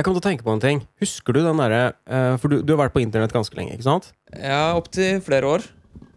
Jeg 0.00 0.06
kom 0.06 0.14
til 0.16 0.22
å 0.22 0.24
tenke 0.24 0.44
på 0.46 0.52
en 0.54 0.62
ting. 0.62 0.78
Husker 1.02 1.36
du 1.36 1.42
den 1.44 1.58
derre 1.60 1.80
eh, 2.08 2.32
For 2.40 2.48
du, 2.48 2.62
du 2.64 2.72
har 2.72 2.86
vært 2.86 2.94
på 2.94 3.02
internett 3.02 3.34
ganske 3.36 3.52
lenge, 3.58 3.74
ikke 3.76 3.84
sant? 3.84 4.06
Ja, 4.32 4.72
opptil 4.78 5.18
flere 5.20 5.50
år. 5.58 5.66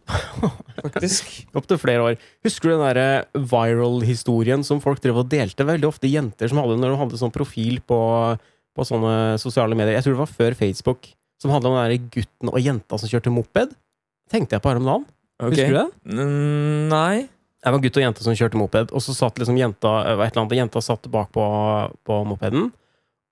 Faktisk. 0.86 1.28
Opptil 1.52 1.80
flere 1.82 2.06
år. 2.06 2.22
Husker 2.48 2.72
du 2.72 2.74
den 2.78 2.86
derre 2.86 3.44
viral-historien 3.52 4.64
som 4.64 4.80
folk 4.84 5.02
drev 5.04 5.20
og 5.20 5.28
delte? 5.34 5.68
Veldig 5.68 5.90
ofte 5.90 6.08
jenter 6.08 6.48
som 6.48 6.62
hadde 6.62 6.78
når 6.80 6.94
de 6.94 7.00
hadde 7.02 7.20
sånn 7.20 7.34
profil 7.36 7.82
på, 7.84 8.00
på 8.72 8.86
sånne 8.88 9.36
sosiale 9.44 9.76
medier. 9.76 9.98
Jeg 9.98 10.08
tror 10.08 10.16
det 10.16 10.22
var 10.22 10.32
før 10.32 10.56
Facebook. 10.60 11.10
Som 11.44 11.52
handla 11.52 11.74
om 11.74 11.76
den 11.82 11.90
der 11.92 12.08
gutten 12.14 12.54
og 12.54 12.62
jenta 12.64 13.00
som 13.02 13.12
kjørte 13.12 13.34
moped. 13.36 13.74
Tenkte 14.32 14.56
jeg 14.56 14.64
på 14.64 14.72
her 14.72 14.80
om 14.80 14.88
dagen. 14.88 15.04
Okay. 15.44 15.58
Husker 15.58 15.74
du 15.74 15.80
det? 15.82 16.22
N 16.24 16.88
Nei. 16.94 17.26
Det 17.64 17.72
var 17.72 17.84
gutt 17.84 18.00
og 18.00 18.04
jente 18.04 18.24
som 18.24 18.36
kjørte 18.36 18.60
moped, 18.60 18.90
og 18.92 19.04
så 19.04 19.14
satt 19.16 19.38
liksom 19.40 19.56
jenta 19.60 19.92
et 20.04 20.18
eller 20.18 20.40
annet, 20.42 20.56
jenta 20.58 20.82
satt 20.84 21.08
bak 21.12 21.30
på, 21.36 21.44
på 22.04 22.18
mopeden. 22.28 22.72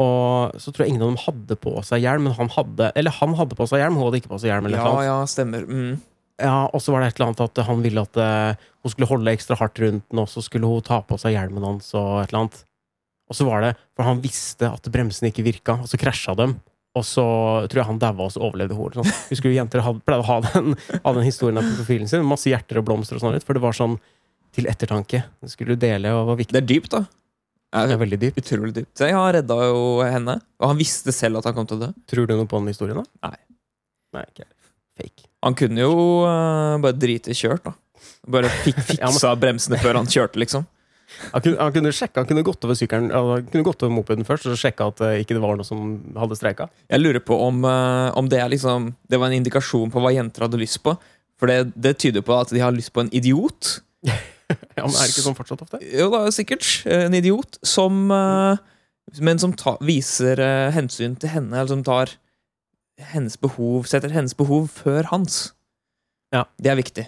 Og 0.01 0.61
så 0.61 0.71
tror 0.71 0.85
jeg 0.85 0.93
ingen 0.93 1.03
av 1.05 1.11
dem 1.11 1.19
hadde 1.21 1.57
på 1.61 1.73
seg 1.85 2.01
hjelm, 2.05 2.25
men 2.27 2.35
han 2.37 2.49
hadde 2.55 2.87
Eller 2.97 3.13
han 3.19 3.35
hadde 3.37 3.57
på 3.59 3.67
seg 3.69 3.83
hjelm, 3.83 3.99
hun 3.99 4.07
hadde 4.07 4.21
ikke 4.21 4.31
på 4.31 4.39
seg 4.41 4.53
hjelm. 4.53 4.69
eller 4.69 4.81
Ja, 4.81 4.95
ja, 5.09 5.19
stemmer. 5.29 5.67
Mm. 5.67 5.99
Ja, 6.41 6.65
og 6.71 6.81
så 6.81 6.93
var 6.93 7.03
det 7.03 7.11
et 7.11 7.19
eller 7.19 7.29
annet 7.29 7.43
at 7.45 7.61
han 7.67 7.83
ville 7.83 8.01
at 8.01 8.17
eh, 8.17 8.67
hun 8.81 8.93
skulle 8.93 9.09
holde 9.11 9.33
ekstra 9.35 9.59
hardt 9.59 9.77
rundt 9.83 10.07
den, 10.09 10.21
og 10.23 10.29
så 10.31 10.41
skulle 10.41 10.69
hun 10.69 10.81
ta 10.85 11.01
på 11.05 11.19
seg 11.21 11.35
hjelmen 11.35 11.67
hans 11.67 11.91
og 11.93 12.23
et 12.23 12.31
eller 12.31 12.45
annet. 12.45 12.63
Og 13.31 13.37
så 13.37 13.45
var 13.47 13.63
det 13.63 13.75
For 13.95 14.07
han 14.07 14.23
visste 14.23 14.67
at 14.67 14.89
bremsene 14.91 15.29
ikke 15.31 15.45
virka, 15.45 15.77
og 15.83 15.91
så 15.91 15.99
krasja 16.01 16.35
dem. 16.39 16.57
Og 16.97 17.05
så 17.07 17.23
tror 17.71 17.79
jeg 17.83 17.87
han 17.87 18.01
daua, 18.01 18.25
og 18.25 18.33
så 18.33 18.41
overlevde 18.43 18.75
hun. 18.75 18.97
Sånn. 18.97 19.13
Husker 19.29 19.47
du 19.47 19.55
jenter 19.55 19.83
hadde, 19.85 20.03
pleide 20.03 20.25
å 20.25 20.27
ha 20.27 20.39
den, 20.49 20.73
ha 21.05 21.13
den 21.15 21.27
historien 21.27 21.61
på 21.61 21.77
profilen 21.77 22.09
sin? 22.11 22.25
Masse 22.27 22.51
hjerter 22.51 22.81
og 22.81 22.89
blomster 22.89 23.15
og 23.19 23.23
sånn 23.23 23.37
for 23.45 23.55
det 23.55 23.63
var 23.63 23.77
sånn 23.77 23.95
til 24.51 24.67
ettertanke. 24.67 25.21
Det 25.39 25.53
skulle 25.53 25.77
du 25.77 25.85
dele, 25.85 26.11
og 26.11 26.33
var 26.33 26.41
viktig. 26.41 26.57
Det 26.57 26.63
er 26.65 26.67
dypt, 26.73 26.91
da. 26.97 27.05
Det 27.71 27.95
er 27.95 28.01
veldig 28.01 28.19
dypt. 28.19 28.41
Utrolig 28.41 28.73
dypt. 28.75 28.91
Så 28.99 29.07
han 29.07 29.29
redda 29.35 29.57
jo 29.69 29.83
henne, 30.03 30.35
og 30.59 30.73
han 30.73 30.79
visste 30.79 31.13
selv 31.15 31.39
at 31.39 31.47
han 31.47 31.55
kom 31.55 31.69
til 31.69 31.79
å 31.79 31.85
dø. 31.85 31.93
Tror 32.11 32.27
du 32.27 32.35
noe 32.35 32.49
på 32.49 32.59
den 32.59 32.73
historien, 32.73 32.99
da? 32.99 33.29
Nei. 33.29 33.39
Nei, 34.17 34.25
ikke. 34.27 34.47
Fake. 34.99 35.29
Han 35.45 35.55
kunne 35.57 35.85
jo 35.85 35.93
uh, 36.27 36.75
bare 36.83 36.97
drite 36.99 37.31
i 37.31 37.37
kjørt, 37.37 37.63
da. 37.69 37.73
Bare 38.31 38.51
fik 38.65 38.79
fiksa 38.91 39.31
bremsene 39.39 39.79
før 39.81 40.01
han 40.01 40.09
kjørte, 40.11 40.41
liksom. 40.41 40.67
Han 41.31 41.43
kunne, 41.43 41.57
han 41.59 41.73
kunne 41.75 41.91
sjekke, 41.95 42.21
han 42.21 42.27
kunne 42.29 42.43
gått 42.47 42.63
over 42.63 42.77
sykkelen 42.79 43.09
Han 43.11 43.47
kunne 43.51 43.65
gått 43.67 43.81
over 43.83 43.91
mopeden 43.91 44.23
først 44.23 44.47
og 44.47 44.55
sjekka 44.57 44.85
at 44.93 45.01
det 45.01 45.09
ikke 45.25 45.41
var 45.43 45.57
noe 45.59 45.67
som 45.67 45.97
hadde 46.15 46.37
streika. 46.39 46.69
Jeg 46.91 47.03
lurer 47.03 47.23
på 47.23 47.35
om, 47.35 47.65
uh, 47.67 48.11
om 48.17 48.29
det 48.31 48.41
liksom 48.53 48.93
Det 49.11 49.19
var 49.19 49.27
en 49.27 49.41
indikasjon 49.41 49.91
på 49.91 50.03
hva 50.03 50.13
jenter 50.15 50.47
hadde 50.47 50.61
lyst 50.61 50.79
på. 50.85 50.95
For 51.39 51.51
det, 51.51 51.73
det 51.75 51.97
tyder 51.99 52.23
på 52.23 52.35
at 52.37 52.53
de 52.53 52.63
har 52.63 52.75
lyst 52.75 52.93
på 52.95 53.03
en 53.03 53.11
idiot. 53.15 53.79
Ja, 54.77 54.85
men 54.85 54.95
er 54.95 55.05
det 55.05 55.13
ikke 55.13 55.25
sånn 55.27 55.37
fortsatt 55.37 55.63
ofte? 55.65 55.79
Jo 55.85 56.09
da, 56.13 56.25
sikkert. 56.33 56.67
eh, 56.89 57.05
En 57.07 57.15
idiot 57.17 57.57
som 57.65 58.03
eh, 58.11 58.61
Men 59.21 59.39
som 59.41 59.53
ta, 59.57 59.77
viser 59.83 60.39
eh, 60.39 60.69
hensyn 60.75 61.15
til 61.19 61.33
henne, 61.33 61.55
eller 61.55 61.71
som 61.73 61.81
tar 61.87 62.13
hennes 63.11 63.33
behov 63.41 63.87
Setter 63.89 64.13
hennes 64.13 64.35
behov 64.37 64.67
før 64.75 65.07
hans. 65.09 65.39
Ja. 66.35 66.45
Det 66.61 66.69
er 66.71 66.77
viktig. 66.79 67.07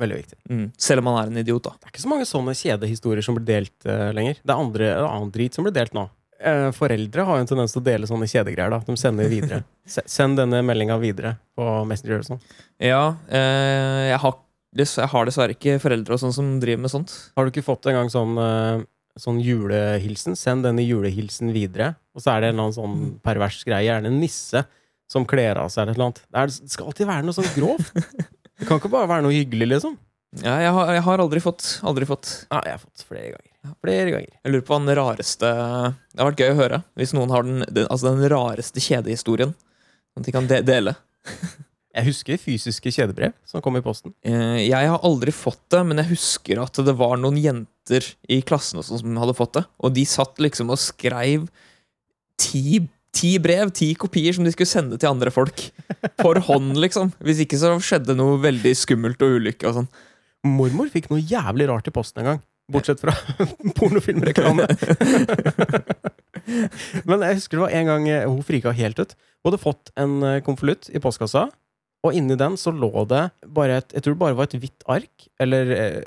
Veldig 0.00 0.16
viktig. 0.20 0.38
Mm. 0.48 0.68
Selv 0.80 1.02
om 1.02 1.10
han 1.10 1.18
er 1.24 1.32
en 1.32 1.40
idiot, 1.42 1.66
da. 1.66 1.74
Det 1.76 1.88
er 1.88 1.92
ikke 1.92 2.04
så 2.06 2.12
mange 2.12 2.28
sånne 2.28 2.54
kjedehistorier 2.56 3.24
som 3.26 3.36
blir 3.36 3.44
delt 3.50 3.88
uh, 3.90 4.08
lenger. 4.16 4.38
Det 4.40 4.54
er 4.54 4.62
andre, 4.62 4.86
annen 5.04 5.32
drit 5.34 5.52
som 5.58 5.66
blir 5.66 5.74
delt 5.76 5.92
nå. 5.96 6.06
Foreldre 6.72 7.26
har 7.28 7.36
jo 7.36 7.44
en 7.44 7.48
tendens 7.50 7.74
til 7.74 7.82
å 7.82 7.84
dele 7.84 8.08
sånne 8.08 8.24
kjedegreier. 8.30 8.72
da 8.72 8.78
De 8.86 8.94
sender 8.96 9.28
videre. 9.28 9.58
Send 10.08 10.38
denne 10.40 10.62
meldinga 10.64 10.96
videre 11.02 11.34
på 11.52 11.66
Messenger. 11.90 12.22
og 12.22 12.30
sånn. 12.30 12.40
Ja, 12.80 13.02
jeg, 13.28 14.16
har, 14.22 14.38
jeg 14.76 15.10
har 15.10 15.26
dessverre 15.26 15.56
ikke 15.56 15.80
foreldre 15.82 16.14
og 16.14 16.22
sånn 16.22 16.34
som 16.34 16.50
driver 16.62 16.84
med 16.84 16.92
sånt. 16.92 17.14
Har 17.36 17.46
du 17.46 17.50
ikke 17.52 17.66
fått 17.66 17.88
en 17.90 17.96
gang 17.98 18.10
sånn, 18.12 18.36
eh, 18.38 18.82
sånn 19.18 19.40
julehilsen? 19.42 20.36
Send 20.38 20.66
denne 20.68 20.84
julehilsen 20.84 21.50
videre. 21.54 21.96
Og 22.14 22.22
så 22.22 22.34
er 22.34 22.40
det 22.40 22.50
en 22.50 22.54
eller 22.54 22.68
annen 22.68 22.78
sånn 22.78 23.00
pervers 23.24 23.64
greie. 23.66 23.88
Gjerne 23.88 24.12
en 24.12 24.20
nisse 24.22 24.62
som 25.10 25.26
kler 25.26 25.58
av 25.58 25.72
seg 25.74 25.88
eller 25.88 25.98
noe 25.98 26.10
annet. 26.12 26.22
Det, 26.22 26.38
er, 26.38 26.54
det 26.62 26.74
skal 26.76 26.90
alltid 26.92 27.10
være 27.10 27.26
noe 27.26 27.38
sånn 27.38 27.50
grovt. 27.56 27.90
Det 28.60 28.68
kan 28.68 28.78
ikke 28.78 28.92
bare 28.92 29.08
være 29.08 29.24
noe 29.24 29.34
hyggelig, 29.34 29.70
liksom. 29.72 29.94
Ja, 30.44 30.58
jeg, 30.62 30.70
har, 30.76 30.90
jeg 30.94 31.02
har 31.02 31.22
aldri 31.24 31.40
fått. 31.42 31.64
Aldri 31.82 32.06
fått. 32.06 32.28
Ja, 32.52 32.60
jeg 32.68 32.76
har 32.76 32.82
fått 32.82 33.02
flere 33.08 33.32
ganger. 33.32 33.72
Flere 33.82 34.12
ganger. 34.14 34.34
Jeg 34.36 34.52
lurer 34.52 34.66
på 34.66 34.72
hva 34.72 34.78
den 34.84 34.96
rareste 34.96 35.48
Det 35.50 36.22
har 36.22 36.28
vært 36.30 36.42
gøy 36.44 36.52
å 36.52 36.58
høre. 36.60 36.78
Hvis 37.00 37.14
noen 37.16 37.32
har 37.34 37.48
den, 37.48 37.64
den, 37.66 37.88
altså 37.90 38.12
den 38.14 38.30
rareste 38.30 38.84
kjedehistorien. 38.84 39.56
Sånn 40.12 40.22
at 40.22 40.28
de 40.28 40.36
kan 40.36 40.46
de 40.50 40.60
dele. 40.68 40.94
Jeg 41.90 42.06
husker 42.06 42.38
fysiske 42.38 42.92
kjedebrev 42.94 43.32
som 43.50 43.62
kom 43.64 43.74
i 43.78 43.82
posten. 43.82 44.12
Eh, 44.22 44.60
Jeg 44.68 44.90
har 44.92 45.02
aldri 45.06 45.32
fått 45.34 45.62
det, 45.74 45.80
men 45.88 45.98
jeg 45.98 46.12
husker 46.12 46.60
at 46.62 46.78
det 46.86 46.94
var 46.98 47.16
noen 47.18 47.38
jenter 47.42 48.06
i 48.30 48.38
klassen 48.46 48.82
som 48.86 49.16
hadde 49.18 49.34
fått 49.34 49.56
det. 49.58 49.64
Og 49.82 49.94
de 49.96 50.04
satt 50.06 50.38
liksom 50.38 50.70
og 50.70 50.78
skrev 50.78 51.48
ti, 52.38 52.78
ti 53.12 53.32
brev, 53.42 53.72
ti 53.74 53.90
kopier, 53.98 54.36
som 54.36 54.46
de 54.46 54.52
skulle 54.54 54.70
sende 54.70 55.00
til 55.02 55.10
andre 55.10 55.32
folk. 55.34 55.64
For 56.22 56.38
hånd, 56.50 56.76
liksom. 56.78 57.10
Hvis 57.26 57.42
ikke 57.42 57.58
så 57.58 57.74
skjedde 57.82 58.14
noe 58.18 58.38
veldig 58.44 58.76
skummelt 58.78 59.26
og 59.26 59.40
ulykke 59.40 59.66
og 59.72 59.80
sånn. 59.80 59.90
Mormor 60.46 60.88
fikk 60.94 61.10
noe 61.10 61.20
jævlig 61.20 61.66
rart 61.68 61.90
i 61.90 61.92
posten 61.92 62.22
en 62.22 62.28
gang. 62.30 62.38
Bortsett 62.70 63.02
fra 63.02 63.12
pornofilmreklame. 63.80 64.68
Men 67.08 67.24
jeg 67.26 67.40
husker 67.40 67.58
det 67.58 67.64
var 67.64 67.74
en 67.76 67.88
gang 67.90 68.06
eh, 68.10 68.26
hun 68.30 68.44
frika 68.46 68.70
helt 68.78 69.00
ut. 69.02 69.16
Hun 69.42 69.50
hadde 69.50 69.60
fått 69.62 69.90
en 70.00 70.14
eh, 70.22 70.38
konvolutt 70.46 70.86
i 70.94 71.02
postkassa, 71.02 71.48
og 72.06 72.16
inni 72.16 72.36
den 72.40 72.56
så 72.60 72.72
lå 72.72 73.04
det 73.10 73.28
bare 73.44 73.80
et 73.80 73.94
Jeg 73.96 74.04
tror 74.04 74.14
det 74.16 74.22
bare 74.22 74.36
var 74.38 74.48
et 74.48 74.58
hvitt 74.62 74.84
ark, 74.88 75.26
eller 75.40 75.72
eh, 75.76 76.02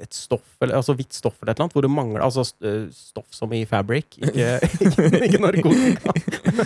et 0.00 0.16
stoff, 0.16 0.56
eller, 0.60 0.78
altså 0.78 0.94
hvitt 0.96 1.14
stoff 1.14 1.36
eller 1.40 1.52
et 1.52 1.58
eller 1.58 1.68
annet, 1.68 1.76
hvor 1.76 1.84
det 1.84 1.92
mangla 1.92 2.24
Altså 2.24 2.44
eh, 2.66 2.88
stoff 2.94 3.28
som 3.36 3.52
i 3.54 3.62
fabric, 3.68 4.18
ikke, 4.18 4.56
ikke, 4.86 5.10
ikke 5.28 5.42
narkotika. 5.44 6.14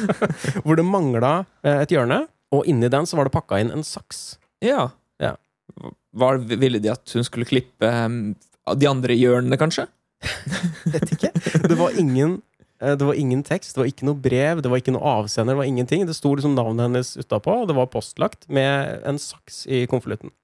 hvor 0.64 0.78
det 0.80 0.86
mangla 0.88 1.34
et 1.64 1.92
hjørne, 1.92 2.24
og 2.54 2.69
inni 2.70 2.91
den 2.92 3.08
så 3.10 3.19
var 3.19 3.28
det 3.28 3.34
pakka 3.34 3.60
inn 3.60 3.72
en 3.74 3.84
saks. 3.86 4.38
Ja. 4.64 4.88
Ja. 5.20 5.34
Var, 6.14 6.41
ville 6.47 6.80
de 6.80 6.92
at 6.92 7.16
hun 7.16 7.26
skulle 7.26 7.48
klippe 7.48 7.91
de 8.78 8.88
andre 8.88 9.16
hjørnene, 9.19 9.58
kanskje? 9.60 9.88
Vet 10.94 11.14
ikke. 11.16 11.30
Det 11.69 11.76
var 11.78 11.97
ingen 12.00 12.38
eh, 12.38 12.53
det 12.80 13.06
var 13.06 13.14
ingen 13.14 13.44
tekst, 13.46 13.76
det 13.76 13.80
var 13.80 13.90
ikke 13.90 14.06
noe 14.08 14.18
brev, 14.18 14.62
det 14.64 14.70
var 14.70 14.80
ikke 14.80 14.94
noe 14.96 15.12
avsender. 15.20 15.54
Det 15.54 15.62
var 15.62 15.68
ingenting. 15.70 16.06
Det 16.08 16.16
sto 16.16 16.34
liksom 16.34 16.56
navnet 16.56 16.88
hennes 16.88 17.12
utapå, 17.20 17.60
og 17.62 17.68
det 17.70 17.76
var 17.78 17.92
postlagt 17.92 18.48
med 18.52 19.04
en 19.06 19.20
saks 19.22 19.62
i 19.70 19.84
konvolutten. 19.90 20.34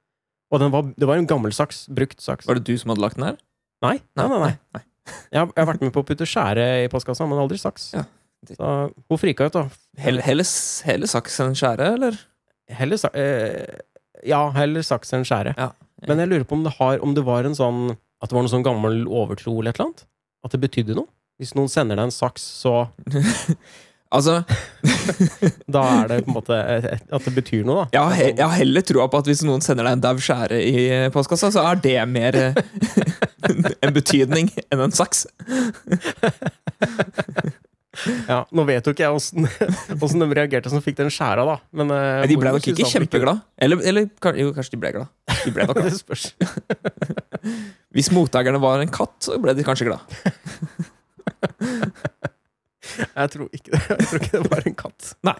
Og 0.50 0.62
den 0.62 0.72
var, 0.74 0.86
det 0.98 1.06
var 1.06 1.20
en 1.20 1.28
gammel 1.30 1.52
saks. 1.54 1.84
Brukt 1.94 2.22
saks. 2.22 2.48
Var 2.48 2.58
det 2.58 2.66
du 2.66 2.78
som 2.78 2.92
hadde 2.92 3.02
lagt 3.04 3.18
den 3.18 3.28
her? 3.28 3.36
Nei, 3.84 3.98
nei, 4.18 4.28
nei. 4.30 4.40
nei. 4.46 4.54
nei. 4.76 4.86
Jeg, 5.30 5.38
har, 5.40 5.46
jeg 5.48 5.62
har 5.62 5.68
vært 5.72 5.84
med 5.84 5.92
på 5.94 6.02
å 6.02 6.06
putte 6.06 6.26
skjære 6.28 6.66
i 6.84 6.88
postkassa, 6.92 7.26
men 7.28 7.40
aldri 7.42 7.58
saks. 7.60 7.90
Ja. 7.96 8.06
Så 8.48 8.72
hun 8.94 9.20
frika 9.20 9.46
ut, 9.46 9.56
da. 9.56 9.66
Heller, 10.00 10.24
heller, 10.24 10.48
heller 10.88 11.10
saks 11.10 11.38
enn 11.44 11.56
skjære, 11.58 11.92
eller? 11.98 12.18
Heller, 12.70 13.02
eh, 13.18 13.80
ja, 14.28 14.42
heller 14.56 14.86
saks 14.86 15.12
enn 15.16 15.26
skjære. 15.28 15.54
Ja. 15.58 15.70
Men 16.08 16.22
jeg 16.22 16.30
lurer 16.30 16.46
på 16.48 16.56
om 16.56 16.64
det, 16.64 16.74
har, 16.78 17.00
om 17.04 17.12
det 17.16 17.26
var 17.26 17.44
en 17.44 17.52
sånn 17.52 17.90
At 18.24 18.30
det 18.30 18.36
var 18.36 18.44
noe 18.46 18.52
sånn 18.52 18.64
gammel 18.64 19.02
overtro 19.04 19.52
eller 19.58 19.74
et 19.74 19.76
eller 19.76 19.90
annet? 19.90 20.06
At 20.46 20.54
det 20.54 20.60
betydde 20.62 20.96
noe? 20.96 21.08
Hvis 21.40 21.54
noen 21.56 21.70
sender 21.72 21.96
deg 21.96 22.10
en 22.10 22.12
saks, 22.14 22.44
så 22.62 22.74
Altså, 24.10 24.40
Da 25.74 25.82
er 26.00 26.08
det 26.10 26.16
på 26.26 26.32
en 26.32 26.34
måte 26.40 26.56
at 26.58 27.26
det 27.28 27.32
betyr 27.36 27.62
noe, 27.66 27.84
da. 27.84 27.94
jeg 27.94 28.02
har, 28.02 28.32
jeg 28.32 28.42
har 28.42 28.56
heller 28.58 28.82
troa 28.86 29.06
på 29.12 29.20
at 29.22 29.30
hvis 29.30 29.44
noen 29.46 29.62
sender 29.62 29.86
deg 29.86 29.98
en 29.98 30.02
daud 30.02 30.22
skjære 30.24 30.58
i 30.66 30.82
postkassa, 31.14 31.52
så 31.54 31.62
er 31.70 31.78
det 31.84 31.94
mer 32.10 32.38
eh, 32.40 32.58
en 33.86 33.94
betydning 33.94 34.50
enn 34.66 34.82
en 34.88 34.94
saks. 34.94 35.28
Ja, 38.26 38.42
Nå 38.50 38.64
vet 38.66 38.86
jo 38.86 38.94
ikke 38.94 39.04
jeg 39.06 39.14
åssen 39.14 39.46
åssen 40.00 40.22
de 40.22 40.30
reagerte 40.34 40.70
som 40.72 40.82
fikk 40.82 40.98
den 40.98 41.10
skjæra, 41.14 41.46
da. 41.46 41.56
Men, 41.78 41.94
eh, 41.94 42.26
De 42.30 42.38
ble 42.40 42.54
nok 42.56 42.66
ikke 42.72 42.90
kjempeglad. 42.90 43.42
Eller, 43.62 43.82
eller 43.92 44.10
jo, 44.42 44.50
kanskje 44.56 44.74
de 44.74 44.82
ble 44.82 44.96
glad. 44.98 45.10
De 45.44 45.54
ble 45.54 45.70
nok 45.70 45.84
glad. 45.84 46.30
Hvis 47.94 48.10
mottakerne 48.14 48.58
var 48.62 48.82
en 48.82 48.90
katt, 48.90 49.20
så 49.22 49.38
ble 49.42 49.54
de 49.54 49.66
kanskje 49.66 49.92
glad. 49.92 50.18
Jeg 53.20 53.30
tror 53.34 53.48
ikke 53.54 53.70
det. 53.74 53.80
Jeg 53.88 54.06
tror 54.08 54.22
ikke 54.24 54.36
det 54.38 54.50
var 54.50 54.66
en 54.66 54.76
katt. 54.78 55.10
Nei 55.26 55.38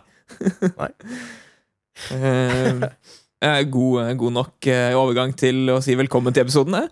eh, 3.40 3.62
god, 3.72 4.14
god 4.20 4.32
nok 4.36 4.68
eh, 4.70 4.94
overgang 4.96 5.34
til 5.36 5.72
å 5.72 5.80
si 5.84 5.96
velkommen 5.98 6.36
til 6.36 6.46
episoden. 6.46 6.78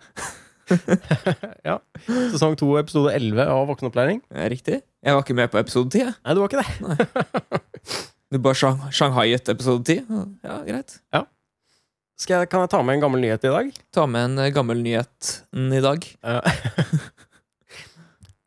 Ja. 1.65 1.79
Sesong 2.05 2.53
to, 2.59 2.67
episode 2.77 3.09
11 3.17 3.41
av 3.41 3.63
Voksenopplæring. 3.71 4.19
Riktig. 4.53 4.83
Jeg 5.01 5.15
var 5.17 5.23
ikke 5.23 5.33
med 5.39 5.49
på 5.49 5.57
episode 5.57 5.89
10. 5.89 6.03
jeg. 6.03 6.13
Nei, 6.21 6.35
du 6.37 6.41
var 6.43 6.51
ikke 6.51 6.61
det. 6.61 8.03
Du 8.29 8.37
bare 8.37 8.59
etter 9.39 9.55
episode 9.57 9.81
10. 9.81 10.03
Ja, 10.45 10.59
greit. 10.67 10.99
Skal 12.21 12.43
jeg, 12.43 12.51
kan 12.51 12.61
jeg 12.61 12.69
ta 12.75 12.83
med 12.85 12.99
en 12.99 13.01
gammel 13.07 13.23
nyhet 13.23 13.47
i 13.47 13.53
dag? 13.55 13.71
Ta 13.95 14.05
med 14.05 14.27
en 14.27 14.43
eh, 14.43 14.51
gammel 14.53 14.83
nyhet 14.85 15.31
i 15.57 15.81
dag. 15.81 16.05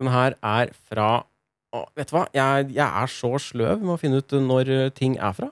Eh, 0.02 0.06
Den 0.06 0.12
her 0.12 0.38
er 0.42 0.72
fra 0.90 1.10
å, 1.72 1.86
Vet 1.96 2.10
du 2.10 2.16
hva? 2.18 2.26
Jeg, 2.36 2.72
jeg 2.76 2.84
er 2.84 3.08
så 3.08 3.32
sløv 3.40 3.80
med 3.80 3.94
å 3.94 4.00
finne 4.00 4.20
ut 4.20 4.34
når 4.44 4.90
ting 4.98 5.16
er 5.16 5.36
fra. 5.36 5.48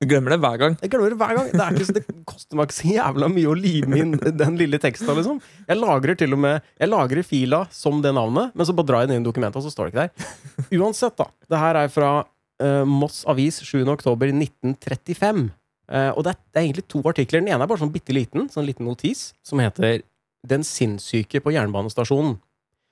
Du 0.00 0.06
glemmer 0.08 0.32
det 0.32 0.38
hver 0.40 0.56
gang. 0.56 0.74
Jeg 0.80 0.88
glemmer 0.94 1.12
det 1.12 1.16
hver 1.20 1.36
gang. 1.36 1.48
Det, 1.52 1.64
ikke, 1.76 1.94
det 1.98 2.24
koster 2.28 2.56
meg 2.56 2.70
ikke 2.70 2.76
så 2.78 2.92
jævla 2.94 3.28
mye 3.28 3.50
å 3.50 3.56
lime 3.56 3.98
inn 4.00 4.14
den 4.16 4.56
lille 4.56 4.80
teksten. 4.80 5.10
Liksom. 5.18 5.42
Jeg 5.68 5.76
lagrer 5.76 6.16
til 6.16 6.32
og 6.32 6.40
med 6.40 6.64
Jeg 6.80 6.88
lagrer 6.88 7.26
fila 7.26 7.66
som 7.68 8.00
det 8.00 8.14
navnet, 8.16 8.54
men 8.56 8.68
så 8.68 8.72
bare 8.76 8.88
drar 8.88 9.04
jeg 9.04 9.10
den 9.10 9.20
inn 9.20 9.26
i 9.26 9.28
dokumentet, 9.28 9.60
og 9.60 9.66
så 9.66 9.72
står 9.74 9.90
det 9.90 9.92
ikke 9.92 10.06
der. 10.06 10.78
Uansett, 10.80 11.16
da. 11.20 11.28
Det 11.52 11.60
her 11.60 11.80
er 11.82 11.92
fra 11.92 12.10
uh, 12.24 12.84
Moss 12.88 13.26
Avis 13.28 13.60
7. 13.60 13.82
oktober 13.92 14.32
1935. 14.32 15.50
Eh, 15.90 16.10
og 16.14 16.24
det 16.24 16.32
er, 16.32 16.38
det 16.48 16.60
er 16.60 16.66
egentlig 16.68 16.86
to 16.88 17.02
artikler. 17.10 17.42
Den 17.42 17.50
ene 17.50 17.66
er 17.66 17.70
bare 17.70 17.82
sånn 17.82 17.92
bitte 17.92 18.14
liten, 18.14 18.48
sånn 18.52 18.68
liten 18.68 18.86
notis, 18.86 19.32
som 19.44 19.60
heter 19.60 20.04
'Den 20.46 20.62
sinnssyke 20.64 21.42
på 21.44 21.52
jernbanestasjonen'. 21.52 22.38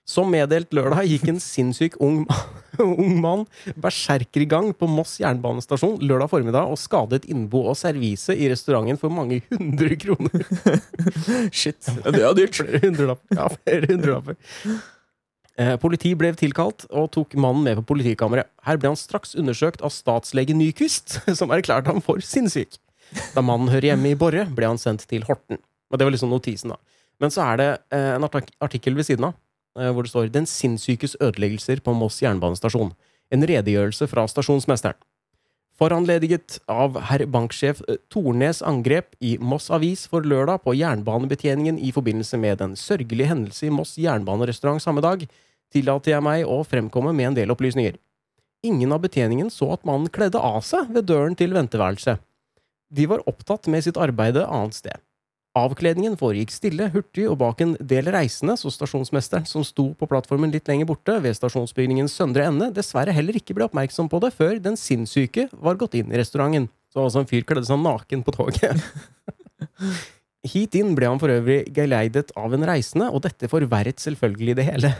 Som 0.08 0.30
meddelt 0.32 0.72
lørdag 0.72 1.04
gikk 1.04 1.26
en 1.28 1.40
sinnssyk 1.42 1.98
ung, 2.00 2.22
ung 2.80 3.18
mann 3.20 3.44
berserkergang 3.76 4.70
på 4.72 4.88
Moss 4.88 5.18
jernbanestasjon 5.20 5.98
lørdag 6.00 6.30
formiddag 6.32 6.70
og 6.72 6.80
skadet 6.80 7.26
innbo 7.28 7.66
og 7.68 7.76
servise 7.76 8.32
i 8.32 8.48
restauranten 8.48 8.96
for 9.00 9.12
mange 9.12 9.42
hundre 9.52 9.98
kroner. 10.00 10.46
Shit. 11.58 11.90
Ja, 11.92 12.14
det 12.14 12.22
er 12.24 12.38
dyrt. 12.38 12.56
Flere 12.62 12.80
hundrelapper. 12.86 13.36
Ja, 13.36 13.48
flere 13.52 13.90
hundrelapper. 13.90 14.38
Eh, 15.58 15.74
politi 15.82 16.14
ble 16.16 16.30
tilkalt 16.38 16.86
og 16.88 17.10
tok 17.12 17.36
mannen 17.36 17.66
med 17.66 17.80
på 17.80 17.88
politikammeret. 17.92 18.48
Her 18.64 18.78
ble 18.80 18.94
han 18.94 18.98
straks 18.98 19.34
undersøkt 19.36 19.84
av 19.84 19.92
statslege 19.92 20.56
Nyquist, 20.56 21.18
som 21.38 21.52
erklærte 21.52 21.92
ham 21.92 22.00
for 22.04 22.22
sinnssyk. 22.24 22.78
Da 23.34 23.44
mannen 23.44 23.68
hører 23.72 23.90
hjemme 23.90 24.12
i 24.12 24.18
Borre, 24.18 24.46
ble 24.54 24.70
han 24.70 24.80
sendt 24.80 25.04
til 25.10 25.26
Horten. 25.28 25.60
Og 25.92 25.98
Det 25.98 26.06
var 26.06 26.14
liksom 26.14 26.32
notisen, 26.32 26.72
da. 26.72 26.80
Men 27.18 27.34
så 27.34 27.44
er 27.50 27.60
det 27.60 27.68
eh, 27.96 28.14
en 28.14 28.24
artikkel 28.62 28.96
ved 28.96 29.08
siden 29.08 29.28
av, 29.28 29.36
hvor 29.78 30.02
det 30.02 30.10
står 30.10 30.32
'Den 30.32 30.46
sinnssykes 30.46 31.16
ødeleggelser 31.20 31.80
på 31.80 31.94
Moss 31.94 32.20
jernbanestasjon'. 32.20 32.94
En 33.30 33.46
redegjørelse 33.46 34.08
fra 34.08 34.26
stasjonsmesteren. 34.26 34.98
Foranlediget 35.78 36.56
av 36.66 36.96
herr 37.06 37.22
banksjef 37.30 37.84
eh, 37.86 38.00
Tornes 38.10 38.64
angrep 38.66 39.14
i 39.22 39.36
Moss 39.38 39.68
Avis 39.70 40.08
for 40.10 40.26
lørdag 40.26 40.64
på 40.64 40.74
jernbanebetjeningen 40.74 41.78
i 41.78 41.92
forbindelse 41.94 42.40
med 42.40 42.58
den 42.58 42.74
sørgelige 42.74 43.30
hendelse 43.30 43.68
i 43.68 43.70
Moss 43.70 43.94
jernbanerestaurant 44.00 44.82
samme 44.82 45.04
dag, 45.04 45.22
tillater 45.70 46.16
jeg 46.16 46.24
meg 46.26 46.48
å 46.50 46.64
fremkomme 46.66 47.12
med 47.14 47.30
en 47.30 47.38
del 47.38 47.54
opplysninger. 47.54 47.94
Ingen 48.66 48.90
av 48.90 49.04
betjeningen 49.04 49.52
så 49.54 49.70
at 49.76 49.86
mannen 49.86 50.10
kledde 50.10 50.40
av 50.42 50.64
seg 50.66 50.90
ved 50.90 51.06
døren 51.06 51.38
til 51.38 51.54
venteværelset. 51.54 52.18
De 52.90 53.06
var 53.06 53.22
opptatt 53.30 53.68
med 53.70 53.84
sitt 53.86 54.00
arbeide 54.00 54.48
annet 54.48 54.74
sted. 54.74 54.98
Avkledningen 55.56 56.16
foregikk 56.20 56.52
stille, 56.52 56.90
hurtig 56.92 57.24
og 57.30 57.38
bak 57.40 57.62
en 57.64 57.72
del 57.80 58.10
reisende, 58.12 58.54
så 58.60 58.70
stasjonsmesteren, 58.70 59.46
som 59.48 59.64
sto 59.66 59.88
på 59.98 60.08
plattformen 60.10 60.52
litt 60.52 60.68
lenger 60.68 60.86
borte, 60.90 61.16
ved 61.24 61.34
stasjonsbygningens 61.38 62.14
søndre 62.14 62.44
ende, 62.50 62.68
dessverre 62.76 63.14
heller 63.16 63.38
ikke 63.40 63.56
ble 63.56 63.66
oppmerksom 63.66 64.10
på 64.12 64.20
det 64.22 64.34
før 64.36 64.60
den 64.62 64.76
sinnssyke 64.78 65.48
var 65.56 65.80
gått 65.80 65.96
inn 65.98 66.12
i 66.12 66.20
restauranten. 66.20 66.68
Så 66.92 67.02
altså 67.02 67.22
en 67.22 67.30
fyr 67.30 67.46
kledde 67.48 67.66
seg 67.68 67.80
naken 67.80 68.22
på 68.26 68.36
toget. 68.36 68.84
Hit 70.52 70.76
inn 70.78 70.94
ble 70.96 71.08
han 71.10 71.20
for 71.20 71.32
øvrig 71.32 71.64
geleidet 71.74 72.30
av 72.38 72.54
en 72.54 72.66
reisende, 72.68 73.08
og 73.10 73.24
dette 73.26 73.50
forverret 73.50 74.04
selvfølgelig 74.04 74.58
det 74.60 74.68
hele. 74.68 74.94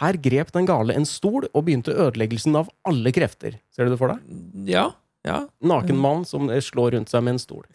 Her 0.00 0.16
grep 0.22 0.50
den 0.56 0.68
gale 0.68 0.96
en 0.96 1.06
stol 1.08 1.46
og 1.50 1.64
begynte 1.66 1.94
ødeleggelsen 1.94 2.56
av 2.58 2.70
alle 2.88 3.12
krefter. 3.14 3.60
Ser 3.70 3.86
du 3.86 3.94
det 3.94 4.00
for 4.00 4.14
deg? 4.14 4.38
Ja. 4.70 4.90
Ja. 5.26 5.44
Naken 5.60 5.98
mann 6.00 6.24
som 6.24 6.48
slår 6.48 6.96
rundt 6.96 7.12
seg 7.12 7.24
med 7.26 7.36
en 7.36 7.42
stol. 7.42 7.66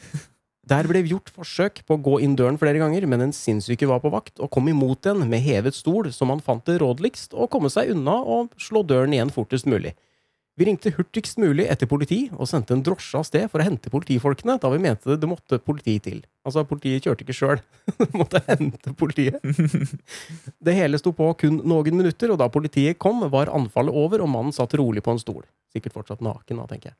Der 0.65 0.87
ble 0.89 1.03
gjort 1.05 1.29
forsøk 1.29 1.83
på 1.85 1.93
å 1.93 2.01
gå 2.01 2.19
inn 2.25 2.33
døren 2.37 2.57
flere 2.57 2.79
ganger, 2.81 3.05
men 3.05 3.21
den 3.21 3.35
sinnssyke 3.37 3.85
var 3.89 3.99
på 4.01 4.09
vakt 4.13 4.41
og 4.41 4.49
kom 4.53 4.65
imot 4.71 5.03
den 5.05 5.21
med 5.29 5.43
hevet 5.45 5.77
stol, 5.77 6.09
som 6.13 6.33
han 6.33 6.41
fant 6.41 6.65
det 6.65 6.79
rådeligst 6.81 7.37
å 7.37 7.45
komme 7.51 7.69
seg 7.69 7.93
unna 7.93 8.17
og 8.17 8.55
slå 8.57 8.81
døren 8.81 9.13
igjen 9.13 9.33
fortest 9.33 9.69
mulig. 9.69 9.93
Vi 10.55 10.65
ringte 10.65 10.93
hurtigst 10.95 11.37
mulig 11.37 11.65
etter 11.67 11.89
politi 11.91 12.29
og 12.31 12.47
sendte 12.47 12.73
en 12.73 12.81
drosje 12.83 13.19
av 13.19 13.25
sted 13.27 13.49
for 13.51 13.59
å 13.59 13.65
hente 13.67 13.91
politifolkene, 13.91 14.55
da 14.63 14.71
vi 14.71 14.79
mente 14.81 15.11
det, 15.11 15.17
det 15.21 15.27
måtte 15.27 15.59
politi 15.59 15.97
til. 15.99 16.21
Altså, 16.47 16.63
politiet 16.65 17.03
kjørte 17.03 17.25
ikke 17.25 17.35
sjøl. 17.35 17.61
det 17.99 18.07
måtte 18.15 18.41
hente 18.47 18.93
politiet. 18.97 19.43
Det 20.65 20.73
hele 20.73 20.97
sto 20.97 21.11
på 21.13 21.27
kun 21.43 21.59
noen 21.67 21.99
minutter, 21.99 22.31
og 22.31 22.39
da 22.39 22.47
politiet 22.49 22.97
kom, 22.97 23.19
var 23.29 23.51
anfallet 23.53 23.93
over, 23.93 24.23
og 24.23 24.31
mannen 24.31 24.55
satt 24.55 24.73
rolig 24.79 25.03
på 25.05 25.13
en 25.13 25.21
stol. 25.21 25.43
Sikkert 25.75 25.99
fortsatt 25.99 26.23
naken, 26.23 26.63
da, 26.63 26.69
tenker 26.71 26.93
jeg. 26.93 26.97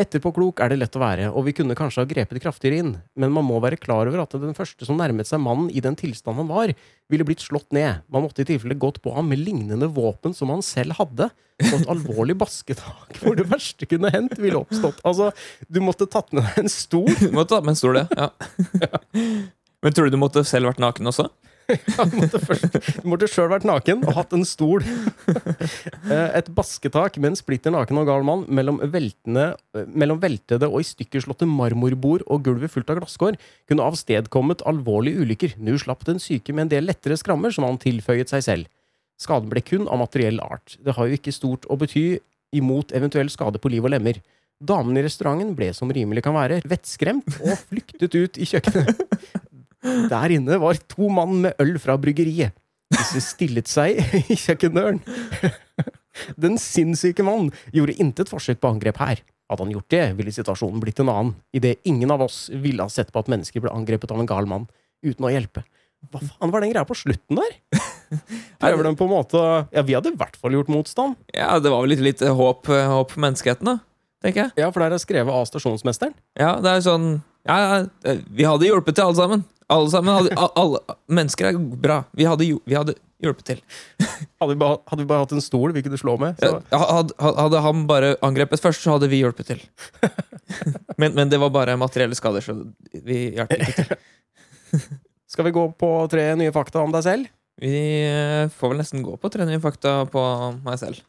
Etterpåklok 0.00 0.62
er 0.64 0.72
det 0.72 0.78
lett 0.80 0.96
å 0.96 1.02
være, 1.02 1.26
og 1.36 1.44
vi 1.44 1.52
kunne 1.52 1.76
kanskje 1.76 2.00
ha 2.00 2.08
grepet 2.08 2.40
kraftigere 2.40 2.80
inn, 2.80 2.92
men 3.12 3.32
man 3.34 3.44
må 3.44 3.58
være 3.60 3.76
klar 3.76 4.08
over 4.08 4.22
at 4.22 4.32
den 4.40 4.56
første 4.56 4.88
som 4.88 4.96
nærmet 4.96 5.28
seg 5.28 5.42
mannen 5.44 5.68
i 5.68 5.82
den 5.84 5.98
tilstand 6.00 6.40
han 6.40 6.48
var, 6.48 6.72
ville 7.12 7.26
blitt 7.28 7.44
slått 7.44 7.68
ned. 7.76 8.00
Man 8.08 8.24
måtte 8.24 8.40
i 8.42 8.48
tilfelle 8.48 8.78
gått 8.80 9.02
på 9.04 9.12
ham 9.12 9.28
med 9.28 9.42
lignende 9.44 9.90
våpen 9.92 10.32
som 10.34 10.50
han 10.54 10.64
selv 10.64 10.96
hadde, 10.96 11.28
og 11.62 11.76
et 11.76 11.92
alvorlig 11.92 12.38
basketak 12.40 13.20
hvor 13.20 13.36
det 13.38 13.46
verste 13.52 13.86
kunne 13.86 14.10
hendt, 14.14 14.38
ville 14.40 14.64
oppstått. 14.64 15.04
Altså, 15.06 15.28
du 15.68 15.82
måtte 15.84 16.08
tatt 16.10 16.32
med 16.32 16.48
deg 16.48 16.64
en 16.64 16.72
stol. 16.72 17.12
Du 17.20 17.28
måtte 17.36 17.52
tatt 17.52 17.68
med 17.68 17.76
en 17.76 17.82
stol, 17.82 18.00
det. 18.00 18.08
Ja. 18.16 18.32
Men 19.84 19.94
tror 19.94 20.08
du 20.08 20.16
du 20.16 20.22
måtte 20.24 20.46
selv 20.48 20.72
vært 20.72 20.80
naken 20.82 21.12
også? 21.12 21.28
Du 23.02 23.06
måtte, 23.08 23.28
sjøl 23.30 23.50
vært 23.52 23.66
naken 23.68 24.02
og 24.06 24.16
hatt 24.16 24.34
en 24.36 24.46
stol. 24.48 24.84
Eh, 26.12 26.28
Et 26.38 26.48
basketak 26.52 27.14
med 27.22 27.30
en 27.32 27.38
splitter 27.38 27.72
naken 27.72 28.00
og 28.00 28.08
gal 28.08 28.24
mann 28.26 28.42
mellom, 28.50 28.80
veltende, 28.92 29.52
eh, 29.76 29.86
mellom 29.86 30.18
veltede 30.20 30.66
og 30.68 30.82
i 30.82 30.86
stykker 30.86 31.22
slåtte 31.24 31.46
marmorbord 31.48 32.24
og 32.26 32.42
gulvet 32.44 32.72
fullt 32.72 32.90
av 32.90 32.98
glasskår 32.98 33.38
kunne 33.70 33.86
avstedkommet 33.86 34.64
alvorlige 34.68 35.22
ulykker. 35.22 35.54
Nå 35.62 35.78
slapp 35.80 36.04
den 36.08 36.20
syke 36.22 36.52
med 36.52 36.66
en 36.66 36.72
del 36.74 36.88
lettere 36.90 37.16
skrammer 37.20 37.54
som 37.54 37.68
han 37.68 37.78
tilføyet 37.80 38.32
seg 38.32 38.44
selv. 38.44 38.70
Skaden 39.22 39.50
ble 39.52 39.62
kun 39.64 39.86
av 39.86 40.02
materiell 40.02 40.42
art. 40.42 40.76
Det 40.82 40.96
har 40.98 41.08
jo 41.08 41.18
ikke 41.18 41.34
stort 41.34 41.68
å 41.70 41.78
bety 41.80 42.18
imot 42.52 42.92
eventuell 42.96 43.30
skade 43.32 43.62
på 43.62 43.70
liv 43.72 43.86
og 43.86 43.94
lemmer. 43.94 44.18
Damen 44.62 44.98
i 44.98 45.02
restauranten 45.06 45.54
ble 45.58 45.72
som 45.74 45.90
rimelig 45.90 46.22
kan 46.26 46.36
være 46.36 46.60
vettskremt 46.68 47.40
og 47.40 47.56
flyktet 47.70 48.14
ut 48.14 48.38
i 48.38 48.46
kjøkkenet. 48.46 49.06
Der 49.82 50.34
inne 50.36 50.58
var 50.62 50.78
to 50.90 51.08
mann 51.12 51.40
med 51.44 51.58
øl 51.62 51.74
fra 51.82 51.96
bryggeriet. 52.00 52.54
Disse 52.92 53.22
stillet 53.24 53.70
seg 53.70 53.98
i 54.32 54.36
kjøkkendøren. 54.36 55.00
Den 56.36 56.58
sinnssyke 56.60 57.24
mann 57.24 57.50
gjorde 57.72 57.96
intet 58.02 58.30
forsøk 58.32 58.60
på 58.62 58.72
angrep 58.74 59.00
her. 59.00 59.22
Hadde 59.50 59.66
han 59.66 59.74
gjort 59.74 59.92
det, 59.92 60.04
ville 60.16 60.32
situasjonen 60.32 60.80
blitt 60.80 61.00
en 61.02 61.10
annen, 61.12 61.34
idet 61.56 61.78
ingen 61.88 62.12
av 62.14 62.22
oss 62.24 62.46
ville 62.52 62.84
ha 62.84 62.92
sett 62.92 63.12
på 63.12 63.20
at 63.20 63.28
mennesker 63.32 63.64
ble 63.64 63.72
angrepet 63.72 64.12
av 64.12 64.20
en 64.22 64.28
gal 64.28 64.48
mann 64.48 64.68
uten 65.04 65.26
å 65.28 65.32
hjelpe. 65.32 65.64
Hva 66.12 66.22
faen 66.22 66.52
var 66.52 66.64
den 66.64 66.72
greia 66.72 66.86
på 66.88 66.96
slutten 66.98 67.38
der? 67.38 67.52
Prøver 68.62 68.88
de 68.88 68.92
på 68.98 69.06
en 69.06 69.12
måte 69.12 69.40
Ja, 69.72 69.84
vi 69.86 69.94
hadde 69.96 70.10
i 70.12 70.18
hvert 70.18 70.34
fall 70.40 70.56
gjort 70.56 70.72
motstand. 70.72 71.18
Ja, 71.32 71.54
det 71.62 71.72
var 71.72 71.84
vel 71.84 71.94
litt, 71.94 72.02
litt 72.04 72.24
håp, 72.24 72.68
håp 72.68 73.14
for 73.14 73.24
menneskeheten, 73.24 73.70
da. 73.70 73.78
Tenker 74.22 74.44
jeg. 74.46 74.54
Ja, 74.62 74.70
for 74.70 74.84
der 74.84 74.94
er 74.94 75.02
skrevet 75.02 75.34
av 75.34 75.46
stasjonsmesteren. 75.48 76.14
Ja, 76.38 76.56
det 76.62 76.70
er 76.76 76.84
sånn 76.84 77.06
Ja, 77.48 77.56
ja, 77.62 78.16
vi 78.30 78.44
hadde 78.46 78.68
hjulpet 78.68 78.94
til, 78.98 79.04
alle 79.08 79.18
sammen. 79.18 79.44
Alle 79.72 79.90
sammen 79.90 80.14
hadde, 80.14 80.36
alle, 80.62 80.82
Mennesker 81.10 81.48
er 81.50 81.58
bra. 81.58 82.02
Vi 82.18 82.26
hadde, 82.28 82.46
vi 82.68 82.76
hadde 82.76 82.94
hjulpet 83.22 83.46
til. 83.52 83.60
Hadde 84.42 84.50
vi, 84.50 84.58
bare, 84.58 84.80
hadde 84.90 85.04
vi 85.04 85.06
bare 85.06 85.22
hatt 85.22 85.32
en 85.36 85.42
stol 85.44 85.70
vi 85.76 85.82
kunne 85.86 85.98
slå 86.00 86.16
med, 86.18 86.40
Ja, 86.42 86.56
Hadde, 86.74 87.14
hadde 87.22 87.60
han 87.62 87.84
bare 87.86 88.08
angrepet 88.26 88.58
først, 88.64 88.82
så 88.82 88.96
hadde 88.96 89.06
vi 89.12 89.20
hjulpet 89.20 89.46
til. 89.52 89.60
Men, 91.00 91.14
men 91.14 91.30
det 91.30 91.38
var 91.40 91.52
bare 91.54 91.76
materielle 91.80 92.16
skader, 92.18 92.42
så 92.44 92.56
vi 93.06 93.20
hjalp 93.36 93.54
ikke 93.54 93.72
til. 93.78 94.82
Skal 95.30 95.46
vi 95.46 95.52
gå 95.54 95.62
på 95.78 95.88
tre 96.12 96.26
nye 96.36 96.52
fakta 96.52 96.82
om 96.82 96.92
deg 96.92 97.06
selv? 97.06 97.30
Vi 97.62 97.70
eh, 98.04 98.50
får 98.58 98.72
vel 98.74 98.82
nesten 98.82 99.04
gå 99.06 99.14
på 99.22 99.30
tre 99.32 99.46
nye 99.48 99.62
fakta 99.62 100.02
på 100.12 100.22
meg 100.66 100.76
selv. 100.82 101.00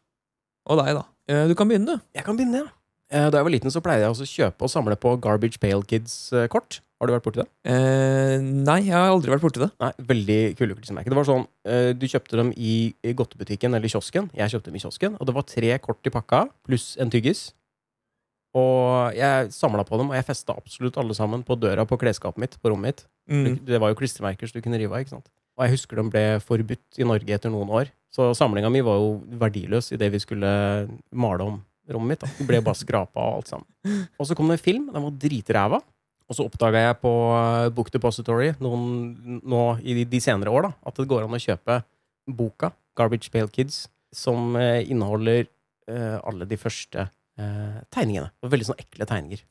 Og 0.69 0.79
deg, 0.79 0.93
da. 0.99 1.03
Eh, 1.33 1.43
Du 1.49 1.55
kan 1.59 1.67
begynne, 1.69 1.97
du. 1.97 2.05
Jeg 2.15 2.25
kan 2.29 2.37
begynne, 2.39 2.61
ja. 2.63 2.71
Eh, 3.13 3.29
Da 3.29 3.37
jeg 3.39 3.45
var 3.45 3.53
liten, 3.53 3.71
så 3.73 3.81
pleide 3.83 4.01
jeg 4.07 4.13
også 4.13 4.25
å 4.25 4.31
kjøpe 4.33 4.65
og 4.65 4.71
samle 4.73 4.97
på 4.97 5.13
Garbage 5.21 5.59
Pale 5.61 5.85
Kids-kort. 5.85 6.79
Har 6.99 7.09
du 7.09 7.13
vært 7.13 7.25
borti 7.25 7.41
det? 7.41 7.47
Eh, 7.67 8.39
nei, 8.41 8.79
jeg 8.87 8.95
har 8.95 9.11
aldri 9.11 9.33
vært 9.33 9.43
borti 9.43 9.59
det. 9.61 9.69
Nei, 9.83 9.91
veldig 10.11 10.37
kule 10.57 10.77
klistremerker. 10.77 11.11
Det 11.11 11.19
var 11.19 11.27
sånn, 11.27 11.47
eh, 11.67 11.91
Du 11.93 12.05
kjøpte 12.07 12.39
dem 12.39 12.53
i 12.55 12.95
i 13.03 13.13
godtebutikken 13.13 13.75
eller 13.75 13.91
kiosken. 13.91 14.31
Jeg 14.33 14.49
kjøpte 14.49 14.71
dem 14.71 14.75
i 14.79 14.83
kiosken, 14.85 15.17
og 15.19 15.27
det 15.27 15.35
var 15.35 15.43
tre 15.43 15.77
kort 15.79 16.01
i 16.07 16.09
pakka, 16.09 16.49
pluss 16.65 16.95
en 16.97 17.09
tyggis. 17.11 17.51
Og 18.55 19.13
jeg 19.17 19.49
samla 19.51 19.83
på 19.83 19.97
dem, 19.97 20.09
og 20.09 20.15
jeg 20.15 20.25
festa 20.25 20.55
absolutt 20.55 20.97
alle 20.97 21.13
sammen 21.13 21.43
på 21.43 21.57
døra 21.59 21.85
på 21.89 21.97
klesskapet 21.97 22.37
mitt, 22.37 22.57
på 22.61 22.69
rommet 22.69 22.85
mitt. 22.85 23.05
Mm. 23.29 23.65
Det 23.65 23.79
var 23.81 23.89
jo 23.89 23.95
klistremerker 23.97 24.47
så 24.47 24.53
du 24.53 24.61
kunne 24.61 24.77
rive 24.77 24.93
av, 24.93 25.01
ikke 25.01 25.15
sant. 25.17 25.29
Og 25.57 25.65
jeg 25.65 25.73
husker 25.75 25.95
de 25.97 26.09
ble 26.09 26.23
forbudt 26.41 26.99
i 26.99 27.03
Norge 27.03 27.29
etter 27.29 27.49
noen 27.49 27.69
år. 27.69 27.89
Så 28.13 28.31
samlinga 28.37 28.71
mi 28.71 28.81
var 28.81 28.97
jo 29.01 29.21
verdiløs 29.41 29.91
idet 29.91 30.11
vi 30.13 30.21
skulle 30.21 30.87
male 31.11 31.41
om 31.41 31.63
rommet 31.91 32.15
mitt. 32.15 32.23
Da. 32.23 32.47
Ble 32.47 32.61
bare 32.63 32.79
skrapa 32.79 33.19
og 33.19 33.41
alt 33.41 33.51
sammen. 33.51 34.05
Og 34.17 34.29
så 34.29 34.37
kom 34.37 34.51
det 34.51 34.59
en 34.59 34.63
film, 34.63 34.85
den 34.93 35.05
var 35.07 35.17
dritræva. 35.19 35.81
Og 36.29 36.37
så 36.37 36.45
oppdaga 36.47 36.85
jeg 36.85 36.99
på 37.01 37.11
eh, 37.35 37.69
Book 37.75 37.89
Depository 37.93 38.53
noen, 38.63 39.41
nå 39.43 39.63
i 39.83 39.97
de, 39.99 40.05
de 40.07 40.21
senere 40.23 40.53
år 40.53 40.69
da, 40.69 40.71
at 40.87 41.01
det 41.01 41.09
går 41.11 41.25
an 41.25 41.35
å 41.35 41.41
kjøpe 41.41 41.81
boka, 42.31 42.71
Garbage 42.95 43.31
Pale 43.33 43.51
Kids, 43.51 43.83
som 44.15 44.55
eh, 44.55 44.85
inneholder 44.89 45.43
eh, 45.43 46.19
alle 46.23 46.47
de 46.47 46.59
første 46.59 47.07
eh, 47.07 47.81
tegningene. 47.93 48.31
Og 48.43 48.53
veldig 48.53 48.69
sånne 48.69 48.85
ekle 48.85 49.09
tegninger. 49.09 49.43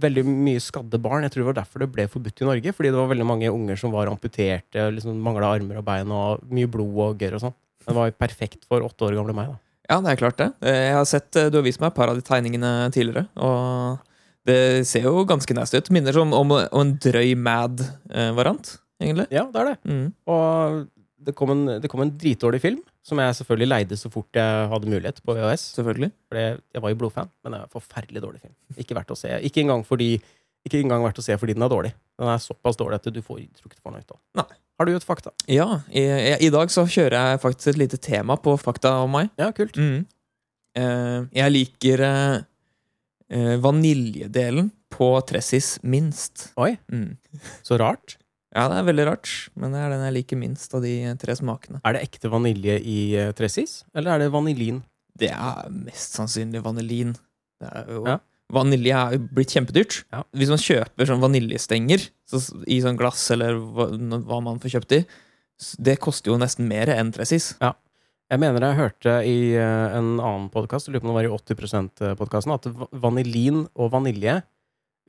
Veldig 0.00 0.22
mye 0.24 0.60
skadde 0.62 1.00
barn. 1.02 1.26
Jeg 1.26 1.34
tror 1.34 1.42
det 1.42 1.48
var 1.50 1.56
derfor 1.58 1.82
det 1.82 1.90
ble 1.92 2.06
forbudt 2.08 2.40
i 2.40 2.46
Norge. 2.46 2.72
Fordi 2.76 2.92
det 2.92 2.96
var 2.96 3.10
veldig 3.10 3.26
mange 3.26 3.50
unger 3.52 3.80
som 3.80 3.92
var 3.92 4.08
amputerte, 4.08 4.86
liksom 4.94 5.18
mangla 5.20 5.50
armer 5.56 5.80
og 5.80 5.84
bein, 5.84 6.14
og 6.14 6.46
mye 6.48 6.70
blod 6.70 6.94
og 7.04 7.20
gørr 7.20 7.36
og 7.36 7.42
sånn. 7.42 7.56
Det 7.84 7.96
var 7.96 8.14
perfekt 8.14 8.64
for 8.70 8.86
åtte 8.86 9.08
år 9.08 9.18
gamle 9.18 9.34
meg. 9.36 9.50
da. 9.50 9.69
Ja, 9.90 9.98
det 10.04 10.12
er 10.12 10.20
klart 10.20 10.38
det. 10.38 10.52
Eh, 10.62 10.84
Jeg 10.90 10.94
har 10.94 11.08
sett, 11.10 11.34
eh, 11.36 11.48
Du 11.50 11.58
har 11.58 11.66
vist 11.66 11.80
meg 11.82 11.90
et 11.90 11.96
par 11.98 12.08
av 12.12 12.18
de 12.18 12.22
tegningene 12.22 12.90
tidligere, 12.94 13.26
og 13.36 13.98
Det 14.46 14.86
ser 14.88 15.02
jo 15.04 15.24
ganske 15.28 15.52
nasty 15.54 15.76
ut. 15.76 15.90
Minner 15.92 16.16
om, 16.22 16.32
om, 16.32 16.52
om 16.56 16.80
en 16.80 16.94
drøy 16.96 17.34
Mad-variant, 17.36 18.70
egentlig. 19.02 19.26
Ja, 19.34 19.44
det 19.52 19.60
er 19.60 19.68
det. 19.68 19.76
Mm. 19.84 20.06
Og 20.32 20.86
det 21.20 21.34
kom, 21.36 21.50
en, 21.52 21.80
det 21.82 21.90
kom 21.92 22.00
en 22.00 22.14
dritdårlig 22.16 22.60
film, 22.62 22.78
som 23.04 23.20
jeg 23.20 23.36
selvfølgelig 23.36 23.68
leide 23.68 23.98
så 24.00 24.08
fort 24.12 24.32
jeg 24.32 24.70
hadde 24.72 24.88
mulighet 24.88 25.20
på 25.26 25.34
VHS. 25.36 25.66
Selvfølgelig. 25.76 26.10
For 26.30 26.40
jeg 26.40 26.82
var 26.86 26.94
jo 26.94 27.00
blodfan, 27.02 27.28
men 27.44 27.52
det 27.52 27.60
er 27.60 27.66
en 27.68 27.74
forferdelig 27.74 28.22
dårlig 28.24 28.40
film. 28.46 28.54
Ikke 28.80 28.96
verdt 28.96 29.12
å 29.12 29.18
se. 29.20 29.34
Ikke 29.44 29.60
engang, 29.60 29.84
fordi, 29.84 30.14
ikke 30.64 30.80
engang 30.80 31.04
verdt 31.04 31.20
å 31.20 31.26
se 31.26 31.36
fordi 31.36 31.58
den 31.58 31.66
er 31.68 31.72
dårlig. 31.74 31.92
Den 32.20 32.32
er 32.32 32.40
såpass 32.40 32.80
dårlig 32.80 33.02
at 33.02 33.10
du 33.12 33.20
får, 33.20 33.44
tror 33.60 33.68
ikke 33.68 33.76
du 33.76 33.84
får 33.84 33.96
noe 33.98 34.04
ut 34.06 34.16
av 34.16 34.20
den. 34.40 34.56
Har 34.80 34.88
du 34.88 34.94
et 34.96 35.04
fakta? 35.04 35.28
Ja, 35.44 35.82
i, 35.92 36.00
i 36.40 36.48
dag 36.48 36.70
så 36.72 36.86
kjører 36.88 37.12
jeg 37.34 37.40
faktisk 37.42 37.74
et 37.74 37.80
lite 37.82 37.98
tema 38.00 38.38
på 38.40 38.54
fakta 38.56 38.94
om 39.04 39.12
meg. 39.12 39.28
Ja, 39.36 39.50
kult. 39.52 39.76
Mm. 39.76 40.06
Eh, 40.80 41.18
jeg 41.36 41.52
liker 41.52 42.00
eh, 42.06 42.36
eh, 43.28 43.56
vaniljedelen 43.60 44.70
på 44.96 45.10
Tressis 45.28 45.74
minst. 45.84 46.46
Oi, 46.56 46.78
Mm. 46.88 47.18
så 47.62 47.76
rart. 47.76 48.16
Ja, 48.56 48.64
det 48.72 48.78
er 48.80 48.86
veldig 48.88 49.04
rart, 49.10 49.28
men 49.54 49.76
det 49.76 49.82
er 49.84 49.92
den 49.92 50.06
jeg 50.08 50.14
liker 50.16 50.40
minst 50.40 50.72
av 50.74 50.80
de 50.82 50.94
tre 51.20 51.36
smakene. 51.38 51.82
Er 51.84 51.94
det 51.98 52.06
ekte 52.08 52.32
vanilje 52.32 52.80
i 52.80 52.96
uh, 53.20 53.28
Tressis, 53.36 53.82
eller 53.94 54.16
er 54.16 54.24
det 54.24 54.32
vanilin? 54.34 54.80
Det 55.20 55.28
er 55.30 55.68
mest 55.70 56.16
sannsynlig 56.16 56.64
vanilin. 56.64 57.12
Det 57.60 57.68
er 57.68 57.92
jo, 57.92 58.06
Ja. 58.08 58.16
Vanilje 58.50 58.96
er 58.96 59.16
jo 59.16 59.24
blitt 59.36 59.54
kjempedyrt. 59.54 60.00
Ja. 60.12 60.22
Hvis 60.36 60.52
man 60.52 60.62
kjøper 60.62 61.08
sånn 61.08 61.22
vaniljestenger 61.22 62.06
så, 62.28 62.40
i 62.66 62.80
sånn 62.82 62.98
glass, 62.98 63.22
eller 63.34 63.58
hva, 63.58 63.90
hva 64.26 64.40
man 64.44 64.60
får 64.62 64.76
kjøpt 64.76 64.96
i, 64.98 65.04
det 65.78 65.98
koster 66.02 66.32
jo 66.32 66.40
nesten 66.40 66.68
mer 66.70 66.90
enn 66.92 67.12
Tressis. 67.14 67.52
Jeg 68.30 68.38
mener 68.38 68.62
jeg 68.62 68.78
hørte 68.78 69.16
i 69.26 69.38
eh, 69.58 69.96
en 69.98 70.14
annen 70.22 70.46
podkast, 70.54 70.88
lurer 70.88 71.02
på 71.02 71.08
om 71.08 71.12
det 71.12 71.18
var 71.18 71.28
i 71.28 71.34
80 71.34 71.58
%-podkasten, 71.66 72.54
at 72.54 72.68
vanilin 73.02 73.64
og 73.74 73.90
vanilje 73.96 74.38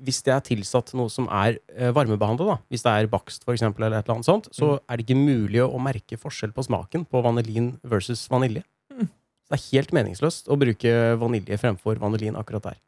hvis 0.01 0.21
det 0.25 0.33
er 0.33 0.43
tilsatt 0.45 0.93
noe 0.97 1.11
som 1.13 1.27
er 1.29 1.59
varmebehandla, 1.69 1.93
varmebehandlet, 1.93 2.63
hvis 2.73 2.85
det 2.85 2.93
er 2.93 3.09
bakst 3.11 3.45
for 3.45 3.53
eksempel, 3.53 3.85
eller 3.85 3.99
et 3.99 4.07
eller 4.07 4.17
annet 4.17 4.29
sånt, 4.29 4.47
så 4.55 4.73
er 4.81 4.97
det 4.97 5.05
ikke 5.05 5.19
mulig 5.19 5.61
å 5.61 5.81
merke 5.81 6.17
forskjell 6.17 6.53
på 6.55 6.65
smaken 6.65 7.05
på 7.09 7.21
vanilin 7.21 7.73
versus 7.87 8.23
vanilje. 8.31 8.63
Mm. 8.93 9.09
Så 9.11 9.53
det 9.53 9.59
er 9.59 9.67
helt 9.67 9.93
meningsløst 9.97 10.49
å 10.49 10.57
bruke 10.57 10.95
vanilje 11.21 11.59
fremfor 11.61 12.01
vanilin 12.01 12.39
akkurat 12.39 12.71
der. 12.71 12.79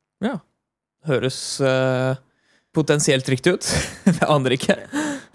Høres 1.08 1.38
uh, 1.60 2.16
potensielt 2.74 3.28
riktig 3.30 3.58
ut. 3.58 3.70
det 4.08 4.28
aner 4.28 4.56
ikke. 4.58 4.78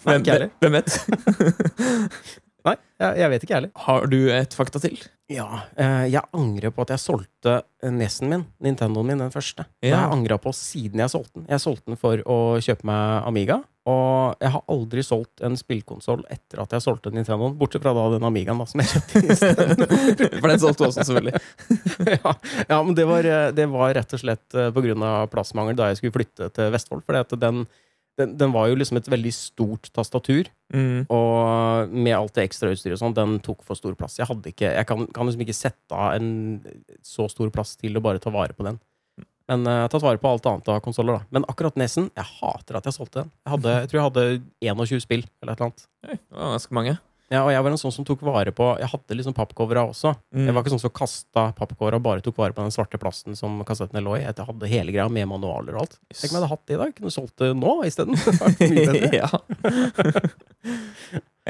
Hvem, 0.07 0.25
hvem 0.63 0.79
vet? 0.79 1.01
Nei, 2.69 2.75
jeg, 3.01 3.23
jeg 3.23 3.33
vet 3.33 3.45
ikke, 3.45 3.55
jeg 3.55 3.63
heller. 3.63 3.87
Har 3.87 4.11
du 4.13 4.19
et 4.35 4.57
fakta 4.59 4.83
til? 4.83 4.99
Ja, 5.29 5.47
eh, 5.77 6.07
jeg 6.09 6.25
angrer 6.33 6.73
på 6.73 6.87
at 6.87 6.95
jeg 6.95 7.03
solgte 7.03 7.59
NES-en 7.85 8.31
min, 8.33 8.45
Nintendoen 8.65 9.11
min, 9.11 9.21
den 9.21 9.33
første. 9.33 9.67
Det 9.77 9.91
har 9.93 10.07
jeg 10.07 10.17
angra 10.17 10.39
på 10.41 10.55
siden 10.57 11.03
jeg 11.03 11.13
solgte 11.13 11.43
den. 11.43 11.49
Jeg 11.53 11.61
solgte 11.61 11.93
den 11.93 12.01
for 12.01 12.23
å 12.25 12.39
kjøpe 12.65 12.89
meg 12.89 13.27
Amiga, 13.29 13.59
og 13.89 14.41
jeg 14.41 14.53
har 14.55 14.65
aldri 14.73 15.05
solgt 15.05 15.43
en 15.45 15.57
spillkonsoll 15.61 16.25
etter 16.33 16.63
at 16.65 16.73
jeg 16.77 16.85
solgte 16.85 17.13
Nintendoen, 17.13 17.59
bortsett 17.61 17.85
fra 17.85 17.93
da 17.97 18.07
den 18.15 18.25
Amigaen 18.29 18.61
da, 18.61 18.67
som 18.69 18.81
jeg 18.81 18.93
kjøpte 18.95 19.23
isteden. 19.37 19.85
For 20.41 20.49
den 20.49 20.63
solgte 20.65 20.83
du 20.83 20.89
også, 20.89 21.05
selvfølgelig. 21.05 21.43
ja, 22.17 22.35
ja, 22.65 22.81
men 22.81 22.97
det 22.97 23.07
var, 23.09 23.29
eh, 23.29 23.51
det 23.57 23.69
var 23.73 23.93
rett 24.01 24.17
og 24.17 24.25
slett 24.25 24.57
eh, 24.57 24.73
på 24.73 24.85
grunn 24.85 25.05
av 25.09 25.29
plassmangel 25.33 25.77
da 25.77 25.91
jeg 25.93 26.01
skulle 26.01 26.17
flytte 26.17 26.49
til 26.57 26.73
Vestfold, 26.73 27.05
Fordi 27.05 27.23
at 27.25 27.37
den, 27.45 27.67
den, 28.19 28.35
den 28.41 28.53
var 28.55 28.69
jo 28.71 28.77
liksom 28.79 28.99
et 28.99 29.09
veldig 29.11 29.33
stort 29.35 29.91
tastatur. 29.95 30.51
Mm. 30.75 31.07
Og 31.15 31.93
med 31.95 32.17
alt 32.17 32.35
det 32.37 32.49
ekstrautstyret 32.49 32.99
og 32.99 33.03
sånn, 33.03 33.17
den 33.17 33.39
tok 33.45 33.63
for 33.67 33.79
stor 33.79 33.95
plass. 33.99 34.19
Jeg, 34.19 34.27
ikke, 34.53 34.73
jeg 34.75 34.89
kan, 34.89 35.07
kan 35.15 35.29
liksom 35.29 35.45
ikke 35.47 35.57
sette 35.57 35.95
av 35.95 36.19
en 36.19 36.31
så 37.07 37.29
stor 37.31 37.53
plass 37.55 37.77
til 37.79 37.97
å 37.97 38.05
bare 38.05 38.23
ta 38.23 38.35
vare 38.35 38.57
på 38.59 38.67
den. 38.67 38.81
Men 39.49 39.65
eh, 39.65 39.79
jeg 39.79 39.87
har 39.87 39.93
tatt 39.95 40.05
vare 40.05 40.21
på 40.21 40.31
alt 40.31 40.49
annet 40.51 40.71
av 40.75 40.81
konsoller, 40.85 41.21
da. 41.21 41.33
Men 41.35 41.47
akkurat 41.49 41.79
Nesen, 41.81 42.11
jeg 42.19 42.33
hater 42.39 42.79
at 42.79 42.89
jeg 42.89 42.99
solgte 42.99 43.23
den. 43.23 43.31
Jeg, 43.47 43.53
hadde, 43.55 43.77
jeg 43.79 43.91
tror 43.91 44.01
jeg 44.01 44.09
hadde 44.09 44.27
21 44.69 45.05
spill, 45.07 45.25
eller 45.41 45.55
et 45.55 45.63
eller 45.63 45.71
annet. 45.71 45.87
Det 46.05 46.41
var 46.43 46.57
ganske 46.59 46.79
mange. 46.81 46.99
Ja, 47.29 47.43
og 47.43 47.51
jeg 47.53 47.61
var 47.61 47.75
en 47.75 47.81
sånn 47.81 47.93
som 47.93 48.07
tok 48.09 48.23
vare 48.25 48.53
på 48.57 48.71
Jeg 48.81 48.89
hadde 48.89 49.17
liksom 49.19 49.35
pappcovera 49.37 49.83
også. 49.91 50.15
Mm. 50.33 50.47
Jeg 50.47 50.55
var 50.57 50.65
ikke 50.65 50.73
sånn 50.73 50.81
som 50.87 50.93
kasta 50.97 51.43
pappcovera 51.59 51.99
og 52.01 52.07
bare 52.07 52.25
tok 52.25 52.39
vare 52.41 52.57
på 52.57 52.65
den 52.65 52.73
svarte 52.73 53.01
plasten 53.01 53.37
som 53.37 53.59
kassettene 53.69 54.01
lå 54.05 54.15
i. 54.17 54.23
Jeg 54.25 54.47
hadde 54.49 54.71
hele 54.71 54.95
greia 54.95 55.11
med 55.13 55.29
manualer 55.29 55.77
og 55.77 55.83
alt. 55.85 55.99
Tenk 56.09 56.33
om 56.33 56.39
jeg 56.39 56.39
hadde 56.39 56.51
hatt 56.55 56.65
det 56.65 56.79
i 56.79 56.81
dag. 56.81 56.95
Kunne 56.97 57.13
solgt 57.13 57.45
det 57.45 57.51
nå 57.59 57.75
isteden. 57.85 58.17
Hadde 58.41 59.13
ja. 59.21 59.29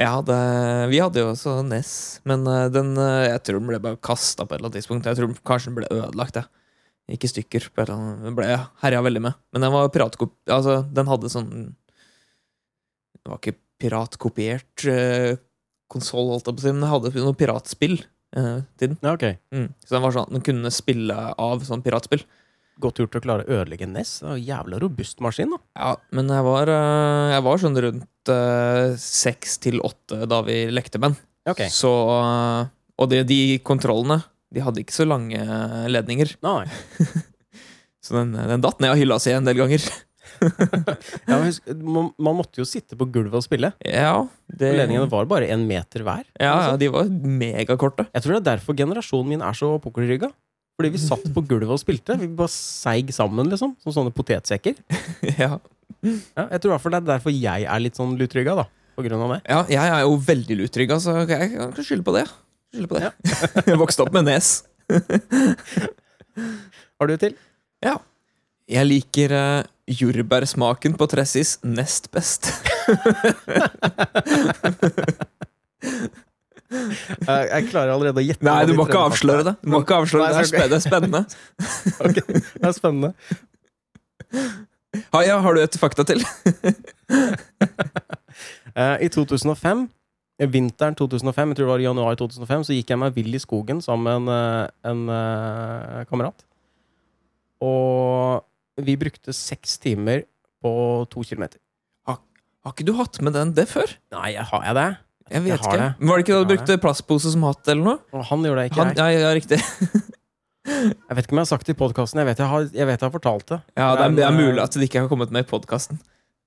ja, 0.03 0.11
det, 0.27 0.41
vi 0.91 0.99
hadde 0.99 1.23
jo 1.23 1.31
også 1.31 1.55
NES, 1.69 1.93
men 2.27 2.43
eh, 2.49 2.67
den, 2.75 2.91
eh, 2.99 3.29
jeg 3.29 3.43
tror 3.47 3.61
den 3.61 3.71
ble 3.71 3.83
bare 3.87 4.03
kasta 4.03 4.43
på 4.43 4.51
et 4.51 4.59
eller 4.59 4.73
annet 4.73 4.81
tidspunkt. 4.81 5.07
Jeg 5.07 5.21
tror 5.21 5.41
kanskje 5.47 5.71
den 5.71 5.79
ble 5.79 5.91
ødelagt. 5.95 6.43
Jeg. 6.43 6.51
Ikke 7.15 7.31
stykker. 7.31 7.71
På 7.71 7.85
et 7.85 7.87
eller 7.87 8.03
annet. 8.03 8.23
Den 8.27 8.39
ble 8.43 8.51
herja 8.83 9.03
veldig 9.07 9.27
med. 9.29 9.43
Men 9.55 9.63
den 9.63 9.77
var 9.79 9.91
piratkop... 9.95 10.35
Altså, 10.51 10.81
den 10.91 11.07
hadde 11.07 11.31
sånn 11.31 11.51
Den 11.63 13.31
var 13.31 13.39
ikke 13.39 13.61
piratkopiert 13.79 14.83
uh, 14.91 15.39
konsoll, 15.91 16.29
holdt 16.33 16.49
jeg 16.49 16.57
på 16.57 16.61
å 16.61 16.65
si, 16.65 16.73
men 16.73 16.85
den 16.85 16.91
hadde 16.93 17.11
noe 17.23 17.37
piratspill 17.37 17.97
eh, 17.99 18.59
til 18.79 18.93
den. 18.93 18.99
Ja, 19.05 19.15
ok. 19.15 19.25
Mm. 19.55 19.67
Så 19.85 19.95
den 19.95 20.05
var 20.05 20.15
sånn, 20.15 20.29
den 20.35 20.45
kunne 20.45 20.71
spille 20.73 21.17
av 21.33 21.65
sånn 21.67 21.83
piratspill. 21.85 22.23
Godt 22.79 23.01
gjort 23.01 23.17
å 23.19 23.23
klare 23.23 23.43
å 23.43 23.57
ødelegge 23.59 23.89
NES. 23.91 24.19
Det 24.21 24.27
var 24.29 24.37
en 24.37 24.45
jævla 24.47 24.81
robust 24.85 25.23
maskin, 25.23 25.51
da. 25.51 25.59
Ja, 25.75 25.93
men 26.15 26.31
jeg 26.31 26.45
var, 26.47 26.71
eh, 26.71 27.31
jeg 27.33 27.45
var 27.49 27.63
sånn 27.63 27.79
rundt 27.85 28.33
eh, 28.35 28.97
seks 29.03 29.57
til 29.65 29.81
åtte 29.83 30.23
da 30.31 30.43
vi 30.47 30.61
lekte 30.71 31.01
med 31.01 31.11
den. 31.11 31.23
Ok. 31.51 31.65
Så 31.73 31.91
eh, 32.15 32.69
Og 32.99 33.09
det, 33.11 33.25
de 33.27 33.59
kontrollene, 33.63 34.21
de 34.53 34.63
hadde 34.63 34.81
ikke 34.83 34.95
så 34.95 35.05
lange 35.07 35.39
ledninger. 35.91 36.37
Nei. 36.45 36.63
Så 37.99 38.15
den, 38.15 38.31
den 38.31 38.61
datt 38.63 38.79
ned 38.79 38.93
av 38.93 38.97
hylla 38.97 39.17
si 39.21 39.33
en 39.35 39.45
del 39.45 39.59
ganger. 39.59 39.83
Ja, 41.29 41.39
husk, 41.43 41.65
man, 41.83 42.11
man 42.21 42.37
måtte 42.39 42.61
jo 42.61 42.67
sitte 42.67 42.97
på 42.99 43.07
gulvet 43.11 43.37
og 43.39 43.45
spille. 43.45 43.71
Ja, 43.85 44.27
det, 44.49 44.73
Ledningene 44.77 45.09
var 45.11 45.27
bare 45.29 45.49
en 45.53 45.65
meter 45.69 46.05
hver. 46.05 46.25
ja, 46.39 46.53
ja, 46.69 46.75
de 46.79 46.89
var 46.93 47.09
megakorte. 47.09 48.07
Jeg 48.13 48.25
tror 48.25 48.37
det 48.37 48.41
er 48.41 48.47
derfor 48.53 48.77
generasjonen 48.77 49.35
min 49.35 49.45
er 49.45 49.57
så 49.57 49.73
pukkelrygga. 49.83 50.31
Fordi 50.79 50.93
vi 50.93 50.99
satt 51.03 51.25
på 51.35 51.41
gulvet 51.43 51.73
og 51.75 51.81
spilte. 51.81 52.15
Vi 52.15 52.29
bare 52.31 52.51
seig 52.53 53.09
sammen, 53.11 53.49
liksom. 53.51 53.73
Som 53.83 53.91
sånne 53.91 54.13
potetsekker. 54.15 54.77
ja. 55.41 55.57
Ja, 55.99 56.45
jeg 56.45 56.61
tror 56.61 56.69
i 56.69 56.73
hvert 56.77 56.83
fall 56.85 56.93
det 56.95 57.01
er 57.01 57.09
derfor 57.09 57.33
jeg 57.35 57.65
er 57.67 57.81
litt 57.83 57.99
sånn 57.99 58.13
lutrygga, 58.19 58.55
da. 58.61 58.65
På 58.95 59.03
grunn 59.03 59.25
av 59.25 59.33
det. 59.33 59.41
ja, 59.47 59.59
jeg 59.71 59.91
er 59.95 60.05
jo 60.05 60.15
veldig 60.23 60.55
lutrygga, 60.61 60.99
så 61.03 61.17
jeg 61.23 61.51
kan 61.55 61.75
skylde 61.83 62.07
på 62.07 62.15
det. 62.15 62.23
Skylde 62.71 62.89
på 62.91 62.99
det. 62.99 63.11
Jeg 63.67 63.79
vokste 63.83 64.05
opp 64.05 64.15
med 64.15 64.29
nes. 64.29 64.53
Har 66.99 67.11
du 67.11 67.15
til? 67.19 67.35
Ja. 67.83 67.97
Jeg 68.69 68.85
liker 68.85 69.33
uh, 69.33 69.67
jordbærsmaken 69.89 70.95
på 70.99 71.07
Tressis 71.09 71.57
nest 71.65 72.11
best. 72.13 72.51
Jeg, 76.69 77.65
klarer 77.71 77.95
allerede 77.95 78.21
å 78.21 78.23
gjette. 78.23 78.45
Nei, 78.45 78.61
du 78.69 78.75
må 78.77 78.85
ikke 78.85 79.01
avsløre 79.09 79.45
det. 79.47 79.55
Du 79.63 79.71
må 79.73 79.81
ikke 79.81 80.01
avsløre 80.03 80.27
Nei, 80.35 80.43
det. 80.45 80.65
Det 80.69 80.77
er 80.77 80.83
spennende. 80.83 81.21
Ok, 82.05 82.19
Det 82.29 82.67
er 82.69 82.75
spennende. 82.77 83.13
Ha, 85.13 85.21
ja, 85.25 85.39
har 85.41 85.57
du 85.57 85.63
et 85.63 85.79
fakta 85.81 86.05
til? 86.07 86.21
Eh, 88.79 89.01
I 89.03 89.07
2005, 89.11 89.79
eh, 90.39 90.47
vinteren 90.47 90.95
2005, 90.95 91.49
jeg 91.49 91.57
tror 91.57 91.65
det 91.65 91.71
var 91.71 91.81
i 91.81 91.87
januar 91.87 92.15
2005, 92.15 92.61
så 92.67 92.75
gikk 92.77 92.93
jeg 92.93 92.99
meg 93.01 93.15
vill 93.17 93.33
i 93.35 93.41
skogen 93.41 93.81
sammen 93.83 94.05
med 94.05 94.29
en, 94.29 94.29
en, 94.29 95.01
en 95.09 95.09
eh, 95.11 96.05
kamerat. 96.07 96.45
Og 97.65 98.45
vi 98.85 98.95
brukte 98.99 99.33
seks 99.35 99.77
timer 99.81 100.23
på 100.63 100.71
to 101.11 101.23
kilometer. 101.23 101.59
Har 102.59 102.73
ikke 102.75 102.85
du 102.89 102.91
hatt 102.97 103.21
med 103.23 103.31
den 103.33 103.53
det 103.55 103.69
før? 103.71 103.87
Nei, 104.11 104.33
har 104.35 104.63
jeg 104.67 104.75
det? 104.75 104.87
Jeg 105.29 105.43
vet 105.45 105.49
Jeg 105.53 105.59
ikke. 105.61 105.77
det. 105.79 105.85
Men 105.99 106.09
Var 106.09 106.17
det 106.19 106.23
ikke 106.25 106.35
da 106.35 106.39
du 106.43 106.49
brukte 106.49 106.75
plastpose 106.83 107.31
som 107.31 107.45
hatt, 107.47 107.61
eller 107.71 107.85
noe? 107.85 107.99
Og 108.11 108.25
han 108.27 108.43
gjorde 108.43 108.59
det 108.59 108.71
ikke. 108.71 108.79
Han, 108.81 108.91
jeg. 108.97 108.97
ja, 109.15 109.21
ja, 109.23 109.29
riktig. 109.37 109.59
Jeg 110.69 111.15
vet 111.17 111.23
ikke 111.23 111.33
om 111.33 111.39
jeg 111.39 111.45
har 111.47 111.49
sagt 111.49 111.65
det 111.65 111.73
i 111.73 111.77
podkasten. 111.79 112.19
Jeg 112.21 112.27
vet 112.27 112.41
jeg 112.43 112.49
har, 112.51 112.65
jeg 112.75 112.85
vet 112.85 113.01
jeg 113.01 113.07
har 113.07 113.13
fortalt 113.15 113.45
det. 113.49 113.57
Ja, 113.79 113.87
det 113.95 114.03
er, 114.03 114.11
det 114.19 114.23
er 114.25 114.27
eh, 114.29 114.35
mulig 114.37 114.61
at 114.61 114.75
det 114.75 114.85
ikke 114.85 115.01
har 115.01 115.07
kommet 115.09 115.31
med 115.33 115.47
i 115.47 115.49
podkasten. 115.49 115.97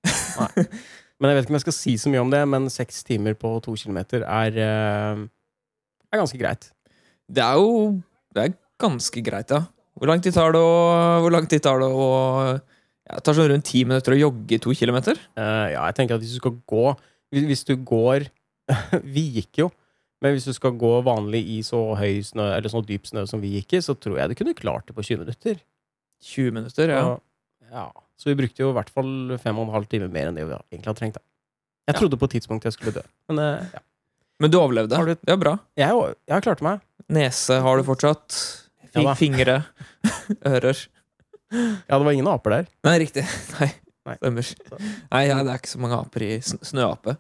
Men 0.05 1.33
jeg 1.33 1.39
vet 1.39 1.47
ikke 1.47 1.55
om 1.55 1.59
jeg 1.59 1.65
skal 1.65 1.75
si 1.75 1.95
så 1.99 2.13
mye 2.13 2.23
om 2.23 2.31
det. 2.31 2.43
Men 2.53 2.69
seks 2.71 3.01
timer 3.09 3.35
på 3.41 3.51
to 3.65 3.75
kilometer 3.81 4.23
er, 4.23 4.61
eh, 4.63 5.25
er 6.13 6.21
ganske 6.23 6.39
greit. 6.39 6.69
Det 7.27 7.43
er 7.43 7.59
jo 7.59 7.97
Det 8.37 8.45
er 8.45 8.55
ganske 8.79 9.25
greit, 9.27 9.51
ja. 9.51 9.65
Hvor 9.99 10.09
lang 10.09 10.23
tid 10.25 10.33
tar 10.35 10.53
det 10.55 10.61
å 10.63 11.21
Hvor 11.25 11.33
lang 11.35 11.47
tid 11.51 11.63
tar 11.65 11.79
det 11.83 11.89
å 11.93 12.07
ja, 12.57 13.17
Det 13.19 13.25
tar 13.27 13.35
sånn 13.37 13.51
rundt 13.53 13.67
ti 13.69 13.83
minutter 13.85 14.15
å 14.15 14.21
jogge 14.21 14.59
to 14.63 14.73
kilometer. 14.79 15.19
Uh, 15.37 15.69
ja, 15.75 15.83
jeg 15.91 15.97
tenker 15.99 16.17
at 16.17 16.23
hvis 16.25 16.33
du 16.37 16.41
skal 16.41 16.55
gå 16.71 16.85
Hvis, 17.35 17.45
hvis 17.51 17.65
du 17.69 17.75
går 17.77 18.25
Vi 19.17 19.25
gikk 19.41 19.59
jo. 19.65 19.69
Men 20.23 20.37
hvis 20.37 20.47
du 20.47 20.53
skal 20.55 20.77
gå 20.79 20.93
vanlig 21.03 21.41
i 21.57 21.59
så 21.67 21.81
høy 21.99 22.21
snø, 22.23 22.45
eller 22.55 22.71
så 22.71 22.79
dyp 22.87 23.09
snø 23.11 23.25
som 23.27 23.41
vi 23.43 23.57
gikk 23.57 23.75
i, 23.75 23.81
så 23.83 23.97
tror 23.99 24.21
jeg 24.21 24.31
du 24.31 24.37
kunne 24.39 24.55
klart 24.55 24.87
det 24.87 24.95
på 24.95 25.03
20 25.03 25.19
minutter. 25.25 25.59
20 26.23 26.53
minutter, 26.55 26.93
ja. 26.95 27.01
Og, 27.11 27.25
ja. 27.73 27.89
Så 28.23 28.31
vi 28.31 28.37
brukte 28.39 28.63
jo 28.63 28.69
i 28.71 28.77
hvert 28.77 28.93
fall 28.95 29.35
fem 29.43 29.59
og 29.59 29.67
en 29.67 29.75
halv 29.75 29.89
time 29.91 30.07
mer 30.15 30.31
enn 30.31 30.39
det 30.39 30.45
vi 30.47 30.55
egentlig 30.55 30.87
hadde 30.93 31.01
trengt. 31.01 31.19
Da. 31.19 31.25
Jeg 31.91 31.97
Ja. 31.97 31.99
trodde 31.99 32.21
på 32.23 32.29
et 32.31 32.37
tidspunkt 32.39 32.69
jeg 32.71 32.77
skulle 32.77 32.95
dø. 32.95 33.03
Men 33.33 33.43
uh, 33.43 33.67
ja. 33.75 33.83
Men 34.39 34.55
du 34.55 34.61
overlevde. 34.63 34.95
Du- 35.11 35.19
Det 35.27 35.35
er 35.35 35.43
bra. 35.43 35.57
jeg, 35.77 36.15
jeg 36.31 36.43
klarte 36.47 36.63
meg. 36.63 36.81
Nese 37.11 37.59
har 37.61 37.77
du 37.77 37.83
fortsatt. 37.91 38.39
Ja 38.95 39.15
fingre. 39.17 39.55
Ører. 40.47 40.83
Ja, 41.53 41.99
det 41.99 42.05
var 42.05 42.13
ingen 42.13 42.29
aper 42.33 42.51
der. 42.59 42.69
Nei, 42.87 42.99
riktig. 43.05 43.25
Nei. 43.61 43.71
Nei. 44.09 44.15
Stemmer. 44.19 44.49
Nei, 45.13 45.21
ja, 45.29 45.37
det 45.47 45.53
er 45.53 45.61
ikke 45.61 45.71
så 45.71 45.79
mange 45.83 45.95
aper 46.01 46.25
i 46.27 46.31
sn 46.43 46.59
snøape. 46.67 47.13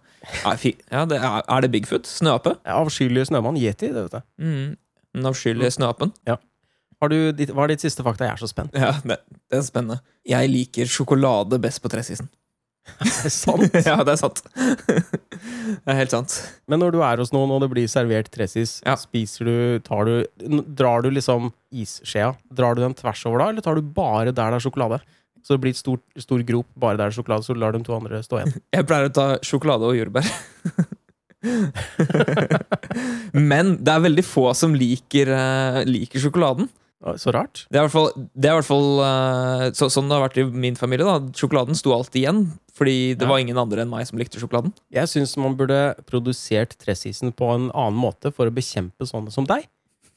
Ja, 0.90 1.04
det 1.06 1.18
er, 1.20 1.42
er 1.46 1.60
det 1.62 1.70
Bigfoot? 1.70 2.08
Snøape? 2.10 2.56
Ja, 2.66 2.80
Avskyelig 2.80 3.28
snømann. 3.28 3.58
Yeti, 3.60 3.92
det 3.94 4.02
vet 4.08 4.16
jeg. 4.18 4.24
Mm. 4.42 4.72
Den 5.14 5.28
avskyelige 5.28 5.70
snøapen. 5.76 6.10
Har 7.02 7.10
du, 7.12 7.16
ditt- 7.36 7.50
hva 7.54 7.64
er 7.66 7.72
ditt 7.74 7.82
siste 7.84 8.02
fakta? 8.06 8.24
Jeg 8.28 8.34
er 8.38 8.40
så 8.42 8.48
spent. 8.50 8.74
Ja, 8.78 8.92
det, 9.04 9.18
det 9.50 9.58
er 9.60 9.64
spennende. 9.66 10.00
Jeg 10.26 10.50
liker 10.50 10.90
sjokolade 10.90 11.58
best 11.62 11.82
på 11.84 11.90
tressisen. 11.92 12.28
Er 13.02 13.30
sant? 13.30 13.76
ja, 13.86 13.94
det 14.02 14.16
er 14.16 14.20
sant. 14.20 14.40
det 14.56 15.86
er 15.86 15.98
helt 16.00 16.14
sant. 16.14 16.34
Men 16.70 16.82
når 16.82 16.96
du 16.96 17.00
er 17.06 17.22
hos 17.22 17.30
noen, 17.34 17.52
og 17.54 17.62
det 17.62 17.70
blir 17.72 17.86
servert 17.90 18.30
tressis, 18.34 18.80
Ja. 18.86 18.96
spiser 18.98 19.46
du 19.46 19.54
tar 19.86 20.08
du, 20.08 20.14
Drar 20.66 21.04
du 21.06 21.10
liksom 21.14 21.52
isskjea? 21.72 22.32
Drar 22.52 22.74
du 22.76 22.82
den 22.82 22.96
tvers 22.98 23.22
over 23.30 23.44
da, 23.44 23.50
eller 23.54 23.64
tar 23.64 23.78
du 23.78 23.86
bare 23.86 24.34
der 24.34 24.54
det 24.54 24.58
er 24.58 24.66
sjokolade? 24.66 24.98
Så 25.42 25.56
det 25.56 25.62
blir 25.64 25.74
et 25.74 25.78
stor, 25.80 25.98
stor 26.22 26.42
grop 26.46 26.68
bare 26.78 26.98
der 26.98 27.08
det 27.10 27.14
er 27.14 27.20
sjokolade, 27.22 27.46
så 27.46 27.54
lar 27.58 27.74
de 27.74 27.82
to 27.86 27.94
andre 27.96 28.20
stå 28.22 28.42
igjen. 28.42 28.58
Jeg 28.74 28.86
pleier 28.90 29.08
å 29.10 29.14
ta 29.14 29.28
sjokolade 29.46 29.88
og 29.88 29.96
jordbær. 29.98 30.28
Men 33.34 33.76
det 33.82 33.90
er 33.94 34.04
veldig 34.04 34.24
få 34.26 34.50
som 34.58 34.74
liker, 34.78 35.30
eh, 35.34 35.80
liker 35.88 36.22
sjokoladen. 36.22 36.68
Så 37.18 37.32
rart. 37.34 37.64
Det 37.68 37.80
er 37.80 37.82
i 37.82 37.88
hvert 37.88 37.94
fall, 37.96 38.10
det 38.38 38.46
er 38.46 38.52
i 38.54 38.58
hvert 38.60 38.68
fall 38.68 39.00
eh, 39.02 39.64
så, 39.74 39.88
sånn 39.90 40.06
det 40.06 40.14
har 40.14 40.22
vært 40.28 40.36
i 40.38 40.44
min 40.64 40.76
familie. 40.78 41.02
da 41.08 41.18
Sjokoladen 41.34 41.74
sto 41.74 41.90
alltid 41.96 42.20
igjen, 42.22 42.42
fordi 42.78 43.14
det 43.18 43.26
Ja. 43.26 43.28
var 43.32 43.38
ingen 43.42 43.58
andre 43.58 43.82
enn 43.82 43.90
meg 43.90 44.06
som 44.06 44.18
likte 44.20 44.38
sjokoladen. 44.38 44.72
Jeg 44.94 45.10
syns 45.10 45.36
man 45.36 45.56
burde 45.58 45.96
produsert 46.06 46.76
tressisen 46.78 47.32
på 47.34 47.48
en 47.54 47.70
annen 47.74 47.98
måte 47.98 48.30
for 48.32 48.46
å 48.46 48.54
bekjempe 48.54 49.02
sånne 49.08 49.32
som 49.34 49.44
deg. 49.50 49.66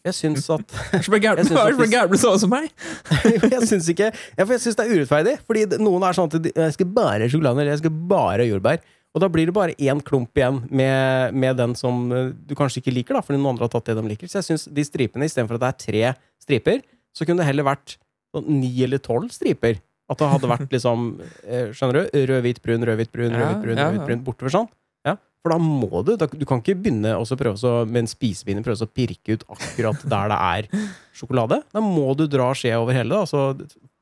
Jeg 0.05 0.13
syns 0.13 0.45
at 0.53 0.61
Hva 1.09 1.17
er 1.17 1.41
det 1.41 1.49
Jeg 1.49 1.57
faktisk- 1.57 1.93
gærent 1.95 2.11
med 2.13 2.21
sånne 2.21 2.39
som 2.39 2.49
meg? 2.53 2.69
Jeg 3.55 3.61
syns 3.71 3.89
ikke 3.89 4.11
ja, 4.13 4.45
Jeg 4.45 4.59
syns 4.61 4.75
det 4.77 4.85
er 4.85 4.93
urettferdig. 4.99 5.35
Fordi 5.49 5.65
noen 5.81 6.05
er 6.05 6.13
sånn 6.13 6.29
at 6.29 6.51
jeg 6.53 6.73
skal 6.77 6.85
bare 6.93 7.25
sjokolade, 7.31 7.61
eller 7.65 7.73
jeg 7.73 7.81
skal 7.81 7.97
bare 8.13 8.45
jordbær. 8.45 8.77
Og 9.15 9.21
da 9.23 9.29
blir 9.31 9.47
det 9.47 9.55
bare 9.55 9.75
én 9.79 10.01
klump 10.03 10.35
igjen 10.35 10.57
med, 10.75 11.35
med 11.39 11.55
den 11.55 11.73
som 11.79 12.09
eh, 12.11 12.33
du 12.35 12.51
kanskje 12.57 12.81
ikke 12.81 12.93
liker, 12.93 13.15
da, 13.15 13.23
fordi 13.23 13.39
noen 13.39 13.53
andre 13.53 13.69
har 13.69 13.71
tatt 13.71 13.87
det 13.87 13.95
de 13.95 14.09
liker. 14.11 14.27
Så 14.27 14.41
jeg 14.41 14.47
syns 14.49 14.65
de 14.75 14.83
stripene, 14.83 15.27
istedenfor 15.29 15.55
at 15.55 15.63
det 15.63 15.69
er 15.71 15.83
tre 15.85 16.01
striper, 16.43 16.81
så 17.15 17.23
kunne 17.27 17.39
det 17.39 17.47
heller 17.47 17.67
vært 17.69 17.95
sånn 18.35 18.49
ni 18.59 18.73
eller 18.83 18.99
tolv 18.99 19.31
striper. 19.31 19.79
At 20.11 20.19
det 20.19 20.27
hadde 20.29 20.49
vært 20.51 20.73
liksom 20.75 21.05
eh, 21.47 21.71
Skjønner 21.73 22.03
du? 22.03 22.17
Rød, 22.29 22.41
hvit, 22.45 22.59
brun, 22.61 22.83
rød, 22.85 22.99
hvit, 22.99 23.11
brun, 23.15 23.31
rød, 23.31 23.45
hvit, 23.47 23.61
brun, 23.63 23.79
rød, 23.79 23.95
hvit, 23.95 24.03
brun, 24.09 24.25
Bortover 24.27 24.53
sånn. 24.53 24.67
Ja, 25.07 25.15
For 25.45 25.53
da 25.55 25.57
må 25.63 26.03
du 26.05 26.11
da, 26.19 26.27
Du 26.29 26.43
kan 26.49 26.59
ikke 26.61 26.75
begynne 26.77 27.15
og 27.17 27.31
prøve 27.39 27.57
så, 27.61 27.71
med 27.87 28.03
en 28.03 28.11
spisepinne 28.11 28.65
prøve 28.65 28.83
å 28.85 28.91
pirke 28.91 29.37
ut 29.39 29.45
akkurat 29.55 30.03
der 30.11 30.33
det 30.33 30.41
er 30.51 30.91
sjokolade. 31.15 31.61
Da 31.71 31.81
må 31.81 32.11
du 32.19 32.27
dra 32.29 32.51
skjea 32.57 32.81
over 32.83 32.97
hele, 32.99 33.15
da. 33.15 33.23
Så, 33.29 33.47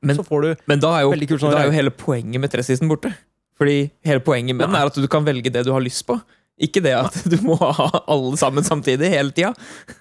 Men- 0.02 0.18
så 0.18 0.26
får 0.26 0.42
du 0.42 0.66
Men 0.66 0.82
da 0.82 0.90
er 0.98 1.06
jo, 1.06 1.14
Veldig 1.14 1.30
kult 1.30 1.46
sånn 1.46 1.54
da 1.54 1.62
er 1.62 1.70
jo 1.70 1.78
hele 1.78 1.94
poenget 1.94 2.42
med 2.42 2.52
tressisen 2.52 2.90
borte. 2.90 3.14
Fordi 3.58 3.90
hele 4.04 4.20
poenget 4.20 4.56
med 4.56 4.66
den 4.66 4.74
er 4.74 4.86
at 4.90 4.94
du 4.98 5.06
kan 5.08 5.24
velge 5.26 5.50
det 5.52 5.64
du 5.66 5.72
har 5.72 5.80
lyst 5.84 6.02
på. 6.08 6.16
Ikke 6.62 6.78
det 6.82 6.92
at 6.94 7.16
du 7.26 7.36
må 7.42 7.56
ha 7.58 7.88
alle 8.06 8.36
sammen 8.38 8.62
samtidig 8.62 9.08
hele 9.10 9.32
tida. 9.34 9.50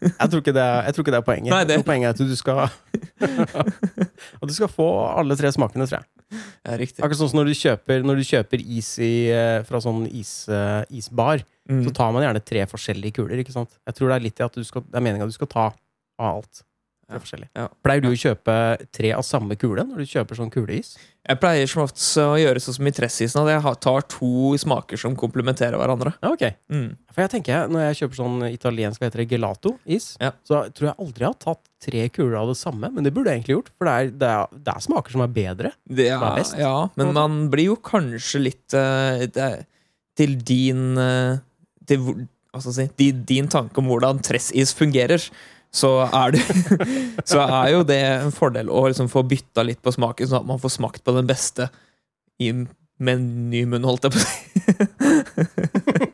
Jeg 0.04 0.30
tror 0.30 0.42
ikke 0.44 0.54
det 0.54 0.62
er, 0.62 0.84
jeg 0.86 0.94
tror 0.94 1.02
ikke 1.06 1.14
det 1.16 1.20
er 1.22 1.26
poenget. 1.26 1.50
Nei, 1.54 1.64
det- 1.66 1.80
poenget 1.86 2.12
er 2.12 2.14
at 2.14 2.22
du 2.30 2.36
skal 2.38 2.70
At 4.42 4.48
du 4.50 4.54
skal 4.54 4.70
få 4.72 4.88
alle 5.18 5.36
tre 5.40 5.52
smakene, 5.54 5.88
tror 5.90 6.02
jeg. 6.02 6.10
Ja, 6.66 6.76
riktig. 6.82 7.02
Akkurat 7.04 7.20
sånn 7.20 7.30
som 7.32 7.40
når 7.42 7.50
du 7.52 7.56
kjøper, 7.58 8.06
når 8.06 8.22
du 8.22 8.26
kjøper 8.26 8.62
is 8.78 8.92
i, 9.06 9.12
eh, 9.34 9.62
fra 9.68 9.82
sånn 9.84 10.06
is, 10.12 10.48
eh, 10.50 10.84
isbar, 10.98 11.44
Mm. 11.70 11.86
så 11.86 11.94
tar 11.96 12.12
man 12.12 12.22
gjerne 12.26 12.44
tre 12.44 12.66
forskjellige 12.68 13.14
kuler, 13.16 13.40
ikke 13.40 13.54
sant? 13.54 13.70
Jeg 13.88 13.96
tror 13.96 14.10
det 14.10 14.16
er 14.18 14.24
litt 14.26 14.40
i 14.42 14.44
at 14.44 14.52
du 14.54 14.64
skal, 14.68 14.82
det 14.82 14.98
er 15.00 15.00
meningen 15.06 15.24
at 15.24 15.30
du 15.30 15.38
skal 15.38 15.48
ta 15.48 15.66
av 16.20 16.36
alt. 16.44 16.64
Ja. 17.56 17.68
Pleier 17.86 18.02
du 18.02 18.10
å 18.10 18.18
kjøpe 18.20 18.92
tre 18.92 19.12
av 19.14 19.22
samme 19.24 19.56
kule 19.56 19.86
når 19.88 19.96
du 19.98 20.04
kjøper 20.04 20.36
sånn 20.36 20.52
kuleis? 20.52 20.98
Jeg 21.24 21.40
pleier 21.40 21.70
som 21.72 21.86
oftest 21.86 22.18
å 22.20 22.34
gjøre 22.36 22.60
sånn 22.60 22.76
som 22.76 22.88
i 22.90 22.92
tressisen, 22.92 23.40
at 23.46 23.52
jeg 23.54 23.78
tar 23.86 24.04
to 24.12 24.30
smaker 24.60 25.00
som 25.00 25.14
komplementerer 25.16 25.80
hverandre. 25.80 26.12
Ja, 26.20 26.34
ok. 26.36 26.44
Mm. 26.74 26.90
For 27.16 27.24
jeg 27.24 27.32
tenker, 27.38 27.70
når 27.72 27.86
jeg 27.86 28.00
kjøper 28.02 28.20
sånn 28.20 28.44
italiensk, 28.50 29.00
hva 29.00 29.08
heter 29.08 29.22
det, 29.24 29.30
gelato-is, 29.32 30.10
Ja. 30.20 30.34
så 30.44 30.66
tror 30.76 30.90
jeg 30.90 30.96
aldri 31.00 31.24
jeg 31.24 31.30
har 31.32 31.40
tatt 31.46 31.64
tre 31.86 32.04
kuler 32.12 32.36
av 32.42 32.52
det 32.52 32.58
samme, 32.60 32.90
men 32.92 33.08
det 33.08 33.14
burde 33.16 33.32
jeg 33.32 33.40
egentlig 33.40 33.56
gjort, 33.56 33.72
for 33.78 33.88
det 33.88 33.94
er, 33.94 34.12
det 34.20 34.32
er, 34.34 34.60
det 34.68 34.74
er 34.76 34.84
smaker 34.84 35.16
som 35.16 35.24
er 35.24 35.32
bedre. 35.40 35.72
Det 35.88 36.10
Som 36.12 36.28
er 36.28 36.28
er, 36.34 36.36
best. 36.42 36.58
ja, 36.60 36.76
men 37.00 37.14
man 37.16 37.40
blir 37.54 37.70
jo 37.72 37.80
kanskje 37.80 38.44
litt 38.44 38.76
uh, 38.76 39.24
det, 39.24 39.50
Til 40.20 40.36
din 40.44 40.84
uh, 41.00 41.40
til, 41.88 42.04
Hva 42.52 42.60
skal 42.62 42.74
jeg 42.76 42.92
si 42.92 42.92
din, 43.00 43.24
din 43.26 43.48
tanke 43.48 43.80
om 43.80 43.88
hvordan 43.90 44.20
tressis 44.22 44.76
fungerer, 44.78 45.24
så 45.74 45.90
er 46.06 46.36
det 46.36 46.44
Så 47.32 47.42
er 47.42 47.72
jo 47.74 47.84
det 47.88 48.00
en 48.06 48.34
fordel 48.36 48.70
å 48.70 48.86
liksom 48.88 49.10
få 49.12 49.24
bytta 49.26 49.66
litt 49.66 49.82
på 49.84 49.94
smaken, 49.96 50.30
sånn 50.30 50.44
at 50.44 50.50
man 50.54 50.62
får 50.62 50.76
smakt 50.78 51.04
på 51.06 51.16
den 51.16 51.30
beste 51.30 51.70
i, 52.42 52.52
med 52.54 53.14
en 53.18 53.28
ny 53.50 53.64
munn, 53.70 53.86
holdt 53.88 54.06
jeg 54.08 54.14
på 54.14 54.22
å 54.22 54.28
si. 54.28 54.40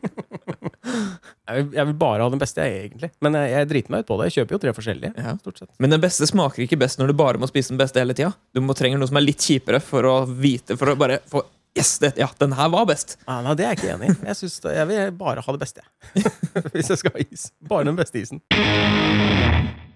Jeg 1.50 1.64
vil, 1.64 1.72
jeg 1.74 1.86
vil 1.88 1.94
bare 1.98 2.22
ha 2.22 2.30
den 2.30 2.38
beste, 2.38 2.62
jeg, 2.62 2.84
egentlig. 2.86 3.08
Men 3.24 3.34
jeg, 3.34 3.50
jeg 3.50 3.68
driter 3.72 3.90
meg 3.90 4.04
ut 4.04 4.08
på 4.10 4.18
det. 4.20 4.28
Jeg 4.28 4.34
kjøper 4.38 4.54
jo 4.54 4.60
tre 4.62 4.74
forskjellige. 4.76 5.10
Ja. 5.18 5.32
Stort 5.42 5.58
sett. 5.58 5.70
Men 5.82 5.90
den 5.94 6.02
beste 6.02 6.28
smaker 6.30 6.62
ikke 6.62 6.78
best 6.78 7.00
når 7.00 7.10
du 7.10 7.16
bare 7.18 7.40
må 7.42 7.48
spise 7.50 7.72
den 7.74 7.80
beste 7.80 7.98
hele 7.98 8.14
tida. 8.14 8.30
Du 8.54 8.62
må 8.62 8.76
trenger 8.78 9.00
noe 9.00 9.10
som 9.10 9.18
er 9.18 9.26
litt 9.26 9.42
kjipere 9.42 9.80
for 9.82 10.06
å 10.06 10.14
vite 10.30 10.78
For 10.78 10.92
å 10.92 10.98
bare 11.00 11.18
få 11.30 11.42
Yes, 11.78 11.92
det, 12.02 12.16
ja, 12.18 12.26
den 12.42 12.50
her 12.58 12.66
var 12.72 12.82
best. 12.90 13.14
Ja, 13.28 13.36
nei, 13.46 13.52
det 13.54 13.62
er 13.62 13.68
jeg 13.70 13.78
ikke 13.78 13.90
enig 13.92 14.08
i. 14.10 14.14
Jeg, 14.26 14.36
synes 14.40 14.56
jeg 14.74 14.86
vil 14.90 15.12
bare 15.20 15.44
ha 15.46 15.52
det 15.54 15.60
beste, 15.62 15.84
jeg. 15.86 16.32
Hvis 16.74 16.90
jeg 16.90 16.98
skal 16.98 17.14
ha 17.14 17.22
is. 17.22 17.44
Bare 17.70 17.86
den 17.86 17.98
beste 17.98 18.18
isen. 18.18 18.42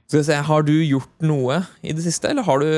Skal 0.08 0.20
vi 0.20 0.26
se, 0.28 0.40
Har 0.48 0.66
du 0.66 0.74
gjort 0.84 1.24
noe 1.24 1.62
i 1.82 1.94
det 1.96 2.04
siste, 2.04 2.28
eller 2.30 2.44
har 2.46 2.60
du 2.60 2.68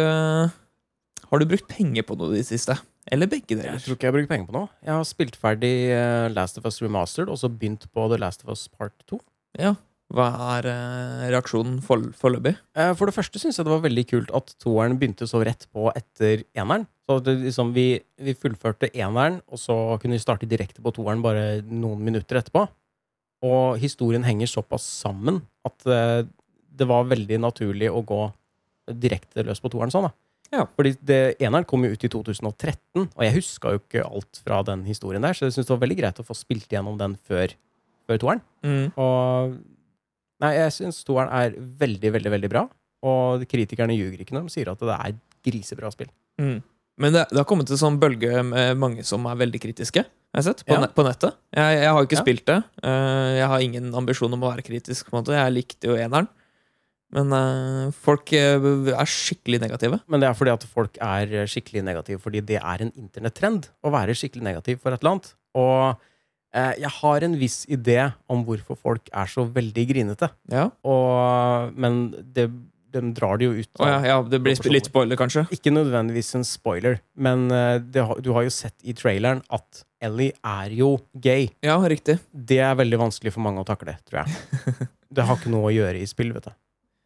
Har 1.26 1.42
du 1.42 1.48
brukt 1.48 1.66
penger 1.70 2.06
på 2.06 2.16
noe 2.18 2.34
i 2.34 2.42
det 2.42 2.46
siste? 2.48 2.76
Eller 3.12 3.28
begge 3.30 3.54
Jeg 3.58 3.82
tror 3.84 3.94
ikke 3.94 4.06
jeg 4.06 4.10
har 4.12 4.16
brukt 4.18 4.30
penger 4.30 4.46
på 4.48 4.54
noe. 4.56 4.68
Jeg 4.82 4.90
har 4.94 5.04
spilt 5.06 5.36
ferdig 5.38 5.74
eh, 5.94 6.26
Last 6.34 6.58
of 6.58 6.64
Us 6.66 6.80
Remastered, 6.82 7.30
og 7.30 7.38
så 7.38 7.50
begynt 7.50 7.86
på 7.94 8.06
The 8.10 8.18
Last 8.18 8.42
of 8.42 8.50
Us 8.50 8.64
Part 8.66 8.94
2. 9.06 9.20
Ja. 9.62 9.76
Hva 10.14 10.26
er 10.56 10.66
eh, 10.70 11.22
reaksjonen 11.34 11.78
for, 11.86 12.02
foreløpig? 12.18 12.56
Eh, 12.78 12.90
For 12.98 13.06
det 13.06 13.14
første 13.14 13.38
syns 13.42 13.58
jeg 13.58 13.66
det 13.66 13.72
var 13.74 13.84
veldig 13.84 14.04
kult 14.10 14.32
at 14.34 14.50
toeren 14.62 14.98
begynte 14.98 15.26
så 15.30 15.42
rett 15.46 15.68
på 15.74 15.86
etter 15.94 16.42
eneren. 16.58 16.88
Så 17.06 17.20
det, 17.22 17.36
liksom, 17.44 17.70
vi, 17.78 17.86
vi 18.26 18.34
fullførte 18.38 18.90
eneren, 18.90 19.38
og 19.50 19.62
så 19.62 19.76
kunne 20.02 20.18
vi 20.18 20.22
starte 20.22 20.50
direkte 20.50 20.82
på 20.82 20.94
toeren 20.98 21.22
bare 21.22 21.60
noen 21.62 22.02
minutter 22.06 22.40
etterpå. 22.42 22.66
Og 23.46 23.78
historien 23.82 24.26
henger 24.26 24.50
såpass 24.50 24.82
sammen 25.04 25.44
at 25.66 25.86
det 26.76 26.86
var 26.88 27.08
veldig 27.10 27.38
naturlig 27.42 27.90
å 27.92 28.02
gå 28.06 28.20
direkte 28.86 29.42
løs 29.46 29.60
på 29.62 29.70
toeren 29.72 29.90
sånn, 29.92 30.08
da. 30.08 30.12
Ja. 30.54 30.64
Fordi 30.78 30.92
det, 31.02 31.20
eneren 31.42 31.66
kom 31.66 31.82
jo 31.84 31.90
ut 31.96 32.04
i 32.06 32.10
2013, 32.12 33.08
og 33.08 33.22
jeg 33.24 33.34
huska 33.34 33.72
jo 33.74 33.80
ikke 33.82 34.04
alt 34.06 34.40
fra 34.44 34.60
den 34.68 34.84
historien 34.86 35.24
der, 35.26 35.34
så 35.34 35.48
jeg 35.48 35.56
syns 35.56 35.66
det 35.66 35.74
var 35.74 35.82
veldig 35.82 35.98
greit 35.98 36.20
å 36.22 36.26
få 36.26 36.36
spilt 36.38 36.70
gjennom 36.70 36.98
den 37.00 37.16
før, 37.26 37.56
før 38.06 38.20
toeren. 38.22 38.44
Mm. 38.66 38.92
Og 38.94 39.56
Nei, 40.36 40.50
jeg 40.52 40.72
syns 40.74 40.98
toeren 41.06 41.30
er 41.32 41.54
veldig, 41.56 42.10
veldig 42.12 42.30
veldig 42.34 42.48
bra. 42.52 42.66
Og 43.08 43.44
kritikerne 43.48 43.94
ljuger 43.96 44.20
ikke 44.20 44.34
når 44.36 44.50
de 44.50 44.52
sier 44.52 44.68
at 44.68 44.82
det 44.84 44.92
er 44.92 45.14
grisebra 45.48 45.88
spill. 45.94 46.10
Mm. 46.36 46.58
Men 47.00 47.14
det, 47.14 47.22
det 47.30 47.40
har 47.40 47.46
kommet 47.48 47.70
en 47.72 47.80
sånn 47.80 47.96
bølge 48.00 48.42
med 48.44 48.76
mange 48.80 49.04
som 49.08 49.24
er 49.30 49.38
veldig 49.40 49.60
kritiske. 49.64 50.04
Jeg 50.36 50.44
sett, 50.44 50.60
på, 50.66 50.74
Ja. 50.76 50.82
net, 50.84 50.92
på 50.96 51.04
nettet. 51.06 51.36
Jeg, 51.56 51.78
jeg 51.80 51.88
har 51.88 52.04
ikke 52.04 52.18
Ja. 52.18 52.24
spilt 52.24 52.44
det. 52.52 52.58
Eh, 52.84 53.30
jeg 53.40 53.48
har 53.48 53.64
ingen 53.64 53.88
ambisjon 53.96 54.36
om 54.36 54.44
å 54.44 54.50
være 54.52 54.64
kritisk. 54.66 55.08
Jeg 55.08 55.54
likte 55.56 55.88
jo 55.88 55.96
eneren. 55.96 56.28
Men 57.14 57.32
eh, 57.36 57.94
folk 57.94 58.32
eh, 58.34 58.66
er 58.92 59.10
skikkelig 59.10 59.60
negative. 59.62 60.00
Men 60.10 60.22
det 60.22 60.30
er 60.30 60.36
fordi 60.38 60.54
at 60.56 60.66
folk 60.66 60.98
er 61.02 61.46
skikkelig 61.50 61.84
negative, 61.86 62.22
fordi 62.22 62.42
det 62.48 62.58
er 62.60 62.84
en 62.84 62.92
internettrend 62.98 63.70
å 63.86 63.94
være 63.94 64.16
skikkelig 64.18 64.48
negativ 64.48 64.82
for 64.82 64.94
et 64.94 65.02
eller 65.02 65.16
annet. 65.16 65.32
Og 65.56 66.06
eh, 66.56 66.72
jeg 66.82 66.92
har 66.98 67.26
en 67.26 67.36
viss 67.40 67.60
idé 67.72 68.00
om 68.32 68.42
hvorfor 68.46 68.80
folk 68.80 69.12
er 69.12 69.30
så 69.30 69.46
veldig 69.46 69.86
grinete. 69.92 70.30
Ja, 70.52 70.70
Og, 70.86 71.76
men 71.78 72.08
det, 72.34 72.50
de 72.96 73.12
drar 73.16 73.38
det 73.38 73.48
jo 73.48 73.54
ut. 73.56 73.70
Oh, 73.78 73.88
ja, 73.88 74.00
ja 74.10 74.18
Det 74.26 74.40
blir 74.42 74.58
litt 74.72 74.90
spoiler, 74.90 75.18
kanskje? 75.20 75.46
Ikke 75.54 75.72
nødvendigvis 75.74 76.34
en 76.38 76.46
spoiler, 76.46 77.00
men 77.14 77.48
eh, 77.54 77.78
det, 77.80 78.04
du 78.24 78.32
har 78.36 78.46
jo 78.46 78.52
sett 78.54 78.76
i 78.82 78.96
traileren 78.96 79.42
at 79.54 79.84
Ellie 80.04 80.34
er 80.44 80.74
jo 80.76 80.96
gay. 81.14 81.48
Ja, 81.64 81.78
riktig. 81.88 82.18
Det 82.32 82.60
er 82.62 82.76
veldig 82.78 83.00
vanskelig 83.06 83.32
for 83.34 83.46
mange 83.46 83.62
å 83.62 83.68
takle, 83.68 83.98
tror 84.08 84.24
jeg. 84.24 84.90
Det 85.16 85.24
har 85.24 85.38
ikke 85.38 85.52
noe 85.52 85.68
å 85.70 85.72
gjøre 85.72 86.00
i 86.02 86.06
spill, 86.10 86.34
vet 86.34 86.48
du. 86.50 86.54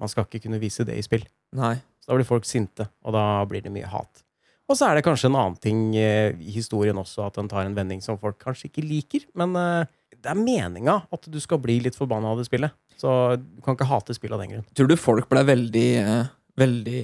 Man 0.01 0.11
skal 0.11 0.27
ikke 0.27 0.43
kunne 0.47 0.61
vise 0.63 0.87
det 0.89 0.97
i 0.97 1.05
spill. 1.05 1.27
Nei. 1.57 1.77
Så 2.01 2.11
da 2.11 2.17
blir 2.19 2.29
folk 2.29 2.49
sinte, 2.49 2.89
og 3.05 3.15
da 3.15 3.25
blir 3.49 3.65
det 3.65 3.73
mye 3.75 3.89
hat. 3.91 4.25
Og 4.71 4.79
så 4.79 4.87
er 4.87 4.97
det 4.97 5.05
kanskje 5.07 5.27
en 5.27 5.39
annen 5.39 5.57
ting 5.59 5.81
eh, 5.99 6.31
i 6.39 6.53
historien 6.55 6.99
også, 7.01 7.25
at 7.27 7.39
den 7.41 7.49
tar 7.51 7.67
en 7.67 7.75
vending 7.75 8.03
som 8.05 8.19
folk 8.21 8.39
kanskje 8.43 8.69
ikke 8.69 8.87
liker. 8.87 9.25
Men 9.39 9.57
eh, 9.59 9.89
det 10.15 10.31
er 10.31 10.39
meninga 10.39 11.01
at 11.11 11.27
du 11.27 11.39
skal 11.43 11.59
bli 11.63 11.81
litt 11.83 11.99
forbanna 11.99 12.31
av 12.31 12.39
det 12.39 12.47
spillet. 12.47 12.77
Så 13.01 13.11
du 13.41 13.63
kan 13.65 13.75
ikke 13.75 13.89
hate 13.91 14.15
spill 14.15 14.37
av 14.37 14.45
den 14.45 14.53
grunn. 14.55 14.69
Tror 14.77 14.91
du 14.91 14.95
folk 15.01 15.31
ble 15.31 15.47
veldig 15.55 15.89
eh, 16.03 16.21
Veldig 16.61 17.01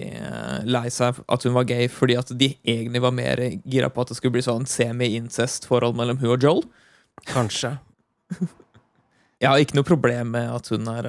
lei 0.69 0.89
seg 0.93 1.17
at 1.33 1.45
hun 1.47 1.55
var 1.55 1.65
gay 1.65 1.87
fordi 1.89 2.17
at 2.19 2.29
de 2.37 2.49
egentlig 2.67 3.01
var 3.01 3.13
mer 3.15 3.41
gira 3.65 3.89
på 3.89 4.03
at 4.03 4.11
det 4.11 4.17
skulle 4.19 4.35
bli 4.35 4.43
sånn 4.45 4.67
semi-incest-forhold 4.69 5.97
mellom 5.97 6.19
hun 6.21 6.33
og 6.35 6.45
Joel? 6.45 6.61
Kanskje. 7.31 7.71
Jeg 9.41 9.49
har 9.49 9.63
ikke 9.63 9.79
noe 9.79 9.87
problem 9.87 10.35
med 10.35 10.51
at 10.51 10.69
hun 10.75 10.91
er, 10.93 11.09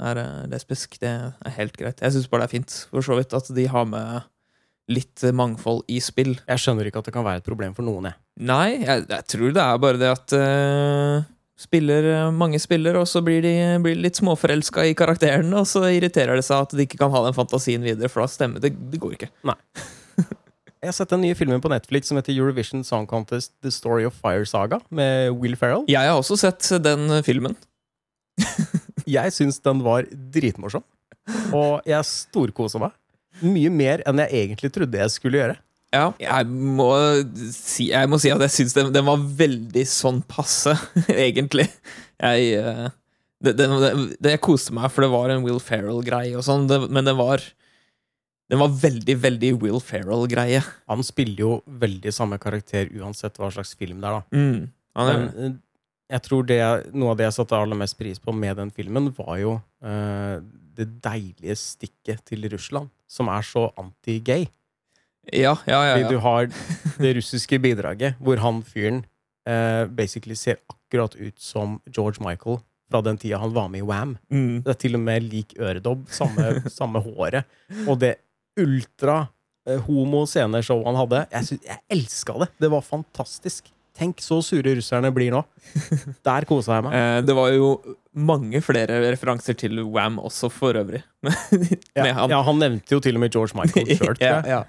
er 0.00 0.22
eh, 0.22 0.48
lesbisk. 0.52 0.98
Det 1.02 1.10
er 1.10 1.56
helt 1.58 1.76
greit. 1.78 2.02
Jeg 2.02 2.14
syns 2.14 2.28
bare 2.30 2.44
det 2.46 2.50
er 2.50 2.56
fint 2.58 2.76
for 2.90 3.04
så 3.04 3.18
vidt 3.18 3.34
at 3.36 3.50
de 3.54 3.66
har 3.70 3.88
med 3.88 4.28
litt 4.88 5.24
mangfold 5.36 5.82
i 5.92 5.98
spill. 6.00 6.38
Jeg 6.48 6.62
skjønner 6.62 6.88
ikke 6.88 7.02
at 7.02 7.10
det 7.10 7.16
kan 7.16 7.26
være 7.26 7.42
et 7.42 7.48
problem 7.48 7.74
for 7.76 7.84
noen, 7.84 8.08
jeg. 8.08 8.18
Nei, 8.48 8.78
jeg, 8.80 9.04
jeg 9.10 9.26
tror 9.34 9.52
det 9.52 9.64
er 9.64 9.82
bare 9.82 10.00
det 10.00 10.08
at 10.14 10.34
uh, 10.38 11.26
spiller, 11.58 12.06
eh, 12.14 12.30
mange 12.32 12.60
spiller, 12.62 12.96
og 13.00 13.08
så 13.10 13.22
blir 13.24 13.42
de, 13.44 13.52
blir 13.84 13.98
litt 13.98 14.20
småforelska 14.20 14.86
i 14.88 14.96
karakterene, 14.98 15.52
og 15.58 15.68
så 15.68 15.84
irriterer 15.90 16.38
det 16.38 16.46
seg 16.46 16.64
at 16.64 16.74
de 16.78 16.86
ikke 16.86 17.00
kan 17.02 17.12
ha 17.12 17.24
den 17.26 17.36
fantasien 17.36 17.84
videre, 17.84 18.10
for 18.12 18.24
da 18.24 18.32
stemmer 18.32 18.64
det. 18.64 18.72
Det 18.92 19.02
går 19.02 19.18
ikke. 19.18 19.30
Jeg 20.78 20.92
har 20.92 20.94
sett 20.94 21.10
den 21.10 21.24
nye 21.26 21.34
filmen 21.34 21.60
på 21.60 21.70
Netflix 21.72 22.06
som 22.06 22.20
heter 22.20 22.36
Eurovision 22.36 22.84
Song 22.86 23.08
Contest 23.10 23.50
The 23.66 23.72
Story 23.74 24.06
of 24.06 24.14
Fire 24.22 24.46
Saga, 24.46 24.78
med 24.94 25.34
Will 25.34 25.58
Ferrell. 25.58 25.82
Jeg 25.90 26.06
har 26.06 26.16
også 26.16 26.38
sett 26.38 26.70
den 26.84 27.10
filmen. 27.26 27.58
Jeg 29.08 29.34
syns 29.34 29.60
den 29.64 29.80
var 29.84 30.08
dritmorsom, 30.34 30.84
og 31.56 31.88
jeg 31.88 32.08
storkosa 32.08 32.82
meg. 32.82 32.94
Mye 33.44 33.70
mer 33.70 34.02
enn 34.08 34.20
jeg 34.24 34.44
egentlig 34.44 34.72
trodde 34.74 35.00
jeg 35.00 35.14
skulle 35.14 35.40
gjøre. 35.40 35.58
Ja, 35.94 36.10
jeg 36.20 36.48
må 36.52 36.90
si, 37.54 37.88
jeg 37.94 38.08
må 38.12 38.18
si 38.20 38.28
at 38.32 38.42
jeg 38.44 38.52
syns 38.52 38.74
den, 38.76 38.90
den 38.92 39.06
var 39.06 39.22
veldig 39.38 39.84
sånn 39.88 40.20
passe, 40.28 40.74
egentlig. 41.08 41.64
Jeg 42.20 42.58
eh, 42.60 42.88
det, 43.44 43.54
det, 43.54 43.68
det, 44.18 44.32
Jeg 44.34 44.42
koste 44.42 44.74
meg, 44.74 44.90
for 44.92 45.06
det 45.06 45.12
var 45.12 45.32
en 45.32 45.44
Will 45.46 45.60
Ferrell-greie 45.62 46.34
og 46.36 46.44
sånn, 46.44 46.66
men 46.90 47.06
den 47.06 47.16
var 47.18 47.44
Den 48.50 48.60
var 48.62 48.74
veldig, 48.82 49.16
veldig 49.22 49.52
Will 49.62 49.80
Ferrell-greie. 49.84 50.60
Han 50.90 51.04
spiller 51.06 51.44
jo 51.44 51.52
veldig 51.68 52.12
samme 52.16 52.38
karakter 52.40 52.88
uansett 52.96 53.36
hva 53.40 53.50
slags 53.54 53.74
film 53.78 54.02
det 54.02 54.08
er, 54.08 54.18
da. 54.18 54.38
Mm. 54.40 54.68
Han 54.98 55.10
er, 55.12 55.24
eh, 55.46 55.56
jeg 56.08 56.22
tror 56.24 56.46
det, 56.48 56.58
noe 56.96 57.10
av 57.12 57.18
det 57.20 57.26
jeg 57.28 57.36
satte 57.36 57.56
aller 57.58 57.76
mest 57.76 57.98
pris 57.98 58.18
på 58.22 58.32
med 58.32 58.56
den 58.56 58.70
filmen, 58.74 59.10
var 59.18 59.36
jo 59.42 59.56
uh, 59.84 60.38
det 60.78 60.86
deilige 61.04 61.56
stikket 61.60 62.22
til 62.28 62.46
Russland, 62.52 62.88
som 63.10 63.28
er 63.32 63.44
så 63.44 63.66
anti-gay. 63.80 64.46
ja, 65.32 65.56
ja, 65.68 65.80
ja. 65.84 65.96
Ja. 66.00 66.08
du 66.08 66.16
har 66.24 66.48
det 66.98 67.16
russiske 67.18 67.58
bidraget, 67.60 68.16
hvor 68.20 68.40
han 68.40 68.62
fyren 68.64 69.02
uh, 69.48 69.84
basically 69.90 70.34
ser 70.38 70.56
akkurat 70.72 71.14
ut 71.20 71.36
som 71.40 71.80
George 71.92 72.24
Michael 72.24 72.60
fra 72.88 73.02
den 73.04 73.18
tida 73.20 73.36
han 73.42 73.52
var 73.52 73.68
med 73.68 73.82
i 73.82 73.84
Wam. 73.84 74.16
Mm. 74.32 74.62
Det 74.64 74.72
er 74.72 74.78
til 74.80 74.96
og 74.96 75.02
med 75.04 75.26
lik 75.28 75.52
øredobb, 75.60 76.06
samme, 76.08 76.62
samme 76.78 77.02
håret. 77.04 77.44
Og 77.86 77.98
det 78.00 78.14
ultra 78.58 79.26
eh, 79.68 79.76
homo 79.84 80.22
sceneshow 80.26 80.80
han 80.86 80.96
hadde. 80.96 81.26
Jeg, 81.34 81.44
sy- 81.50 81.66
jeg 81.68 81.82
elska 81.92 82.38
det! 82.40 82.48
Det 82.64 82.70
var 82.72 82.80
fantastisk. 82.86 83.68
Tenk 83.98 84.20
så 84.22 84.38
sure 84.46 84.76
russerne 84.78 85.10
blir 85.14 85.32
nå. 85.34 85.40
Der 86.26 86.46
kosa 86.46 86.76
jeg 86.78 86.86
meg. 86.86 86.94
Eh, 86.94 87.20
det 87.26 87.34
var 87.34 87.50
jo 87.50 87.72
mange 88.18 88.60
flere 88.62 89.00
referanser 89.10 89.56
til 89.58 89.80
Wam 89.94 90.18
også, 90.22 90.50
for 90.54 90.78
øvrig. 90.78 91.02
Ja, 91.98 92.12
han. 92.14 92.30
ja, 92.30 92.38
han 92.46 92.60
nevnte 92.62 92.94
jo 92.94 93.00
til 93.02 93.18
og 93.18 93.24
med 93.24 93.34
George 93.34 93.58
Michael 93.58 93.90
sjøl, 93.98 94.18
ja, 94.22 94.38
ja. 94.46 94.60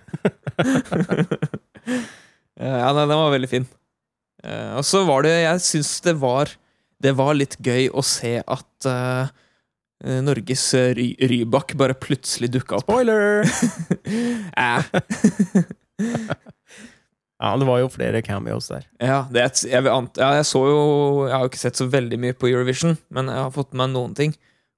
ja, 2.58 2.89
nei, 2.96 3.04
den 3.06 3.13
var 3.20 3.36
veldig 3.36 3.50
fin. 3.52 3.68
Eh, 4.44 4.74
og 4.80 4.86
så 4.88 5.04
var 5.06 5.26
det 5.28 5.34
Jeg 5.36 5.60
syns 5.65 5.89
det 6.06 6.13
var 6.22 6.48
Det 7.04 7.12
var 7.18 7.34
litt 7.36 7.58
gøy 7.60 7.89
å 7.92 8.00
se 8.08 8.38
at 8.39 8.88
eh, 8.88 9.28
eh, 10.06 10.22
Norges 10.24 10.63
eh, 10.80 10.94
ry 10.96 11.10
Rybak 11.32 11.76
bare 11.80 11.98
plutselig 12.00 12.50
dukka 12.56 12.80
opp. 12.80 12.88
Spoiler! 12.88 13.44
Eh, 14.56 14.80
Ja, 17.39 17.54
det 17.58 17.67
var 17.69 17.80
jo 17.80 17.88
flere 17.88 18.21
cameos 18.21 18.67
der. 18.67 18.84
ja, 18.99 19.21
det, 19.32 19.41
et- 19.45 19.63
jeg, 19.71 19.84
ja, 19.84 20.32
jeg 20.36 20.43
så 20.45 20.60
jo 20.67 20.80
Jeg 21.28 21.34
har 21.34 21.43
jo 21.45 21.49
ikke 21.49 21.62
sett 21.62 21.75
så 21.80 21.88
veldig 21.89 22.19
mye 22.19 22.34
på 22.36 22.49
Eurovision, 22.52 22.97
men 23.10 23.28
jeg 23.28 23.36
har 23.45 23.52
fått 23.52 23.71
med 23.73 23.89
meg 23.89 23.95
noen 23.95 24.15
ting. 24.15 24.34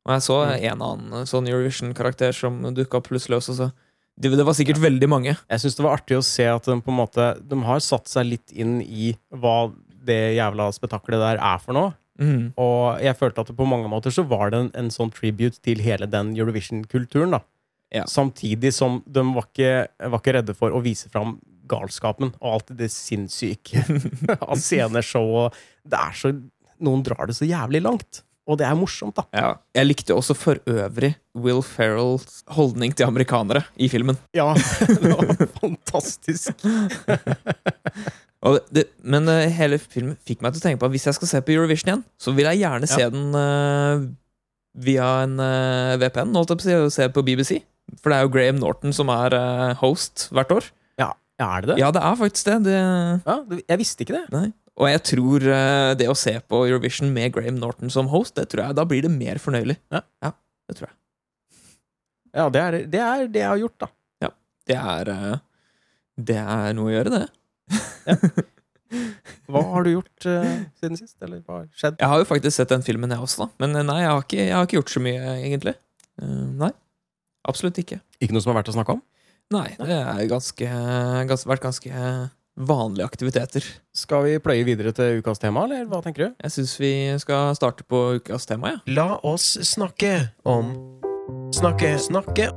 Og 0.06 0.14
jeg 0.14 0.22
så 0.22 0.38
Mm. 0.46 0.64
en 0.72 0.82
annen 0.82 1.26
sånn 1.26 1.48
Eurovision-karakter 1.48 2.34
som 2.34 2.62
dukka 2.74 2.98
opp 2.98 3.08
plutselig 3.10 3.38
også. 3.38 3.54
Så 3.56 3.72
det, 4.20 4.32
det 4.38 4.46
var 4.46 4.54
sikkert 4.54 4.78
veldig 4.82 5.10
mange. 5.10 5.38
Jeg 5.50 5.60
syns 5.60 5.76
det 5.78 5.84
var 5.86 5.98
artig 5.98 6.18
å 6.18 6.24
se 6.24 6.46
at 6.46 6.64
de 6.66 6.82
på 6.82 6.90
en 6.90 6.98
måte 6.98 7.48
De 7.48 7.56
har 7.64 7.80
satt 7.80 8.08
seg 8.08 8.26
litt 8.26 8.52
inn 8.52 8.82
i 8.82 9.16
hva 9.34 9.72
det 10.04 10.36
jævla 10.38 10.72
spetakkelet 10.74 11.20
der 11.22 11.38
er 11.42 11.58
for 11.60 11.74
noe. 11.74 11.94
Mm. 12.20 12.54
Og 12.58 13.00
jeg 13.02 13.18
følte 13.18 13.40
at 13.42 13.48
det 13.48 13.56
på 13.58 13.66
mange 13.68 13.90
måter 13.90 14.12
så 14.14 14.28
var 14.28 14.50
det 14.52 14.60
en, 14.60 14.72
en 14.76 14.90
sånn 14.90 15.12
tribute 15.14 15.58
til 15.62 15.80
hele 15.82 16.06
den 16.10 16.36
Eurovision-kulturen. 16.36 17.32
da 17.32 17.40
Ja. 17.92 18.04
Samtidig 18.06 18.72
som 18.74 19.04
de 19.06 19.22
var 19.34 19.44
ikke, 19.50 19.88
var 20.10 20.20
ikke 20.20 20.34
redde 20.38 20.56
for 20.56 20.72
å 20.72 20.82
vise 20.82 21.10
fram 21.10 21.40
galskapen 21.70 22.34
og 22.40 22.56
alt 22.56 22.74
det 22.80 22.90
sinnssyke 22.94 23.84
av 24.50 24.58
sceneshow. 24.60 25.46
Og 25.46 25.62
det 25.88 26.02
er 26.02 26.18
så 26.18 26.36
Noen 26.82 27.04
drar 27.06 27.28
det 27.30 27.36
så 27.38 27.46
jævlig 27.46 27.84
langt. 27.86 28.24
Og 28.50 28.58
det 28.58 28.66
er 28.66 28.74
morsomt, 28.74 29.14
da. 29.20 29.28
Ja. 29.38 29.50
Jeg 29.78 29.86
likte 29.88 30.16
også 30.18 30.34
for 30.34 30.58
øvrig 30.66 31.14
Will 31.38 31.62
Ferrells 31.62 32.42
holdning 32.52 32.96
til 32.98 33.06
amerikanere 33.06 33.64
i 33.78 33.90
filmen. 33.92 34.18
Ja, 34.38 34.56
det 34.56 35.12
var 35.14 35.46
fantastisk. 35.62 36.52
Det, 38.74 38.88
men 39.06 39.30
eh, 39.30 39.52
hele 39.54 39.78
filmen 39.78 40.16
fikk 40.26 40.40
meg 40.42 40.56
til 40.56 40.64
å 40.64 40.64
tenke 40.64 40.82
på 40.82 40.88
at 40.88 40.94
hvis 40.96 41.04
jeg 41.06 41.14
skal 41.14 41.30
se 41.30 41.42
på 41.46 41.54
Eurovision 41.54 41.92
igjen, 41.92 42.02
så 42.18 42.32
vil 42.34 42.48
jeg 42.50 42.64
gjerne 42.64 42.88
se 42.90 43.06
den 43.14 43.36
uh, 43.38 44.08
via 44.82 45.10
en 45.28 45.36
uh, 45.38 46.00
VPN, 46.02 46.34
holdt 46.34 46.56
jeg 46.56 46.58
på 46.58 46.66
å 46.66 46.66
si, 46.66 46.78
og 46.88 46.96
se 46.96 47.06
på 47.14 47.24
BBC. 47.28 47.60
For 48.02 48.10
det 48.10 48.18
er 48.18 48.26
jo 48.26 48.32
Graham 48.34 48.58
Norton 48.64 48.98
som 48.98 49.14
er 49.14 49.36
uh, 49.38 49.76
host 49.84 50.26
hvert 50.34 50.56
år. 50.58 50.72
Ja, 51.42 51.48
er 51.58 51.66
det 51.66 51.72
det? 51.74 51.78
Ja, 51.82 51.92
det 51.96 52.02
er 52.06 52.18
faktisk 52.20 52.50
det. 52.50 52.58
det 52.68 52.78
Ja, 52.78 53.38
jeg 53.74 53.82
visste 53.82 54.06
ikke 54.06 54.20
det. 54.20 54.26
nei. 54.34 54.50
Og 54.82 54.88
jeg 54.88 55.02
tror 55.10 55.44
eh, 55.52 55.92
det 56.00 56.08
å 56.10 56.18
se 56.18 56.34
på 56.48 56.62
Eurovision 56.68 57.10
med 57.14 57.34
Graham 57.36 57.58
Norton 57.60 57.92
som 57.94 58.10
host, 58.14 58.38
det 58.38 58.48
tror 58.54 58.68
jeg, 58.68 58.78
da 58.78 58.86
blir 58.88 59.04
det 59.06 59.12
mer 59.14 59.42
fornøyelig. 59.42 59.76
Ja. 59.92 60.32
det 60.70 60.78
tror 60.78 60.88
jeg. 60.88 60.96
Ja, 62.32 62.46
det 62.48 62.62
er 62.62 62.78
det, 62.88 63.02
er 63.04 63.26
det 63.28 63.44
jeg 63.44 63.50
har 63.50 63.60
gjort, 63.60 63.82
da. 63.84 63.92
Det 64.70 64.78
er, 64.78 65.10
eh, 65.10 65.38
det 66.22 66.38
er 66.40 66.74
noe 66.78 66.92
å 66.92 66.94
gjøre, 66.94 67.20
det. 67.20 67.28
Hva 69.52 69.62
har 69.72 69.86
du 69.86 69.94
gjort 69.94 70.28
uh, 70.28 70.48
siden 70.80 71.00
sist? 71.00 71.16
Eller 71.24 71.40
hva 71.40 71.62
har 71.62 71.68
skjedd? 71.76 71.96
Jeg 72.00 72.12
har 72.12 72.20
jo 72.20 72.28
faktisk 72.28 72.58
sett 72.58 72.72
den 72.72 72.84
filmen, 72.84 73.12
jeg 73.12 73.24
også, 73.24 73.46
da. 73.46 73.64
Men 73.64 73.88
nei, 73.88 73.98
jeg 74.04 74.10
har 74.12 74.26
ikke, 74.26 74.40
jeg 74.42 74.56
har 74.56 74.68
ikke 74.68 74.78
gjort 74.78 74.92
så 74.92 75.04
mye, 75.04 75.36
egentlig. 75.38 75.74
Uh, 76.20 76.50
nei. 76.60 76.72
Absolutt 77.48 77.80
ikke. 77.82 78.02
Ikke 78.20 78.36
noe 78.36 78.44
som 78.44 78.52
er 78.54 78.60
verdt 78.60 78.72
å 78.72 78.76
snakke 78.76 78.96
om? 78.98 79.02
Nei, 79.52 79.68
det 79.80 79.98
har 80.08 80.22
ganske, 80.32 80.68
ganske, 81.28 81.50
vært 81.50 81.66
ganske 81.66 81.92
vanlige 82.62 83.08
aktiviteter. 83.08 83.66
Skal 83.96 84.26
vi 84.28 84.40
pløye 84.44 84.66
videre 84.68 84.94
til 84.96 85.20
ukas 85.20 85.42
tema, 85.42 85.66
eller 85.68 85.86
hva 85.92 86.02
tenker 86.04 86.28
du? 86.28 86.36
Jeg 86.46 86.56
syns 86.56 86.76
vi 86.80 86.94
skal 87.20 87.56
starte 87.58 87.84
på 87.88 88.02
ukas 88.20 88.48
tema, 88.48 88.76
ja. 88.76 88.82
La 88.92 89.08
oss 89.28 89.54
snakke 89.74 90.18
om 90.48 90.76
Snakke, 91.56 91.96
snakke 92.00 92.50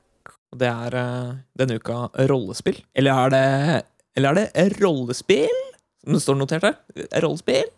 det 0.51 0.67
er 0.67 0.95
uh, 0.99 1.35
denne 1.55 1.77
uka 1.79 2.09
rollespill. 2.27 2.81
Eller 2.93 3.15
er 3.15 3.31
det 3.31 3.83
Eller 4.17 4.29
er 4.29 4.35
det 4.67 4.81
rollespill? 4.81 5.61
Som 6.03 6.17
det 6.17 6.21
står 6.21 6.35
notert 6.35 6.65
her. 6.67 6.75
Rollespill? 7.23 7.69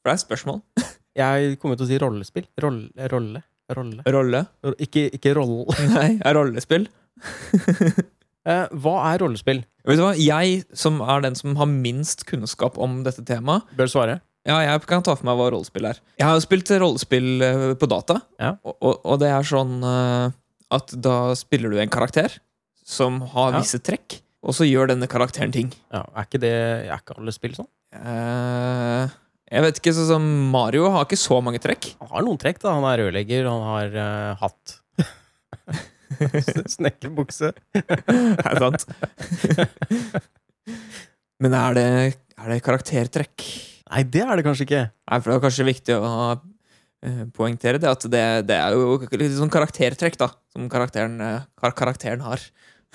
For 0.00 0.08
det 0.08 0.14
er 0.14 0.20
et 0.20 0.26
spørsmål. 0.26 0.62
Jeg 1.18 1.58
kommer 1.60 1.76
til 1.76 1.86
å 1.86 1.90
si 1.90 1.98
rollespill. 2.00 2.46
Rolle, 2.62 3.08
rolle, 3.12 3.42
rolle. 3.76 4.02
Rolle? 4.06 4.44
Ikke, 4.80 5.06
ikke 5.12 5.34
roll. 5.36 5.66
Nei, 5.96 6.18
er 6.24 6.38
rollespill. 6.38 6.88
Eh, 8.42 8.64
hva 8.82 8.92
er 9.12 9.20
rollespill? 9.22 9.60
Vet 9.86 10.00
du 10.00 10.02
hva, 10.02 10.16
jeg 10.18 10.64
som 10.74 10.96
er 11.06 11.20
den 11.22 11.36
som 11.38 11.52
har 11.60 11.68
minst 11.70 12.24
kunnskap 12.26 12.74
om 12.82 12.96
dette 13.06 13.22
temaet 13.22 13.68
Bør 13.78 13.86
svare. 13.92 14.16
Ja, 14.42 14.56
jeg 14.64 14.80
kan 14.90 15.04
ta 15.06 15.14
for 15.14 15.28
meg 15.28 15.38
hva 15.38 15.46
rollespill 15.54 15.86
er. 15.86 16.00
Jeg 16.18 16.26
har 16.26 16.34
jo 16.34 16.42
spilt 16.42 16.72
rollespill 16.82 17.28
eh, 17.46 17.66
på 17.78 17.86
data, 17.86 18.16
Ja. 18.42 18.56
og, 18.66 18.98
og, 18.98 19.14
det 19.22 19.28
er 19.30 19.46
sånn 19.46 19.76
eh, 19.86 20.34
at 20.74 20.90
da 21.06 21.14
spiller 21.38 21.70
du 21.70 21.78
en 21.78 21.92
karakter 21.94 22.34
som 22.82 23.20
har 23.30 23.54
Ja. 23.54 23.60
visse 23.62 23.78
trekk, 23.78 24.18
og 24.42 24.58
så 24.58 24.66
gjør 24.66 24.90
denne 24.90 25.06
karakteren 25.06 25.54
ting. 25.54 25.70
Ja, 25.94 26.02
er 26.10 26.26
ikke 26.26 26.42
det 26.42 26.52
Er 26.88 26.96
ikke 26.98 27.14
alle 27.22 27.30
spill 27.38 27.54
sånn? 27.54 27.70
Eh, 27.94 29.06
jeg 29.52 29.64
vet 29.66 29.78
ikke, 29.80 29.92
sånn 29.92 30.08
som 30.08 30.28
Mario 30.52 30.86
har 30.94 31.04
ikke 31.04 31.18
så 31.20 31.36
mange 31.44 31.60
trekk. 31.60 31.90
Han 32.00 32.08
har 32.14 32.24
noen 32.24 32.40
trekk, 32.40 32.62
da. 32.62 32.72
Han 32.78 32.86
er 32.88 33.02
rørlegger, 33.02 33.48
han 33.50 33.66
har 33.66 33.98
uh, 33.98 34.40
hatt. 34.40 34.78
Snekkerbukse. 36.76 37.52
Er 37.82 38.56
det 38.56 38.62
sant? 38.62 38.86
Men 41.42 41.56
er 41.58 41.76
det, 41.76 41.84
er 42.38 42.52
det 42.52 42.62
karaktertrekk? 42.64 43.44
Nei, 43.92 44.02
det 44.08 44.24
er 44.24 44.38
det 44.38 44.46
kanskje 44.46 44.66
ikke. 44.68 44.82
Nei, 44.88 45.20
for 45.20 45.28
det 45.28 45.36
er 45.36 45.44
kanskje 45.44 45.68
viktig 45.68 45.96
å 45.98 46.10
eh, 46.32 47.24
poengtere 47.34 47.80
det, 47.82 47.90
at 47.90 48.06
det, 48.08 48.26
det 48.48 48.56
er 48.56 48.76
jo 48.76 49.00
litt 49.10 49.34
sånn 49.36 49.52
karaktertrekk, 49.52 50.16
da, 50.20 50.30
som 50.54 50.68
karakteren, 50.72 51.18
eh, 51.20 51.48
kar 51.60 51.74
karakteren 51.76 52.22
har. 52.24 52.44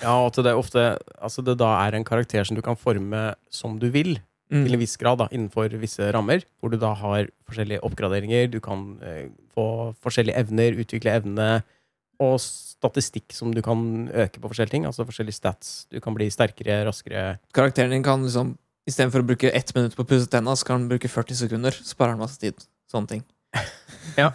Ja, 0.00 0.14
og 0.22 0.30
at 0.30 0.40
det 0.46 0.54
ofte 0.54 0.82
Altså 1.18 1.42
det 1.42 1.56
da 1.58 1.72
er 1.82 1.96
en 1.98 2.06
karakter 2.06 2.46
som 2.46 2.54
du 2.54 2.62
kan 2.62 2.78
forme 2.78 3.32
som 3.50 3.78
du 3.82 3.88
vil. 3.94 4.16
Mm. 4.48 4.62
til 4.64 4.76
en 4.76 4.80
viss 4.80 4.96
grad, 4.96 5.18
da, 5.20 5.26
innenfor 5.34 5.74
visse 5.80 6.06
rammer, 6.14 6.44
hvor 6.58 6.72
du 6.72 6.78
da 6.80 6.94
har 6.96 7.28
forskjellige 7.48 7.82
oppgraderinger, 7.84 8.46
du 8.48 8.60
kan 8.64 8.94
eh, 9.04 9.26
få 9.52 9.66
forskjellige 10.04 10.40
evner, 10.40 10.78
utvikle 10.80 11.18
evnene, 11.20 11.50
og 12.18 12.38
statistikk 12.42 13.34
som 13.36 13.52
du 13.54 13.60
kan 13.62 14.08
øke 14.10 14.40
på 14.40 14.50
forskjellige 14.50 14.74
ting, 14.74 14.86
altså 14.88 15.06
forskjellige 15.06 15.38
stats. 15.38 15.74
Du 15.92 16.00
kan 16.02 16.16
bli 16.16 16.30
sterkere, 16.32 16.80
raskere. 16.88 17.36
Karakteren 17.54 17.94
din 17.94 18.06
kan 18.06 18.24
liksom 18.24 18.56
Istedenfor 18.88 19.20
å 19.20 19.26
bruke 19.28 19.50
ett 19.52 19.68
minutt 19.76 19.92
på 19.92 20.00
å 20.00 20.08
pusse 20.08 20.30
tenna, 20.32 20.54
så 20.56 20.64
kan 20.64 20.78
han 20.78 20.86
bruke 20.88 21.10
40 21.12 21.36
sekunder. 21.42 21.74
Sparer 21.84 22.14
han 22.14 22.22
masse 22.22 22.40
tid. 22.40 22.56
Sånne 22.88 23.10
ting. 23.10 23.24
ja. 24.16 24.30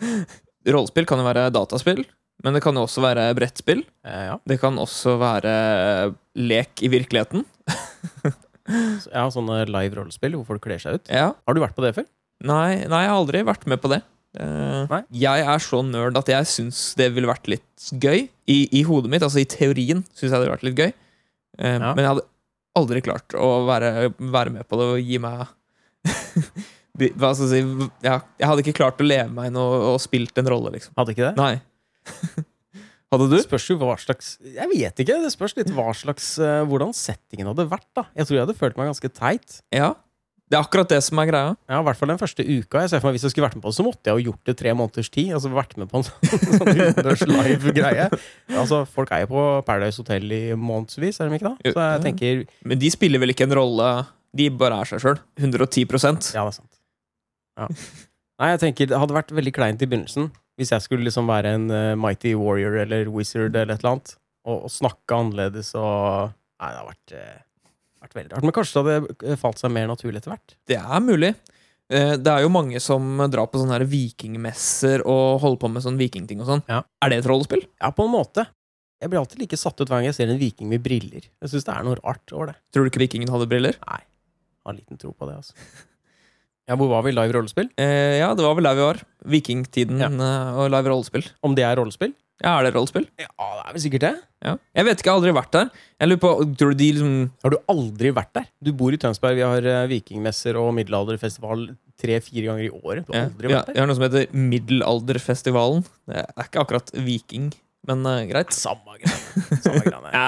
Rollespill 0.72 1.04
kan 1.08 1.20
jo 1.20 1.26
være 1.26 1.50
dataspill, 1.52 2.00
men 2.40 2.56
det 2.56 2.62
kan 2.64 2.78
jo 2.78 2.86
også 2.86 3.04
være 3.04 3.26
brettspill. 3.36 3.84
Eh, 4.06 4.22
ja. 4.30 4.38
Det 4.48 4.56
kan 4.62 4.80
også 4.80 5.18
være 5.20 5.52
lek 6.40 6.80
i 6.80 6.90
virkeligheten. 6.94 7.44
Så, 8.66 9.10
har 9.14 9.30
sånne 9.34 9.62
live 9.70 9.96
rollespill 9.98 10.34
hvor 10.38 10.46
folk 10.52 10.64
kler 10.66 10.80
seg 10.82 10.98
ut. 11.00 11.10
Ja. 11.12 11.30
Har 11.46 11.56
du 11.56 11.62
vært 11.62 11.76
på 11.78 11.84
det 11.84 11.94
før? 11.96 12.06
Nei, 12.46 12.82
nei, 12.84 13.02
jeg 13.06 13.10
har 13.12 13.16
aldri 13.20 13.40
vært 13.46 13.66
med 13.70 13.80
på 13.80 13.90
det. 13.92 14.02
Eh, 14.36 14.96
jeg 15.16 15.44
er 15.48 15.62
så 15.64 15.80
nerd 15.86 16.18
at 16.20 16.28
jeg 16.28 16.48
syns 16.50 16.80
det 16.98 17.06
ville 17.16 17.30
vært 17.30 17.48
litt 17.48 17.86
gøy. 18.02 18.26
I, 18.52 18.58
I 18.76 18.82
hodet 18.88 19.10
mitt, 19.12 19.24
altså 19.24 19.40
i 19.40 19.48
teorien, 19.48 20.02
syns 20.12 20.28
jeg 20.28 20.34
det 20.36 20.42
ville 20.44 20.56
vært 20.56 20.66
litt 20.68 20.80
gøy. 20.82 20.90
Eh, 21.58 21.78
Ja. 21.80 21.92
Men 21.94 22.02
jeg 22.04 22.10
hadde 22.12 22.26
aldri 22.76 23.00
klart 23.06 23.32
å 23.40 23.52
være, 23.68 24.10
være 24.20 24.52
med 24.58 24.66
på 24.68 24.76
det 24.80 24.88
og 24.92 24.98
gi 25.00 25.16
meg 25.22 25.46
Hva 26.96 27.30
skal 27.36 27.48
jeg 27.48 27.64
si 27.64 27.86
ja, 28.04 28.18
Jeg 28.40 28.48
hadde 28.48 28.62
ikke 28.64 28.76
klart 28.78 29.00
å 29.00 29.06
leve 29.06 29.28
meg 29.32 29.50
inn 29.50 29.56
og, 29.60 29.72
og 29.94 29.96
spilt 30.04 30.36
en 30.40 30.48
rolle, 30.52 30.74
liksom. 30.76 30.92
Hadde 30.96 31.12
ikke 31.16 31.30
det? 31.30 31.34
Nei. 31.40 32.44
hadde 33.16 33.28
du? 33.32 33.38
Spørs 33.44 33.66
jo 33.72 33.76
hva 33.80 33.94
slags 34.00 34.34
Jeg 34.44 34.68
vet 34.72 35.02
ikke. 35.04 35.20
Det 35.24 35.32
spørs 35.34 35.56
litt 35.58 35.70
hva 35.74 35.90
slags 35.96 36.34
eh, 36.38 36.62
hvordan 36.68 36.92
settingen 36.96 37.48
hadde 37.52 37.66
vært. 37.70 37.88
da 37.96 38.06
Jeg 38.16 38.28
tror 38.28 38.36
jeg 38.38 38.44
hadde 38.46 38.58
følt 38.60 38.76
meg 38.80 38.92
ganske 38.92 39.10
teit. 39.16 39.62
Ja. 39.74 39.94
Det 40.46 40.54
er 40.54 40.62
akkurat 40.62 40.86
det 40.92 41.00
som 41.02 41.18
er 41.18 41.26
greia. 41.26 41.54
Ja, 41.66 41.80
I 41.80 41.84
hvert 41.88 41.98
fall 41.98 42.10
den 42.12 42.20
første 42.20 42.44
uka. 42.46 42.84
Jeg 42.84 42.90
ser 42.92 43.00
for 43.02 43.08
meg 43.10 43.16
Hvis 43.16 43.24
jeg 43.26 43.32
skulle 43.34 43.48
vært 43.48 43.56
med 43.58 43.64
på 43.64 43.72
det, 43.72 43.76
så 43.80 43.86
måtte 43.86 44.12
jeg 44.12 44.20
jo 44.20 44.30
gjort 44.30 44.46
det 44.46 44.54
tre 44.60 44.74
måneders 44.78 45.08
tid. 45.10 45.32
Altså 45.34 45.50
vært 45.50 45.72
med 45.80 45.90
på 45.90 45.98
en 45.98 46.06
sånn, 46.06 46.42
sånn 46.60 46.70
utendørs 46.70 47.24
live-greie. 47.26 48.06
Altså, 48.54 48.84
Folk 48.94 49.10
er 49.16 49.24
jo 49.24 49.30
på 49.32 49.46
Paradise 49.66 49.98
Hotel 50.04 50.30
i 50.36 50.40
månedsvis, 50.54 51.18
er 51.18 51.32
de 51.32 51.40
ikke 51.40 51.50
da? 51.50 51.56
Så 51.74 51.88
jeg 51.88 52.04
tenker 52.06 52.44
Men 52.62 52.78
de 52.84 52.92
spiller 52.94 53.22
vel 53.24 53.34
ikke 53.34 53.48
en 53.48 53.56
rolle 53.58 53.88
De 54.38 54.46
bare 54.62 54.78
er 54.84 54.92
seg 54.92 55.02
sjøl. 55.02 55.18
110% 55.42 56.30
Ja, 56.36 56.46
det 56.46 56.52
er 56.54 56.58
sant. 56.60 56.72
Ja. 57.58 57.66
Nei, 58.36 58.52
jeg 58.52 58.62
tenker 58.68 58.90
Det 58.92 58.98
hadde 59.02 59.16
vært 59.16 59.34
veldig 59.34 59.54
kleint 59.56 59.82
i 59.82 59.88
begynnelsen 59.90 60.30
hvis 60.56 60.72
jeg 60.72 60.84
skulle 60.84 61.06
liksom 61.06 61.28
være 61.30 61.56
en 61.58 61.66
uh, 61.72 61.96
mighty 62.00 62.34
warrior 62.38 62.78
eller 62.82 63.10
wizard 63.12 63.54
eller 63.54 63.74
et 63.74 63.82
eller 63.82 63.96
annet, 63.96 64.14
og, 64.46 64.66
og 64.68 64.72
snakke 64.72 65.18
annerledes 65.18 65.74
og 65.78 66.32
Nei, 66.56 66.70
det 66.72 66.78
har 66.80 66.86
vært, 66.88 67.12
uh, 67.12 67.72
vært 68.00 68.14
veldig 68.16 68.30
rart. 68.32 68.44
Men 68.48 68.54
kanskje 68.56 68.72
det 68.72 68.92
hadde 68.96 69.16
eh, 69.28 69.36
falt 69.36 69.58
seg 69.60 69.72
mer 69.74 69.90
naturlig 69.90 70.22
etter 70.22 70.32
hvert. 70.32 70.54
Det 70.64 70.78
er 70.80 71.02
mulig. 71.04 71.34
Det 71.86 72.30
er 72.32 72.40
jo 72.42 72.48
mange 72.50 72.80
som 72.82 73.20
drar 73.30 73.46
på 73.46 73.60
sånne 73.60 73.76
her 73.76 73.84
vikingmesser 73.86 75.04
og 75.04 75.36
holder 75.44 75.60
på 75.62 75.68
med 75.70 75.84
sånn 75.84 76.00
vikingting 76.00 76.40
og 76.40 76.48
sånn. 76.48 76.62
Ja. 76.66 76.80
Er 77.04 77.12
det 77.12 77.18
et 77.20 77.28
rollespill? 77.28 77.60
Ja, 77.76 77.92
på 77.94 78.08
en 78.08 78.14
måte. 78.14 78.46
Jeg 79.04 79.12
blir 79.12 79.20
alltid 79.20 79.44
like 79.44 79.58
satt 79.60 79.76
ut 79.78 79.84
hver 79.84 80.00
gang 80.00 80.08
jeg 80.08 80.16
ser 80.16 80.32
en 80.32 80.40
viking 80.40 80.72
med 80.72 80.82
briller. 80.82 81.28
Jeg 81.28 81.52
syns 81.52 81.68
det 81.68 81.74
er 81.76 81.84
noe 81.86 82.00
rart 82.00 82.32
over 82.32 82.50
det. 82.50 82.56
Tror 82.72 82.86
du 82.86 82.90
ikke 82.90 83.04
vikingen 83.04 83.30
hadde 83.30 83.46
briller? 83.52 83.76
Nei. 83.84 84.00
Jeg 84.00 84.70
har 84.70 84.78
liten 84.80 84.98
tro 85.04 85.12
på 85.12 85.28
det, 85.28 85.36
altså. 85.44 85.54
Ja, 86.66 86.74
hvor 86.74 86.88
var 86.90 87.04
vi? 87.06 87.12
Live 87.14 87.32
rollespill? 87.36 87.68
Eh, 87.78 88.18
ja, 88.18 88.32
det 88.34 88.42
var 88.42 88.56
vel 88.58 88.66
der 88.66 88.74
vi 88.78 88.82
var. 88.88 89.02
Vikingtiden 89.30 90.00
Ja. 90.02 90.08
eh, 90.10 90.56
og 90.58 90.70
live 90.74 90.90
rollespill. 90.90 91.26
Om 91.46 91.54
det 91.54 91.62
er 91.64 91.76
rollespill? 91.78 92.12
Ja, 92.42 92.58
er 92.58 92.66
det 92.66 92.74
rollespill? 92.74 93.06
Ja, 93.16 93.28
det 93.38 93.62
er 93.64 93.72
vel 93.72 93.80
sikkert 93.80 94.02
det. 94.04 94.14
Ja. 94.44 94.56
Jeg 94.76 94.84
vet 94.84 94.98
ikke, 95.00 95.06
jeg 95.08 95.14
har 95.14 95.20
aldri 95.22 95.32
vært 95.38 95.52
der. 95.56 95.70
Jeg 96.02 96.08
lurer 96.10 96.20
på, 96.20 96.32
Tror 96.60 96.74
du 96.74 96.76
de 96.76 96.88
liksom 96.92 97.14
Har 97.42 97.50
du 97.50 97.56
aldri 97.72 98.10
vært 98.12 98.32
der? 98.36 98.44
Du 98.62 98.72
bor 98.76 98.92
i 98.92 98.98
Tønsberg, 99.00 99.38
vi 99.38 99.46
har 99.46 99.64
eh, 99.72 99.86
vikingmesser 99.88 100.58
og 100.60 100.74
middelalderfestival 100.76 101.68
tre-fire 101.96 102.44
ganger 102.50 102.66
i 102.66 102.74
året. 102.76 103.06
Du 103.06 103.14
har 103.14 103.22
ja, 103.22 103.30
aldri 103.30 103.48
ja, 103.48 103.56
vært 103.56 103.70
der? 103.70 103.74
Jeg 103.78 103.80
har 103.80 103.88
noe 103.88 103.96
som 103.96 104.04
heter 104.04 104.26
Middelalderfestivalen. 104.36 105.86
Det 106.10 106.20
er 106.26 106.44
ikke 106.50 106.60
akkurat 106.66 106.92
viking, 107.06 107.48
men 107.86 108.02
uh, 108.06 108.20
greit. 108.28 108.52
Samme 108.56 108.96
greiene. 108.98 109.60
Samme 109.62 109.82
greiene. 109.84 110.12
Ja, 110.16 110.26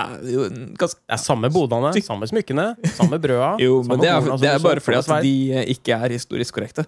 ganske 0.79 1.01
er 1.09 1.21
samme 1.23 1.49
bodene, 1.55 1.91
samme 2.05 2.29
smykkene, 2.31 2.71
samme 2.97 3.19
brøda. 3.23 3.55
Jo, 3.65 3.81
samme 3.83 3.97
men 3.97 4.03
det 4.05 4.11
er, 4.13 4.31
det 4.43 4.51
er 4.53 4.63
bare 4.65 4.83
fordi 4.85 4.99
at 5.01 5.13
de 5.25 5.35
eh, 5.59 5.71
ikke 5.75 5.97
er 5.97 6.15
historisk 6.17 6.59
korrekte. 6.59 6.85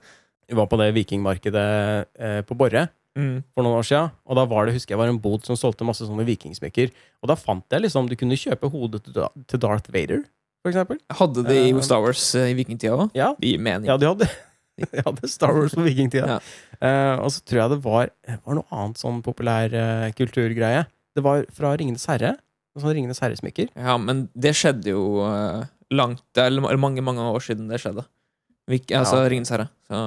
Vi 0.51 0.57
var 0.59 0.67
på 0.71 0.79
det 0.81 0.91
vikingmarkedet 0.97 1.67
eh, 2.19 2.41
på 2.49 2.57
Borre 2.59 2.89
for 3.21 3.65
noen 3.67 3.75
år 3.81 3.85
siden, 3.85 4.13
og 4.25 4.37
da 4.39 4.45
var 4.49 4.69
det, 4.69 4.73
husker 4.77 4.95
jeg, 4.95 4.99
var 5.01 5.11
en 5.11 5.19
bod 5.21 5.43
som 5.45 5.57
solgte 5.59 5.85
masse 5.85 6.07
sånne 6.07 6.23
vikingsmykker. 6.29 6.93
Og 7.21 7.29
da 7.29 7.35
fant 7.37 7.67
jeg 7.75 7.83
liksom 7.85 8.07
Du 8.09 8.15
kunne 8.17 8.39
kjøpe 8.39 8.71
hodet 8.71 9.03
til 9.11 9.61
Darth 9.61 9.91
Vader, 9.93 10.23
for 10.63 10.71
eksempel. 10.71 11.01
Hadde 11.19 11.43
de 11.49 11.57
i 11.67 11.73
Star 11.85 12.01
Wars 12.05 12.23
eh, 12.39 12.53
i 12.53 12.57
vikingtida 12.57 12.95
òg? 12.95 13.11
Ja, 13.19 13.33
Det 13.41 13.51
gir 13.51 13.61
mening. 13.61 13.91
ja 13.91 13.99
de 14.01 14.09
hadde 14.13 14.29
de 14.93 15.27
er 15.27 15.33
Star 15.33 15.55
Wars 15.57 15.75
på 15.77 15.85
vikingtida. 15.87 16.37
Ja. 16.37 16.39
Uh, 16.81 17.25
og 17.27 17.35
så 17.35 17.43
tror 17.45 17.63
jeg 17.63 17.75
det 17.75 17.81
var, 17.85 18.13
var 18.47 18.59
noe 18.61 18.69
annet 18.83 19.01
sånn 19.03 19.21
populær 19.27 19.75
uh, 19.75 20.07
kulturgreie. 20.17 20.87
Det 21.17 21.25
var 21.27 21.45
fra 21.55 21.75
Ringenes 21.77 22.07
herre. 22.11 22.37
Sånn 22.79 22.95
Ringenes 22.95 23.21
herre-smykker. 23.23 23.73
Ja, 23.75 23.99
men 24.01 24.29
det 24.39 24.55
skjedde 24.59 24.93
jo 24.95 25.25
uh, 25.27 25.67
langt 25.91 26.23
Eller 26.39 26.63
eller 26.63 26.81
mange, 26.81 27.03
mange 27.03 27.25
år 27.33 27.43
siden 27.45 27.71
det 27.71 27.81
skjedde. 27.83 28.07
Vik, 28.71 28.93
altså 28.95 29.25
Ja. 29.25 29.31
Ringenes 29.33 29.51
herre. 29.51 29.71
Så, 29.91 30.03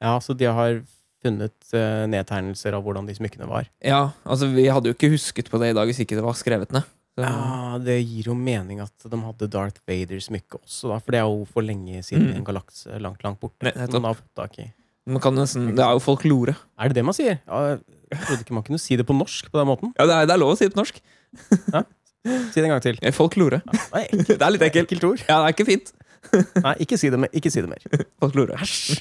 Ja, 0.00 0.18
så 0.20 0.36
de 0.36 0.48
har 0.52 0.82
funnet 1.24 1.74
eh, 1.74 2.04
nedtegnelser 2.10 2.76
av 2.76 2.84
hvordan 2.86 3.08
de 3.08 3.14
smykkene 3.16 3.48
var. 3.50 3.68
ja, 3.82 4.12
altså 4.24 4.48
vi 4.52 4.68
hadde 4.70 4.90
jo 4.90 4.96
ikke 4.96 5.10
husket 5.14 5.50
på 5.50 5.58
det 5.62 5.72
i 5.72 5.76
dag 5.76 5.88
hvis 5.88 6.02
ikke 6.04 6.18
det 6.18 6.24
var 6.26 6.36
skrevet 6.38 6.74
ned. 6.76 6.86
Så, 7.16 7.24
Ja, 7.24 7.78
Det 7.80 7.96
gir 8.04 8.26
jo 8.28 8.34
mening 8.36 8.80
at 8.84 8.92
de 9.08 9.16
hadde 9.24 9.48
Darth 9.48 9.80
Vader-smykke 9.88 10.58
også, 10.60 10.90
da. 10.92 10.98
For 11.00 11.12
det 11.16 11.20
er 11.22 11.28
jo 11.30 11.44
for 11.48 11.62
lenge 11.64 12.02
siden 12.04 12.26
Mm. 12.32 12.36
en 12.36 12.44
galaks 12.44 12.86
eh, 12.86 12.98
langt, 13.00 13.22
langt 13.24 13.40
borte. 13.40 13.62
Ne- 13.64 14.72
Man 15.08 15.20
kan 15.22 15.34
nesten, 15.34 15.68
det 15.76 15.78
er 15.84 15.92
jo 15.94 16.00
folklore. 16.02 16.56
Er 16.78 16.88
det 16.88 16.94
det 16.98 17.04
man 17.04 17.14
sier? 17.14 17.38
Ja, 17.46 17.76
jeg 18.10 18.18
trodde 18.26 18.42
ikke 18.42 18.52
man 18.58 18.64
kunne 18.66 18.78
si 18.82 18.96
det 18.96 19.06
på 19.06 19.14
norsk 19.16 19.50
på 19.52 19.58
den 19.60 19.68
måten. 19.68 19.92
Ja, 19.98 20.04
det 20.04 20.14
er, 20.16 20.26
det 20.26 20.34
er 20.34 20.40
lov 20.42 20.52
å 20.54 20.58
si 20.58 20.66
det 20.66 20.74
på 20.74 20.82
norsk. 20.82 20.98
Si 22.26 22.58
det 22.58 22.64
en 22.66 22.72
gang 22.74 22.82
til. 22.82 22.96
Folklore. 23.14 23.60
Ja, 23.62 23.70
det 23.70 24.00
er 24.02 24.06
ekkelt. 24.18 24.38
Det 24.40 24.42
er 24.42 24.50
litt 24.50 24.62
ekkelt. 24.66 24.88
ekkelt 24.90 25.04
ord. 25.06 25.20
Ja, 25.28 25.36
det 25.38 25.46
er 25.46 25.54
ikke 25.54 25.66
fint. 25.68 25.92
Nei, 26.64 26.72
ikke 26.82 26.98
si 26.98 27.08
det, 27.08 27.20
mer. 27.22 27.30
ikke 27.38 27.52
si 27.54 27.62
det 27.62 27.70
mer. 27.70 27.86
Folklore. 28.18 28.58
Æsj! 28.58 28.98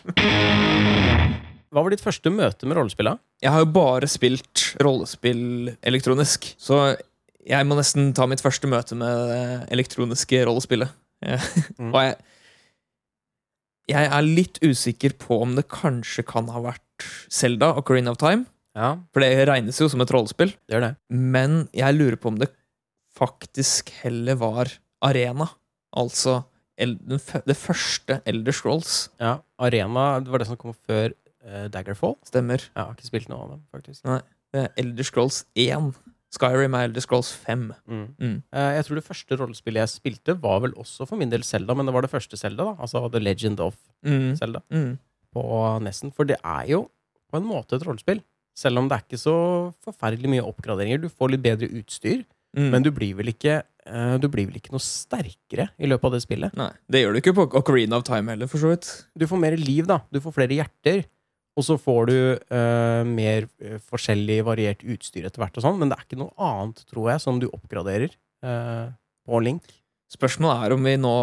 Hva 1.74 1.82
var 1.84 1.90
ditt 1.92 2.04
første 2.06 2.30
møte 2.32 2.68
med 2.70 2.78
rollespillet? 2.78 3.18
Jeg 3.44 3.52
har 3.52 3.64
jo 3.66 3.70
bare 3.76 4.08
spilt 4.08 4.62
rollespill 4.86 5.74
elektronisk, 5.84 6.52
så 6.62 6.94
jeg 7.46 7.66
må 7.70 7.76
nesten 7.78 8.12
ta 8.18 8.26
mitt 8.30 8.42
første 8.44 8.68
møte 8.70 8.96
med 8.98 9.30
det 9.32 9.44
elektroniske 9.76 10.44
rollespillet. 10.50 10.90
Mm. 11.80 11.90
Og 11.96 12.02
jeg 12.04 12.16
Jeg 13.90 14.08
er 14.10 14.22
litt 14.26 14.58
usikker 14.66 15.14
på 15.22 15.38
om 15.44 15.56
det 15.56 15.68
kanskje 15.70 16.24
kan 16.26 16.48
ha 16.50 16.60
vært 16.62 17.06
Selda 17.30 17.72
og 17.78 17.86
Coreen 17.86 18.08
of 18.10 18.18
Time, 18.18 18.46
Ja, 18.76 18.96
for 19.14 19.22
det 19.24 19.46
regnes 19.48 19.78
jo 19.80 19.88
som 19.90 20.02
et 20.02 20.12
rollespill. 20.12 20.54
det 20.68 20.82
det. 20.82 20.96
Men 21.10 21.68
jeg 21.74 21.94
lurer 21.96 22.18
på 22.18 22.28
om 22.34 22.40
det 22.42 22.50
faktisk 23.16 23.90
heller 24.04 24.36
var 24.36 24.72
Arena. 25.06 25.48
Altså 25.96 26.44
det 26.78 27.56
første 27.58 28.22
Elder 28.26 28.52
Scrolls. 28.52 29.10
Ja, 29.22 29.38
Arena 29.58 30.20
det 30.20 30.30
var 30.34 30.40
det 30.40 30.48
som 30.50 30.58
kom 30.58 30.74
før 30.86 31.14
eh, 31.46 31.68
Daggerfall. 31.72 32.18
Stemmer. 32.26 32.58
Jeg 32.76 32.82
har 32.84 32.92
ikke 32.98 33.08
spilt 33.08 33.30
noe 33.30 33.46
av 33.46 33.50
dem, 33.56 33.62
faktisk. 33.72 34.04
Det 34.52 34.66
er 34.66 34.74
Elder 34.82 35.04
Scrolls 35.08 35.46
1. 35.56 35.94
Skyrim 36.36 36.76
er 36.78 36.90
Elder 36.90 37.02
Scrolls 37.04 37.32
5. 37.46 37.66
Mm. 37.88 38.06
Mm. 38.20 38.36
Eh, 38.54 38.70
jeg 38.78 38.86
tror 38.88 39.00
det 39.00 39.06
første 39.08 39.38
rollespillet 39.40 39.82
jeg 39.86 39.94
spilte, 39.96 40.36
var 40.44 40.60
vel 40.66 40.74
også 40.82 41.08
for 41.08 41.16
min 41.22 41.32
del 41.32 41.44
Zelda, 41.48 41.74
men 41.76 41.88
det 41.88 41.94
var 41.96 42.06
det 42.06 42.12
første 42.12 42.38
Zelda, 42.40 42.66
da. 42.72 42.76
Altså 42.84 43.06
The 43.12 43.20
Legend 43.24 43.60
of 43.64 43.76
Mm. 44.06 44.36
Zelda 44.38 44.62
Mm. 44.72 44.98
på 45.34 45.82
Nessen. 45.82 46.12
For 46.14 46.24
det 46.26 46.38
er 46.44 46.66
jo 46.70 46.90
på 47.32 47.38
en 47.40 47.48
måte 47.48 47.74
et 47.80 47.84
rollespill. 47.88 48.22
Selv 48.56 48.78
om 48.80 48.88
det 48.88 48.96
er 48.98 49.04
ikke 49.04 49.20
så 49.20 49.74
forferdelig 49.84 50.30
mye 50.32 50.44
oppgraderinger. 50.46 51.02
Du 51.02 51.10
får 51.10 51.32
litt 51.32 51.42
bedre 51.44 51.68
utstyr, 51.70 52.24
Mm. 52.56 52.70
men 52.72 52.84
du 52.84 52.92
blir 52.92 53.16
vel 53.16 53.28
ikke 53.34 53.64
eh, 53.88 54.18
Du 54.18 54.28
blir 54.30 54.48
vel 54.48 54.56
ikke 54.56 54.72
noe 54.72 54.80
sterkere 54.82 55.70
i 55.78 55.86
løpet 55.86 56.06
av 56.06 56.12
det 56.14 56.22
spillet. 56.24 56.56
Nei, 56.58 56.72
det 56.90 57.04
gjør 57.04 57.14
du 57.14 57.20
ikke 57.22 57.36
på 57.36 57.54
Ocarina 57.60 57.98
of 57.98 58.04
Time 58.04 58.32
heller, 58.32 58.48
for 58.48 58.58
så 58.58 58.70
vidt. 58.74 59.06
Du 59.16 59.28
får 59.28 59.38
mer 59.40 59.56
liv, 59.58 59.86
da. 59.86 60.00
Du 60.12 60.20
får 60.20 60.34
flere 60.34 60.56
hjerter. 60.58 61.06
Og 61.56 61.64
så 61.64 61.78
får 61.80 62.10
du 62.10 62.16
eh, 62.36 63.04
mer 63.08 63.46
eh, 63.64 63.78
forskjellig 63.88 64.42
variert 64.44 64.82
utstyr 64.84 65.24
etter 65.30 65.40
hvert, 65.40 65.56
og 65.56 65.64
sånn, 65.64 65.78
men 65.80 65.88
det 65.92 65.96
er 65.98 66.04
ikke 66.08 66.20
noe 66.20 66.34
annet, 66.44 66.82
tror 66.92 67.06
jeg, 67.14 67.20
som 67.24 67.38
du 67.40 67.48
oppgraderer 67.48 68.12
eh, 68.44 68.88
på 69.26 69.40
Link. 69.46 69.64
Spørsmålet 70.12 70.66
er 70.68 70.76
om 70.76 70.84
vi 70.86 70.98
nå 71.02 71.14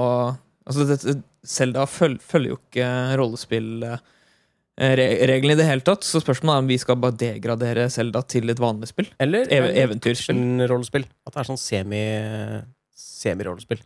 Altså, 0.62 0.84
dette, 0.86 1.16
Zelda 1.42 1.82
føl, 1.90 2.12
følger 2.22 2.52
jo 2.52 2.56
ikke 2.60 2.86
rollespillreglene 3.18 5.52
i 5.52 5.58
det 5.58 5.66
hele 5.66 5.82
tatt, 5.86 6.06
så 6.06 6.20
spørsmålet 6.22 6.54
er 6.54 6.62
om 6.62 6.68
vi 6.70 6.76
skal 6.78 7.00
bare 7.02 7.18
degradere 7.18 7.88
Zelda 7.90 8.20
til 8.30 8.46
et 8.52 8.60
vanlig 8.62 8.86
spill. 8.92 9.08
Eller 9.22 9.50
Ev 9.52 9.90
action-rollespill. 9.98 11.04
At 11.26 11.34
det 11.34 11.40
er 11.42 11.48
sånn 11.50 11.58
semi- 11.60 12.62
semi-rollespill. 12.94 13.80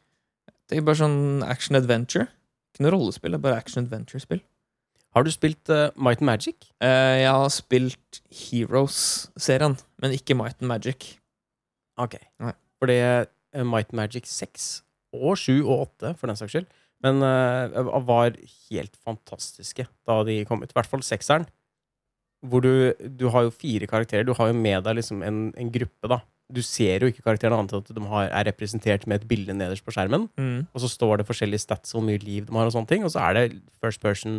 Det 0.68 0.74
er 0.76 0.84
bare 0.86 1.00
sånn 1.00 1.18
action 1.48 1.74
adventure. 1.80 2.26
Ikke 2.74 2.82
noe 2.84 2.92
rollespill, 2.96 3.32
det 3.32 3.38
er 3.40 3.46
bare 3.48 3.60
action 3.62 3.80
adventure-spill. 3.86 4.40
Har 5.16 5.24
du 5.24 5.32
spilt 5.32 5.70
uh, 5.72 5.88
Might 5.96 6.20
and 6.20 6.28
Magic? 6.28 6.68
Uh, 6.76 7.16
jeg 7.16 7.32
har 7.32 7.52
spilt 7.54 8.18
Heroes-serien, 8.28 9.78
men 10.02 10.12
ikke 10.12 10.36
Might 10.36 10.60
and 10.60 10.68
Magic. 10.68 11.14
Ok. 11.96 12.18
Nei. 12.44 12.52
Fordi 12.76 12.96
uh, 13.00 13.64
Might 13.64 13.94
and 13.94 13.96
Magic 14.02 14.28
6 14.28 14.66
og 15.16 15.38
7 15.40 15.64
og 15.64 15.86
8, 15.86 16.12
for 16.20 16.28
den 16.28 16.36
saks 16.36 16.52
skyld, 16.52 16.68
men 17.04 17.24
uh, 17.24 17.88
var 18.04 18.36
helt 18.68 18.96
fantastiske 19.00 19.86
da 20.04 20.18
de 20.28 20.42
kom 20.44 20.60
ut. 20.60 20.74
I 20.74 20.76
hvert 20.76 20.92
fall 20.92 21.04
sekseren. 21.06 21.48
Hvor 22.44 22.60
du, 22.60 22.92
du 23.16 23.30
har 23.32 23.46
jo 23.46 23.56
fire 23.56 23.88
karakterer. 23.88 24.26
Du 24.28 24.34
har 24.36 24.52
jo 24.52 24.58
med 24.58 24.84
deg 24.84 24.98
liksom 24.98 25.24
en, 25.24 25.46
en 25.56 25.72
gruppe, 25.72 26.12
da. 26.12 26.20
Du 26.52 26.60
ser 26.62 27.02
jo 27.02 27.10
ikke 27.10 27.24
karakterene 27.24 27.58
annet 27.58 27.72
enn 27.74 27.82
at 27.82 27.88
de 27.96 28.02
har, 28.06 28.28
er 28.30 28.46
representert 28.46 29.06
med 29.10 29.18
et 29.18 29.28
bilde 29.28 29.54
nederst 29.56 29.82
på 29.82 29.94
skjermen. 29.94 30.28
Mm. 30.38 30.66
Og 30.70 30.82
så 30.82 30.90
står 30.92 31.20
det 31.20 31.26
forskjellige 31.26 31.64
stats 31.64 31.94
og 31.94 31.98
hvor 31.98 32.06
mye 32.06 32.22
liv 32.22 32.46
de 32.46 32.54
har, 32.54 32.68
og 32.68 32.74
sånne 32.74 32.90
ting. 32.90 33.06
Og 33.06 33.10
så 33.14 33.24
er 33.24 33.34
det 33.34 33.46
first 33.82 34.02
person 34.02 34.36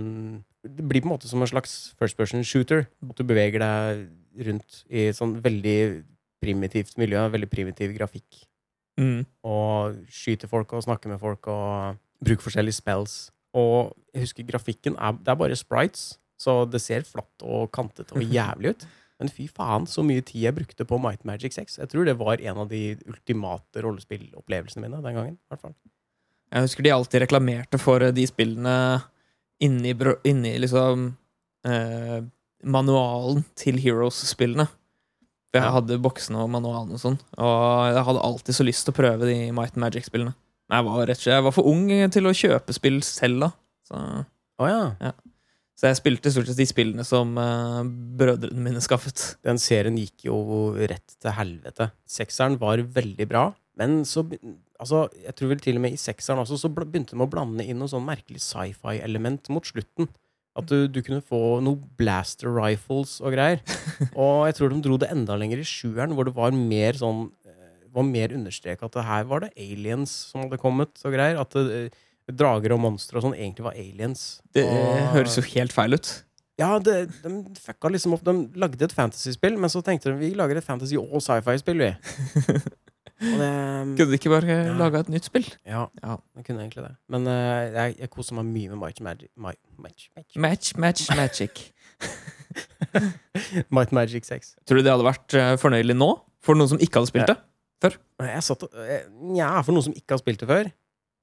Det 0.63 0.85
blir 0.87 1.03
på 1.03 1.09
en 1.09 1.15
måte 1.15 1.27
som 1.27 1.43
en 1.43 1.51
slags 1.51 1.95
first 1.99 2.17
person 2.17 2.45
shooter. 2.47 2.87
At 3.09 3.19
du 3.19 3.27
beveger 3.27 3.59
deg 3.63 4.05
rundt 4.47 4.83
i 4.87 5.09
et 5.09 5.17
sånn 5.17 5.35
veldig 5.43 5.79
primitivt 6.43 6.95
miljø. 7.01 7.25
Veldig 7.33 7.49
primitiv 7.51 7.91
grafikk. 7.97 8.45
Mm. 8.97 9.25
Og 9.43 9.99
skyter 10.07 10.47
folk 10.47 10.71
og 10.73 10.85
snakker 10.87 11.11
med 11.11 11.19
folk 11.19 11.49
og 11.51 11.99
bruker 12.23 12.47
forskjellige 12.47 12.79
spells. 12.79 13.17
Og 13.57 13.91
jeg 14.13 14.27
husker 14.27 14.47
grafikken 14.47 14.95
er, 14.95 15.11
Det 15.11 15.33
er 15.33 15.39
bare 15.39 15.55
sprites, 15.55 16.17
så 16.37 16.63
det 16.69 16.81
ser 16.81 17.03
flatt 17.03 17.43
og 17.43 17.71
kantete 17.73 18.15
og 18.15 18.23
jævlig 18.39 18.75
ut. 18.75 18.87
Men 19.17 19.31
fy 19.33 19.47
faen, 19.49 19.87
så 19.89 20.03
mye 20.05 20.21
tid 20.21 20.43
jeg 20.45 20.55
brukte 20.57 20.85
på 20.85 20.99
Might 21.01 21.23
Magic 21.25 21.55
6. 21.57 21.79
Jeg 21.81 21.89
tror 21.89 22.05
det 22.05 22.17
var 22.19 22.41
en 22.41 22.63
av 22.63 22.69
de 22.69 22.81
ultimate 23.09 23.81
rollespillopplevelsene 23.81 24.83
mine 24.85 25.01
den 25.01 25.17
gangen. 25.17 25.37
hvert 25.49 25.63
fall. 25.63 25.77
Jeg 26.53 26.67
husker 26.67 26.85
de 26.85 26.93
alltid 26.93 27.23
reklamerte 27.25 27.79
for 27.81 28.03
eh, 28.05 28.13
de 28.15 28.27
spillene 28.29 28.75
inni, 29.63 29.93
inni 30.29 30.53
liksom 30.61 31.09
eh, 31.67 32.19
manualen 32.63 33.43
til 33.57 33.79
Heroes-spillene. 33.81 34.67
For 35.47 35.63
jeg 35.63 35.73
hadde 35.77 36.01
boksene 36.03 36.43
og 36.43 36.51
manualen 36.51 36.93
og 36.97 37.01
sånn, 37.01 37.15
og 37.39 37.93
jeg 37.95 38.03
hadde 38.09 38.23
alltid 38.29 38.57
så 38.57 38.65
lyst 38.67 38.83
til 38.85 38.93
å 38.93 38.97
prøve 38.97 39.29
de 39.29 39.37
Might 39.55 39.79
Magic-spillene. 39.79 40.35
Men 40.67 40.81
jeg 40.81 40.87
var 40.89 41.07
rett 41.07 41.21
og 41.21 41.23
slett 41.23 41.37
jeg 41.37 41.45
var 41.45 41.55
for 41.55 41.69
ung 41.71 41.85
til 42.13 42.27
å 42.27 42.35
kjøpe 42.35 42.75
spill 42.75 42.99
selv, 43.07 43.45
da. 43.45 43.49
Så, 43.87 44.01
ja, 44.67 44.81
ja. 44.99 45.13
Så 45.77 45.91
jeg 45.91 45.99
spilte 45.99 46.31
stort 46.33 46.49
sett 46.49 46.57
de 46.57 46.65
spillene 46.65 47.03
som 47.05 47.35
uh, 47.37 47.83
brødrene 48.17 48.63
mine 48.65 48.81
skaffet. 48.81 49.35
Den 49.45 49.59
serien 49.61 49.97
gikk 50.01 50.25
jo 50.25 50.37
rett 50.73 51.17
til 51.21 51.35
helvete. 51.37 51.91
Sekseren 52.09 52.57
var 52.61 52.81
veldig 52.81 53.27
bra, 53.29 53.51
men 53.79 54.01
så 54.05 54.25
Altså, 54.77 55.07
jeg 55.23 55.33
tror 55.33 55.49
vel 55.49 55.61
til 55.63 55.79
og 55.79 55.81
med 55.81 55.95
i 55.95 55.97
sekseren 55.97 56.37
også, 56.43 56.57
så 56.61 56.69
begynte 56.69 57.15
de 57.15 57.23
å 57.23 57.29
blande 57.31 57.63
inn 57.65 57.79
noe 57.81 57.89
sånn 57.89 58.03
merkelig 58.05 58.43
sci-fi-element 58.45 59.49
mot 59.49 59.65
slutten. 59.65 60.05
At 60.57 60.69
du, 60.69 60.85
du 60.85 60.99
kunne 61.05 61.23
få 61.25 61.57
noe 61.65 61.81
blaster 61.97 62.51
rifles 62.53 63.15
og 63.23 63.33
greier. 63.33 63.63
Og 64.21 64.45
jeg 64.45 64.57
tror 64.57 64.69
de 64.69 64.83
dro 64.85 64.99
det 65.01 65.09
enda 65.13 65.33
lenger 65.37 65.63
i 65.63 65.65
sjueren, 65.65 66.13
hvor 66.13 66.29
det 66.29 66.35
var 66.37 66.53
mer 66.53 66.97
sånn 66.97 67.27
eh, 67.45 67.89
var 67.93 68.05
mer 68.05 68.33
understreka 68.37 68.85
at 68.85 68.99
det 68.99 69.07
her 69.07 69.25
var 69.29 69.45
det 69.45 69.51
aliens 69.57 70.13
som 70.31 70.45
hadde 70.45 70.61
kommet 70.61 71.01
og 71.01 71.17
greier. 71.17 71.41
At 71.41 71.57
det, 71.57 71.81
eh, 71.87 72.05
drager 72.35 72.73
og 72.75 72.81
monstre 72.83 73.17
og 73.19 73.23
sånn 73.27 73.35
egentlig 73.37 73.63
var 73.67 73.77
aliens. 73.79 74.23
Det 74.53 74.65
og, 74.67 74.97
høres 75.15 75.37
jo 75.39 75.43
helt 75.53 75.71
feil 75.75 75.93
ut. 75.95 76.09
ja, 76.59 76.73
det, 76.79 76.95
de 77.23 77.31
fucka 77.61 77.91
liksom 77.93 78.13
opp. 78.17 78.23
De 78.25 78.33
lagde 78.59 78.81
et 78.83 78.93
fantasyspill, 78.95 79.55
men 79.61 79.69
så 79.69 79.83
tenkte 79.85 80.11
de 80.11 80.17
vi 80.19 80.33
lager 80.35 80.57
et 80.59 80.65
fantasy- 80.65 80.97
og 80.99 81.21
sci-fi-spill, 81.21 81.77
vi. 81.85 81.93
Det 83.17 83.45
Kunne 83.97 84.11
de 84.11 84.17
ikke 84.19 84.29
bare 84.29 84.45
Ja. 84.45 84.73
laga 84.77 84.99
et 85.01 85.07
nytt 85.09 85.25
spill? 85.25 85.47
Ja, 85.65 85.87
Ja. 86.03 86.17
de 86.37 86.43
kunne 86.45 86.61
egentlig 86.61 86.83
det. 86.85 86.91
Men 87.09 87.25
uh, 87.25 87.65
jeg, 87.73 87.95
jeg 87.97 88.09
koser 88.13 88.35
meg 88.37 88.45
mye 88.45 88.69
med 88.69 88.77
Might 88.77 89.01
Magic 89.01 89.29
My, 89.35 89.53
match, 89.81 90.09
match, 90.15 90.35
Match, 90.37 90.73
match, 90.77 91.09
magic. 91.17 91.73
Might 93.73 93.91
Magic 93.91 94.25
6. 94.29 94.55
Tror 94.67 94.77
du 94.77 94.83
det 94.85 94.91
hadde 94.93 95.05
vært 95.07 95.33
eh, 95.37 95.55
fornøyelig 95.57 95.95
nå? 95.97 96.11
For 96.45 96.53
noen 96.57 96.69
som 96.69 96.77
ikke 96.81 97.01
hadde 97.01 97.09
spilt 97.09 97.31
det? 97.31 97.37
Jeg 98.21 98.43
satt 98.45 98.63
og 98.65 98.77
ja, 99.37 99.49
for 99.65 99.73
noen 99.75 99.85
som 99.89 99.93
ikke 99.97 100.13
har 100.15 100.21
spilt 100.21 100.41
det 100.41 100.47
før. 100.49 100.69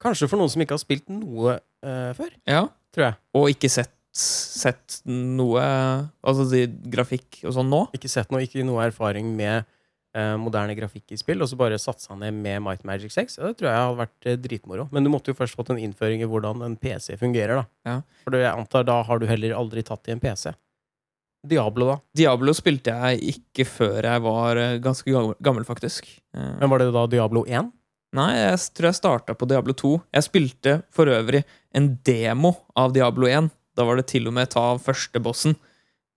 Kanskje 0.02 0.28
for 0.28 0.40
noen 0.40 0.50
som 0.52 0.62
ikke 0.64 0.74
har 0.76 0.82
spilt 0.82 1.06
noe 1.12 1.58
uh, 1.60 2.10
før, 2.16 2.32
Ja. 2.50 2.64
tror 2.94 3.06
jeg. 3.10 3.14
Og 3.38 3.50
ikke 3.54 3.70
sett, 3.72 3.92
sett 4.14 5.00
noe 5.10 5.62
Altså 6.22 6.44
de, 6.50 6.66
grafikk 6.92 7.40
og 7.48 7.54
sånn 7.56 7.70
nå? 7.72 7.80
Ikke 7.96 8.10
sett 8.12 8.30
noe, 8.30 8.44
ikke 8.46 8.62
noe 8.66 8.84
erfaring 8.86 9.32
med 9.36 9.64
uh, 10.16 10.34
moderne 10.38 10.76
grafikk 10.78 11.14
i 11.14 11.18
spill, 11.18 11.42
og 11.42 11.48
så 11.50 11.58
bare 11.58 11.78
satsa 11.82 12.14
ned 12.18 12.36
med 12.36 12.62
Might 12.62 12.84
Magic 12.86 13.14
6. 13.16 13.38
Ja, 13.40 13.48
det 13.50 13.58
tror 13.58 13.70
jeg 13.70 13.80
hadde 13.80 14.02
vært 14.02 14.28
uh, 14.30 14.36
dritmoro. 14.44 14.88
Men 14.94 15.06
du 15.06 15.10
måtte 15.10 15.32
jo 15.32 15.38
først 15.38 15.56
fått 15.58 15.72
en 15.74 15.80
innføring 15.82 16.22
i 16.22 16.28
hvordan 16.30 16.62
en 16.66 16.76
PC 16.78 17.16
fungerer, 17.20 17.62
da. 17.62 17.64
Ja. 17.90 17.96
For 18.26 18.36
jeg 18.38 18.50
antar 18.52 18.86
da 18.86 19.00
har 19.08 19.18
du 19.22 19.26
heller 19.30 19.56
aldri 19.58 19.82
tatt 19.86 20.06
i 20.10 20.14
en 20.14 20.22
PC. 20.22 20.52
Diablo, 21.44 21.90
da. 21.90 21.96
Diablo 22.16 22.54
spilte 22.56 22.94
jeg 22.94 23.34
ikke 23.34 23.66
før 23.68 24.06
jeg 24.06 24.22
var 24.24 24.60
ganske 24.80 25.12
gammel, 25.44 25.66
faktisk. 25.68 26.06
Men 26.32 26.70
var 26.72 26.80
det 26.80 26.86
da 26.94 27.02
Diablo 27.12 27.42
1? 27.44 27.68
Nei, 28.14 28.30
jeg 28.38 28.58
tror 28.76 28.90
jeg 28.90 28.98
starta 29.00 29.34
på 29.34 29.46
Diablo 29.50 29.74
2. 29.74 29.92
Jeg 30.14 30.26
spilte 30.28 30.74
for 30.94 31.10
øvrig 31.10 31.42
en 31.74 31.94
demo 32.06 32.52
av 32.78 32.92
Diablo 32.94 33.26
1. 33.26 33.48
Da 33.74 33.86
var 33.88 33.98
det 33.98 34.06
til 34.12 34.28
og 34.30 34.36
med 34.36 34.52
ta 34.52 34.68
første 34.78 35.18
bossen 35.22 35.56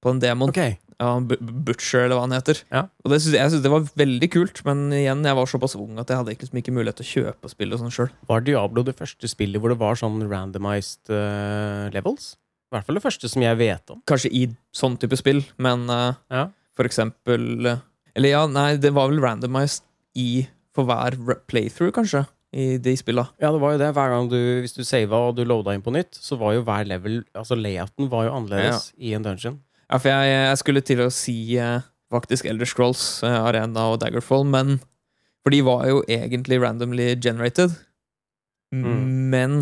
på 0.04 0.12
den 0.14 0.22
demoen. 0.22 0.54
Ok. 0.54 0.78
Ja, 0.98 1.12
Butcher, 1.22 2.04
eller 2.08 2.18
hva 2.18 2.24
han 2.26 2.34
heter. 2.34 2.60
Ja. 2.74 2.84
Og 3.06 3.12
det 3.14 3.20
synes 3.22 3.36
jeg, 3.38 3.52
synes 3.54 3.64
det 3.66 3.70
var 3.74 3.86
veldig 4.02 4.30
kult, 4.34 4.62
men 4.66 4.88
igjen, 4.98 5.22
jeg 5.26 5.38
var 5.38 5.50
såpass 5.50 5.76
ung 5.78 5.98
at 6.02 6.10
jeg 6.10 6.18
hadde 6.22 6.34
ikke, 6.34 6.46
liksom 6.48 6.62
ikke 6.62 6.74
mulighet 6.74 6.98
til 7.02 7.06
å 7.06 7.12
kjøpe 7.12 7.50
og 7.50 7.54
spille 7.54 7.78
sånn 7.82 7.94
sjøl. 7.94 8.10
Var 8.30 8.46
Diablo 8.46 8.84
det 8.86 8.96
første 8.98 9.30
spillet 9.30 9.62
hvor 9.62 9.74
det 9.74 9.78
var 9.82 9.98
sånn 10.02 10.18
randomized 10.30 11.10
uh, 11.14 11.86
levels? 11.94 12.32
I 12.68 12.76
hvert 12.76 12.88
fall 12.90 12.98
det 12.98 13.06
første 13.06 13.30
som 13.30 13.46
jeg 13.46 13.60
vet 13.62 13.94
om. 13.94 14.02
Kanskje 14.10 14.34
i 14.34 14.44
sånn 14.76 14.98
type 15.02 15.18
spill, 15.22 15.44
men 15.62 15.86
uh, 15.90 16.18
Ja. 16.34 16.48
for 16.78 16.90
eksempel 16.90 17.46
eh, 17.74 17.84
Eller 18.18 18.34
ja, 18.34 18.42
nei, 18.50 18.72
det 18.82 18.90
var 18.98 19.14
vel 19.14 19.22
randomized 19.22 19.86
i 20.18 20.48
for 20.78 20.86
hver 20.88 21.18
playthrough, 21.50 21.92
kanskje, 21.96 22.22
i 22.54 22.78
de 22.80 22.94
spilla. 23.00 23.26
Ja, 23.42 23.50
det 23.52 23.60
var 23.64 23.74
jo 23.76 23.80
det. 23.82 23.90
Hver 23.98 24.12
gang 24.14 24.30
du, 24.32 24.38
Hvis 24.64 24.78
du 24.78 24.84
sava 24.88 25.24
og 25.28 25.36
du 25.36 25.44
loada 25.44 25.74
inn 25.76 25.82
på 25.84 25.92
nytt, 25.96 26.16
så 26.16 26.38
var 26.40 26.54
jo 26.56 26.62
hver 26.68 26.86
level 26.88 27.24
Altså 27.36 27.58
layouten 27.60 28.08
var 28.14 28.28
jo 28.30 28.36
annerledes 28.38 28.92
i 29.02 29.12
en 29.18 29.26
dungeon. 29.26 29.58
Ja, 29.90 29.98
for 30.00 30.12
jeg, 30.14 30.32
jeg 30.36 30.58
skulle 30.62 30.84
til 30.86 31.02
å 31.04 31.10
si 31.12 31.36
eh, 31.60 31.82
faktisk 32.14 32.46
Elder 32.48 32.68
Scrolls, 32.70 33.04
eh, 33.28 33.36
Arena 33.50 33.90
og 33.92 34.00
Daggerfall, 34.06 34.46
men 34.48 34.78
For 35.44 35.52
de 35.56 35.62
var 35.64 35.86
jo 35.88 36.02
egentlig 36.08 36.62
randomly 36.64 37.16
generated, 37.16 37.76
Mm. 38.74 39.30
men 39.32 39.54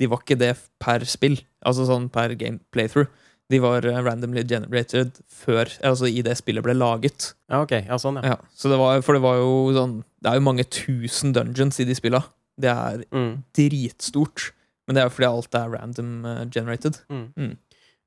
de 0.00 0.06
var 0.10 0.18
ikke 0.24 0.38
det 0.38 0.56
per 0.82 1.04
spill. 1.06 1.36
Altså 1.66 1.84
sånn 1.86 2.08
per 2.10 2.32
game 2.34 2.58
playthrough. 2.74 3.06
De 3.48 3.58
var 3.64 3.86
eh, 3.88 3.96
randomly 4.04 4.42
generated 4.44 5.16
før 5.32 5.70
Altså 5.84 6.08
i 6.10 6.20
det 6.22 6.34
spillet 6.36 6.64
ble 6.66 6.74
laget. 6.76 7.30
Ja, 7.48 7.62
ok. 7.64 7.72
Ja, 7.86 7.96
sånn, 8.00 8.18
ja. 8.20 8.34
Ja, 8.34 8.36
så 8.54 8.68
det 8.72 8.76
var, 8.80 9.00
For 9.06 9.16
det 9.16 9.22
var 9.24 9.38
jo 9.40 9.52
sånn 9.76 9.94
Det 10.20 10.28
er 10.32 10.36
jo 10.40 10.44
mange 10.44 10.66
tusen 10.68 11.32
dungeons 11.32 11.80
i 11.80 11.86
de 11.88 11.96
spilla. 11.96 12.24
Det 12.60 12.68
er 12.72 13.04
Mm. 13.14 13.44
dritstort. 13.56 14.50
Men 14.86 14.94
det 14.96 15.02
er 15.02 15.08
jo 15.08 15.14
fordi 15.16 15.28
alt 15.28 15.54
er 15.54 15.72
random 15.72 16.12
eh, 16.26 16.44
generated. 16.50 17.00
Mm. 17.08 17.26
Mm. 17.36 17.56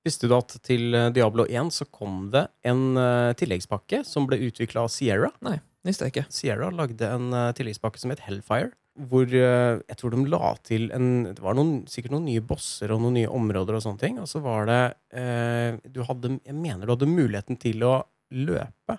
Visste 0.03 0.27
du 0.27 0.33
at 0.35 0.55
til 0.65 0.95
eh, 0.97 1.09
Diablo 1.13 1.45
1 1.45 1.69
så 1.73 1.85
kom 1.93 2.31
det 2.33 2.47
en 2.65 2.97
uh, 2.97 3.33
tilleggspakke 3.37 3.99
som 4.05 4.25
ble 4.27 4.39
utvikla 4.47 4.81
av 4.87 4.89
Sierra? 4.89 5.29
Nei, 5.45 5.59
Visste 5.85 6.05
jeg 6.05 6.13
ikke. 6.13 6.25
Sierra 6.33 6.69
lagde 6.73 7.07
en 7.09 7.31
uh, 7.33 7.51
tilleggspakke 7.57 7.97
som 8.01 8.11
het 8.13 8.19
Hellfire. 8.25 8.71
Hvor 8.99 9.23
eh, 9.23 9.79
jeg 9.87 9.97
tror 9.99 10.11
de 10.11 10.23
la 10.27 10.49
til 10.67 10.89
en 10.91 11.05
Det 11.29 11.39
var 11.39 11.55
noen, 11.55 11.85
sikkert 11.87 12.11
noen 12.11 12.25
nye 12.27 12.41
bosser 12.43 12.91
og 12.91 12.99
noen 12.99 13.15
nye 13.21 13.29
områder 13.31 13.77
og 13.77 13.85
sånne 13.85 14.01
ting. 14.01 14.19
Og 14.19 14.27
så 14.27 14.41
var 14.43 14.67
det 14.67 14.81
eh, 15.15 15.79
Du 15.87 16.01
hadde 16.07 16.35
Jeg 16.41 16.57
mener 16.57 16.85
du 16.85 16.95
hadde 16.95 17.09
muligheten 17.09 17.59
til 17.61 17.85
å 17.87 18.01
løpe. 18.35 18.97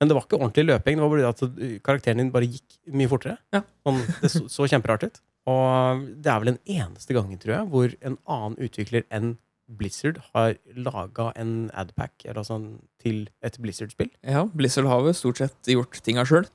Men 0.00 0.08
det 0.08 0.16
var 0.16 0.24
ikke 0.24 0.38
ordentlig 0.40 0.66
løping. 0.68 0.96
Det 0.96 1.04
var 1.04 1.12
bare 1.14 1.32
at 1.32 1.44
eh, 1.48 1.76
karakteren 1.84 2.22
din 2.22 2.32
bare 2.32 2.48
gikk 2.48 2.78
mye 2.96 3.10
fortere. 3.10 3.36
Ja. 3.52 3.64
Sånn, 3.84 4.00
det 4.22 4.32
så, 4.32 4.46
så 4.52 4.68
kjemperart 4.68 5.08
ut. 5.08 5.20
Og 5.50 6.08
det 6.20 6.32
er 6.32 6.42
vel 6.42 6.54
den 6.54 6.62
eneste 6.80 7.16
gangen, 7.16 7.40
tror 7.40 7.56
jeg, 7.56 7.68
hvor 7.72 7.94
en 8.04 8.18
annen 8.28 8.58
utvikler 8.60 9.06
enn 9.12 9.34
Blizzard 9.70 10.18
har 10.32 10.56
laga 10.74 11.30
en 11.38 11.70
adpack 11.78 12.24
eller 12.26 12.44
sånn, 12.46 12.66
til 13.00 13.28
et 13.46 13.56
Blizzard-spill. 13.62 14.10
Ja, 14.26 14.42
Blizzard 14.50 14.88
har 14.90 15.04
jo 15.06 15.14
stort 15.16 15.40
sett 15.40 15.70
gjort 15.70 16.00
tinga 16.04 16.24
sjøl. 16.28 16.48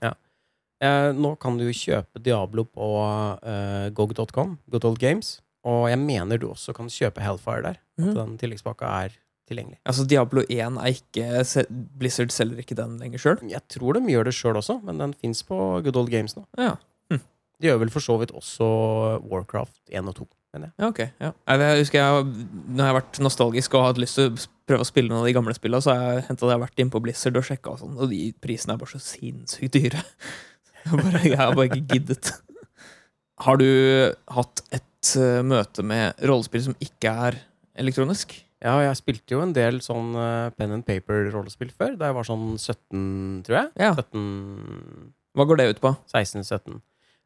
Eh, 0.83 1.11
nå 1.15 1.35
kan 1.39 1.57
du 1.57 1.63
jo 1.65 1.71
kjøpe 1.75 2.21
Diablo 2.21 2.65
på 2.67 2.87
eh, 3.43 3.89
gog.com, 3.95 4.57
Good 4.71 4.85
Old 4.85 4.99
Games. 4.99 5.41
Og 5.65 5.87
jeg 5.89 5.97
mener 6.01 6.37
du 6.37 6.49
også 6.51 6.75
kan 6.77 6.87
kjøpe 6.91 7.23
Hellfire 7.23 7.61
der. 7.63 7.77
At 7.97 8.05
Mhm. 8.05 8.13
den 8.15 8.37
tilleggspakka 8.37 8.85
er 9.05 9.13
tilgjengelig. 9.49 9.77
Altså, 9.85 10.05
Diablo 10.07 10.41
1 10.49 10.77
er 10.77 10.91
ikke 10.93 11.67
Blizzard 11.97 12.29
selger 12.33 12.59
ikke 12.59 12.75
den 12.75 12.97
lenger 12.99 13.17
sjøl. 13.21 13.39
Jeg 13.49 13.61
tror 13.69 13.93
de 13.93 14.01
gjør 14.11 14.25
det 14.25 14.33
sjøl 14.33 14.55
også, 14.59 14.83
men 14.83 14.97
den 14.97 15.13
fins 15.13 15.41
på 15.43 15.81
Good 15.83 15.95
Old 15.95 16.09
Games 16.09 16.35
nå. 16.35 16.45
Ja. 16.57 16.75
De 17.61 17.69
gjør 17.69 17.79
vel 17.79 17.89
for 17.89 18.01
så 18.03 18.17
vidt 18.19 18.33
også 18.35 18.65
Warcraft 19.23 19.79
1 19.89 20.09
og 20.09 20.15
2. 20.15 20.27
jeg. 20.55 20.71
ja, 20.77 20.87
ok. 20.89 20.99
Ja. 21.21 21.31
Jeg, 21.47 21.79
husker 21.85 21.99
jeg, 22.01 22.25
når 22.67 22.83
jeg 22.83 22.89
har 22.93 22.97
vært 23.01 23.19
nostalgisk 23.23 23.73
og 23.79 23.85
hatt 23.85 23.97
lyst 23.97 24.15
til 24.19 24.29
å 24.33 24.47
prøve 24.67 24.83
å 24.83 24.85
spille 24.89 25.07
noen 25.09 25.21
av 25.21 25.25
de 25.29 25.33
gamle 25.33 25.53
spillene, 25.55 25.81
så 25.81 25.93
har 25.95 26.13
jeg 26.17 26.25
hentet, 26.27 26.41
jeg 26.49 26.51
har 26.59 26.59
vært 26.67 26.79
inne 26.83 26.91
på 26.91 27.01
Blizzard 27.01 27.37
og 27.39 27.43
sjekka, 27.47 27.71
og 27.71 27.79
sånn, 27.79 27.95
og 27.97 28.09
de 28.11 28.33
prisene 28.43 28.73
er 28.75 28.77
bare 28.77 28.91
så 28.91 28.99
sinnssykt 28.99 29.71
dyre. 29.71 30.03
Bare, 30.85 31.21
jeg 31.25 31.37
har 31.39 31.55
bare 31.57 31.69
ikke 31.71 31.85
giddet. 31.95 32.31
Har 33.45 33.59
du 33.59 33.67
hatt 34.31 34.61
et 34.75 35.11
eh, 35.19 35.41
møte 35.45 35.83
med 35.85 36.19
rollespill 36.23 36.63
som 36.69 36.77
ikke 36.83 37.11
er 37.27 37.39
elektronisk? 37.81 38.37
Ja, 38.63 38.77
jeg 38.81 38.97
spilte 38.97 39.35
jo 39.35 39.41
en 39.43 39.53
del 39.55 39.81
sånn 39.83 40.15
eh, 40.17 40.53
pen 40.55 40.77
and 40.77 40.85
paper-rollespill 40.87 41.73
før, 41.75 41.97
da 41.99 42.09
jeg 42.09 42.17
var 42.17 42.27
sånn 42.27 42.47
17, 42.55 43.43
tror 43.45 43.59
jeg. 43.59 43.71
Ja. 43.81 43.91
17, 43.97 45.11
Hva 45.35 45.47
går 45.49 45.61
det 45.61 45.69
ut 45.73 45.83
på? 45.83 45.91
16-17. 46.13 46.79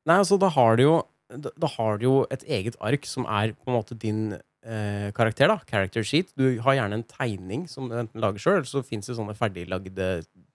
Nei, 0.10 0.18
altså, 0.18 0.40
da 0.42 0.50
har 0.56 0.80
du 0.80 0.86
jo 0.88 0.98
da, 1.30 1.52
da 1.62 1.70
har 1.76 2.00
du 2.00 2.08
jo 2.08 2.16
et 2.34 2.42
eget 2.50 2.78
ark 2.82 3.06
som 3.06 3.28
er 3.30 3.54
på 3.54 3.70
en 3.70 3.76
måte 3.78 3.98
din 4.02 4.32
eh, 4.66 5.10
karakter, 5.16 5.52
da. 5.52 5.60
Character 5.70 6.06
sheet. 6.06 6.34
Du 6.40 6.60
har 6.66 6.78
gjerne 6.78 7.00
en 7.00 7.08
tegning 7.08 7.66
som 7.72 7.90
du 7.90 7.98
enten 8.00 8.22
lager 8.24 8.42
sjøl, 8.42 8.60
eller 8.60 8.70
så 8.70 8.84
fins 8.86 9.10
det 9.10 9.18
sånne 9.20 9.38
ferdiglagde 9.38 10.10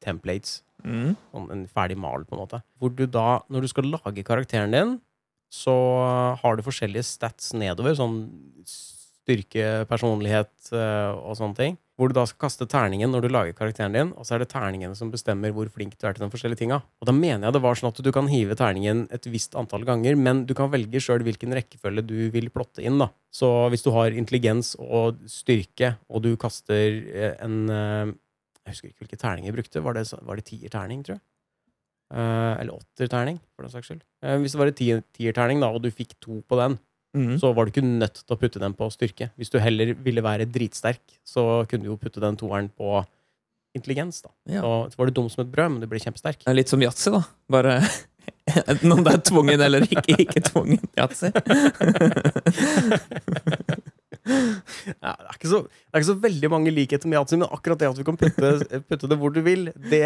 templates. 0.04 0.62
Mm. 0.84 1.14
Sånn 1.32 1.50
en 1.54 1.66
ferdig 1.72 1.96
mal, 2.00 2.26
på 2.28 2.36
en 2.36 2.44
måte. 2.44 2.60
Hvor 2.80 2.92
du 2.92 3.06
da, 3.08 3.42
når 3.52 3.64
du 3.64 3.72
skal 3.72 3.88
lage 3.94 4.26
karakteren 4.26 4.74
din, 4.74 4.98
så 5.54 5.74
har 6.40 6.56
du 6.56 6.64
forskjellige 6.66 7.06
stats 7.06 7.52
nedover. 7.56 7.94
Sånn 7.96 8.18
styrke, 8.68 9.84
personlighet 9.88 10.52
eh, 10.74 11.12
og 11.14 11.38
sånne 11.38 11.58
ting. 11.58 11.78
Hvor 11.94 12.10
du 12.10 12.16
da 12.16 12.24
skal 12.26 12.48
kaste 12.48 12.66
terningen 12.66 13.12
når 13.14 13.22
du 13.22 13.28
lager 13.30 13.54
karakteren 13.54 13.94
din, 13.94 14.08
og 14.18 14.26
så 14.26 14.34
er 14.34 14.42
det 14.42 14.48
terningene 14.50 14.96
som 14.98 15.12
bestemmer 15.12 15.52
hvor 15.54 15.68
flink 15.70 15.92
du 15.94 16.06
er 16.08 16.16
til 16.16 16.24
de 16.24 16.30
forskjellige 16.32 16.64
tinga. 16.64 16.80
Og 16.98 17.06
da 17.06 17.14
mener 17.14 17.46
jeg 17.46 17.54
det 17.54 17.60
var 17.62 17.78
sånn 17.78 17.92
at 17.92 18.00
du 18.02 18.08
kan 18.14 18.26
hive 18.32 18.56
terningen 18.58 19.04
et 19.14 19.28
visst 19.30 19.54
antall 19.54 19.86
ganger, 19.86 20.18
men 20.18 20.42
du 20.48 20.56
kan 20.58 20.72
velge 20.72 20.98
sjøl 20.98 21.22
hvilken 21.22 21.54
rekkefølge 21.54 22.02
du 22.08 22.16
vil 22.34 22.50
plotte 22.50 22.82
inn, 22.82 22.98
da. 22.98 23.12
Så 23.30 23.50
hvis 23.70 23.86
du 23.86 23.92
har 23.94 24.10
intelligens 24.10 24.72
og 24.82 25.22
styrke, 25.30 25.92
og 26.10 26.24
du 26.26 26.32
kaster 26.40 26.98
eh, 27.14 27.36
en 27.44 27.60
eh, 27.70 28.14
Jeg 28.64 28.72
husker 28.74 28.90
ikke 28.90 29.04
hvilke 29.04 29.20
terninger 29.20 29.52
jeg 29.52 29.58
brukte. 29.60 29.84
Var 29.84 29.94
det, 30.00 30.04
var 30.24 30.40
det 30.40 30.46
tierterning, 30.48 31.04
tror 31.06 31.18
jeg? 31.18 31.24
Eh, 32.14 32.52
eller 32.62 32.74
åtterterning, 32.74 33.38
for 33.54 33.66
den 33.68 33.72
saks 33.74 33.90
skyld. 33.92 34.02
Hvis 34.42 34.54
det 34.56 34.60
var 34.64 34.70
en 34.72 34.78
tier- 34.82 35.06
tierterning, 35.14 35.62
da, 35.62 35.70
og 35.70 35.82
du 35.84 35.90
fikk 35.94 36.18
to 36.18 36.40
på 36.48 36.58
den, 36.58 36.78
Mm. 37.14 37.36
så 37.38 37.52
var 37.54 37.66
du 37.66 37.70
ikke 37.70 37.86
nødt 37.86 38.24
til 38.24 38.34
å 38.34 38.38
putte 38.40 38.58
den 38.58 38.72
på 38.74 38.88
styrke. 38.90 39.28
Hvis 39.38 39.52
du 39.52 39.60
heller 39.62 39.92
ville 40.02 40.22
være 40.24 40.48
dritsterk, 40.50 41.02
så 41.22 41.62
kunne 41.70 41.86
du 41.86 41.92
jo 41.92 42.00
putte 42.00 42.22
den 42.22 42.38
toeren 42.40 42.66
på 42.74 43.04
intelligens. 43.74 44.22
da. 44.22 44.32
Ja. 44.50 44.62
Så, 44.62 44.98
var 44.98 45.06
du 45.06 45.14
dum 45.14 45.30
som 45.30 45.44
et 45.44 45.52
brød, 45.52 45.76
men 45.76 45.84
du 45.84 45.88
ble 45.90 46.02
kjempesterk. 46.02 46.42
Det 46.42 46.50
er 46.50 46.58
litt 46.58 46.72
som 46.72 46.82
yatzy, 46.82 47.12
da. 47.14 47.22
Bare 47.50 47.78
enten 48.50 48.92
om 48.96 49.04
det 49.06 49.14
er 49.14 49.22
tvungen 49.30 49.66
eller 49.66 49.86
ikke, 49.86 50.18
ikke 50.26 50.42
tvungen 50.50 50.82
yatzy. 50.98 51.30
Ja, 54.24 55.10
det, 55.20 55.28
er 55.28 55.48
så, 55.50 55.58
det 55.68 55.92
er 55.92 56.00
ikke 56.00 56.08
så 56.08 56.14
veldig 56.22 56.48
mange 56.52 56.72
likheter 56.72 57.10
med 57.10 57.18
yatzy, 57.18 57.36
men 57.36 57.50
akkurat 57.52 57.80
det 57.80 57.90
at 57.90 57.98
vi 57.98 58.06
kan 58.06 58.16
putte, 58.16 58.80
putte 58.88 59.10
det 59.10 59.18
hvor 59.20 59.34
du 59.34 59.42
vil, 59.44 59.66
det, 59.90 60.00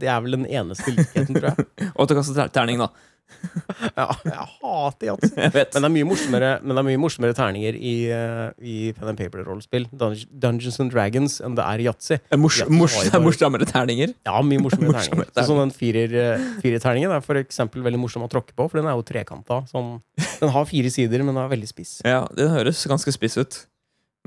det 0.00 0.10
er 0.12 0.18
vel 0.24 0.36
den 0.36 0.44
eneste 0.44 0.92
likheten, 0.92 1.38
tror 1.38 1.52
jeg. 1.52 1.66
Og 1.94 2.02
at 2.04 2.12
du 2.12 2.18
kaster 2.18 2.50
terning, 2.52 2.82
da. 2.82 2.90
Ja, 3.98 4.06
jeg 4.24 4.44
hater 4.62 5.08
yatzy. 5.10 5.32
Men 5.52 5.52
det 5.52 5.80
er 5.82 5.92
mye 5.92 6.06
morsommere, 6.06 6.50
men 6.62 6.72
det 6.72 6.80
er 6.80 6.86
mye 6.86 7.00
morsommere 7.02 7.34
terninger 7.36 7.76
i, 7.76 7.94
eh, 8.14 8.44
i 8.62 8.76
pen 8.96 9.10
and 9.10 9.18
paper-rollespill. 9.18 9.88
Dungeons 9.92 10.78
and 10.80 10.92
Dragons 10.94 11.38
enn 11.44 11.56
det 11.58 11.64
er 11.66 11.82
i 11.82 11.88
yatzy. 11.88 12.18
Mors, 12.38 12.60
mors, 12.72 12.96
er 13.08 13.22
morsommere 13.22 13.66
terninger. 13.68 14.14
Ja, 14.28 14.38
mye 14.46 14.62
morsommere 14.62 14.92
Morsommere 14.96 15.28
terninger. 15.28 15.42
Så 15.42 15.48
sånn 15.50 15.60
den 15.64 15.74
firer-terningen 15.76 16.62
firerterningen 16.62 17.14
er 17.16 17.24
for 17.24 17.40
eksempel 17.40 17.84
veldig 17.84 18.00
morsom 18.02 18.24
å 18.26 18.30
tråkke 18.32 18.54
på, 18.56 18.68
for 18.68 18.80
den 18.80 18.88
er 18.90 18.96
jo 18.96 19.04
trekanta. 19.06 19.62
Sånn, 19.70 19.96
den 20.40 20.52
har 20.54 20.68
fire 20.68 20.92
sider, 20.92 21.24
men 21.24 21.34
den 21.34 21.42
er 21.44 21.52
veldig 21.52 21.70
spiss. 21.70 21.98
Ja, 22.06 22.24
den 22.36 22.52
høres 22.52 22.82
ganske 22.88 23.14
spiss 23.14 23.38
ut. 23.40 23.62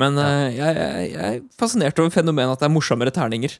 Men 0.01 0.19
eh, 0.19 0.57
jeg, 0.57 0.75
jeg, 0.75 1.11
jeg 1.13 1.39
er 1.39 1.41
fascinert 1.59 1.99
over 2.03 2.11
fenomenet 2.11 2.57
at 2.57 2.63
det 2.63 2.69
er 2.69 2.75
morsommere 2.75 3.13
terninger. 3.15 3.55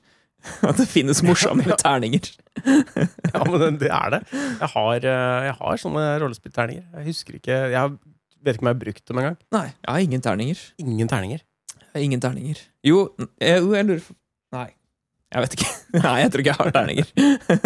At 0.66 0.78
det 0.78 0.88
finnes 0.92 1.24
morsommere 1.26 1.78
terninger. 1.80 2.28
Ja, 3.36 3.44
men 3.50 3.78
det 3.82 3.90
er 3.92 4.14
det. 4.16 4.22
Jeg 4.32 4.70
har, 4.76 4.96
eh, 4.96 5.48
jeg 5.50 5.56
har 5.60 5.82
sånne 5.82 6.06
rollespillterninger. 6.24 6.86
Jeg 7.00 7.06
husker 7.10 7.38
ikke 7.40 7.58
Jeg 7.74 7.92
vet 8.46 8.56
ikke 8.56 8.64
om 8.64 8.70
jeg 8.70 8.76
har 8.76 8.82
brukt 8.86 9.06
dem 9.10 9.20
engang. 9.22 9.38
Nei, 9.56 9.66
jeg 9.74 9.92
har 9.92 10.06
ingen 10.06 10.22
terninger. 10.24 10.62
Ingen 10.80 11.10
terninger. 11.12 11.44
Jeg 11.82 11.92
har 12.00 12.06
ingen 12.08 12.22
terninger. 12.24 12.62
Jo, 12.86 13.06
n- 13.20 13.30
eh, 13.42 13.58
jo, 13.60 13.74
jeg 13.76 13.86
lurer 13.90 14.04
på 14.08 14.16
Nei. 14.56 14.68
Jeg 15.36 15.42
vet 15.44 15.56
ikke. 15.58 15.70
Nei, 16.06 16.16
jeg 16.22 16.32
tror 16.32 16.44
ikke 16.46 16.54
jeg 16.54 16.60
har 16.62 16.72
terninger. 16.76 17.08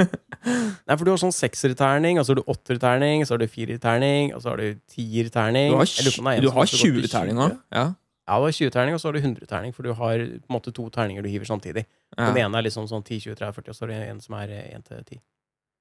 Nei, 0.87 0.95
for 0.95 1.03
du 1.05 1.11
har 1.11 1.19
sånn 1.21 1.33
sekserterning, 1.35 2.17
og 2.17 2.25
så 2.25 2.33
har 2.33 2.39
du 2.39 2.47
åtterterning, 2.49 3.25
så 3.27 3.35
har 3.35 3.41
du 3.43 3.49
firerterning, 3.51 4.31
og 4.33 4.41
så 4.41 4.53
har 4.53 4.61
du 4.63 4.79
tierterning. 4.89 5.73
Du 5.73 5.77
har, 5.77 5.89
Jeg 5.89 6.45
du 6.45 6.49
har 6.49 6.63
også 6.63 6.79
går 6.79 6.95
til 6.95 7.03
20 7.03 7.11
terning 7.13 7.37
nå? 7.37 7.49
Ja. 7.75 7.83
Ja, 8.30 8.38
du 8.38 8.45
har 8.45 8.53
20-terning, 8.53 8.93
og 8.93 9.01
så 9.01 9.09
har 9.09 9.17
du 9.17 9.23
100-terning, 9.23 9.73
for 9.73 9.88
du 9.88 9.89
har 9.97 10.21
på 10.21 10.38
en 10.51 10.53
måte 10.53 10.73
to 10.75 10.86
terninger 10.93 11.25
du 11.25 11.30
hiver 11.32 11.49
samtidig. 11.49 11.88
Den 12.13 12.38
ene 12.38 12.61
er 12.61 12.67
liksom 12.67 12.86
sånn 12.91 13.01
10, 13.01 13.23
20, 13.25 13.39
30, 13.41 13.57
40, 13.57 13.73
og 13.73 13.77
så 13.80 13.88
er 13.88 13.93
det 13.95 13.99
en 14.11 14.21
som 14.21 14.38
er 14.38 14.53
1 14.69 14.86
til 14.86 15.01
10. 15.17 15.21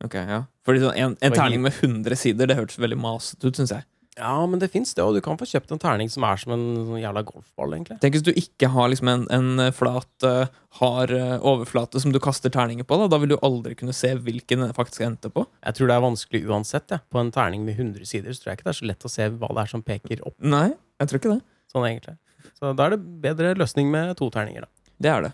Ok, 0.06 0.16
ja. 0.16 0.40
Fordi 0.64 0.80
sånn, 0.86 0.96
en, 0.96 1.16
en 1.26 1.36
terning 1.36 1.60
med 1.64 1.76
100 1.76 2.16
sider, 2.16 2.48
det 2.48 2.56
hørtes 2.56 2.80
veldig 2.80 2.98
masete 3.02 3.50
ut, 3.50 3.58
syns 3.58 3.74
jeg. 3.74 3.84
Ja, 4.18 4.46
men 4.50 4.58
det 4.58 4.70
fins 4.72 4.94
det, 4.98 5.04
og 5.04 5.14
du 5.14 5.20
kan 5.22 5.38
få 5.38 5.46
kjøpt 5.46 5.70
en 5.74 5.80
terning 5.82 6.08
som 6.10 6.24
er 6.26 6.40
som 6.42 6.50
en 6.54 6.64
sånn 6.88 6.98
jævla 6.98 7.22
golfball, 7.26 7.74
egentlig. 7.76 8.00
Tenk 8.02 8.16
hvis 8.16 8.24
du 8.26 8.32
ikke 8.32 8.70
har 8.74 8.88
liksom 8.90 9.10
en, 9.12 9.26
en 9.34 9.68
flat, 9.74 10.10
eh, 10.26 10.50
hard 10.80 11.12
eh, 11.14 11.36
overflate 11.46 12.02
som 12.02 12.14
du 12.14 12.18
kaster 12.22 12.50
terninger 12.54 12.86
på. 12.88 12.98
Da 12.98 13.06
Da 13.12 13.20
vil 13.22 13.30
du 13.34 13.36
aldri 13.46 13.76
kunne 13.78 13.94
se 13.94 14.10
hvilken 14.18 14.64
den 14.64 14.74
faktisk 14.74 15.04
endte 15.06 15.30
på. 15.30 15.46
Jeg 15.62 15.78
tror 15.78 15.90
det 15.90 15.98
er 15.98 16.06
vanskelig 16.08 16.42
uansett. 16.50 16.90
Ja. 16.96 16.98
På 17.14 17.22
en 17.22 17.30
terning 17.34 17.62
med 17.66 17.78
100 17.78 18.10
sider 18.10 18.34
så 18.34 18.42
tror 18.42 18.52
jeg 18.52 18.58
ikke 18.58 18.70
det 18.70 18.74
er 18.74 18.80
så 18.80 18.90
lett 18.90 19.06
å 19.06 19.12
se 19.12 19.28
hva 19.36 19.52
det 19.54 19.62
er 19.62 19.72
som 19.76 19.86
peker 19.86 20.24
opp. 20.26 20.34
Nei, 20.42 20.66
jeg 20.98 21.12
tror 21.12 21.22
ikke 21.22 21.36
det. 21.36 21.40
Sånn 21.70 21.86
egentlig. 21.86 22.18
Så 22.58 22.74
da 22.76 22.88
er 22.88 22.96
det 22.96 23.02
bedre 23.22 23.54
løsning 23.58 23.90
med 23.92 24.16
to 24.18 24.28
terninger, 24.34 24.66
da. 24.66 24.70
Det 24.98 25.10
er 25.12 25.26
det. 25.28 25.32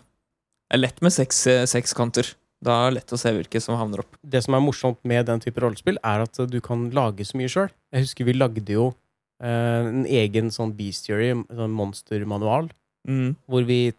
Det 0.69 0.77
er 0.77 0.81
lett 0.83 1.01
med 1.05 1.13
seks, 1.13 1.39
eh, 1.49 1.63
sekskanter. 1.69 2.33
Da 2.65 2.75
er 2.85 2.91
det 2.91 2.99
lett 3.01 3.13
å 3.13 3.19
se 3.21 3.31
hvilke 3.33 3.61
som 3.61 3.77
havner 3.77 4.01
opp. 4.03 4.15
Det 4.25 4.43
som 4.45 4.53
er 4.57 4.61
morsomt 4.63 4.97
med 5.03 5.25
den 5.27 5.41
type 5.43 5.61
rollespill, 5.61 5.97
er 6.03 6.21
at 6.25 6.37
du 6.49 6.59
kan 6.61 6.87
lage 6.95 7.25
så 7.25 7.37
mye 7.37 7.49
sjøl. 7.51 7.69
Jeg 7.93 8.05
husker 8.07 8.25
vi 8.25 8.33
lagde 8.37 8.65
jo 8.77 8.93
eh, 9.43 9.85
en 9.89 10.05
egen 10.05 10.47
sånn 10.53 10.71
bestiary, 10.77 11.33
sånn 11.51 11.73
monstermanual, 11.75 12.69
Mm. 13.05 13.35
hvor 13.47 13.61
vi 13.67 13.91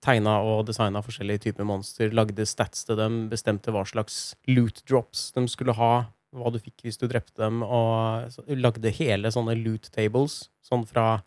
tegna 0.00 0.38
og 0.40 0.64
designa 0.64 1.02
forskjellige 1.04 1.42
typer 1.42 1.66
monster, 1.68 2.08
lagde 2.16 2.46
stats 2.48 2.86
til 2.88 2.96
dem, 2.96 3.28
bestemte 3.28 3.68
hva 3.74 3.82
slags 3.84 4.34
loot 4.48 4.80
drops 4.88 5.32
de 5.34 5.42
skulle 5.52 5.74
ha, 5.76 6.06
hva 6.32 6.50
du 6.50 6.56
fikk 6.58 6.80
hvis 6.86 6.96
du 6.96 7.04
drepte 7.06 7.36
dem, 7.42 7.62
og 7.62 8.32
lagde 8.48 8.90
hele 8.96 9.28
sånne 9.28 9.52
loot 9.62 9.90
tables, 9.92 10.48
sånn 10.64 10.86
fra 10.88 11.22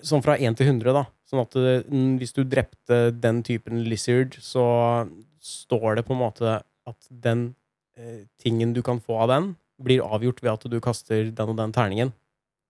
Sånn 0.00 0.22
fra 0.24 0.38
1 0.40 0.56
til 0.56 0.70
100, 0.70 0.94
da. 0.96 1.04
Sånn 1.28 1.42
at 1.42 1.56
eh, 1.60 1.84
mm, 1.84 2.16
hvis 2.20 2.32
du 2.36 2.42
drepte 2.48 3.10
den 3.12 3.42
typen 3.44 3.82
lizard, 3.84 4.38
så 4.40 4.64
står 5.42 5.98
det 5.98 6.06
på 6.08 6.16
en 6.16 6.22
måte 6.22 6.58
at 6.62 7.10
den 7.10 7.50
eh, 7.98 8.24
tingen 8.40 8.72
du 8.72 8.80
kan 8.84 9.02
få 9.02 9.20
av 9.24 9.32
den, 9.32 9.52
blir 9.82 10.04
avgjort 10.04 10.42
ved 10.42 10.52
at 10.54 10.66
du 10.70 10.78
kaster 10.82 11.28
den 11.34 11.52
og 11.52 11.58
den 11.58 11.74
terningen. 11.74 12.12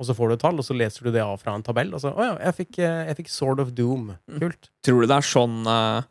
Og 0.00 0.08
så 0.08 0.16
får 0.16 0.30
du 0.30 0.34
et 0.34 0.42
tall, 0.42 0.58
og 0.58 0.66
så 0.66 0.74
leser 0.74 1.06
du 1.06 1.12
det 1.14 1.22
av 1.22 1.36
fra 1.38 1.54
en 1.54 1.62
tabell. 1.62 1.92
Og 1.94 2.02
så, 2.02 2.10
å 2.10 2.26
ja, 2.26 2.36
jeg 2.48 2.58
fikk, 2.62 2.78
eh, 2.82 3.02
jeg 3.10 3.18
fikk 3.20 3.30
Sword 3.30 3.62
of 3.62 3.74
Doom. 3.76 4.14
Kult. 4.40 4.72
Tror 4.82 5.02
du 5.02 5.10
det 5.10 5.18
er 5.18 5.28
sånn 5.28 5.60
uh, 5.68 6.02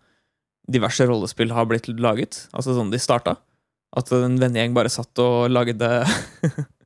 diverse 0.71 1.07
rollespill 1.09 1.51
har 1.55 1.67
blitt 1.67 1.89
laget? 1.99 2.45
Altså 2.55 2.77
sånn 2.77 2.93
de 2.93 3.01
starta? 3.01 3.35
At 3.97 4.11
en 4.15 4.37
vennegjeng 4.39 4.75
bare 4.77 4.91
satt 4.93 5.19
og 5.19 5.49
lagde 5.51 5.89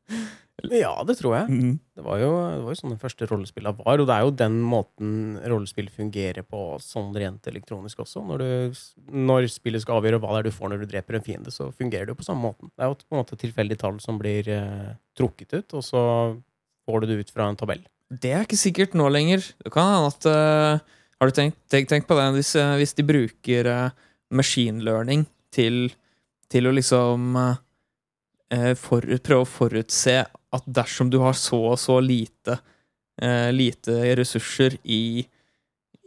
Ja, 0.74 0.94
det 1.08 1.18
tror 1.20 1.36
jeg. 1.36 1.52
Mm. 1.52 1.76
Det 1.96 2.06
var 2.06 2.22
jo, 2.22 2.32
det 2.40 2.64
var 2.64 2.74
jo 2.74 2.80
sånn 2.80 2.94
den 2.94 3.02
første 3.02 3.28
rollespillene 3.30 3.78
var, 3.78 4.02
og 4.02 4.08
det 4.10 4.16
er 4.16 4.24
jo 4.26 4.34
den 4.40 4.58
måten 4.64 5.12
rollespill 5.44 5.92
fungerer 5.94 6.46
på 6.48 6.64
sånn 6.84 7.12
rent 7.18 7.48
elektronisk 7.52 8.02
også. 8.06 8.24
Når, 8.26 8.44
du, 8.44 8.82
når 9.30 9.50
spillet 9.52 9.84
skal 9.84 10.00
avgjøre 10.00 10.22
hva 10.24 10.34
det 10.36 10.42
er 10.44 10.50
du 10.50 10.58
får 10.58 10.72
når 10.72 10.84
du 10.84 10.90
dreper 10.94 11.20
en 11.20 11.28
fiende, 11.28 11.54
så 11.54 11.70
fungerer 11.76 12.08
det 12.08 12.16
jo 12.16 12.22
på 12.24 12.28
samme 12.28 12.48
måten. 12.50 12.72
Det 12.74 12.86
er 12.86 12.92
jo 12.92 13.00
på 13.04 13.16
en 13.16 13.22
måte 13.22 13.40
tilfeldige 13.40 13.66
tilfeldig 13.66 13.80
tall 13.82 14.00
som 14.04 14.20
blir 14.20 14.48
eh, 14.50 14.96
trukket 15.18 15.54
ut, 15.54 15.74
og 15.74 15.84
så 15.84 16.02
får 16.86 17.02
du 17.02 17.08
det 17.08 17.20
ut 17.24 17.34
fra 17.34 17.50
en 17.50 17.58
tabell. 17.58 17.84
Det 18.10 18.32
er 18.32 18.46
ikke 18.46 18.60
sikkert 18.60 18.94
nå 18.94 19.10
lenger. 19.10 19.42
Det 19.64 19.72
kan 19.74 19.88
hende 19.90 20.12
at 20.12 20.26
uh, 20.30 20.80
Har 21.20 21.28
du 21.28 21.34
tenkt, 21.34 21.58
tenkt, 21.72 21.90
tenkt 21.90 22.08
på 22.08 22.16
det 22.16 22.26
hvis, 22.36 22.56
uh, 22.56 22.76
hvis 22.78 22.94
de 22.94 23.04
bruker 23.04 23.66
uh, 23.66 23.90
machine 24.30 24.84
learning 24.84 25.26
til, 25.52 25.90
til 26.52 26.68
å 26.68 26.74
liksom 26.76 27.36
eh, 27.40 27.62
for, 28.78 29.06
prøve 29.26 29.46
å 29.46 29.50
forutse 29.50 30.20
at 30.26 30.68
dersom 30.70 31.10
du 31.12 31.20
har 31.24 31.34
så 31.38 31.60
og 31.74 31.80
så 31.82 31.98
lite 32.04 32.60
eh, 33.22 33.52
lite 33.56 34.16
ressurser 34.20 34.78
i 34.84 35.26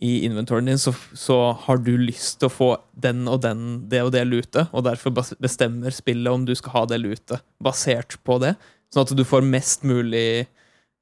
i 0.00 0.24
inventoren 0.24 0.68
din, 0.68 0.78
så, 0.78 0.92
så 1.12 1.52
har 1.64 1.80
du 1.82 1.96
lyst 1.98 2.38
til 2.38 2.46
å 2.46 2.54
få 2.54 2.68
den 2.94 3.24
og 3.26 3.40
den, 3.42 3.62
det 3.90 4.04
og 4.06 4.12
det 4.14 4.22
lutet, 4.28 4.70
og 4.70 4.84
derfor 4.86 5.10
bestemmer 5.42 5.94
spillet 5.94 6.30
om 6.30 6.44
du 6.46 6.54
skal 6.54 6.74
ha 6.76 6.82
det 6.92 7.00
lutet 7.02 7.42
basert 7.58 8.14
på 8.22 8.36
det, 8.42 8.52
sånn 8.94 9.08
at 9.08 9.14
du 9.18 9.24
får 9.26 9.42
mest 9.42 9.82
mulig 9.82 10.46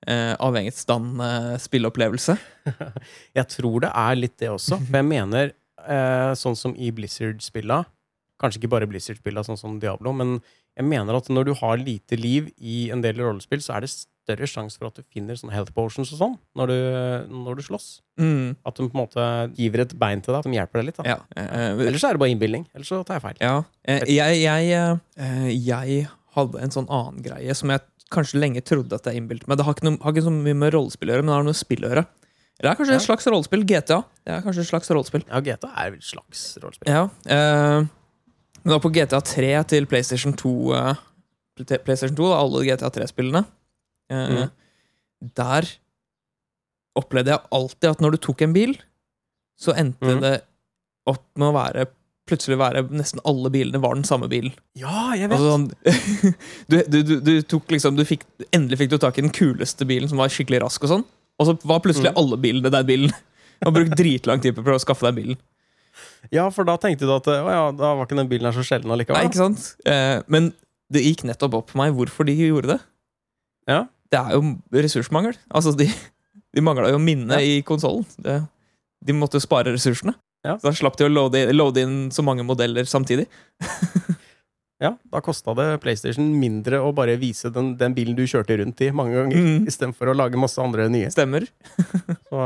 eh, 0.08 0.32
avhengighetsdannende 0.40 1.60
spilleopplevelse. 1.60 2.38
Jeg 3.36 3.50
tror 3.52 3.84
det 3.84 3.92
er 3.92 4.16
litt 4.16 4.38
det 4.40 4.48
også, 4.54 4.80
for 4.80 4.98
jeg 5.02 5.10
mener, 5.12 5.52
eh, 5.84 6.32
sånn 6.40 6.56
som 6.56 6.72
i 6.80 6.88
Blizzard-spilla, 6.96 7.82
kanskje 8.40 8.62
ikke 8.62 8.72
bare 8.78 8.88
Blizzard-spilla, 8.88 9.44
sånn 9.44 9.60
som 9.60 9.76
Diablo, 9.82 10.16
men 10.16 10.38
jeg 10.76 10.84
mener 10.84 11.16
at 11.16 11.28
når 11.32 11.44
du 11.48 11.54
har 11.62 11.76
lite 11.80 12.18
liv 12.20 12.50
i 12.60 12.90
en 12.92 13.00
del 13.04 13.16
rollespill, 13.22 13.62
så 13.64 13.76
er 13.76 13.86
det 13.86 13.90
større 13.94 14.46
sjanse 14.50 14.76
for 14.76 14.88
at 14.90 14.96
du 14.98 15.04
finner 15.14 15.38
sånne 15.38 15.54
health 15.54 15.72
potions 15.72 16.10
og 16.12 16.18
sånn, 16.18 16.34
når 16.58 16.66
du, 16.72 16.76
når 17.46 17.56
du 17.56 17.62
slåss. 17.62 17.86
Mm, 18.20 18.56
At 18.66 18.74
de 18.76 18.88
på 18.88 18.96
en 18.98 19.02
måte 19.04 19.26
giver 19.56 19.84
et 19.86 19.94
bein 19.98 20.20
til 20.20 20.34
deg, 20.34 20.40
at 20.42 20.48
de 20.50 20.56
hjelper 20.58 20.80
deg 20.82 20.88
litt. 20.90 20.98
Da. 20.98 21.04
ja. 21.14 21.18
eh, 21.38 21.86
Ellers 21.86 22.04
er 22.04 22.16
det 22.18 22.22
bare 22.24 22.32
innbilning. 22.34 22.66
Ellers 22.74 22.90
så 22.90 23.00
tar 23.06 23.20
jeg 23.20 23.24
feil. 23.28 23.38
ja. 23.40 23.54
Eh, 23.86 24.02
jeg, 24.10 24.40
jeg, 24.42 25.00
eh, 25.16 25.48
jeg 25.54 26.08
hadde 26.36 26.60
en 26.66 26.74
sånn 26.74 26.90
annen 26.92 27.22
greie 27.24 27.54
som 27.56 27.70
jeg 27.72 27.80
kanskje 28.12 28.38
lenge 28.42 28.60
trodde 28.66 28.98
at 28.98 29.06
jeg 29.08 29.18
innbilte 29.22 29.48
meg. 29.48 29.56
Det 29.58 29.64
har 29.66 29.74
ikke, 29.78 29.86
noe, 29.88 29.98
har 30.02 30.12
ikke 30.14 30.26
så 30.28 30.34
mye 30.34 30.58
med 30.58 30.74
rollespill 30.74 31.08
å 31.10 31.14
gjøre, 31.16 31.24
men 31.24 31.32
det 31.32 31.36
har 31.38 31.46
noe 31.46 31.54
med 31.54 31.58
spill 31.62 31.86
å 31.86 31.92
gjøre. 31.94 32.04
Eller 32.58 32.66
det 32.66 32.72
er 32.72 32.78
kanskje 32.82 32.94
Ja. 32.94 33.00
et 33.00 33.06
slags 33.06 33.26
rollespill. 33.30 33.64
GTA. 33.68 33.98
Det 34.26 34.32
er 34.36 34.44
kanskje 34.44 34.62
et 34.66 34.70
slags 34.70 34.90
rollespill. 34.90 35.24
Ja, 35.30 35.40
GTA 35.44 35.70
er 35.76 35.90
vel 35.94 35.98
et 36.02 36.06
slags 36.08 36.44
rollespill. 36.62 36.88
Ja. 36.92 37.06
Men 38.66 38.74
da 38.74 38.80
på 38.82 38.90
GTA 38.90 39.20
3 39.22 39.50
til 39.70 39.86
PlayStation 39.86 40.34
2, 40.34 40.52
eh, 40.74 41.02
PlayStation 41.86 42.16
2 42.18 42.30
da, 42.32 42.38
alle 42.42 42.64
GTA 42.66 42.90
3-spillene, 42.90 43.44
eh, 44.10 44.32
Mhm. 44.34 44.50
der 45.36 45.68
opplevde 46.96 47.30
jeg 47.34 47.44
alltid 47.52 47.90
at 47.90 48.00
når 48.02 48.16
du 48.16 48.18
tok 48.26 48.42
en 48.42 48.52
bil, 48.56 48.74
så 49.60 49.72
endte 49.76 50.16
mm. 50.16 50.20
det 50.24 50.34
opp 51.06 51.22
med 51.38 51.48
å 51.48 51.54
være 51.54 51.86
plutselig 52.26 52.58
være 52.58 52.82
nesten 52.90 53.20
alle 53.24 53.52
bilene 53.54 53.78
var 53.80 53.94
den 53.94 54.02
samme 54.04 54.26
bilen. 54.28 54.50
Ja, 54.74 55.12
jeg 55.14 55.28
vet! 55.30 55.38
Altså, 55.38 55.52
sånn, 55.52 55.68
du, 56.72 56.76
du, 56.90 56.96
du, 57.06 57.14
du 57.22 57.32
tok 57.46 57.70
liksom 57.70 57.94
du 57.96 58.02
fikk, 58.04 58.24
Endelig 58.50 58.80
fikk 58.80 58.90
du 58.90 58.98
tak 58.98 59.18
i 59.20 59.22
den 59.22 59.30
kuleste 59.30 59.86
bilen 59.86 60.10
som 60.10 60.18
var 60.18 60.32
skikkelig 60.34 60.64
rask, 60.64 60.82
og 60.82 60.90
sånn 60.90 61.04
Og 61.38 61.46
så 61.46 61.54
var 61.68 61.78
plutselig 61.84 62.10
Mm. 62.10 62.18
alle 62.18 62.36
bilene 62.42 62.70
den 62.72 62.86
bilen. 62.88 63.12
Og 63.66 63.72
brukt 63.76 63.94
dritlang 63.96 64.40
tid 64.42 64.56
på 64.56 64.64
å 64.74 64.80
skaffe 64.82 65.06
deg 65.06 65.14
bilen. 65.20 65.38
Ja, 66.34 66.48
for 66.54 66.66
da 66.68 66.76
tenkte 66.80 67.06
du 67.06 67.12
at 67.14 67.28
å 67.30 67.34
ja, 67.38 67.64
da 67.76 67.92
var 67.96 68.06
ikke 68.08 68.18
den 68.18 68.28
bilen 68.30 68.48
her 68.48 68.56
så 68.56 68.64
sjelden 68.66 68.90
Nei, 68.92 69.04
ikke 69.28 69.38
sant? 69.38 69.68
Eh, 69.86 70.18
men 70.32 70.50
det 70.92 71.02
gikk 71.04 71.24
nettopp 71.26 71.54
opp 71.60 71.72
for 71.72 71.80
meg 71.82 71.94
hvorfor 71.96 72.26
de 72.28 72.34
gjorde 72.38 72.74
det. 72.74 72.80
Ja. 73.70 73.80
Det 74.12 74.20
er 74.20 74.36
jo 74.36 74.54
ressursmangel. 74.74 75.34
Altså, 75.50 75.72
de, 75.78 75.88
de 76.54 76.62
mangla 76.62 76.92
jo 76.92 77.00
minne 77.02 77.40
Ja. 77.40 77.42
i 77.42 77.62
konsollen. 77.66 78.06
De 79.06 79.16
måtte 79.16 79.38
jo 79.40 79.44
spare 79.44 79.72
ressursene. 79.74 80.14
Ja. 80.46 80.54
Så 80.60 80.68
da 80.68 80.74
slapp 80.78 80.98
de 80.98 81.08
å 81.08 81.10
loade, 81.10 81.40
loade 81.54 81.82
inn 81.82 81.96
så 82.14 82.22
mange 82.22 82.44
modeller 82.46 82.86
samtidig. 82.86 83.26
Ja, 84.82 84.90
Da 85.08 85.22
kosta 85.24 85.54
det 85.56 85.80
PlayStation 85.80 86.26
mindre 86.36 86.76
å 86.84 86.90
bare 86.92 87.14
vise 87.16 87.48
den, 87.48 87.70
den 87.80 87.94
bilen 87.96 88.16
du 88.18 88.24
kjørte 88.28 88.58
rundt 88.60 88.80
i 88.84 88.90
mange 88.92 89.14
ganger, 89.16 89.36
Mm. 89.40 89.66
istedenfor 89.70 90.10
å 90.12 90.16
lage 90.16 90.36
masse 90.36 90.58
andre 90.60 90.84
nye. 90.92 91.08
Stemmer. 91.10 91.46
Så, 92.28 92.40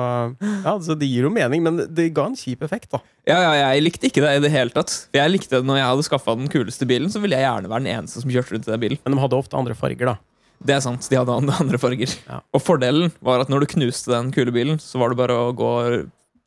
ja, 0.62 0.74
så 0.78 0.94
Det 0.98 1.08
gir 1.10 1.26
jo 1.26 1.30
mening, 1.34 1.62
men 1.64 1.80
det 1.90 2.12
ga 2.14 2.26
en 2.30 2.36
kjip 2.38 2.62
effekt, 2.62 2.90
da. 2.92 3.00
Ja, 3.26 3.40
ja, 3.42 3.72
jeg 3.74 3.82
likte 3.82 4.06
ikke 4.06 4.22
det 4.22 4.36
i 4.36 4.42
det 4.46 4.50
hele 4.54 4.70
tatt. 4.70 5.08
Jeg 5.16 5.30
likte 5.32 5.58
det 5.58 5.66
Når 5.66 5.80
jeg 5.80 5.88
hadde 5.90 6.06
skaffa 6.06 6.36
den 6.38 6.48
kuleste 6.52 6.86
bilen, 6.86 7.10
så 7.10 7.18
ville 7.22 7.34
jeg 7.38 7.46
gjerne 7.48 7.70
være 7.72 7.82
den 7.84 7.94
eneste 7.98 8.22
som 8.22 8.30
kjørte 8.30 8.54
rundt 8.54 8.68
i 8.68 8.74
den 8.76 8.80
bilen. 8.86 8.98
Men 9.04 9.16
de 9.16 9.22
hadde 9.24 9.38
ofte 9.40 9.58
andre 9.58 9.74
farger, 9.74 10.12
da. 10.12 10.16
Det 10.62 10.74
er 10.76 10.80
sant, 10.84 11.08
de 11.10 11.16
hadde 11.18 11.34
andre, 11.64 11.78
farger. 11.82 12.14
Ja. 12.28 12.40
Og 12.54 12.62
fordelen 12.62 13.10
var 13.24 13.40
at 13.42 13.48
når 13.50 13.64
du 13.66 13.70
knuste 13.74 14.12
den 14.14 14.30
kule 14.36 14.52
bilen, 14.54 14.78
så 14.78 15.00
var 15.02 15.10
det 15.10 15.18
bare 15.18 15.34
å 15.48 15.50
gå 15.56 15.72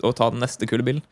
og 0.03 0.15
ta 0.15 0.29
den 0.31 0.39
neste 0.43 0.67
kule 0.69 0.83
bilen. 0.85 1.03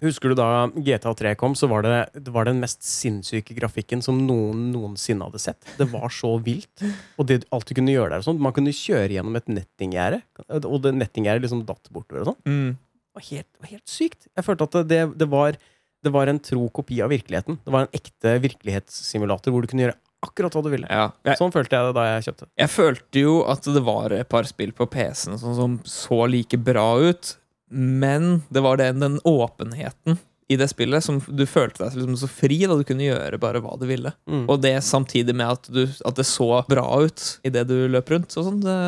Husker 0.00 0.32
du 0.32 0.38
da 0.38 0.48
GTA3 0.76 1.34
kom, 1.40 1.54
så 1.58 1.68
var 1.70 1.84
det, 1.86 1.94
det 2.14 2.32
var 2.34 2.46
den 2.48 2.60
mest 2.62 2.84
sinnssyke 2.86 3.56
grafikken 3.56 4.02
som 4.04 4.20
noen 4.26 4.68
noensinne 4.74 5.26
hadde 5.28 5.40
sett. 5.42 5.66
Det 5.78 5.88
var 5.92 6.08
så 6.14 6.34
vilt. 6.44 6.84
Og 7.20 7.28
det, 7.28 7.42
alt 7.54 7.68
du 7.68 7.74
kunne 7.76 7.94
gjøre 7.94 8.14
der 8.14 8.22
og 8.22 8.28
sånn 8.28 8.40
Man 8.42 8.54
kunne 8.56 8.74
kjøre 8.74 9.10
gjennom 9.16 9.36
et 9.40 9.50
nettinggjerde, 9.50 10.22
og 10.60 10.78
det 10.86 10.94
nettinggjerdet 10.96 11.44
liksom 11.46 11.64
datt 11.68 11.90
bortover 11.92 12.24
og 12.24 12.32
sånn. 12.32 12.40
Mm. 12.48 12.70
Det 13.10 13.18
var 13.18 13.26
helt, 13.32 13.50
helt 13.72 13.90
sykt. 13.90 14.28
Jeg 14.38 14.46
følte 14.46 14.68
at 14.70 14.78
det, 14.90 15.00
det, 15.18 15.26
var, 15.32 15.58
det 16.06 16.12
var 16.14 16.30
en 16.30 16.38
tro 16.42 16.68
kopi 16.72 17.00
av 17.02 17.10
virkeligheten. 17.10 17.58
Det 17.64 17.74
var 17.74 17.88
en 17.88 17.96
ekte 17.98 18.36
virkelighetssimulator 18.46 19.52
hvor 19.54 19.66
du 19.66 19.70
kunne 19.72 19.88
gjøre 19.88 19.98
akkurat 20.20 20.52
hva 20.54 20.62
du 20.66 20.70
ville. 20.72 20.88
Ja. 20.92 21.06
Jeg, 21.24 21.38
Sånn 21.40 21.52
følte 21.54 21.78
jeg 21.78 21.88
det 21.88 21.96
da 21.96 22.02
jeg 22.10 22.24
kjøpte. 22.28 22.48
jeg 22.60 22.70
følte 22.74 23.22
jo 23.22 23.34
at 23.48 23.68
det 23.72 23.82
var 23.86 24.12
et 24.12 24.28
par 24.28 24.44
spill 24.48 24.72
på 24.76 24.86
PC-en 24.92 25.40
sånn 25.40 25.56
som 25.56 25.76
så 25.88 26.18
like 26.28 26.58
bra 26.60 26.84
ut, 27.00 27.30
men 27.70 28.42
det 28.50 28.62
var 28.64 28.80
den, 28.80 29.00
den 29.02 29.20
åpenheten 29.24 30.18
i 30.50 30.56
det 30.58 30.66
spillet 30.68 31.04
som 31.04 31.20
du 31.22 31.44
følte 31.46 31.84
deg 31.84 31.94
liksom 31.94 32.16
så 32.18 32.26
fri 32.26 32.56
da 32.66 32.74
du 32.74 32.82
kunne 32.86 33.06
gjøre 33.06 33.38
bare 33.38 33.60
hva 33.62 33.76
du 33.78 33.84
ville. 33.86 34.10
Mm. 34.26 34.48
Og 34.50 34.58
det 34.64 34.72
samtidig 34.82 35.36
med 35.38 35.46
at, 35.46 35.68
du, 35.70 35.84
at 35.86 36.16
det 36.18 36.26
så 36.26 36.64
bra 36.66 36.86
ut 37.04 37.26
idet 37.46 37.68
du 37.70 37.76
løp 37.86 38.10
rundt. 38.10 38.34
Og 38.34 38.48
sånn, 38.48 38.58
det, 38.64 38.78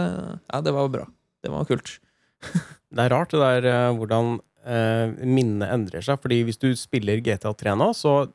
ja, 0.50 0.58
det 0.66 0.74
var 0.74 0.90
bra. 0.90 1.06
Det 1.42 1.52
var 1.54 1.68
kult. 1.70 1.98
Det 2.92 3.00
er 3.00 3.08
rart 3.08 3.30
det 3.32 3.38
der 3.40 3.66
eh, 3.70 3.94
hvordan 3.96 4.34
eh, 4.68 5.14
minnet 5.24 5.70
endrer 5.72 6.04
seg. 6.04 6.18
Fordi 6.20 6.42
hvis 6.44 6.60
du 6.60 6.66
spiller 6.76 7.22
GTA3 7.24 7.72
nå, 7.80 7.86
så 7.96 8.26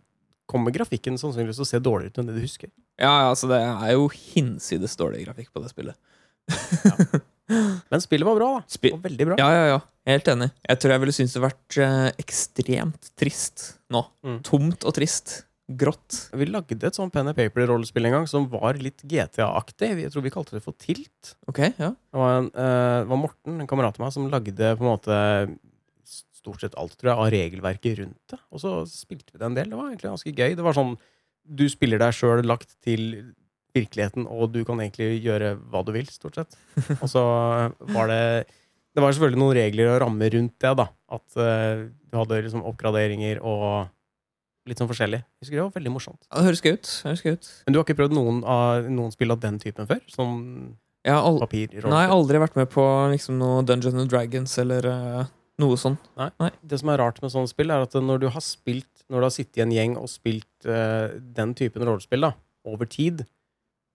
kommer 0.49 0.73
grafikken 0.73 1.19
sannsynligvis 1.21 1.59
til 1.59 1.67
å 1.67 1.69
se 1.69 1.81
dårligere 1.83 2.09
ut 2.09 2.17
enn 2.23 2.31
det 2.31 2.39
du 2.39 2.41
husker. 2.41 2.71
Ja, 2.97 3.11
ja, 3.11 3.27
altså 3.35 3.51
det 3.51 3.59
er 3.61 3.91
jo 3.93 4.07
hinsides 4.09 4.97
dårlig 4.97 5.27
grafikk 5.27 5.51
på 5.53 5.61
det 5.61 5.69
spillet. 5.75 5.99
Men 7.91 8.03
spillet 8.03 8.27
var 8.27 8.35
bra, 8.39 8.49
da. 8.57 8.63
Spi- 8.71 8.91
Og 8.95 9.01
veldig 9.03 9.27
bra. 9.31 9.37
Ja, 9.39 9.49
ja, 9.55 9.65
ja. 9.75 9.79
Helt 10.07 10.29
enig. 10.31 10.49
Jeg 10.67 10.79
tror 10.79 10.93
jeg 10.93 11.03
ville 11.03 11.15
synes 11.15 11.33
det 11.35 11.43
vært 11.43 11.77
eh, 11.83 12.07
ekstremt 12.23 13.09
trist 13.19 13.65
nå. 13.91 14.05
Mm. 14.23 14.39
Tomt 14.47 14.85
og 14.87 14.95
trist. 14.95 15.43
Grått. 15.67 16.29
Vi 16.39 16.45
lagde 16.47 16.77
et 16.87 16.95
sånn 16.95 17.09
pen 17.11 17.27
and 17.27 17.35
paper-rollespill 17.35 18.07
en 18.07 18.13
gang 18.21 18.27
som 18.31 18.45
var 18.47 18.77
litt 18.79 19.01
GTA-aktig. 19.03 19.89
Jeg 19.99 20.13
tror 20.13 20.23
vi 20.23 20.31
kalte 20.31 20.55
det 20.55 20.61
for 20.63 20.77
Tilt. 20.79 21.33
Ok, 21.51 21.59
ja. 21.75 21.89
Det 21.91 22.21
var, 22.21 22.37
en, 22.39 22.47
eh, 22.55 22.99
det 23.03 23.09
var 23.11 23.19
Morten, 23.19 23.57
en 23.59 23.67
kamerat 23.67 23.99
av 23.99 24.05
meg, 24.05 24.13
som 24.15 24.29
lagde 24.31 24.55
på 24.79 24.85
en 24.85 24.91
måte 24.93 25.17
stort 26.37 26.63
sett 26.63 26.77
alt 26.79 26.95
tror 26.95 27.11
jeg, 27.11 27.17
av 27.19 27.31
regelverket 27.35 27.97
rundt 27.99 28.31
det. 28.31 28.39
Og 28.55 28.63
så 28.63 28.71
spilte 28.87 29.33
vi 29.35 29.41
det 29.41 29.49
en 29.49 29.57
del. 29.59 29.67
Det 29.73 29.75
var 29.81 29.89
egentlig 29.91 30.13
ganske 30.13 30.31
gøy. 30.39 30.55
Det 30.55 30.63
var 30.69 30.77
sånn 30.77 30.95
Du 31.47 31.65
spiller 31.71 31.99
deg 31.99 32.15
sjøl 32.15 32.43
lagt 32.47 32.77
til 32.83 33.33
virkeligheten, 33.77 34.27
og 34.27 34.51
du 34.53 34.63
kan 34.67 34.81
egentlig 34.83 35.21
gjøre 35.23 35.55
hva 35.71 35.83
du 35.85 35.93
vil, 35.95 36.09
stort 36.11 36.39
sett. 36.39 36.57
Og 37.01 37.07
så 37.11 37.23
var 37.93 38.11
det 38.11 38.23
Det 38.97 39.03
var 39.03 39.13
selvfølgelig 39.13 39.41
noen 39.43 39.57
regler 39.57 39.91
og 39.91 39.99
rammer 40.01 40.33
rundt 40.33 40.55
det, 40.63 40.71
da. 40.79 40.87
At 41.13 41.37
uh, 41.37 41.85
du 41.85 42.17
hadde 42.17 42.41
liksom 42.47 42.63
oppgraderinger 42.65 43.43
og 43.45 43.91
litt 44.67 44.81
sånn 44.81 44.89
forskjellig. 44.89 45.21
Jeg 45.21 45.45
husker 45.45 45.59
det 45.59 45.63
var 45.63 45.77
veldig 45.77 45.93
morsomt. 45.93 46.19
Ja, 46.27 46.39
Det 46.39 46.49
høres 46.49 46.63
gøy 46.63 46.75
ut. 46.75 46.91
Høres 47.07 47.23
gøy 47.23 47.37
ut. 47.37 47.49
Men 47.65 47.73
du 47.75 47.79
har 47.79 47.87
ikke 47.87 47.99
prøvd 48.01 48.17
noen, 48.17 48.41
av, 48.43 48.89
noen 48.91 49.13
spill 49.15 49.33
av 49.35 49.41
den 49.43 49.59
typen 49.63 49.89
før? 49.89 50.01
Som 50.11 50.37
Jeg 51.05 51.15
har 51.15 51.23
al 51.23 51.39
papir? 51.43 51.77
Nei, 51.87 52.03
aldri 52.11 52.41
vært 52.41 52.57
med 52.59 52.69
på 52.73 52.83
liksom 53.13 53.37
noe 53.39 53.63
Dungeons 53.67 54.01
and 54.01 54.11
Dragons 54.11 54.57
eller 54.63 54.89
uh, 54.89 55.29
noe 55.61 55.79
sånn. 55.79 55.97
Det 56.17 56.81
som 56.81 56.91
er 56.91 57.01
rart 57.01 57.21
med 57.23 57.33
sånne 57.33 57.51
spill, 57.51 57.71
er 57.73 57.87
at 57.87 57.95
når 57.95 58.25
du 58.25 58.29
har 58.33 58.43
spilt 58.43 59.05
Når 59.07 59.21
du 59.21 59.25
har 59.29 59.31
sittet 59.33 59.61
i 59.61 59.63
en 59.63 59.71
gjeng 59.71 59.95
og 60.01 60.09
spilt 60.11 60.67
uh, 60.67 61.15
den 61.15 61.55
typen 61.55 61.85
rollespill 61.87 62.27
da, 62.27 62.33
over 62.67 62.89
tid, 62.91 63.23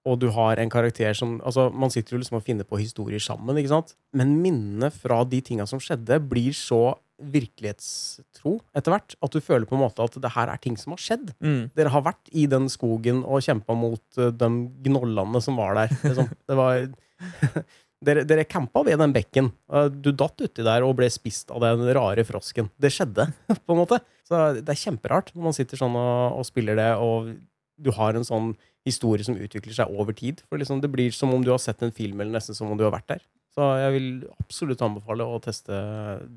og 0.09 0.18
du 0.18 0.28
har 0.34 0.59
en 0.59 0.70
karakter 0.72 1.14
som 1.14 1.36
Altså, 1.46 1.68
man 1.70 1.92
sitter 1.94 2.16
jo 2.16 2.22
liksom 2.22 2.40
og 2.40 2.44
finner 2.46 2.66
på 2.66 2.80
historier 2.80 3.22
sammen, 3.22 3.57
ikke 3.61 3.70
sant? 3.70 3.94
Men 4.16 4.34
minnene 4.42 4.90
fra 4.94 5.22
de 5.28 5.40
tinga 5.44 5.66
som 5.70 5.80
skjedde, 5.82 6.18
blir 6.28 6.55
så 6.57 6.96
virkelighetstro 7.22 8.57
etter 8.74 8.90
hvert 8.94 9.14
at 9.22 9.34
du 9.34 9.38
føler 9.44 9.68
på 9.68 9.76
en 9.76 9.84
måte 9.84 10.03
at 10.03 10.16
det 10.18 10.32
her 10.34 10.50
er 10.50 10.59
ting 10.62 10.74
som 10.80 10.94
har 10.96 11.03
skjedd. 11.03 11.30
Mm. 11.38 11.70
Dere 11.78 11.92
har 11.94 12.03
vært 12.09 12.32
i 12.34 12.48
den 12.50 12.66
skogen 12.72 13.22
og 13.22 13.44
kjempa 13.46 13.76
mot 13.78 14.03
uh, 14.18 14.32
de 14.34 14.50
gnollene 14.88 15.42
som 15.44 15.61
var 15.61 15.78
der. 15.78 15.94
Liksom. 16.03 16.32
Det 16.50 16.59
var 16.59 16.82
Dere, 18.03 18.24
dere 18.26 18.42
campa 18.50 18.80
ved 18.82 18.98
den 18.98 19.12
bekken. 19.14 19.53
Eh, 19.70 19.84
Du 19.94 20.09
datt 20.11 20.40
uti 20.42 20.64
der 20.66 20.82
og 20.82 20.96
ble 20.98 21.07
spist 21.07 21.53
av 21.55 21.62
den 21.62 21.84
rare 21.94 22.24
frosken. 22.26 22.66
Det 22.74 22.90
skjedde, 22.90 23.28
på 23.62 23.76
en 23.76 23.78
måte. 23.78 24.00
Så 24.26 24.40
det 24.59 24.74
er 24.74 24.80
kjemperart 24.80 25.30
når 25.36 25.44
man 25.46 25.55
sitter 25.55 25.78
sånn 25.78 25.94
og, 25.94 26.40
og 26.40 26.48
spiller 26.48 26.74
det, 26.80 26.88
og 26.98 27.30
du 27.78 27.92
har 27.94 28.18
en 28.18 28.26
sånn 28.26 28.50
historie 28.87 29.24
som 29.26 29.37
utvikler 29.39 29.74
seg 29.76 29.93
over 29.95 30.16
tid. 30.18 30.43
For 30.49 30.59
liksom, 30.59 30.80
det 30.83 30.91
blir 30.93 31.12
som 31.14 31.33
om 31.35 31.45
du 31.45 31.51
har 31.53 31.61
sett 31.62 31.83
en 31.87 31.93
film, 31.95 32.20
eller 32.20 32.39
nesten 32.39 32.57
som 32.57 32.70
om 32.70 32.78
du 32.78 32.85
har 32.87 32.95
vært 32.95 33.09
der. 33.14 33.22
Så 33.53 33.66
jeg 33.76 33.93
vil 33.93 34.07
absolutt 34.41 34.80
anbefale 34.83 35.26
å 35.28 35.37
teste 35.45 35.76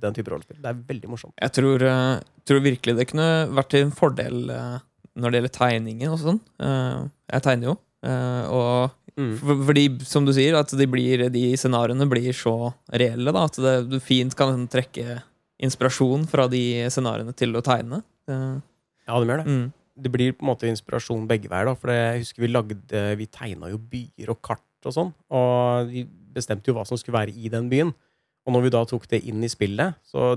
den 0.01 0.15
type 0.17 0.27
rollespill. 0.33 0.57
Det 0.59 0.67
er 0.73 0.81
veldig 0.89 1.11
morsomt. 1.13 1.33
Jeg 1.39 1.53
tror, 1.55 1.85
eh, 1.87 2.19
tror 2.43 2.59
virkelig 2.65 2.97
det 2.97 3.07
kunne 3.07 3.27
vært 3.55 3.69
til 3.71 3.85
en 3.85 3.95
fordel 3.95 4.49
eh, 4.51 4.77
når 5.15 5.31
det 5.31 5.39
gjelder 5.39 5.55
tegningen 5.55 6.11
og 6.11 6.19
sånn. 6.19 6.41
Eh, 6.59 7.07
jeg 7.37 7.45
tegner 7.47 7.71
jo. 7.71 7.77
og 8.05 8.91
Mm. 9.15 9.37
fordi, 9.39 9.83
som 10.03 10.25
du 10.27 10.33
sier, 10.35 10.57
at 10.59 10.67
de, 10.75 10.85
blir, 10.91 11.29
de 11.31 11.55
scenarioene 11.55 12.03
blir 12.11 12.33
så 12.35 12.73
reelle. 12.91 13.31
Da, 13.31 13.45
at 13.47 13.55
det, 13.63 13.75
du 13.87 13.95
fint 14.03 14.35
kan 14.35 14.67
trekke 14.67 15.21
inspirasjon 15.63 16.25
fra 16.27 16.49
de 16.51 16.83
scenarioene 16.91 17.31
til 17.33 17.55
å 17.55 17.63
tegne. 17.63 18.01
Ja, 18.27 19.15
de 19.21 19.29
gjør 19.29 19.39
det. 19.39 19.45
mm. 19.47 19.71
Det 19.95 20.11
blir 20.11 20.33
på 20.35 20.43
en 20.43 20.51
måte 20.51 20.67
inspirasjon 20.69 21.27
begge 21.29 21.49
veier. 21.51 21.69
da, 21.69 21.75
For 21.79 21.91
jeg 21.93 22.23
husker 22.23 22.43
vi 22.43 22.51
lagde 22.51 23.03
Vi 23.17 23.27
tegna 23.31 23.71
jo 23.71 23.79
byer 23.79 24.33
og 24.33 24.41
kart 24.43 24.87
og 24.87 24.93
sånn. 24.93 25.13
Og 25.33 25.91
vi 25.91 26.03
bestemte 26.35 26.69
jo 26.69 26.75
hva 26.77 26.85
som 26.87 26.99
skulle 26.99 27.17
være 27.17 27.35
i 27.35 27.49
den 27.49 27.69
byen. 27.71 27.93
Og 28.45 28.53
når 28.53 28.67
vi 28.67 28.73
da 28.75 28.83
tok 28.85 29.07
det 29.09 29.23
inn 29.25 29.43
i 29.43 29.49
spillet, 29.49 29.97
så 30.05 30.35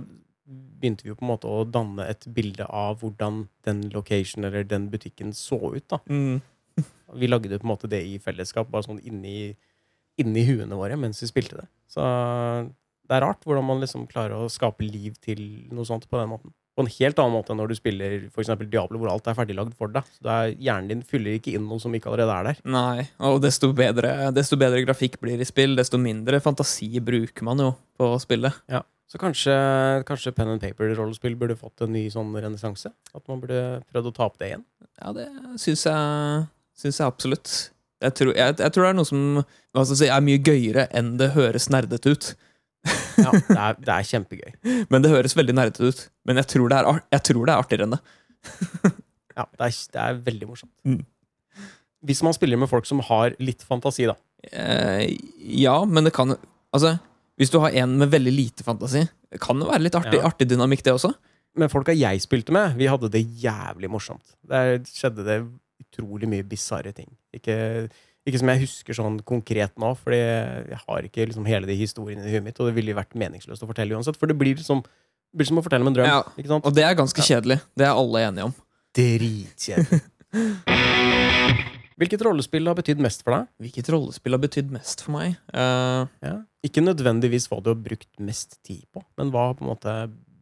begynte 0.48 1.04
vi 1.04 1.10
jo 1.10 1.18
på 1.18 1.26
en 1.26 1.32
måte 1.32 1.50
å 1.50 1.66
danne 1.68 2.06
et 2.08 2.24
bilde 2.32 2.64
av 2.64 3.02
hvordan 3.02 3.42
den 3.66 3.82
location 3.92 4.46
eller 4.48 4.64
den 4.64 4.88
butikken 4.92 5.34
så 5.36 5.58
ut. 5.74 5.84
da. 5.90 6.00
Mm. 6.08 6.40
Vi 7.18 7.28
lagde 7.28 7.58
på 7.58 7.66
en 7.66 7.72
måte 7.72 7.90
det 7.90 8.00
i 8.06 8.18
fellesskap, 8.22 8.70
bare 8.70 8.86
sånn 8.86 9.02
inni, 9.02 9.56
inni 10.20 10.44
huene 10.48 10.78
våre 10.78 10.96
mens 11.00 11.20
vi 11.24 11.28
spilte 11.30 11.60
det. 11.60 11.66
Så 11.90 12.04
det 13.08 13.16
er 13.16 13.24
rart 13.24 13.44
hvordan 13.44 13.64
man 13.64 13.80
liksom 13.82 14.06
klarer 14.08 14.36
å 14.36 14.52
skape 14.52 14.84
liv 14.84 15.16
til 15.24 15.40
noe 15.72 15.88
sånt 15.88 16.08
på 16.08 16.20
den 16.20 16.32
måten. 16.32 16.54
På 16.78 16.84
en 16.84 16.90
helt 16.94 17.18
annen 17.18 17.34
måte 17.34 17.50
enn 17.50 17.58
når 17.58 17.72
du 17.72 17.74
spiller 17.74 18.12
for 18.30 18.60
Diablo, 18.62 19.00
hvor 19.02 19.10
alt 19.10 19.26
er 19.26 19.34
ferdiglagd 19.34 19.72
for 19.74 19.90
deg. 19.90 20.06
Så 20.20 20.30
er, 20.30 20.52
hjernen 20.62 20.92
din 20.92 21.00
fyller 21.02 21.34
ikke 21.34 21.56
inn 21.58 21.64
noe 21.66 21.82
som 21.82 21.94
ikke 21.98 22.12
allerede 22.12 22.36
er 22.36 22.46
der. 22.52 22.60
Nei, 22.70 23.08
og 23.26 23.40
desto 23.42 23.72
bedre, 23.74 24.12
desto 24.36 24.58
bedre 24.60 24.84
grafikk 24.86 25.18
blir 25.24 25.42
i 25.42 25.48
spill, 25.48 25.74
desto 25.78 25.98
mindre 25.98 26.38
fantasi 26.44 26.92
bruker 27.02 27.48
man 27.48 27.64
jo 27.64 27.72
på 27.98 28.12
spillet. 28.22 28.62
Så 29.08 29.18
kanskje, 29.18 29.54
kanskje 30.06 30.34
Pen 30.36 30.52
and 30.52 30.60
Paper-rollespill 30.60 31.34
burde 31.40 31.56
fått 31.56 31.80
en 31.82 31.94
ny 31.96 32.04
sånn 32.12 32.30
renessanse? 32.36 32.92
At 33.16 33.24
man 33.26 33.40
burde 33.40 33.80
prøvd 33.88 34.10
å 34.10 34.14
ta 34.14 34.26
opp 34.28 34.36
det 34.38 34.50
igjen? 34.52 34.64
Ja, 35.00 35.14
det 35.16 35.26
syns 35.62 35.86
jeg, 35.88 36.42
syns 36.76 37.00
jeg 37.00 37.08
absolutt. 37.08 37.54
Jeg 38.04 38.14
tror, 38.14 38.34
jeg, 38.36 38.58
jeg 38.60 38.74
tror 38.74 38.84
det 38.84 38.90
er 38.92 38.98
noe 39.00 39.08
som 39.08 39.96
si, 39.96 40.06
er 40.12 40.22
mye 40.22 40.42
gøyere 40.44 40.86
enn 40.94 41.16
det 41.18 41.32
høres 41.34 41.70
nerdete 41.72 42.12
ut. 42.14 42.28
Ja, 43.18 43.32
det 43.34 43.58
er, 43.58 43.76
det 43.82 43.92
er 43.94 44.06
kjempegøy. 44.12 44.52
Men 44.92 45.04
det 45.04 45.10
høres 45.12 45.34
veldig 45.38 45.54
nerdete 45.58 45.90
ut. 45.90 46.00
Men 46.28 46.40
jeg 46.40 46.48
tror 46.54 46.70
det 46.72 46.78
er, 46.80 47.00
jeg 47.16 47.24
tror 47.28 47.44
det 47.48 47.54
er 47.54 47.62
artigere 47.64 47.88
enn 47.88 47.96
det. 47.98 48.02
Ja, 49.38 49.44
det 49.54 49.66
er, 49.68 49.74
det 49.94 50.00
er 50.02 50.16
veldig 50.26 50.46
morsomt. 50.50 50.72
Mm. 50.82 51.04
Hvis 52.08 52.22
man 52.26 52.34
spiller 52.34 52.58
med 52.58 52.66
folk 52.70 52.88
som 52.88 52.98
har 53.06 53.36
litt 53.38 53.60
fantasi, 53.66 54.08
da. 54.10 54.16
Eh, 54.50 55.12
ja, 55.62 55.76
men 55.86 56.06
det 56.06 56.12
kan 56.16 56.34
Altså, 56.74 56.96
hvis 57.38 57.50
du 57.54 57.60
har 57.62 57.70
en 57.80 57.94
med 58.00 58.10
veldig 58.12 58.32
lite 58.34 58.66
fantasi, 58.66 59.04
det 59.30 59.38
kan 59.40 59.62
jo 59.62 59.68
være 59.70 59.84
litt 59.86 59.94
artig, 59.96 60.18
Ja. 60.18 60.26
artig 60.28 60.48
dynamikk, 60.50 60.82
det 60.84 60.92
også. 60.96 61.12
Men 61.56 61.70
folka 61.72 61.94
jeg 61.96 62.20
spilte 62.20 62.52
med, 62.52 62.74
vi 62.76 62.90
hadde 62.90 63.08
det 63.14 63.22
jævlig 63.40 63.88
morsomt. 63.90 64.34
Der 64.46 64.82
skjedde 64.84 65.24
det 65.24 65.38
utrolig 65.86 66.28
mye 66.28 66.44
bisarre 66.46 66.92
ting. 66.92 67.08
Ikke, 67.34 67.88
ikke 68.28 68.40
som 68.42 68.52
jeg 68.52 68.62
husker 68.62 68.98
sånn 68.98 69.18
konkret 69.28 69.74
nå, 69.80 69.92
for 69.98 70.14
jeg 70.14 70.80
har 70.84 71.08
ikke 71.08 71.26
liksom 71.30 71.48
hele 71.48 71.68
de 71.68 71.76
historiene 71.78 72.26
i 72.26 72.34
huet 72.34 72.44
mitt, 72.44 72.58
og 72.60 72.70
det 72.70 72.76
ville 72.76 72.92
jo 72.92 72.98
vært 72.98 73.16
meningsløst 73.18 73.64
å 73.64 73.70
fortelle 73.70 73.96
uansett, 73.96 74.18
for 74.20 74.30
det 74.30 74.36
blir 74.38 74.60
som, 74.64 74.82
det 74.84 75.40
blir 75.40 75.48
som 75.50 75.60
å 75.60 75.64
fortelle 75.64 75.86
om 75.86 75.92
en 75.92 75.98
drøm. 75.98 76.10
Ja. 76.10 76.58
Og 76.60 76.70
det 76.76 76.84
er 76.86 76.98
ganske 76.98 77.24
kjedelig. 77.24 77.60
Det 77.78 77.88
er 77.88 77.94
alle 77.94 78.24
enige 78.28 78.50
om. 78.50 78.54
Dritkjedelig. 78.98 80.02
Hvilket 81.98 82.22
rollespill 82.22 82.68
har 82.70 82.76
betydd 82.78 83.00
mest 83.02 83.24
for 83.26 83.34
deg? 83.34 83.48
Hvilket 83.64 83.88
rollespill 83.90 84.36
har 84.36 84.42
betydd 84.44 84.70
mest 84.70 85.02
for 85.02 85.16
meg? 85.16 85.34
Uh... 85.50 86.06
Ja. 86.22 86.36
Ikke 86.66 86.82
nødvendigvis 86.82 87.46
hva 87.50 87.60
du 87.62 87.72
har 87.72 87.78
brukt 87.78 88.10
mest 88.22 88.58
tid 88.66 88.82
på, 88.94 89.02
men 89.18 89.32
hva 89.34 89.50
på 89.54 89.64
en 89.64 89.70
måte 89.72 89.94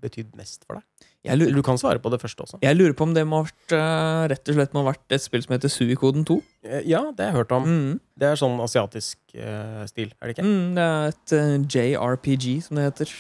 betydd 0.06 0.32
mest 0.38 0.64
for 0.64 0.78
deg? 0.78 0.86
jeg, 1.26 1.38
lurer, 1.40 1.54
du 1.56 1.62
kan 1.66 1.78
svare 1.80 2.00
på 2.02 2.10
det 2.12 2.20
første 2.22 2.44
også. 2.44 2.58
jeg 2.62 2.76
lurer 2.76 2.94
på 2.96 3.06
om 3.06 3.14
det 3.16 3.24
må 3.26 3.40
ha 3.40 3.46
vært 3.48 3.74
eh, 3.74 4.24
rett 4.32 4.50
og 4.50 4.58
slett 4.58 4.74
må 4.76 4.82
ha 4.84 4.90
vært 4.92 5.16
et 5.16 5.24
spill 5.24 5.42
som 5.42 5.56
heter 5.56 5.72
Suikoden 5.72 6.26
2. 6.28 6.36
Eh, 6.66 6.84
Ja, 6.92 7.02
det 7.10 7.24
har 7.24 7.32
jeg 7.32 7.38
hørt 7.40 7.54
om. 7.56 7.66
Mm. 7.66 7.96
Det 8.16 8.28
er 8.30 8.38
sånn 8.40 8.60
asiatisk 8.62 9.18
uh, 9.34 9.82
stil, 9.90 10.12
er 10.20 10.28
det 10.30 10.36
ikke? 10.36 10.46
Mm, 10.46 10.76
det 10.76 10.84
er 10.86 11.10
et 11.10 11.34
uh, 11.36 11.56
JRPG, 11.74 12.46
som 12.64 12.78
det 12.78 12.86
heter. 12.86 13.14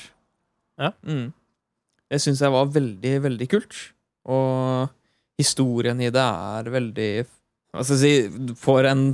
Ja. 0.80 0.92
Mm. 1.06 1.26
Det 2.12 2.20
syns 2.22 2.42
jeg 2.44 2.54
var 2.54 2.70
veldig, 2.70 3.14
veldig 3.26 3.48
kult. 3.50 3.80
Og 4.30 4.92
historien 5.40 5.98
i 6.02 6.10
det 6.10 6.22
er 6.22 6.70
veldig 6.72 7.10
Hva 7.76 7.84
skal 7.84 8.00
jeg 8.00 8.30
si 8.32 8.54
For 8.58 8.86
en 8.88 9.04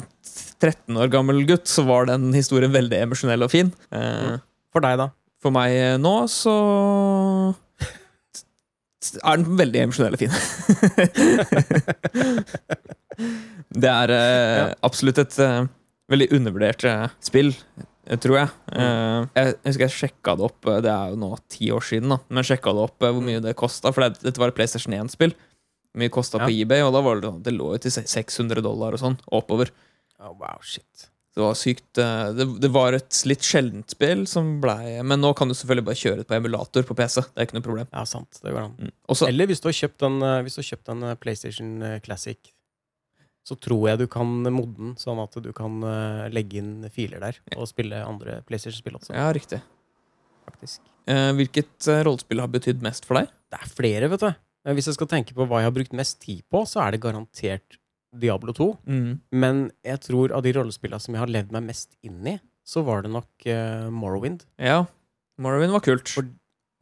13 0.62 0.96
år 1.02 1.10
gammel 1.12 1.42
gutt 1.48 1.66
så 1.68 1.82
var 1.84 2.06
den 2.08 2.30
historien 2.32 2.72
veldig 2.72 3.00
emosjonell 3.08 3.44
og 3.44 3.50
fin. 3.52 3.72
Eh, 3.92 4.38
For 4.72 4.84
deg, 4.84 5.00
da? 5.00 5.08
For 5.42 5.52
meg 5.52 5.98
nå 6.00 6.14
så 6.30 6.54
er 9.22 9.36
den 9.40 9.56
veldig 9.58 9.80
emosjonell 9.86 10.14
og 10.16 10.20
fin. 10.22 10.32
det 13.82 13.90
er 13.92 14.12
eh, 14.14 14.58
Ja. 14.58 14.66
absolutt 14.86 15.18
et 15.22 15.38
eh, 15.42 15.64
veldig 16.12 16.28
undervurdert 16.36 16.84
eh, 16.88 17.06
spill, 17.24 17.52
eh, 18.06 18.18
tror 18.20 18.36
jeg. 18.42 18.48
Eh, 18.76 19.20
jeg 19.38 19.54
husker 19.68 19.86
jeg 19.86 19.96
sjekka 19.98 20.36
det 20.38 20.46
opp, 20.48 20.60
eh, 20.70 20.80
det 20.84 20.92
er 20.92 21.14
jo 21.14 21.20
nå 21.22 21.30
ti 21.52 21.70
år 21.74 21.84
siden, 21.88 22.08
da, 22.14 22.18
men 22.28 22.46
sjekka 22.46 22.74
det 22.76 22.84
opp 22.88 22.98
hvor 23.08 23.24
mye 23.24 23.42
det 23.44 23.56
kosta, 23.58 23.92
for 23.94 24.00
det, 24.06 24.20
dette 24.24 24.42
var 24.42 24.52
et 24.52 24.58
PlayStation 24.58 24.96
1-spill. 24.98 25.34
Hvor 25.92 26.00
mye 26.04 26.12
kosta 26.12 26.40
på 26.40 26.52
eBay, 26.54 26.80
og 26.86 26.94
da 26.96 27.00
var 27.04 27.14
det, 27.20 27.32
det 27.44 27.52
lå 27.56 27.66
jo 27.74 27.80
til 27.84 27.92
600 28.00 28.62
dollar 28.64 28.90
og 28.96 29.02
sånn, 29.02 29.18
oppover. 29.36 29.72
Oh, 30.22 30.32
wow, 30.38 30.58
shit. 30.64 31.08
Det 31.32 31.40
var 31.40 31.54
sykt 31.56 31.98
eh, 31.98 32.26
det, 32.36 32.44
det 32.60 32.68
var 32.72 32.92
et 32.92 33.18
litt 33.24 33.44
sjeldent 33.46 33.94
spill 33.94 34.26
som 34.28 34.58
blei 34.60 34.98
Men 35.00 35.22
nå 35.22 35.30
kan 35.36 35.48
du 35.48 35.56
selvfølgelig 35.56 35.86
bare 35.86 36.00
kjøre 36.00 36.20
det 36.20 36.26
på 36.28 36.36
emulator 36.36 36.84
på 36.84 36.96
PC. 36.98 37.22
Det 37.24 37.40
er 37.40 37.48
ikke 37.48 37.56
noe 37.56 37.68
problem. 37.68 37.88
Ja, 37.88 38.02
sant. 38.08 38.40
Det 38.42 38.52
går 38.52 38.66
an. 38.66 38.74
Mm. 38.76 38.92
Også, 39.14 39.28
Eller 39.30 39.48
hvis 39.48 39.64
du 39.64 39.70
har 39.70 39.78
kjøpt 39.78 40.04
en, 40.08 40.18
eh, 40.28 40.40
hvis 40.44 40.58
du 40.58 40.60
har 40.60 40.68
kjøpt 40.74 40.92
en 40.92 41.08
eh, 41.08 41.16
PlayStation 41.22 41.72
Classic, 42.04 42.52
så 43.48 43.56
tror 43.58 43.88
jeg 43.88 44.02
du 44.04 44.06
kan 44.12 44.28
modne 44.54 44.76
den, 44.76 44.94
sånn 45.00 45.18
at 45.18 45.34
du 45.42 45.48
kan 45.56 45.80
legge 46.30 46.60
inn 46.60 46.84
filer 46.94 47.18
der 47.24 47.40
og 47.56 47.66
spille 47.66 47.98
andre 48.06 48.36
PlayStation-spill 48.46 49.00
også, 49.00 49.16
ja, 49.16 49.24
riktig. 49.34 49.58
faktisk. 50.46 50.84
Eh, 51.10 51.32
hvilket 51.34 51.88
rollespill 52.06 52.38
har 52.44 52.52
betydd 52.52 52.84
mest 52.86 53.08
for 53.08 53.18
deg? 53.18 53.32
Det 53.50 53.58
er 53.58 53.72
flere, 53.80 54.12
vet 54.12 54.22
du. 54.22 54.30
Hvis 54.76 54.92
jeg 54.92 54.94
skal 54.94 55.10
tenke 55.10 55.34
på 55.34 55.48
hva 55.50 55.58
jeg 55.58 55.72
har 55.72 55.74
brukt 55.74 55.96
mest 55.98 56.20
tid 56.22 56.44
på, 56.54 56.62
så 56.70 56.84
er 56.84 56.94
det 56.94 57.02
garantert 57.02 57.80
Diablo 58.12 58.52
2. 58.52 58.66
Men 59.32 59.64
jeg 59.86 60.00
tror 60.08 60.32
av 60.36 60.42
de 60.44 60.52
rollespillene 60.56 61.00
som 61.00 61.14
jeg 61.16 61.22
har 61.24 61.32
levd 61.32 61.52
meg 61.56 61.66
mest 61.70 61.96
inn 62.04 62.20
i, 62.26 62.38
så 62.62 62.84
var 62.86 63.02
det 63.02 63.10
nok 63.14 63.48
uh, 63.48 63.88
Morrowind. 63.90 64.44
Ja. 64.60 64.84
Morrowind 65.42 65.72
var 65.74 65.80
kult. 65.82 66.08
For- 66.12 66.28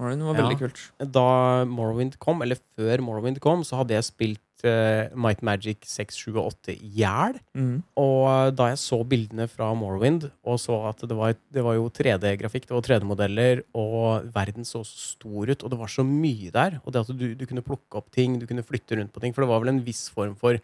Morrowind 0.00 0.22
var 0.24 0.34
Ja. 0.36 0.42
veldig 0.46 0.58
kult. 0.58 0.78
Da 1.12 1.64
Morrowind 1.68 2.18
kom, 2.18 2.40
eller 2.42 2.56
før 2.76 3.02
Morrowind 3.04 3.38
kom, 3.44 3.60
så 3.68 3.76
hadde 3.80 3.92
jeg 3.98 4.04
spilt 4.08 4.64
uh, 4.64 5.08
Might 5.16 5.42
Magic 5.44 5.84
6, 5.88 6.16
7 6.16 6.36
og 6.40 6.46
8 6.54 6.72
i 6.74 6.88
hjel. 7.00 7.36
Mm. 7.56 7.82
Og 8.00 8.54
da 8.56 8.70
jeg 8.72 8.80
så 8.80 8.98
bildene 9.08 9.46
fra 9.48 9.70
Morrowind, 9.76 10.30
og 10.44 10.56
så 10.60 10.78
at 10.88 11.04
det 11.08 11.16
var, 11.16 11.36
det 11.52 11.64
var 11.64 11.76
jo 11.76 11.88
3D-grafikk, 11.92 12.68
det 12.68 12.76
var 12.76 12.84
3D-modeller, 12.88 13.62
og 13.76 14.28
verden 14.34 14.64
så 14.68 14.80
så 14.88 15.16
stor 15.16 15.52
ut, 15.52 15.64
og 15.64 15.70
det 15.72 15.78
var 15.80 15.88
så 15.92 16.04
mye 16.04 16.50
der, 16.52 16.80
og 16.84 16.92
det 16.92 17.04
at 17.04 17.12
du, 17.16 17.26
du 17.36 17.44
kunne 17.46 17.64
plukke 17.64 18.00
opp 18.00 18.10
ting, 18.12 18.38
du 18.40 18.46
kunne 18.48 18.64
flytte 18.64 18.96
rundt 19.00 19.12
på 19.16 19.20
ting, 19.24 19.32
for 19.36 19.44
det 19.44 19.52
var 19.52 19.60
vel 19.64 19.72
en 19.76 19.84
viss 19.84 20.08
form 20.12 20.32
for 20.36 20.56
eh, 20.56 20.60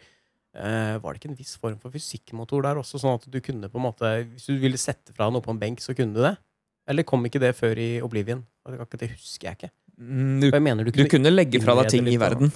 Var 0.57 1.13
det 1.13 1.19
ikke 1.21 1.29
en 1.31 1.37
viss 1.37 1.55
form 1.61 1.77
for 1.79 1.93
fysikkmotor 1.93 2.63
der 2.65 2.79
også, 2.81 2.97
sånn 3.01 3.19
at 3.19 3.25
du 3.29 3.39
kunne 3.45 3.69
på 3.69 3.77
en 3.77 3.85
måte 3.85 4.11
Hvis 4.33 4.47
du 4.49 4.55
ville 4.57 4.77
sette 4.81 5.13
fra 5.13 5.27
noe 5.29 5.43
på 5.45 5.51
en 5.53 5.59
benk, 5.61 5.79
så 5.83 5.93
kunne 5.97 6.15
du 6.17 6.23
det? 6.25 6.35
Eller 6.89 7.03
kom 7.03 7.25
ikke 7.27 7.39
det 7.43 7.53
før 7.57 7.77
i 7.77 7.97
Oblivion? 8.01 8.45
Det 8.65 9.11
husker 9.11 9.49
jeg 9.51 9.57
ikke. 9.59 9.69
Mm, 9.99 10.39
Du, 10.41 10.47
jeg 10.49 10.61
mener 10.63 10.83
du 10.87 10.91
du 10.91 10.97
kunne, 10.97 11.09
kunne 11.11 11.33
legge 11.33 11.59
fra 11.61 11.75
deg 11.81 11.89
ting 11.91 12.07
i 12.07 12.17
verden. 12.21 12.51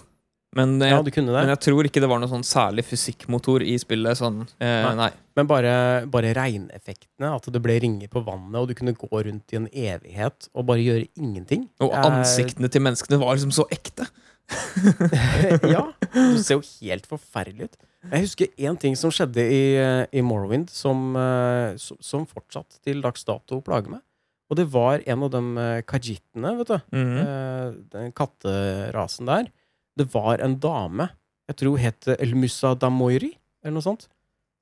Men 0.56 0.74
jeg, 0.84 0.92
Ja, 0.92 1.02
du 1.02 1.12
kunne 1.16 1.32
det. 1.32 1.42
men 1.46 1.50
jeg 1.54 1.60
tror 1.64 1.88
ikke 1.88 2.02
det 2.04 2.10
var 2.12 2.20
noe 2.20 2.28
sånn 2.28 2.44
særlig 2.44 2.84
fysikkmotor 2.84 3.64
i 3.64 3.78
spillet. 3.80 4.18
Sånn, 4.20 4.42
eh, 4.60 4.82
Nei. 4.84 4.96
nei. 5.00 5.12
Men 5.40 5.48
bare, 5.48 5.76
bare 6.12 6.34
regneffektene, 6.36 7.30
at 7.38 7.48
det 7.56 7.62
ble 7.64 7.78
ringer 7.80 8.10
på 8.12 8.20
vannet, 8.26 8.58
og 8.60 8.68
du 8.68 8.74
kunne 8.76 8.92
gå 8.94 9.08
rundt 9.30 9.54
i 9.54 9.60
en 9.62 9.68
evighet 9.72 10.50
og 10.54 10.66
bare 10.68 10.84
gjøre 10.84 11.08
ingenting. 11.16 11.70
Og 11.80 11.92
ansiktene 11.96 12.68
til 12.72 12.84
menneskene 12.84 13.20
var 13.22 13.36
liksom 13.40 13.54
så 13.56 13.64
ekte. 13.72 14.10
ja. 15.72 15.86
Det 16.12 16.44
ser 16.44 16.58
jo 16.60 16.64
helt 16.82 17.08
forferdelig 17.08 17.70
ut. 17.70 17.78
Jeg 18.10 18.26
husker 18.26 18.50
én 18.58 18.78
ting 18.82 18.96
som 18.98 19.12
skjedde 19.14 19.44
i, 19.46 19.76
eh, 19.78 20.06
i 20.18 20.24
Morrowind, 20.26 20.72
som, 20.74 21.12
eh, 21.16 21.78
som, 21.78 22.00
som 22.02 22.26
fortsatt 22.26 22.80
til 22.82 23.02
dags 23.04 23.24
dato 23.28 23.60
plager 23.62 23.94
meg. 23.94 24.02
Og 24.50 24.58
det 24.58 24.66
var 24.74 25.04
en 25.06 25.26
av 25.28 25.30
de 25.32 25.42
eh, 25.62 25.82
kajittene, 25.88 26.56
vet 26.58 26.68
du. 26.68 26.80
Mm 26.92 27.12
-hmm. 27.18 27.90
Den 27.92 28.12
katterasen 28.12 29.26
der. 29.26 29.52
Det 29.98 30.14
var 30.14 30.42
en 30.42 30.60
dame. 30.60 31.10
Jeg 31.48 31.56
tror 31.56 31.70
hun 31.70 31.80
het 31.80 32.08
Elmusa 32.08 32.74
Damoiri, 32.74 33.38
eller 33.64 33.74
noe 33.74 33.82
sånt. 33.82 34.08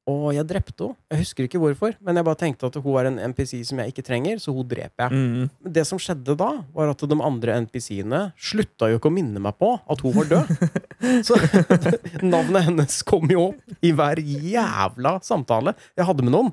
Og 0.09 0.29
jeg 0.33 0.47
drepte 0.49 0.87
henne. 0.87 0.97
Jeg 1.11 1.23
husker 1.23 1.45
ikke 1.45 1.61
hvorfor, 1.61 1.95
men 2.05 2.17
jeg 2.17 2.25
bare 2.25 2.39
tenkte 2.39 2.69
at 2.69 2.77
hun 2.79 2.95
var 2.95 3.09
en 3.09 3.19
NPC 3.31 3.59
som 3.67 3.81
jeg 3.81 3.93
ikke 3.93 4.05
trenger, 4.07 4.39
så 4.41 4.53
hun 4.55 4.67
dreper 4.69 5.05
jeg. 5.05 5.19
Mm. 5.19 5.49
Men 5.65 5.75
det 5.75 5.85
som 5.89 6.01
skjedde 6.01 6.35
da, 6.39 6.49
var 6.75 6.93
at 6.93 7.03
de 7.11 7.19
andre 7.29 7.59
NPC-ene 7.65 8.21
slutta 8.49 8.89
jo 8.89 8.99
ikke 8.99 9.11
å 9.11 9.15
minne 9.15 9.43
meg 9.43 9.57
på 9.59 9.73
at 9.77 10.03
hun 10.05 10.15
var 10.17 10.31
død. 10.33 10.53
Så 11.27 11.37
navnet 12.33 12.65
hennes 12.69 12.99
kom 13.07 13.29
jo 13.31 13.49
opp 13.51 13.85
i 13.85 13.93
hver 13.95 14.19
jævla 14.19 15.17
samtale 15.25 15.75
jeg 15.97 16.07
hadde 16.07 16.25
med 16.25 16.35
noen. 16.35 16.51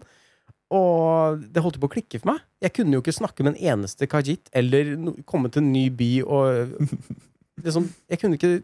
Og 0.75 1.43
det 1.55 1.63
holdt 1.63 1.79
på 1.79 1.87
å 1.87 1.93
klikke 1.93 2.19
for 2.19 2.33
meg. 2.33 2.43
Jeg 2.65 2.75
kunne 2.75 2.97
jo 2.97 3.03
ikke 3.03 3.15
snakke 3.15 3.45
med 3.47 3.55
en 3.55 3.75
eneste 3.75 4.09
kajit 4.11 4.51
eller 4.57 4.97
komme 5.29 5.51
til 5.53 5.63
en 5.63 5.73
ny 5.75 5.87
by 5.95 6.11
og 6.25 6.75
liksom, 7.67 7.87
jeg, 8.11 8.21
kunne 8.23 8.39
ikke, 8.39 8.57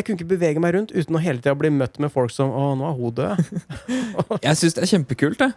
jeg 0.00 0.06
kunne 0.08 0.18
ikke 0.18 0.32
bevege 0.32 0.62
meg 0.62 0.74
rundt 0.76 0.94
uten 0.96 1.16
å 1.16 1.22
hele 1.22 1.42
tida 1.42 1.54
bli 1.58 1.70
møtt 1.74 2.00
med 2.02 2.12
folk 2.12 2.32
som 2.34 2.50
'Å, 2.50 2.72
nå 2.80 2.86
er 2.88 2.96
hun 2.98 3.16
død'. 3.18 3.50
Jeg 4.46 4.60
syns 4.60 4.76
det 4.76 4.86
er 4.86 4.92
kjempekult, 4.94 5.42
det. 5.44 5.50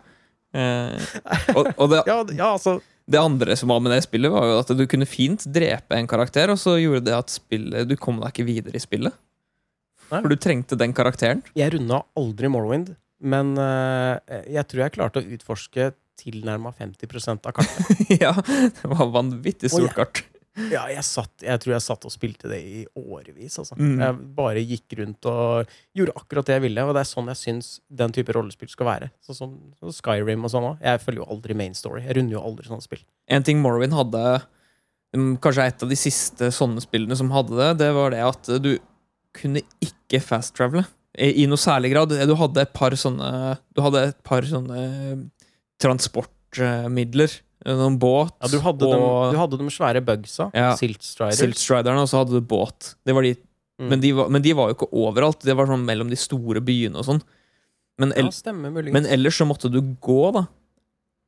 Eh, 0.54 1.06
og 1.56 1.72
og 1.82 1.88
det, 1.90 2.04
Ja, 2.12 2.20
ja, 2.30 2.50
altså 2.54 2.78
det 3.06 3.20
andre 3.20 3.56
som 3.60 3.72
var 3.74 3.82
med 3.84 3.92
det 3.92 4.04
spillet, 4.06 4.32
var 4.32 4.48
jo 4.48 4.60
at 4.62 4.72
du 4.78 4.84
kunne 4.88 5.08
fint 5.10 5.44
drepe 5.52 5.98
en 5.98 6.08
karakter, 6.08 6.52
og 6.54 6.60
så 6.60 6.78
gjorde 6.80 7.04
det 7.10 7.16
at 7.18 7.34
spillet, 7.34 7.88
du 7.90 7.98
kom 8.00 8.22
deg 8.22 8.32
ikke 8.32 8.48
videre 8.48 8.80
i 8.80 8.84
spillet. 8.84 9.16
Nei. 10.12 10.22
For 10.22 10.30
du 10.32 10.38
trengte 10.40 10.78
den 10.80 10.94
karakteren. 10.96 11.42
Jeg 11.58 11.74
runda 11.74 12.04
aldri 12.20 12.52
Morrowind, 12.52 12.94
men 13.24 13.58
uh, 13.60 14.16
jeg 14.48 14.64
tror 14.70 14.86
jeg 14.86 14.96
klarte 14.96 15.24
å 15.24 15.36
utforske 15.36 15.92
tilnærma 16.20 16.72
50% 16.78 17.50
av 17.50 17.58
kartet. 17.58 18.06
ja, 18.24 18.32
det 18.38 18.92
var 18.94 19.12
vanvittig 19.12 19.74
stort 19.74 19.98
kart. 19.98 20.24
Ja, 20.70 20.84
jeg, 20.92 21.02
satt, 21.06 21.32
jeg 21.42 21.62
tror 21.64 21.74
jeg 21.74 21.82
satt 21.82 22.04
og 22.06 22.14
spilte 22.14 22.50
det 22.52 22.60
i 22.62 22.84
årevis. 23.00 23.56
Altså. 23.62 23.78
Mm. 23.80 23.96
Jeg 24.04 24.18
bare 24.38 24.62
gikk 24.62 24.96
rundt 25.00 25.28
og 25.30 25.72
gjorde 25.98 26.14
akkurat 26.20 26.50
det 26.50 26.58
jeg 26.60 26.66
ville, 26.68 26.86
og 26.86 26.94
det 26.94 27.02
er 27.02 27.10
sånn 27.10 27.32
jeg 27.32 27.40
syns 27.40 27.70
den 27.90 28.14
type 28.14 28.36
rollespill 28.36 28.70
skal 28.70 28.90
være. 28.92 29.10
Sånn 29.26 29.40
som 29.40 29.56
så 29.82 29.96
Skyrim 29.98 30.46
og 30.46 30.54
sånn 30.54 30.68
òg. 30.70 30.84
Jeg 30.86 31.02
følger 31.02 31.24
jo 31.24 31.30
aldri 31.34 31.58
main 31.58 31.78
story. 31.78 32.04
Jeg 32.06 32.20
runder 32.20 32.38
jo 32.38 32.44
aldri 32.46 32.70
sånne 32.70 32.86
spill. 32.86 33.02
En 33.34 33.46
ting 33.46 33.64
Morrowind 33.64 33.98
hadde 33.98 34.24
mm, 35.18 35.32
Kanskje 35.42 35.70
et 35.72 35.86
av 35.86 35.94
de 35.94 35.98
siste 35.98 36.52
sånne 36.54 36.84
spillene 36.86 37.18
som 37.18 37.34
hadde 37.34 37.58
det, 37.58 37.72
det 37.82 37.94
var 37.98 38.14
det 38.14 38.22
at 38.28 38.52
du 38.62 38.76
kunne 39.34 39.64
ikke 39.82 40.22
fast-travele. 40.22 40.86
I, 41.18 41.32
I 41.44 41.48
noe 41.50 41.62
særlig 41.62 41.96
grad. 41.96 42.14
Du 42.30 42.36
hadde 42.38 42.62
et 42.62 42.74
par 42.78 42.94
sånne 42.98 43.58
Du 43.74 43.82
hadde 43.86 44.06
et 44.12 44.22
par 44.26 44.46
sånne 44.46 44.86
transportmidler. 45.82 47.42
Noen 47.66 47.96
båt 48.00 48.34
Ja, 48.42 48.48
du, 48.52 48.58
hadde 48.60 48.90
dem, 48.92 49.02
og 49.02 49.32
du 49.32 49.38
hadde 49.40 49.58
de 49.62 49.70
svære 49.72 50.02
bugsa. 50.04 50.50
Ja. 50.54 50.74
Silt 50.76 51.02
Striders. 51.06 51.40
Siltstriderne, 51.40 52.02
og 52.04 52.10
så 52.12 52.20
hadde 52.24 52.36
du 52.36 52.42
båt. 52.42 52.96
Det 53.06 53.16
var 53.16 53.24
de, 53.24 53.36
Mm. 53.82 53.88
men, 53.90 54.00
de 54.04 54.12
var, 54.14 54.28
men 54.30 54.42
de 54.44 54.52
var 54.54 54.68
jo 54.70 54.76
ikke 54.76 54.90
overalt. 54.94 55.40
Det 55.42 55.56
var 55.58 55.66
sånn 55.66 55.84
mellom 55.84 56.08
de 56.08 56.16
store 56.16 56.62
byene 56.62 56.96
og 56.96 57.06
sånn. 57.08 57.22
Men, 57.98 58.12
Ja, 58.16 58.28
stemmer 58.30 58.70
men 58.72 59.06
ellers 59.06 59.38
så 59.42 59.48
måtte 59.50 59.72
du 59.72 59.80
gå, 59.82 60.32
da. 60.34 60.44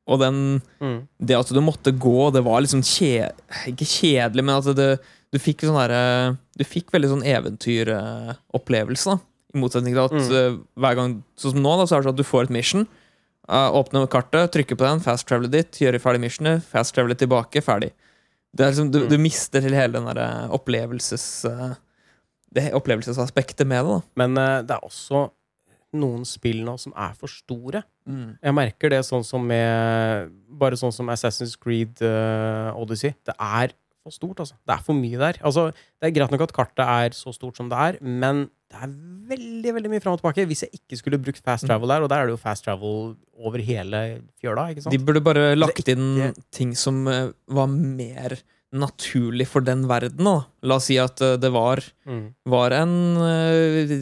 Og 0.08 0.20
den 0.22 0.62
mm. 0.80 1.08
det 1.26 1.36
at 1.40 1.50
du 1.50 1.60
måtte 1.62 1.92
gå, 1.98 2.32
det 2.32 2.44
var 2.46 2.62
liksom 2.62 2.84
kje, 2.86 3.32
Ikke 3.72 3.86
kjedelig, 3.90 4.44
men 4.46 4.56
at 4.60 4.70
det, 4.78 5.00
du 5.34 5.40
fikk 5.42 5.66
sånn 5.66 5.74
derre 5.80 6.38
Du 6.56 6.64
fikk 6.64 6.92
veldig 6.94 7.10
sånn 7.10 7.26
eventyropplevelse, 7.26 9.16
da. 9.16 9.18
I 9.56 9.58
motsetning 9.62 9.96
til 9.96 10.04
at 10.06 10.12
Mm. 10.12 10.32
eh, 10.36 10.58
hver 10.78 10.96
gang 10.96 11.24
Sånn 11.38 11.52
som 11.54 11.64
nå, 11.64 11.78
da, 11.78 11.86
så 11.86 11.96
er 11.98 12.02
det 12.02 12.06
sånn 12.06 12.14
at 12.14 12.22
du 12.22 12.24
får 12.24 12.44
et 12.44 12.50
mission. 12.50 12.88
Uh, 13.46 13.70
åpne 13.78 14.08
kartet, 14.10 14.52
trykke 14.56 14.76
på 14.78 14.86
den, 14.88 15.00
fast 15.06 15.28
travel 15.30 15.50
dit, 15.54 15.70
gjøre 15.84 16.00
ferdig 16.02 16.24
missionet, 16.24 16.64
fast 16.66 16.96
travel 16.96 17.14
tilbake, 17.20 17.62
ferdig. 17.62 17.92
Det 18.56 18.66
er 18.66 18.72
liksom, 18.72 18.92
du, 18.92 19.00
Mm. 19.04 19.10
du 19.12 19.18
mister 19.22 19.62
til 19.62 19.76
hele 19.78 19.94
den 20.00 20.08
der 20.16 20.50
opplevelses... 20.56 21.46
uh, 21.46 21.76
Det 22.56 22.70
opplevelsesaspektet 22.74 23.68
med 23.68 23.84
det, 23.84 23.92
da. 23.92 24.02
Men 24.16 24.38
uh, 24.40 24.62
det 24.64 24.72
er 24.78 24.86
også 24.88 25.26
noen 25.96 26.24
spill 26.28 26.62
nå 26.64 26.78
som 26.80 26.94
er 26.96 27.14
for 27.20 27.28
store. 27.32 27.84
Jeg 28.08 28.54
merker 28.56 28.90
det 28.92 29.00
sånn 29.08 29.24
som 29.26 29.44
med 29.48 30.30
Bare 30.60 30.76
sånn 30.76 30.92
som 30.92 31.08
Assassin's 31.10 31.54
Creed 31.58 32.02
eh, 32.04 32.76
Odyssey. 32.76 33.14
Det 33.26 33.34
er 33.40 33.72
for 34.04 34.12
stort, 34.12 34.42
altså. 34.44 34.58
Det 34.68 34.76
er 34.76 34.84
for 34.84 34.94
mye 35.00 35.18
der. 35.22 35.40
Altså, 35.42 35.70
det 35.74 36.10
er 36.10 36.14
greit 36.18 36.32
nok 36.36 36.44
at 36.46 36.54
kartet 36.54 36.84
er 36.84 37.16
så 37.16 37.32
stort 37.34 37.56
som 37.58 37.70
det 37.72 37.80
er, 37.80 37.98
men 38.04 38.50
det 38.76 38.84
er 38.84 38.96
veldig 39.32 39.72
veldig 39.78 39.90
mye 39.94 40.02
fram 40.04 40.14
og 40.18 40.20
tilbake. 40.22 40.44
Hvis 40.50 40.66
jeg 40.66 40.76
ikke 40.78 40.98
skulle 41.00 41.20
brukt 41.24 41.40
fast 41.46 41.66
travel 41.70 41.90
der, 41.90 42.04
og 42.06 42.10
der 42.12 42.22
er 42.26 42.28
det 42.30 42.36
jo 42.36 42.42
fast 42.42 42.66
travel 42.68 43.16
over 43.40 43.64
hele 43.64 44.02
fjøla, 44.42 44.68
ikke 44.74 44.84
sant? 44.86 44.94
De 44.94 45.00
burde 45.08 45.24
bare 45.26 45.56
lagt 45.58 45.88
inn 45.92 46.34
ting 46.54 46.76
som 46.78 47.00
eh, 47.08 47.32
var 47.48 47.72
mer 47.72 48.36
naturlig 48.76 49.48
for 49.48 49.64
den 49.66 49.86
verden. 49.88 50.28
Da. 50.28 50.36
La 50.68 50.76
oss 50.82 50.90
si 50.92 50.98
at 51.00 51.22
eh, 51.24 51.38
det 51.40 51.52
var, 51.56 51.80
Mm. 52.06 52.26
var 52.52 52.72
en 52.76 52.94
uh, 53.18 53.96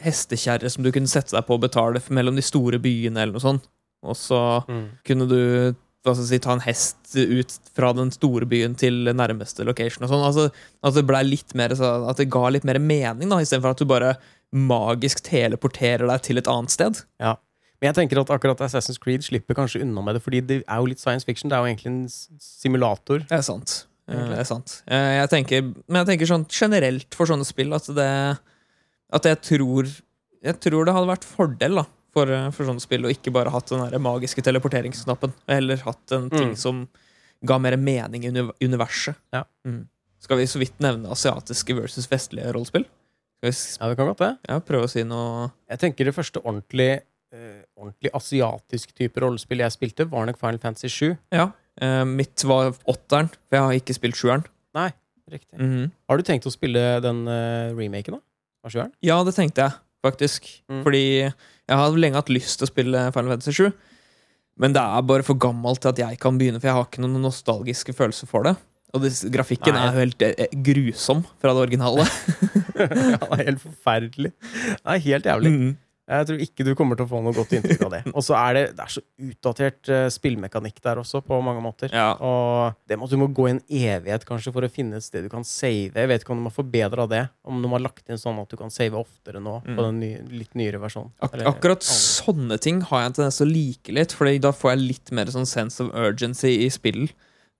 hestekjerre 0.00 0.70
som 0.72 0.84
du 0.86 0.92
kunne 0.94 1.10
sette 1.10 1.34
deg 1.36 1.44
på 1.48 1.58
og 1.58 1.64
betale 1.66 2.00
mellom 2.14 2.38
de 2.38 2.44
store 2.46 2.78
byene, 2.80 3.18
eller 3.26 3.36
noe 3.36 3.44
sånt. 3.44 3.66
Og 4.02 4.16
så 4.18 4.64
Mm. 4.68 4.86
kunne 5.04 5.28
du 5.28 5.74
jeg 6.04 6.26
si, 6.26 6.38
ta 6.42 6.52
en 6.56 6.64
hest 6.64 7.12
ut 7.14 7.52
fra 7.76 7.92
den 7.94 8.10
store 8.10 8.46
byen 8.50 8.74
til 8.78 9.04
nærmeste 9.14 9.64
location. 9.64 10.02
og 10.04 10.10
sånn. 10.10 10.24
Altså, 10.26 10.48
at 10.82 10.94
det 10.98 11.04
ble 11.06 11.20
litt 11.28 11.54
mer, 11.54 11.74
så, 11.78 11.92
at 12.10 12.18
det 12.18 12.30
ga 12.32 12.48
litt 12.50 12.64
mer 12.66 12.80
mening, 12.82 13.28
da, 13.30 13.38
istedenfor 13.38 13.70
at 13.76 13.78
du 13.78 13.86
bare 13.86 14.16
magisk 14.52 15.22
teleporterer 15.24 16.06
deg 16.10 16.22
til 16.26 16.38
et 16.42 16.50
annet 16.50 16.70
sted. 16.74 16.98
Men 17.82 17.88
jeg 17.90 17.96
tenker 18.00 18.20
at 18.20 18.30
akkurat 18.34 18.60
Assassin's 18.66 18.98
Creed 19.02 19.24
slipper 19.26 19.56
kanskje 19.58 19.80
unna 19.82 20.02
med 20.06 20.14
det, 20.18 20.22
fordi 20.22 20.40
det 20.46 20.58
er 20.66 20.82
jo 20.82 20.90
litt 20.90 21.00
science 21.02 21.24
fiction. 21.26 21.50
Det 21.50 21.56
er 21.56 21.64
jo 21.64 21.70
egentlig 21.72 21.90
en 21.90 22.02
simulator. 22.42 23.24
Det 23.26 23.38
er 23.38 23.46
sant. 23.46 23.86
Det 24.12 24.38
er 24.42 24.44
sant. 24.46 24.80
Eh, 24.90 25.20
Jeg 25.22 25.28
tenker, 25.30 25.62
men 25.86 26.00
jeg 26.02 26.08
tenker 26.10 26.28
sånn 26.28 26.44
generelt 26.50 27.14
for 27.14 27.30
sånne 27.30 27.46
spill 27.46 27.72
at 27.72 27.86
det 27.94 28.08
At 29.14 29.24
jeg 29.28 29.38
tror 29.46 29.86
Jeg 30.42 30.58
tror 30.60 30.84
det 30.84 30.94
hadde 30.96 31.08
vært 31.08 31.24
fordel 31.24 31.78
da 31.80 31.84
for, 32.12 32.28
eh, 32.30 32.50
for 32.50 32.64
sånne 32.68 32.80
spill 32.84 33.06
og 33.08 33.12
ikke 33.14 33.32
bare 33.32 33.50
hatt 33.50 33.66
den 33.72 33.84
der 33.90 33.98
magiske 34.02 34.42
teleporteringsknappen, 34.44 35.32
og 35.32 35.54
heller 35.54 35.76
hatt 35.86 36.12
en 36.12 36.28
ting 36.30 36.50
Mm. 36.52 36.56
som 36.56 36.88
ga 37.44 37.58
mer 37.58 37.76
mening 37.76 38.24
i 38.24 38.30
universet. 38.64 39.16
Ja. 39.32 39.44
Mm. 39.66 39.86
Skal 40.20 40.36
vi 40.38 40.44
så 40.46 40.58
vidt 40.60 40.78
nevne 40.78 41.08
asiatiske 41.10 41.74
versus 41.74 42.06
vestlige 42.06 42.52
rollespill? 42.54 42.84
Skal 43.42 43.50
vi 43.50 43.56
Ja, 43.80 43.88
det 43.88 43.96
kan 43.96 44.06
godt 44.06 44.18
det. 44.18 44.38
ja, 44.48 44.58
prøve 44.60 44.84
å 44.84 44.90
si 44.90 45.02
noe 45.02 45.50
Jeg 45.68 45.78
tenker 45.80 46.04
det 46.04 46.14
første 46.14 46.40
ordentlig, 46.44 47.00
eh, 47.32 47.62
ordentlig 47.76 48.12
asiatisk 48.14 48.94
type 48.94 49.16
rollespill 49.20 49.58
jeg 49.58 49.72
spilte, 49.72 50.08
var 50.08 50.26
nok 50.26 50.38
Final 50.38 50.58
Fantasy 50.58 50.88
7. 50.88 51.18
Ja. 51.32 51.50
Eh, 51.80 52.04
mitt 52.04 52.44
var 52.44 52.70
åtteren, 52.86 53.28
for 53.48 53.56
jeg 53.56 53.60
har 53.62 53.72
ikke 53.72 53.94
spilt 53.98 54.14
sjueren. 54.14 54.44
Nei, 54.74 54.92
riktig. 55.30 55.58
Mhm. 55.58 55.90
Har 56.08 56.16
du 56.18 56.22
tenkt 56.22 56.44
å 56.46 56.52
spille 56.52 57.00
den 57.02 57.26
uh, 57.26 57.72
remaken, 57.74 58.12
da? 58.14 58.20
Av 58.64 58.70
sjueren? 58.70 58.92
Ja, 59.02 59.24
det 59.24 59.34
tenkte 59.34 59.56
jeg 59.56 59.72
faktisk. 60.04 60.48
Mm. 60.70 60.82
Fordi 60.86 61.04
jeg 61.22 61.78
har 61.78 61.96
lenge 61.98 62.18
hatt 62.18 62.32
lyst 62.32 62.58
til 62.58 62.68
å 62.68 62.72
spille 62.72 63.06
Final 63.14 63.34
Fantasy 63.34 63.54
7. 63.70 63.72
Men 64.62 64.74
det 64.76 64.82
er 64.82 65.06
bare 65.08 65.24
for 65.26 65.38
gammelt 65.40 65.80
til 65.82 65.92
at 65.92 66.02
jeg 66.02 66.20
kan 66.22 66.36
begynne, 66.38 66.60
for 66.60 66.68
jeg 66.68 66.76
har 66.76 66.88
ikke 66.88 67.02
noen 67.04 67.24
nostalgiske 67.24 67.94
følelser 67.96 68.28
for 68.30 68.46
det. 68.46 68.56
Og 68.92 69.00
det, 69.00 69.14
grafikken 69.32 69.72
Nei. 69.72 69.82
er 69.86 69.94
jo 69.94 70.02
helt 70.02 70.24
er, 70.26 70.56
grusom 70.66 71.22
fra 71.40 71.54
det 71.56 71.62
originale. 71.64 72.04
ja, 72.76 73.16
det 73.16 73.38
er 73.38 73.46
helt 73.46 73.62
forferdelig. 73.62 74.32
Det 74.34 74.82
er 74.84 75.02
helt 75.06 75.28
jævlig. 75.30 75.52
Mm. 75.54 75.70
Jeg 76.12 76.26
tror 76.28 76.42
ikke 76.44 76.64
du 76.66 76.70
kommer 76.78 76.98
til 76.98 77.06
å 77.06 77.10
få 77.10 77.20
noe 77.24 77.32
godt 77.36 77.54
inntrykk 77.56 77.82
av 77.86 77.92
det. 77.94 78.00
Og 78.16 78.24
så 78.26 78.36
er 78.36 78.56
det, 78.58 78.62
det 78.76 78.84
er 78.84 78.92
så 78.92 79.02
utdatert 79.26 79.88
eh, 79.92 80.06
spillmekanikk 80.12 80.80
der 80.84 81.00
også, 81.00 81.22
på 81.24 81.38
mange 81.44 81.62
måter. 81.64 81.88
Ja. 81.94 82.10
Og 82.20 82.76
det 82.90 82.98
må, 83.00 83.08
du 83.08 83.16
må 83.20 83.28
gå 83.32 83.46
i 83.48 83.54
en 83.54 83.62
evighet 83.68 84.26
kanskje 84.28 84.52
for 84.54 84.66
å 84.66 84.70
finne 84.72 85.00
et 85.00 85.06
sted 85.06 85.24
du 85.24 85.30
kan 85.32 85.46
save. 85.48 85.94
Jeg 85.96 86.10
vet 86.12 86.22
ikke 86.26 86.34
om 86.36 86.42
de 86.44 86.50
har 86.50 86.56
forbedra 86.56 87.06
det. 87.10 87.22
Om 87.48 87.62
de 87.64 87.72
har 87.72 87.84
lagt 87.86 88.06
inn 88.12 88.20
sånn 88.20 88.38
at 88.42 88.52
du 88.52 88.58
kan 88.60 88.70
save 88.74 88.98
oftere 89.00 89.40
nå, 89.42 89.58
Mm. 89.62 89.76
på 89.78 89.82
den 89.88 89.98
ny, 90.02 90.10
litt 90.42 90.54
nyere 90.58 90.78
versjonen. 90.82 91.12
Ak 91.22 91.34
Eller 91.36 91.46
akkurat 91.50 91.82
andre. 91.84 91.96
sånne 91.96 92.56
ting 92.60 92.80
har 92.88 93.02
jeg 93.04 93.06
en 93.12 93.16
tendens 93.20 93.36
til 93.40 93.46
å 93.46 93.52
like 93.52 93.92
litt, 93.94 94.12
Fordi 94.18 94.38
da 94.42 94.50
får 94.52 94.72
jeg 94.74 94.80
litt 94.88 95.12
mer 95.12 95.30
sånn 95.32 95.46
sense 95.46 95.80
of 95.80 95.90
urgency 95.94 96.56
i 96.66 96.68
spill. 96.72 97.06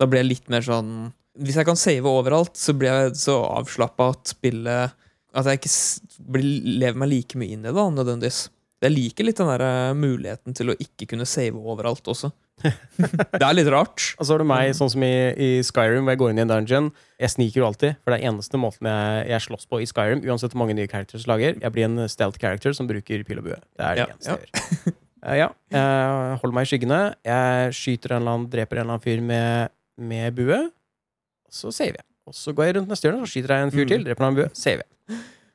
Da 0.00 0.06
blir 0.10 0.22
jeg 0.24 0.28
litt 0.32 0.48
mer 0.50 0.60
sånn 0.66 1.12
Hvis 1.38 1.56
jeg 1.56 1.64
kan 1.64 1.76
save 1.80 2.04
overalt, 2.10 2.56
så 2.60 2.74
blir 2.76 2.90
jeg 2.92 3.14
så 3.16 3.38
avslappa 3.56 4.10
at 4.12 4.28
spillet 4.34 4.92
At 5.32 5.48
jeg 5.48 5.60
ikke 5.62 5.72
blir, 6.34 6.48
lever 6.82 6.98
meg 7.00 7.12
like 7.12 7.38
mye 7.40 7.54
inn 7.54 7.64
i 7.64 7.70
det, 7.70 7.76
da, 7.78 7.86
nødvendigvis. 7.94 8.44
Jeg 8.82 8.90
liker 8.96 9.26
litt 9.28 9.38
den 9.38 9.50
der 9.52 9.62
eh, 9.62 9.94
muligheten 9.94 10.56
til 10.58 10.72
å 10.72 10.78
ikke 10.82 11.06
kunne 11.12 11.26
save 11.28 11.54
overalt 11.58 12.08
også. 12.10 12.32
det 12.62 13.42
er 13.42 13.54
litt 13.54 13.70
rart. 13.70 14.08
Og 14.18 14.26
så 14.26 14.34
har 14.34 14.42
du 14.42 14.46
meg, 14.46 14.72
sånn 14.76 14.90
som 14.92 15.04
i, 15.06 15.12
i 15.38 15.50
Skyrim, 15.66 16.02
hvor 16.04 16.14
jeg 16.14 16.20
går 16.22 16.32
inn 16.32 16.40
i 16.40 16.44
en 16.44 16.50
dungeon. 16.50 16.90
Jeg 17.22 17.34
sniker 17.36 17.62
jo 17.62 17.68
alltid, 17.68 17.96
for 18.02 18.12
det 18.14 18.18
er 18.20 18.32
eneste 18.32 18.60
måten 18.60 18.90
jeg, 18.90 19.22
jeg 19.30 19.46
slåss 19.46 19.70
på 19.70 19.80
i 19.82 19.88
Skyrim. 19.88 20.24
Uansett 20.26 20.54
hvor 20.54 20.64
mange 20.64 20.76
nye 20.78 20.90
characters 20.90 21.28
lager. 21.30 21.56
Jeg 21.62 21.74
blir 21.74 21.86
en 21.88 22.04
stealth 22.10 22.42
character 22.42 22.74
som 22.76 22.90
bruker 22.90 23.22
pil 23.28 23.40
og 23.42 23.48
bue. 23.48 23.58
Det 23.78 23.86
er 23.86 23.98
det 23.98 24.04
Ja, 24.04 24.10
eneste 24.16 24.36
jeg 24.36 24.50
gjør. 24.50 24.98
Eh, 25.22 25.36
ja. 25.38 25.48
Jeg 25.70 26.38
holder 26.42 26.56
meg 26.58 26.66
i 26.66 26.72
skyggene. 26.72 27.00
Jeg 27.30 27.74
skyter 27.78 28.16
en 28.16 28.24
eller 28.24 28.36
annen, 28.36 28.48
dreper 28.50 28.80
en 28.80 28.82
eller 28.82 28.96
annen 28.96 29.04
fyr 29.06 29.22
med, 29.22 29.76
med 30.10 30.34
bue. 30.34 30.58
Så 31.52 31.70
saver 31.70 32.00
jeg. 32.00 32.06
Og 32.32 32.38
så 32.38 32.54
går 32.56 32.64
jeg 32.70 32.76
rundt 32.78 32.88
neste 32.88 33.04
hjørne, 33.08 33.26
så 33.26 33.28
skyter 33.28 33.52
jeg 33.52 33.66
en 33.66 33.72
fyr 33.74 33.84
Mm. 33.84 33.88
til, 33.92 34.04
dreper 34.06 34.22
en 34.24 34.28
annen 34.30 34.38
bue, 34.40 34.48
CV. 34.56 34.80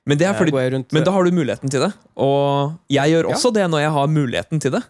Men 0.07 0.17
det 0.21 0.27
Eh, 0.29 0.35
fordi 0.37 0.51
rundt, 0.71 0.93
Men 0.93 1.03
da 1.03 1.11
har 1.11 1.23
du 1.25 1.31
muligheten 1.31 1.69
til 1.73 1.81
det. 1.81 1.93
Og 2.15 2.77
jeg 2.89 3.09
gjør 3.11 3.27
Ja. 3.27 3.33
også 3.35 3.51
det 3.53 3.65
når 3.69 3.79
jeg 3.81 3.91
har 3.91 4.07
muligheten 4.07 4.61
til 4.61 4.71
det. 4.71 4.83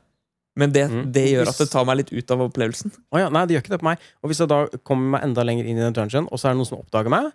Men 0.57 0.71
det, 0.73 0.89
Mm. 0.91 1.11
det 1.13 1.23
gjør 1.31 1.47
at 1.47 1.57
det 1.57 1.69
tar 1.71 1.85
meg 1.85 1.97
litt 1.97 2.11
ut 2.13 2.31
av 2.31 2.39
opplevelsen. 2.41 2.91
Oh, 3.11 3.19
ja, 3.19 3.29
nei, 3.29 3.45
det 3.45 3.55
gjør 3.55 3.63
ikke 3.63 3.69
det 3.77 3.79
på 3.79 3.83
meg. 3.89 3.97
Og 4.23 4.29
hvis 4.29 4.39
jeg 4.39 4.47
da 4.49 4.67
kommer 4.83 5.09
meg 5.17 5.23
enda 5.23 5.43
lenger 5.43 5.65
inn 5.65 5.77
i 5.77 5.81
den 5.81 5.93
dungeon, 5.93 6.27
og 6.31 6.38
så 6.39 6.49
er 6.49 6.53
det 6.53 6.57
noen 6.57 6.67
som 6.67 6.79
oppdager 6.79 7.09
meg, 7.09 7.31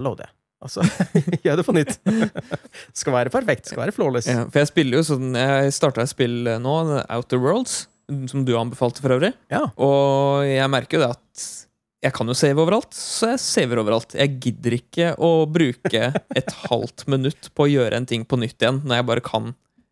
lover 0.00 0.24
jeg. 0.24 0.30
Altså, 0.62 0.80
gjør 1.44 1.56
det 1.56 1.66
på 1.66 1.72
nytt. 1.74 1.98
skal 2.92 3.12
være 3.14 3.30
perfekt. 3.32 3.66
Skal 3.66 3.82
være 3.86 3.92
flawless. 3.96 4.26
Ja, 4.28 4.44
for 4.44 4.58
jeg 4.60 4.68
spiller 4.68 5.00
jo 5.00 5.02
sånn 5.02 5.34
Jeg 5.34 5.72
starta 5.72 6.02
et 6.04 6.08
spill 6.12 6.46
eh, 6.46 6.58
nå, 6.60 7.04
Outer 7.08 7.38
Worlds, 7.40 7.86
som 8.28 8.44
du 8.44 8.52
anbefalte 8.56 9.00
for 9.00 9.08
øvrig. 9.16 9.32
Ja. 9.50 9.66
Og 9.78 10.44
jeg 10.44 10.68
merker 10.68 10.98
jo 10.98 11.06
det 11.06 11.10
at 11.16 11.66
jeg 12.02 12.12
kan 12.16 12.30
jo 12.30 12.34
save 12.38 12.62
overalt, 12.62 12.94
så 12.96 13.32
jeg 13.34 13.40
saver 13.44 13.80
overalt. 13.82 14.14
Jeg 14.16 14.38
gidder 14.40 14.76
ikke 14.78 15.10
å 15.20 15.30
bruke 15.50 16.06
et 16.36 16.54
halvt 16.70 17.04
minutt 17.12 17.50
på 17.54 17.66
å 17.66 17.70
gjøre 17.70 17.98
en 18.00 18.06
ting 18.08 18.24
på 18.24 18.38
nytt 18.40 18.56
igjen, 18.62 18.80
når 18.86 19.00
jeg 19.02 19.08
bare 19.10 19.24
kan 19.26 19.50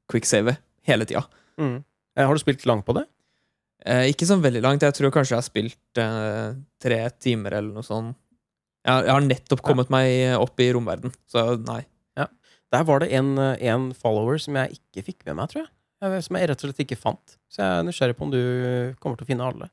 quicksave 0.08 0.56
hele 0.88 1.04
tida. 1.08 1.26
Mm. 1.60 1.82
Eh, 2.16 2.24
Har 2.26 2.34
du 2.34 2.40
spilt 2.40 2.64
langt 2.66 2.86
på 2.88 2.96
det? 2.96 3.04
Eh, 3.84 4.06
ikke 4.12 4.26
sånn 4.26 4.42
veldig 4.42 4.62
langt. 4.64 4.82
Jeg 4.86 4.96
tror 4.96 5.12
kanskje 5.14 5.36
jeg 5.36 5.42
har 5.42 5.46
spilt 5.50 6.00
eh, 6.00 6.56
tre 6.82 7.02
timer 7.20 7.58
eller 7.60 7.76
noe 7.76 7.86
sånt. 7.86 8.16
Jeg, 8.88 9.04
jeg 9.04 9.12
har 9.12 9.24
nettopp 9.26 9.60
kommet 9.66 9.90
meg 9.92 10.32
opp 10.40 10.60
i 10.64 10.70
romverden, 10.72 11.12
så 11.30 11.50
nei. 11.60 11.82
Der 12.68 12.82
var 12.84 13.00
det 13.00 13.06
en, 13.16 13.30
eh, 13.40 13.62
en 13.72 13.86
follower 13.96 14.36
som 14.44 14.56
jeg 14.60 14.74
ikke 14.76 15.00
fikk 15.06 15.22
med 15.24 15.38
meg, 15.38 15.48
tror 15.48 15.62
jeg. 15.62 15.70
Jeg- 16.04 16.24
Som 16.26 16.36
jeg 16.36 16.48
rett 16.50 16.60
og 16.64 16.68
slett 16.68 16.82
ikke 16.84 16.98
fant. 17.00 17.36
Så 17.48 17.62
jeg 17.64 17.78
er 17.78 17.86
nysgjerrig 17.86 18.16
på 18.18 18.26
om 18.26 18.30
du 18.34 18.40
kommer 19.00 19.16
til 19.16 19.24
å 19.24 19.30
finne 19.30 19.46
alle. 19.48 19.70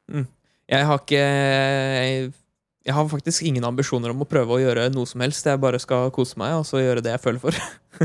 Jeg 0.72 0.88
har 0.90 1.02
ikke 1.02 1.22
jeg, 1.22 2.30
jeg 2.86 2.94
har 2.94 3.10
faktisk 3.10 3.46
ingen 3.46 3.66
ambisjoner 3.66 4.14
om 4.14 4.24
å 4.24 4.30
prøve 4.30 4.56
å 4.56 4.62
gjøre 4.62 4.88
noe 4.94 5.10
som 5.10 5.22
helst. 5.26 5.46
Jeg 5.46 5.62
bare 5.62 5.82
skal 5.82 6.12
kose 6.14 6.38
meg 6.42 6.56
og 6.60 6.66
så 6.70 6.82
gjøre 6.82 7.04
det 7.06 7.16
jeg 7.16 7.24
føler 7.24 7.42
for. 7.42 7.60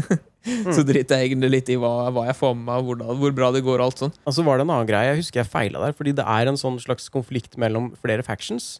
så 0.76 0.84
driter 0.88 1.20
jeg 1.20 1.30
egentlig 1.30 1.50
litt 1.52 1.72
i 1.72 1.78
hva, 1.80 2.08
hva 2.14 2.26
jeg 2.30 2.38
får 2.38 2.54
med 2.56 2.68
meg, 2.68 2.86
hvordan, 2.88 3.10
hvor 3.20 3.34
bra 3.36 3.50
det 3.52 3.64
går 3.66 3.80
og 3.80 3.86
alt 3.90 4.04
sånn. 4.04 4.14
Og 4.24 4.36
så 4.36 4.44
var 4.46 4.56
det 4.56 4.64
en 4.64 4.72
annen 4.72 4.88
greie. 4.88 5.10
Jeg 5.12 5.20
husker 5.20 5.42
jeg 5.42 5.52
feila 5.52 5.82
der, 5.84 5.96
fordi 5.96 6.14
det 6.16 6.24
er 6.24 6.48
en 6.48 6.60
sånn 6.60 6.80
slags 6.80 7.10
konflikt 7.12 7.58
mellom 7.60 7.90
flere 8.00 8.24
factions. 8.26 8.78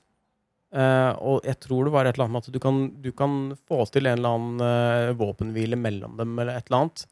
Uh, 0.70 1.12
og 1.18 1.48
jeg 1.48 1.58
tror 1.64 1.88
det 1.88 1.92
var 1.92 2.06
et 2.06 2.14
eller 2.14 2.28
annet 2.28 2.36
med 2.36 2.46
at 2.46 2.54
du 2.54 2.60
kan, 2.62 2.82
du 3.02 3.10
kan 3.16 3.38
få 3.66 3.82
til 3.90 4.06
en 4.06 4.20
eller 4.20 4.36
annen 4.36 4.62
uh, 4.62 5.16
våpenhvile 5.18 5.76
mellom 5.80 6.14
dem, 6.20 6.36
eller 6.38 6.56
et 6.56 6.68
eller 6.70 6.84
annet. 6.84 7.04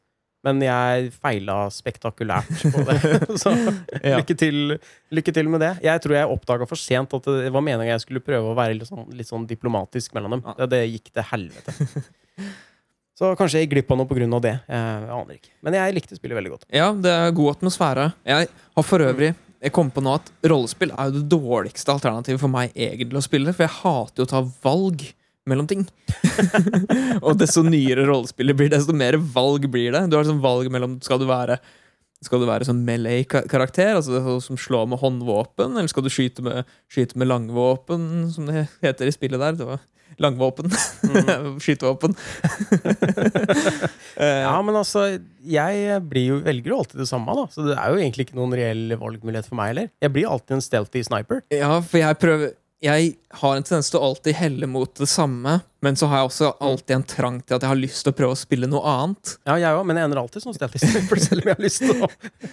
Men 0.47 0.61
jeg 0.63 1.09
feila 1.19 1.65
spektakulært 1.73 2.61
på 2.71 2.83
det. 2.87 2.99
så 3.41 3.51
lykke, 3.51 4.35
til, 4.39 4.77
lykke 5.11 5.33
til 5.35 5.51
med 5.51 5.63
det. 5.65 5.73
Jeg 5.83 6.03
tror 6.05 6.15
jeg 6.15 6.31
oppdaga 6.31 6.67
for 6.69 6.79
sent 6.79 7.15
at 7.17 7.27
det 7.27 7.51
var 7.51 7.65
meninga 7.65 7.91
jeg 7.91 8.05
skulle 8.05 8.23
prøve 8.23 8.53
å 8.53 8.55
være 8.57 8.77
litt 8.77 8.87
sånn, 8.87 9.09
litt 9.19 9.27
sånn 9.27 9.47
diplomatisk 9.49 10.15
mellom 10.15 10.37
dem. 10.37 10.45
Ja. 10.47 10.55
Det, 10.61 10.69
det 10.77 10.81
gikk 10.93 11.11
til 11.11 11.27
helvete. 11.33 11.75
Så 13.19 13.33
kanskje 13.35 13.59
jeg 13.59 13.73
glipp 13.73 13.89
av 13.91 13.99
noe 13.99 14.07
av 14.37 14.43
det. 14.45 14.55
Jeg 14.63 15.11
aner 15.11 15.35
ikke. 15.35 15.51
Men 15.67 15.75
jeg 15.75 15.95
likte 15.97 16.15
spillet 16.15 16.39
veldig 16.39 16.53
godt. 16.53 16.65
Ja, 16.71 16.93
det 16.95 17.11
er 17.11 17.35
god 17.35 17.57
atmosfære. 17.57 18.05
Jeg 18.31 18.47
har 18.47 18.85
for 18.87 19.03
øvrig 19.03 19.33
Jeg 19.59 19.73
kom 19.75 19.89
på 19.91 19.99
nå 19.99 20.13
at 20.15 20.29
rollespill 20.47 20.93
er 20.95 21.09
jo 21.09 21.17
det 21.17 21.25
dårligste 21.33 21.91
alternativet 21.91 22.39
for 22.39 22.47
meg 22.53 22.71
egentlig 22.71 23.19
å 23.19 23.25
spille, 23.25 23.51
for 23.51 23.65
jeg 23.65 23.75
hater 23.81 24.23
jo 24.23 24.27
å 24.29 24.31
ta 24.31 24.39
valg 24.63 25.03
mellom 25.49 25.67
ting. 25.69 25.83
og 27.25 27.35
desto 27.41 27.65
nyere 27.65 28.07
rollespillet 28.07 28.57
blir, 28.57 28.71
desto 28.71 28.95
mer 28.95 29.19
valg 29.19 29.67
blir 29.71 29.93
det. 29.95 30.05
Du 30.09 30.17
har 30.17 30.25
liksom 30.25 30.41
valg 30.43 30.71
mellom 30.73 30.97
Skal 31.05 31.21
du 31.21 31.27
være 31.29 31.59
skal 32.19 32.41
du 32.41 32.49
være 32.49 32.65
sånn 32.67 32.81
melee-karakter, 32.83 33.93
altså 33.95 34.33
som 34.43 34.57
slår 34.59 34.89
med 34.91 34.99
håndvåpen, 34.99 35.77
eller 35.79 35.87
skal 35.87 36.03
du 36.03 36.09
skyte 36.11 36.43
med, 36.43 36.67
skyte 36.91 37.15
med 37.15 37.29
langvåpen, 37.29 38.27
som 38.35 38.49
det 38.49 38.65
heter 38.83 39.07
i 39.07 39.13
spillet 39.15 39.39
der? 39.39 39.55
Det 39.55 39.67
var 39.69 39.79
langvåpen. 40.19 40.67
Skytevåpen. 41.63 42.15
Eh, 44.19 44.41
Ja, 44.49 44.57
men 44.65 44.75
altså, 44.75 45.05
jeg 45.47 45.99
blir 46.11 46.33
jo, 46.33 46.39
velger 46.43 46.73
jo 46.73 46.79
alltid 46.81 46.99
det 47.03 47.07
samme, 47.07 47.35
da. 47.37 47.45
Så 47.53 47.63
det 47.69 47.77
er 47.77 47.93
jo 47.93 48.01
egentlig 48.01 48.27
ikke 48.27 48.39
noen 48.39 48.55
reell 48.57 48.97
valgmulighet 48.99 49.47
for 49.47 49.59
meg 49.59 49.71
heller. 49.71 49.91
Jeg 50.03 50.15
blir 50.15 50.27
alltid 50.27 50.57
en 50.57 50.65
stealthy 50.65 51.05
sniper. 51.07 51.43
Ja, 51.53 51.77
for 51.79 52.01
jeg 52.01 52.19
prøver 52.19 52.51
jeg 52.79 53.09
har 53.41 53.57
en 53.57 53.65
tendens 53.65 53.89
til 53.91 53.99
å 53.99 54.07
alltid 54.07 54.37
helle 54.39 54.67
mot 54.71 54.91
det 54.95 55.07
samme, 55.11 55.57
men 55.83 55.97
så 55.99 56.07
har 56.07 56.21
jeg 56.21 56.29
også 56.29 56.51
alltid 56.63 56.95
en 56.95 57.07
trang 57.11 57.39
til 57.43 57.57
at 57.57 57.65
jeg 57.65 57.71
har 57.73 57.79
lyst 57.79 58.05
til 58.05 58.13
å 58.13 58.15
prøve 58.15 58.35
å 58.35 58.39
spille 58.39 58.69
noe 58.71 58.83
annet. 58.87 59.35
Ja, 59.43 59.57
jeg 59.59 59.75
òg, 59.75 59.83
men 59.87 59.99
jeg 59.99 60.07
ender 60.07 60.21
alltid 60.21 60.45
sånn 60.45 60.55
Stealthy 60.55 60.79
selv 61.25 61.43
om 61.43 61.51
jeg 61.51 61.57
har 61.57 61.65
lyst 61.65 61.83
til 61.83 62.05
å 62.05 62.09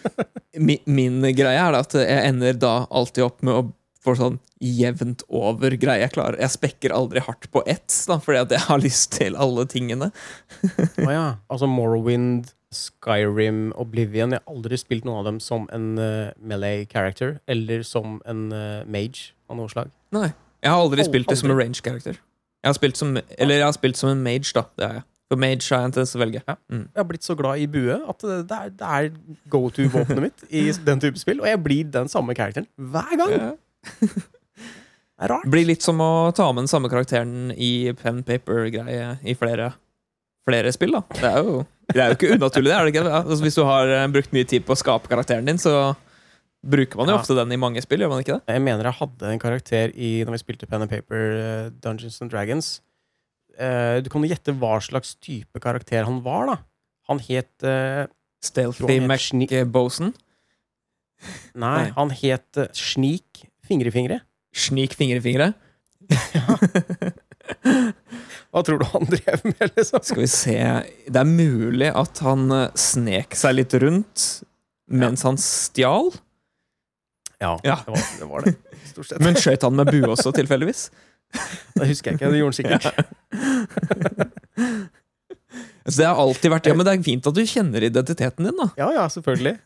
Min, 0.66 0.80
min 0.88 1.20
greie 1.36 1.60
er 1.60 1.76
at 1.76 1.94
jeg 1.94 2.30
ender 2.30 2.56
da 2.58 2.74
alltid 2.88 3.26
opp 3.26 3.44
med 3.44 3.54
å 3.54 3.64
få 4.06 4.14
sånn 4.16 4.38
jevnt 4.62 5.24
over 5.28 5.74
greie 5.76 6.04
jeg 6.04 6.14
klarer. 6.14 6.38
Jeg 6.40 6.54
spekker 6.54 6.94
aldri 6.96 7.20
hardt 7.26 7.48
på 7.52 7.62
ett, 7.68 7.90
da, 8.08 8.18
fordi 8.22 8.42
at 8.44 8.54
jeg 8.54 8.64
har 8.68 8.82
lyst 8.82 9.10
til 9.18 9.36
alle 9.38 9.66
tingene. 9.68 10.10
Å 11.06 11.10
ja. 11.10 11.26
Altså 11.52 11.68
Morrowind, 11.70 12.52
Skyrim, 12.74 13.70
Oblivion 13.78 14.34
Jeg 14.34 14.42
har 14.42 14.52
aldri 14.52 14.78
spilt 14.80 15.06
noen 15.06 15.20
av 15.20 15.28
dem 15.28 15.42
som 15.42 15.68
en 15.74 15.92
uh, 16.00 16.32
melee 16.40 16.86
character, 16.90 17.36
eller 17.50 17.84
som 17.86 18.18
en 18.28 18.48
uh, 18.54 18.82
mage 18.88 19.36
av 19.50 19.60
noe 19.60 19.70
slag. 19.72 19.92
Nei. 20.16 20.32
Jeg 20.64 20.72
har 20.72 20.80
aldri 20.82 21.04
Al- 21.04 21.10
spilt 21.10 21.28
det 21.30 21.36
som 21.38 21.52
en 21.52 21.58
range 21.60 21.82
character. 21.84 22.16
Jeg 22.64 22.70
har 22.72 22.74
spilt 22.78 22.98
som, 22.98 23.12
eller 23.38 23.60
jeg 23.60 23.66
har 23.68 23.76
spilt 23.76 23.98
som 24.00 24.10
en 24.10 24.22
mage, 24.24 24.50
da. 24.56 24.64
Det 24.78 24.86
er 24.88 24.94
jeg. 25.00 25.04
For 25.26 25.40
mage 25.42 25.66
har 25.74 25.80
jeg 25.82 25.88
en 25.90 25.94
tendens 25.96 26.12
til 26.14 26.20
å 26.20 26.22
velge. 26.22 26.40
Mm. 26.70 26.82
Jeg 26.86 27.00
har 27.00 27.06
blitt 27.10 27.26
så 27.26 27.34
glad 27.38 27.58
i 27.58 27.66
bue 27.70 27.96
at 28.12 28.24
det 28.46 28.56
er, 28.60 28.68
det 28.78 28.90
er 28.98 29.08
go 29.50 29.64
to-våpenet 29.74 30.22
mitt 30.22 30.44
i 30.54 30.64
den 30.86 31.02
type 31.02 31.18
spill, 31.18 31.40
og 31.42 31.48
jeg 31.50 31.60
blir 31.64 31.88
den 31.96 32.10
samme 32.12 32.34
karakteren 32.38 32.68
hver 32.78 33.16
gang. 33.18 33.34
Ja. 33.34 33.52
Det 35.16 35.24
er 35.24 35.30
rart. 35.32 35.46
Blir 35.48 35.64
litt 35.64 35.80
som 35.80 35.96
å 36.04 36.28
ta 36.36 36.44
med 36.52 36.66
den 36.66 36.68
samme 36.68 36.90
karakteren 36.92 37.48
i 37.56 37.88
pen 37.96 38.18
paper-greie 38.26 39.14
i 39.24 39.32
flere, 39.38 39.70
flere 40.44 40.72
spill, 40.76 40.92
da. 40.92 41.00
Det 41.16 41.30
er 41.30 41.38
jo, 41.40 41.54
det 41.88 42.02
er 42.02 42.10
jo 42.12 42.16
ikke 42.18 42.34
unaturlig, 42.36 42.68
det. 42.68 42.74
er 42.76 42.84
det 42.84 42.92
ikke? 42.92 43.04
Altså, 43.22 43.38
hvis 43.46 43.56
du 43.56 43.62
har 43.64 43.92
eh, 43.96 44.04
brukt 44.12 44.34
mye 44.36 44.44
tid 44.50 44.66
på 44.68 44.74
å 44.76 44.80
skape 44.82 45.08
karakteren 45.08 45.48
din, 45.48 45.56
så 45.62 45.72
bruker 46.64 46.96
man 46.98 47.08
jo 47.10 47.14
Ja. 47.14 47.20
ofte 47.20 47.36
den 47.36 47.52
i 47.52 47.56
mange 47.60 47.82
spill, 47.82 48.00
gjør 48.00 48.10
man 48.12 48.22
ikke 48.22 48.38
det? 48.38 48.54
Jeg 48.54 48.62
mener 48.62 48.84
jeg 48.84 48.98
hadde 49.00 49.32
en 49.32 49.38
karakter 49.42 49.92
i 49.94 50.24
når 50.24 50.32
vi 50.36 50.42
spilte 50.42 50.66
Pen 50.66 50.82
and 50.82 50.90
Paper 50.90 51.16
eh, 51.36 51.70
Dungeons 51.82 52.20
and 52.22 52.30
Dragons. 52.30 52.80
Uh, 53.56 54.00
du 54.04 54.10
kan 54.12 54.20
jo 54.20 54.28
gjette 54.28 54.52
hva 54.52 54.76
slags 54.84 55.14
type 55.16 55.60
karakter 55.64 56.04
han 56.04 56.22
var, 56.24 56.46
da. 56.50 56.56
Han 57.08 57.18
het 57.24 57.64
uh, 57.64 58.04
Stealthy 58.44 58.98
McBoson? 59.00 60.12
Nei, 61.56 61.90
han 61.96 62.10
het 62.12 62.60
uh, 62.60 62.66
Snik 62.76 63.46
Fingre 63.66 63.88
i 63.88 63.94
fingre. 63.94 64.20
Snik 64.54 64.92
i 65.00 65.20
fingre. 65.20 65.54
Hva 68.52 68.62
tror 68.62 68.78
du 68.78 68.84
han 68.92 69.08
drev 69.10 69.40
med, 69.42 69.72
liksom? 69.74 70.04
Skal 70.06 70.22
vi 70.22 70.28
se 70.30 70.54
Det 71.08 71.18
er 71.18 71.26
mulig 71.26 71.88
at 71.90 72.20
han 72.22 72.46
snek 72.78 73.34
seg 73.34 73.56
litt 73.58 73.74
rundt 73.82 74.26
mens 74.86 75.24
han 75.26 75.34
stjal. 75.40 76.12
Ja, 77.42 77.52
Ja. 77.64 77.76
Det, 77.84 77.92
var, 77.92 78.04
det 78.20 78.28
var 78.30 78.46
det. 78.46 78.54
Stort 78.92 79.10
sett. 79.10 79.20
Men 79.24 79.36
skjøt 79.40 79.62
han 79.66 79.76
med 79.76 79.90
bue 79.92 80.08
også, 80.14 80.32
tilfeldigvis? 80.36 80.88
Det 81.76 81.88
husker 81.90 82.12
jeg 82.12 82.20
ikke. 82.20 82.30
Det 82.32 82.38
gjorde 82.38 82.52
han 82.54 82.60
sikkert. 82.60 82.84
Så 85.86 86.00
det 86.00 86.06
har 86.08 86.18
alltid 86.18 86.50
vært 86.50 86.66
Ja, 86.70 86.74
men 86.74 86.86
det 86.86 86.92
er 86.94 87.02
fint 87.06 87.26
at 87.28 87.36
du 87.36 87.42
kjenner 87.46 87.84
identiteten 87.86 88.48
din, 88.48 88.56
da. 88.58 88.66
Ja, 88.78 88.88
ja, 88.94 89.04
selvfølgelig. 89.12 89.56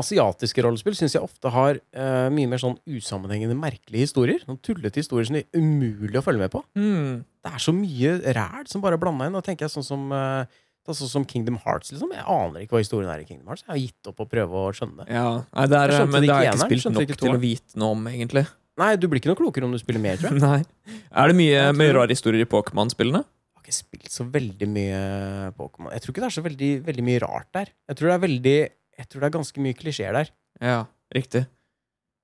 Asiatiske 0.00 0.62
rollespill 0.64 0.96
syns 0.96 1.14
jeg 1.14 1.22
ofte 1.22 1.50
har 1.52 1.76
uh, 1.76 2.28
mye 2.32 2.48
mer 2.48 2.62
sånn 2.62 2.78
usammenhengende, 2.88 3.56
merkelige 3.58 4.06
historier. 4.08 4.40
Noen 4.48 4.58
tullete 4.64 5.02
historier 5.02 5.28
som 5.28 5.36
det 5.36 5.44
er 5.44 5.60
umulig 5.60 6.16
å 6.18 6.24
følge 6.24 6.40
med 6.46 6.54
på. 6.54 6.62
Mm. 6.78 7.20
Det 7.44 7.52
er 7.52 7.62
så 7.62 7.74
mye 7.76 8.14
ræl 8.40 8.66
som 8.72 8.82
bare 8.84 8.96
er 8.96 9.02
blanda 9.04 9.28
inn. 9.28 9.36
Og 9.38 9.44
tenker 9.46 9.66
jeg 9.68 9.74
sånn 9.76 9.86
som, 9.86 10.06
eh, 10.16 10.60
sånn 10.98 11.10
som 11.10 11.24
Kingdom 11.28 11.58
Hearts. 11.64 11.92
liksom 11.94 12.12
Jeg 12.14 12.24
aner 12.24 12.64
ikke 12.64 12.76
hva 12.76 12.82
historien 12.82 13.10
er 13.12 13.22
i 13.22 13.26
Kingdom 13.28 13.50
Hearts. 13.50 13.64
Jeg 13.66 13.72
har 13.72 13.80
gitt 13.82 14.10
opp 14.12 14.22
å 14.24 14.26
prøve 14.30 14.62
å 14.62 14.70
skjønne 14.76 15.04
det. 15.04 15.14
Ja, 15.14 15.28
nei, 15.42 15.66
det 15.70 15.80
er, 15.80 15.94
men 16.06 16.24
det 16.24 16.28
det 16.28 16.34
har 16.34 16.46
jeg 16.46 16.54
ikke 16.56 16.68
spilt 16.68 16.84
skjønte 16.86 17.04
nok 17.04 17.20
til 17.24 17.36
å 17.36 17.42
vite 17.42 17.80
noe 17.82 17.96
om, 17.96 18.08
egentlig. 18.10 18.44
Nei, 18.80 18.94
du 18.96 19.06
blir 19.10 19.20
ikke 19.20 19.30
noe 19.32 19.40
klokere 19.40 19.68
om 19.68 19.74
du 19.74 19.80
spiller 19.80 20.02
mer, 20.02 20.18
tror 20.20 20.36
jeg. 20.36 20.42
Nei. 20.46 20.98
Er 21.10 21.30
det 21.30 21.36
mye, 21.38 21.54
Jeg 21.58 21.78
mye 21.78 21.94
rare 21.98 22.14
historier 22.14 22.46
i 22.46 22.48
Pokémon-spillene? 22.48 23.22
Jeg 23.26 23.60
har 23.60 23.66
ikke 23.66 23.76
spilt 23.76 24.12
så 24.14 24.26
veldig 24.32 24.68
mye 24.72 25.00
Pokémon. 25.58 25.92
Jeg 25.94 26.04
tror 26.04 26.14
ikke 26.14 26.24
det 26.24 26.30
er 26.30 26.36
så 26.38 26.44
veldig, 26.46 26.70
veldig 26.86 27.06
mye 27.10 27.22
rart 27.26 27.50
der. 27.56 27.72
Jeg 27.90 27.98
tror 28.00 28.10
det 28.10 28.14
er 28.16 28.26
veldig 28.26 28.58
Jeg 29.00 29.08
tror 29.08 29.22
det 29.22 29.28
er 29.28 29.34
ganske 29.38 29.64
mye 29.64 29.76
klisjeer 29.76 30.16
der. 30.16 30.32
Ja, 30.60 30.78
riktig. 31.16 31.44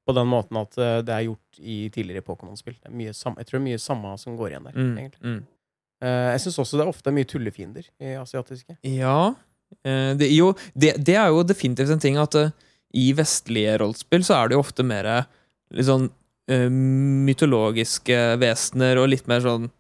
På 0.06 0.14
den 0.14 0.28
måten 0.30 0.58
at 0.60 0.76
eh, 0.78 1.00
det 1.02 1.12
er 1.12 1.26
gjort 1.26 1.60
i 1.60 1.76
tidligere 1.90 2.22
Pokémon-spill. 2.22 2.76
Jeg 2.84 3.16
tror 3.18 3.56
det 3.56 3.58
er 3.58 3.64
mye 3.64 3.82
samme 3.82 4.12
som 4.22 4.36
går 4.38 4.52
igjen 4.54 4.68
der. 4.68 4.76
Mm, 4.76 4.92
egentlig. 5.02 5.22
mm. 5.24 5.40
Eh, 6.04 6.30
jeg 6.34 6.40
syns 6.44 6.58
også 6.60 6.76
det 6.78 6.84
er 6.86 6.90
ofte 6.92 7.12
mye 7.14 7.24
tullefiender 7.28 7.86
i 8.02 8.14
asiatiske. 8.20 8.76
Ja. 8.84 9.34
eh, 9.84 10.12
Det, 10.18 10.28
jo, 10.34 10.50
det, 10.74 10.94
det 11.04 11.16
er 11.16 11.28
jo 11.32 11.42
definitivt 11.48 11.90
en 11.94 12.02
ting 12.02 12.18
at 12.20 12.34
eh, 12.36 12.50
i 12.96 13.10
vestlige 13.16 13.78
rollespill 13.80 14.24
så 14.24 14.36
er 14.42 14.48
det 14.48 14.56
jo 14.58 14.62
ofte 14.64 14.84
mer 14.86 15.08
litt 15.74 15.88
sånn 15.88 16.10
mytologiske 17.26 18.16
vesener 18.40 19.00
og 19.00 19.10
litt 19.12 19.26
mer 19.30 19.42
sånn 19.44 19.70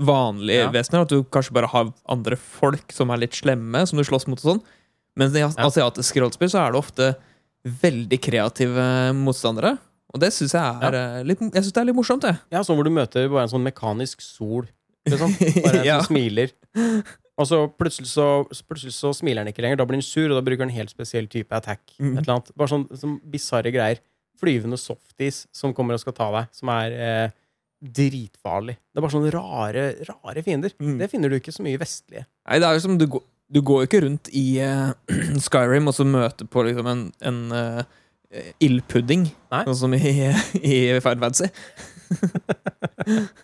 vanlige 0.00 0.64
Ja. 0.64 0.70
vesener. 0.74 1.02
At 1.04 1.12
du 1.12 1.22
kanskje 1.24 1.52
bare 1.54 1.68
har 1.70 1.92
andre 2.08 2.36
folk 2.36 2.92
som 2.92 3.10
er 3.10 3.18
litt 3.22 3.34
slemme, 3.36 3.86
som 3.86 3.98
du 3.98 4.04
slåss 4.04 4.26
mot 4.26 4.38
og 4.40 4.56
sånn. 4.56 4.62
Mens 5.16 5.34
i 5.36 5.42
asiatiske 5.44 6.20
rollespill 6.20 6.50
så 6.50 6.64
er 6.66 6.72
det 6.72 6.78
ofte 6.80 7.14
veldig 7.64 8.18
kreative 8.20 9.12
motstandere. 9.14 9.78
Og 10.14 10.20
det 10.20 10.32
syns 10.32 10.54
jeg 10.54 10.62
er 10.82 10.92
ja. 10.94 11.22
litt, 11.22 11.40
jeg 11.40 11.62
synes 11.62 11.72
det 11.72 11.80
er 11.82 11.86
litt 11.90 11.96
morsomt, 11.96 12.22
det. 12.22 12.34
Ja, 12.50 12.62
sånn 12.62 12.76
hvor 12.78 12.84
du 12.86 12.90
møter 12.90 13.28
bare 13.28 13.46
en 13.46 13.52
sånn 13.52 13.62
mekanisk 13.66 14.20
sol. 14.22 14.66
Liksom. 15.10 15.34
Bare 15.64 15.78
en 15.82 15.86
Ja. 15.88 15.98
som 16.00 16.10
smiler. 16.14 16.52
Og 17.34 17.48
så 17.50 17.58
plutselig 17.74 18.06
så, 18.12 18.24
plutselig 18.68 18.94
så 18.94 19.10
smiler 19.16 19.42
han 19.42 19.50
ikke 19.50 19.62
lenger. 19.64 19.80
Da 19.80 19.86
blir 19.90 19.98
han 19.98 20.06
sur, 20.06 20.28
og 20.30 20.36
da 20.38 20.44
bruker 20.46 20.62
han 20.64 20.70
en 20.70 20.76
helt 20.78 20.92
spesiell 20.92 21.26
type 21.32 21.50
attack. 21.56 21.82
Mm. 21.98 22.12
Et 22.14 22.20
eller 22.22 22.34
annet. 22.36 22.52
Bare 22.56 22.70
sånn, 22.70 22.84
sånn 23.00 23.16
bisarre 23.32 23.72
greier. 23.74 23.98
Flyvende 24.40 24.78
softies 24.80 25.44
som 25.54 25.74
kommer 25.74 25.94
og 25.98 26.02
skal 26.02 26.14
ta 26.16 26.28
deg, 26.34 26.48
som 26.54 26.70
er 26.74 26.94
eh, 26.94 27.34
dritfarlig. 27.84 28.74
Det 28.90 28.98
er 29.00 29.04
bare 29.04 29.14
sånne 29.14 29.32
rare, 29.34 29.84
rare 30.08 30.42
fiender. 30.46 30.72
Mm. 30.82 30.96
Det 31.02 31.10
finner 31.12 31.30
du 31.30 31.36
ikke 31.40 31.54
så 31.54 31.62
mye 31.66 31.78
vestlige. 31.82 32.24
Nei, 32.48 32.58
det 32.62 32.68
er 32.70 32.78
jo 32.78 32.84
som 32.86 32.96
du, 32.98 33.06
går- 33.14 33.26
du 33.54 33.60
går 33.66 33.82
jo 33.84 33.88
ikke 33.90 34.02
rundt 34.06 34.30
i 34.34 34.46
uh, 34.62 34.94
Skyrim 35.44 35.90
og 35.90 35.94
så 35.98 36.06
møter 36.08 36.48
på 36.50 36.64
liksom 36.66 36.86
en, 36.90 37.04
en 37.30 37.42
uh, 37.54 37.82
ildpudding, 38.62 39.26
sånn 39.52 39.78
som 39.84 39.94
i, 39.98 40.00
i 40.74 40.76
Final 41.02 41.26
Fantasy. 41.26 41.50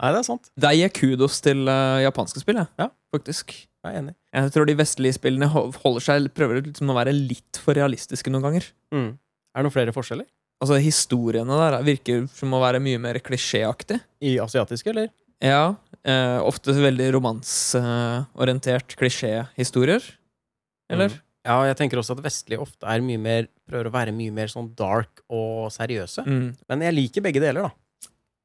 Nei, 0.00 0.10
det 0.14 0.20
er 0.20 0.26
sant. 0.26 0.50
Der 0.60 0.74
gir 0.74 0.86
jeg 0.86 0.94
kudos 0.98 1.40
til 1.44 1.64
uh, 1.70 2.02
japanske 2.02 2.42
spill, 2.42 2.60
jeg. 2.62 2.70
Ja. 2.80 2.88
Faktisk. 3.14 3.54
Jeg 3.84 3.92
er 3.92 4.00
enig. 4.00 4.14
Jeg 4.34 4.52
tror 4.54 4.68
de 4.68 4.76
vestlige 4.78 5.16
spillene 5.18 5.48
holder 5.50 6.02
seg 6.02 6.30
prøver 6.34 6.62
liksom 6.64 6.90
å 6.90 6.96
være 6.96 7.12
litt 7.14 7.60
for 7.60 7.76
realistiske 7.76 8.32
noen 8.32 8.46
ganger. 8.48 8.70
Mm. 8.94 9.10
Er 9.54 9.60
det 9.60 9.66
noen 9.68 9.74
flere 9.74 9.94
forskjeller? 9.94 10.26
Altså, 10.64 10.78
Historiene 10.80 11.58
der 11.60 11.76
virker 11.84 12.24
som 12.32 12.54
å 12.56 12.62
være 12.62 12.80
mye 12.82 13.00
mer 13.02 13.20
klisjéaktig. 13.22 14.00
I 14.24 14.38
asiatiske, 14.42 14.90
eller? 14.94 15.12
Ja, 15.44 15.74
eh, 16.06 16.38
ofte 16.40 16.72
veldig 16.72 17.10
romanseorientert 17.18 18.96
klisjéhistorier. 18.96 20.06
Eller? 20.92 21.12
Mm. 21.12 21.20
Ja, 21.44 21.58
jeg 21.68 21.76
tenker 21.76 22.00
også 22.00 22.16
at 22.16 22.24
vestlige 22.24 22.64
ofte 22.64 22.88
er 22.88 23.04
mye 23.04 23.20
mer 23.20 23.48
prøver 23.68 23.90
å 23.90 23.92
være 23.92 24.14
mye 24.16 24.32
mer 24.32 24.48
sånn 24.52 24.70
dark 24.76 25.20
og 25.28 25.68
seriøse. 25.74 26.24
Mm. 26.24 26.46
Men 26.70 26.84
jeg 26.86 26.96
liker 26.96 27.24
begge 27.26 27.42
deler, 27.44 27.68
da. 27.68 27.83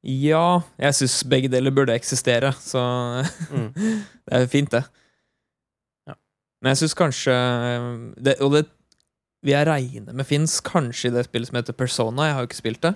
Ja, 0.02 0.62
jeg 0.80 0.94
syns 0.96 1.18
begge 1.28 1.50
deler 1.52 1.74
burde 1.76 1.92
eksistere, 1.96 2.54
så 2.56 2.80
Mm. 3.52 3.72
det 3.74 4.32
er 4.38 4.46
fint, 4.48 4.70
det. 4.72 4.84
Ja. 6.08 6.14
Men 6.62 6.70
jeg 6.72 6.80
syns 6.82 6.94
kanskje 6.96 7.34
det, 8.16 8.38
Og 8.40 8.52
det 8.56 8.64
vil 9.42 9.52
jeg 9.56 9.66
regne 9.68 10.12
med 10.16 10.26
fins 10.28 10.58
kanskje 10.64 11.08
i 11.10 11.14
det 11.14 11.24
spillet 11.28 11.48
som 11.50 11.56
heter 11.60 11.76
Persona. 11.76 12.26
Jeg 12.28 12.34
har 12.36 12.42
jo 12.44 12.48
ikke 12.50 12.58
spilt 12.62 12.80
det. 12.84 12.94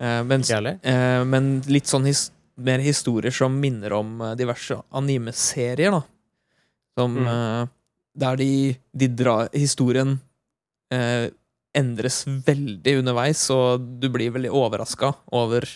Eh, 0.00 0.22
men, 0.24 0.40
eh, 0.82 1.24
men 1.24 1.60
litt 1.68 1.86
sånn 1.88 2.06
his, 2.08 2.30
mer 2.56 2.78
historier 2.80 3.30
som 3.34 3.56
minner 3.60 3.92
om 3.92 4.20
eh, 4.24 4.34
diverse 4.40 4.78
anime-serier, 4.92 5.90
da. 5.92 6.02
Som 6.98 7.16
Mm. 7.18 7.26
eh, 7.26 7.66
Der 8.16 8.36
de, 8.36 8.76
de 8.94 9.08
drar 9.08 9.48
Historien 9.52 10.20
eh, 10.92 11.28
endres 11.74 12.24
veldig 12.24 13.00
underveis, 13.00 13.50
og 13.50 13.80
du 14.00 14.08
blir 14.08 14.30
veldig 14.30 14.52
overraska 14.54 15.14
over 15.32 15.66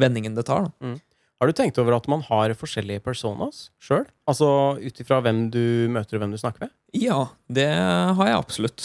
vendingen 0.00 0.34
det 0.36 0.46
tar. 0.48 0.68
Da. 0.80 0.92
Har 1.40 1.48
du 1.48 1.56
tenkt 1.56 1.78
over 1.80 1.94
at 1.96 2.08
man 2.12 2.20
har 2.26 2.52
forskjellige 2.58 3.00
personas 3.04 3.70
sjøl? 3.80 4.04
Altså 4.28 4.48
ut 4.76 4.98
ifra 5.00 5.22
hvem 5.24 5.46
du 5.52 5.62
møter 5.92 6.18
og 6.18 6.24
hvem 6.24 6.34
du 6.34 6.40
snakker 6.40 6.66
med? 6.66 6.74
Ja, 6.96 7.22
det 7.48 7.68
har 7.72 8.28
jeg 8.28 8.36
absolutt. 8.36 8.82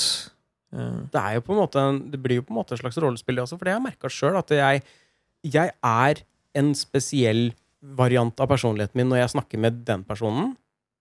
Eh, 0.72 1.02
Det, 1.12 1.20
er 1.20 1.36
jo 1.36 1.44
på 1.48 1.52
en 1.56 1.60
måte 1.60 1.84
det 2.14 2.22
blir 2.24 2.40
jo 2.40 2.46
på 2.48 2.54
en 2.56 2.60
måte 2.62 2.76
et 2.78 2.80
slags 2.84 3.00
rollespill, 3.02 3.42
også, 3.44 3.58
for 3.60 3.68
det 3.68 3.74
har 3.76 3.82
jeg 3.82 3.88
merka 3.90 4.12
sjøl. 4.12 4.38
At 4.40 4.54
jeg, 4.56 4.84
jeg 5.44 5.74
er 5.84 6.22
en 6.56 6.72
spesiell 6.80 7.50
variant 7.86 8.40
av 8.40 8.48
personligheten 8.50 8.98
min 8.98 9.12
når 9.12 9.20
jeg 9.26 9.34
snakker 9.36 9.62
med 9.62 9.84
den 9.88 10.06
personen. 10.08 10.54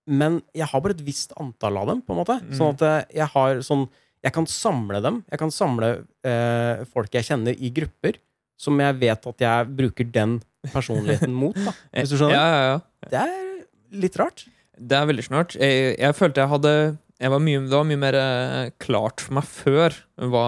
Men 0.05 0.41
jeg 0.53 0.67
har 0.69 0.83
bare 0.83 0.93
et 0.93 1.05
visst 1.07 1.31
antall 1.41 1.79
av 1.81 1.87
dem, 1.89 2.03
på 2.05 2.13
en 2.13 2.19
måte. 2.19 2.35
Mm. 2.43 2.51
Sånn 2.59 2.75
at 2.75 2.83
eh, 2.85 3.15
jeg 3.21 3.31
har 3.37 3.63
sånn 3.65 3.87
Jeg 4.25 4.33
kan 4.33 4.47
samle 4.49 4.99
dem. 5.05 5.19
Jeg 5.29 5.37
kan 5.37 5.51
samle 5.53 5.87
eh, 6.25 6.83
folk 6.89 7.13
jeg 7.13 7.27
kjenner, 7.27 7.53
i 7.61 7.69
grupper. 7.69 8.15
Som 8.59 8.79
jeg 8.79 8.97
vet 9.01 9.25
at 9.31 9.45
jeg 9.45 9.71
bruker 9.77 10.11
den 10.15 10.37
personligheten 10.71 11.33
mot, 11.43 11.57
da. 11.57 11.73
Hvis 11.93 12.13
du 12.13 12.19
skjønner? 12.19 12.35
Ja, 12.35 12.45
ja, 12.51 12.61
ja. 12.75 13.09
Det 13.11 13.23
er 13.23 13.99
litt 14.05 14.19
rart. 14.21 14.45
Det 14.75 14.97
er 14.97 15.09
veldig 15.09 15.25
snart. 15.27 15.55
Jeg, 15.59 15.95
jeg 15.99 16.17
følte 16.17 16.43
jeg 16.43 16.51
hadde 16.51 16.75
jeg 17.15 17.31
var 17.31 17.39
mye, 17.39 17.61
Det 17.63 17.77
var 17.77 17.87
mye 17.87 18.01
mer 18.01 18.17
eh, 18.19 18.71
klart 18.81 19.23
for 19.23 19.37
meg 19.37 19.47
før 19.47 19.95
hva, 20.31 20.47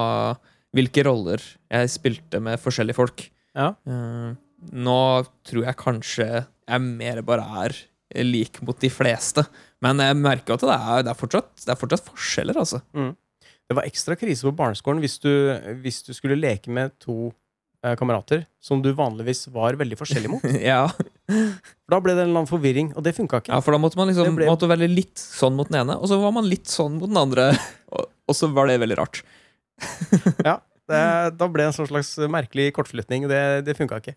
hvilke 0.75 1.05
roller 1.07 1.43
jeg 1.71 1.93
spilte 1.93 2.41
med 2.43 2.59
forskjellige 2.59 2.97
folk. 2.97 3.23
Ja. 3.55 3.71
Eh, 3.87 4.33
nå 4.75 4.99
tror 5.47 5.63
jeg 5.63 5.79
kanskje 5.79 6.27
jeg 6.27 6.83
mer 6.83 7.21
bare 7.23 7.45
er 7.63 7.77
lik 8.25 8.59
mot 8.65 8.77
de 8.81 8.91
fleste. 8.91 9.45
Men 9.83 10.01
jeg 10.03 10.17
merker 10.19 10.57
at 10.57 10.65
det 10.65 10.75
er, 10.75 11.05
det 11.05 11.13
er, 11.13 11.19
fortsatt, 11.19 11.53
det 11.63 11.71
er 11.71 11.79
fortsatt 11.79 12.07
forskjeller, 12.09 12.59
altså. 12.59 12.81
Det 13.67 13.75
var 13.75 13.87
ekstra 13.87 14.15
krise 14.19 14.47
på 14.47 14.55
barneskolen 14.57 15.03
hvis 15.03 15.17
du, 15.23 15.31
hvis 15.83 16.01
du 16.07 16.13
skulle 16.15 16.39
leke 16.39 16.71
med 16.73 16.95
to 17.03 17.29
eh, 17.29 17.35
kamerater 17.99 18.45
som 18.63 18.81
du 18.83 18.89
vanligvis 18.97 19.45
var 19.53 19.77
veldig 19.79 19.97
forskjellig 19.99 20.31
mot. 20.31 20.43
ja. 20.71 20.87
For 20.89 21.93
da 21.93 21.99
ble 22.03 22.15
det 22.17 22.23
en 22.23 22.29
eller 22.31 22.41
annen 22.41 22.49
forvirring, 22.49 22.89
og 22.97 23.03
det 23.05 23.13
funka 23.17 23.41
ikke. 23.43 23.53
ja, 23.53 23.59
for 23.63 23.75
da 23.75 23.79
måtte 23.83 23.99
man 23.99 24.09
liksom 24.11 24.35
ble- 24.39 24.47
måtte 24.49 24.69
være 24.71 24.89
litt 24.91 25.17
sånn 25.21 25.55
mot 25.59 25.69
den 25.69 25.81
ene, 25.83 25.95
og 25.99 26.09
så 26.09 26.17
var 26.21 26.33
man 26.35 26.47
litt 26.49 26.67
sånn 26.71 26.97
mot 26.99 27.09
den 27.11 27.19
andre. 27.21 27.51
Og, 27.95 28.03
og 28.27 28.35
så 28.35 28.49
var 28.51 28.67
det 28.67 28.81
veldig 28.81 28.97
rart. 28.99 29.21
Det, 30.87 30.99
da 31.35 31.47
ble 31.51 31.63
det 31.65 31.67
en 31.67 31.75
sånn 31.75 31.87
slags 31.89 32.13
merkelig 32.31 32.69
kortslutning, 32.75 33.25
og 33.27 33.31
det, 33.33 33.39
det 33.67 33.73
funka 33.75 33.97
ikke. 33.99 34.13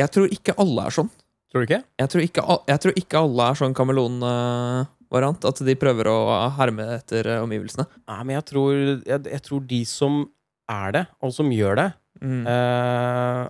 Jeg 0.00 0.08
tror 0.14 0.30
ikke 0.32 0.54
alle 0.60 0.86
er 0.88 0.94
sånn. 0.96 1.10
Tror 1.52 1.60
du 1.60 1.66
ikke? 1.66 1.80
Jeg 2.00 2.08
tror 2.12 2.24
ikke, 2.24 2.44
jeg 2.70 2.80
tror 2.84 2.96
ikke 3.02 3.20
alle 3.20 3.48
er 3.52 3.58
sånn 3.60 3.74
kameleon-variant. 3.76 5.44
At 5.50 5.60
de 5.66 5.74
prøver 5.80 6.08
å 6.08 6.16
herme 6.56 6.86
etter 6.96 7.28
eh, 7.34 7.42
omgivelsene. 7.44 7.84
Nei, 8.08 8.18
men 8.22 8.36
jeg 8.38 8.46
tror, 8.52 8.72
jeg, 8.80 9.20
jeg 9.34 9.42
tror 9.48 9.64
de 9.74 9.80
som 9.88 10.22
er 10.70 10.92
det, 10.96 11.04
og 11.22 11.34
som 11.36 11.50
gjør 11.54 11.76
det, 11.84 11.88
Mm. 12.20 12.42
eh, 12.46 13.48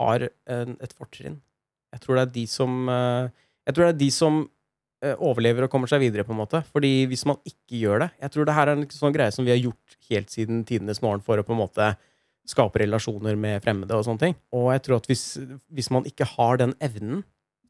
har 0.00 0.22
en, 0.50 0.70
et 0.82 0.92
fortrinn. 0.96 1.36
Jeg 1.92 2.00
tror 2.02 2.16
det 2.16 2.22
er 2.24 2.32
de 2.32 2.44
som 2.50 2.88
eh, 2.88 3.28
Jeg 3.68 3.74
tror 3.76 3.84
det 3.86 3.92
er 3.94 3.98
de 4.00 4.08
som 4.10 4.38
eh, 5.04 5.14
overlever 5.20 5.66
og 5.66 5.70
kommer 5.70 5.86
seg 5.90 6.00
videre, 6.02 6.24
på 6.26 6.32
en 6.34 6.40
måte. 6.40 6.62
Fordi 6.72 7.06
hvis 7.06 7.22
man 7.28 7.36
ikke 7.46 7.78
gjør 7.84 8.00
det 8.02 8.08
Jeg 8.24 8.30
tror 8.34 8.44
det 8.48 8.54
her 8.56 8.66
er 8.72 8.72
en 8.80 8.86
sånn 8.90 9.14
greie 9.14 9.30
som 9.36 9.44
vi 9.46 9.52
har 9.52 9.60
gjort 9.62 9.96
helt 10.10 10.30
siden 10.32 10.64
tidenes 10.66 11.02
morgen 11.04 11.22
for 11.22 11.38
å 11.38 11.44
på 11.46 11.52
en 11.54 11.60
måte 11.60 11.90
skape 12.50 12.80
relasjoner 12.82 13.36
med 13.38 13.62
fremmede 13.62 13.94
og 13.94 14.02
sånne 14.08 14.18
ting. 14.24 14.34
Og 14.56 14.72
jeg 14.72 14.82
tror 14.82 14.96
at 14.96 15.06
hvis, 15.06 15.24
hvis 15.70 15.90
man 15.94 16.08
ikke 16.08 16.26
har 16.26 16.56
den 16.58 16.72
evnen 16.80 17.22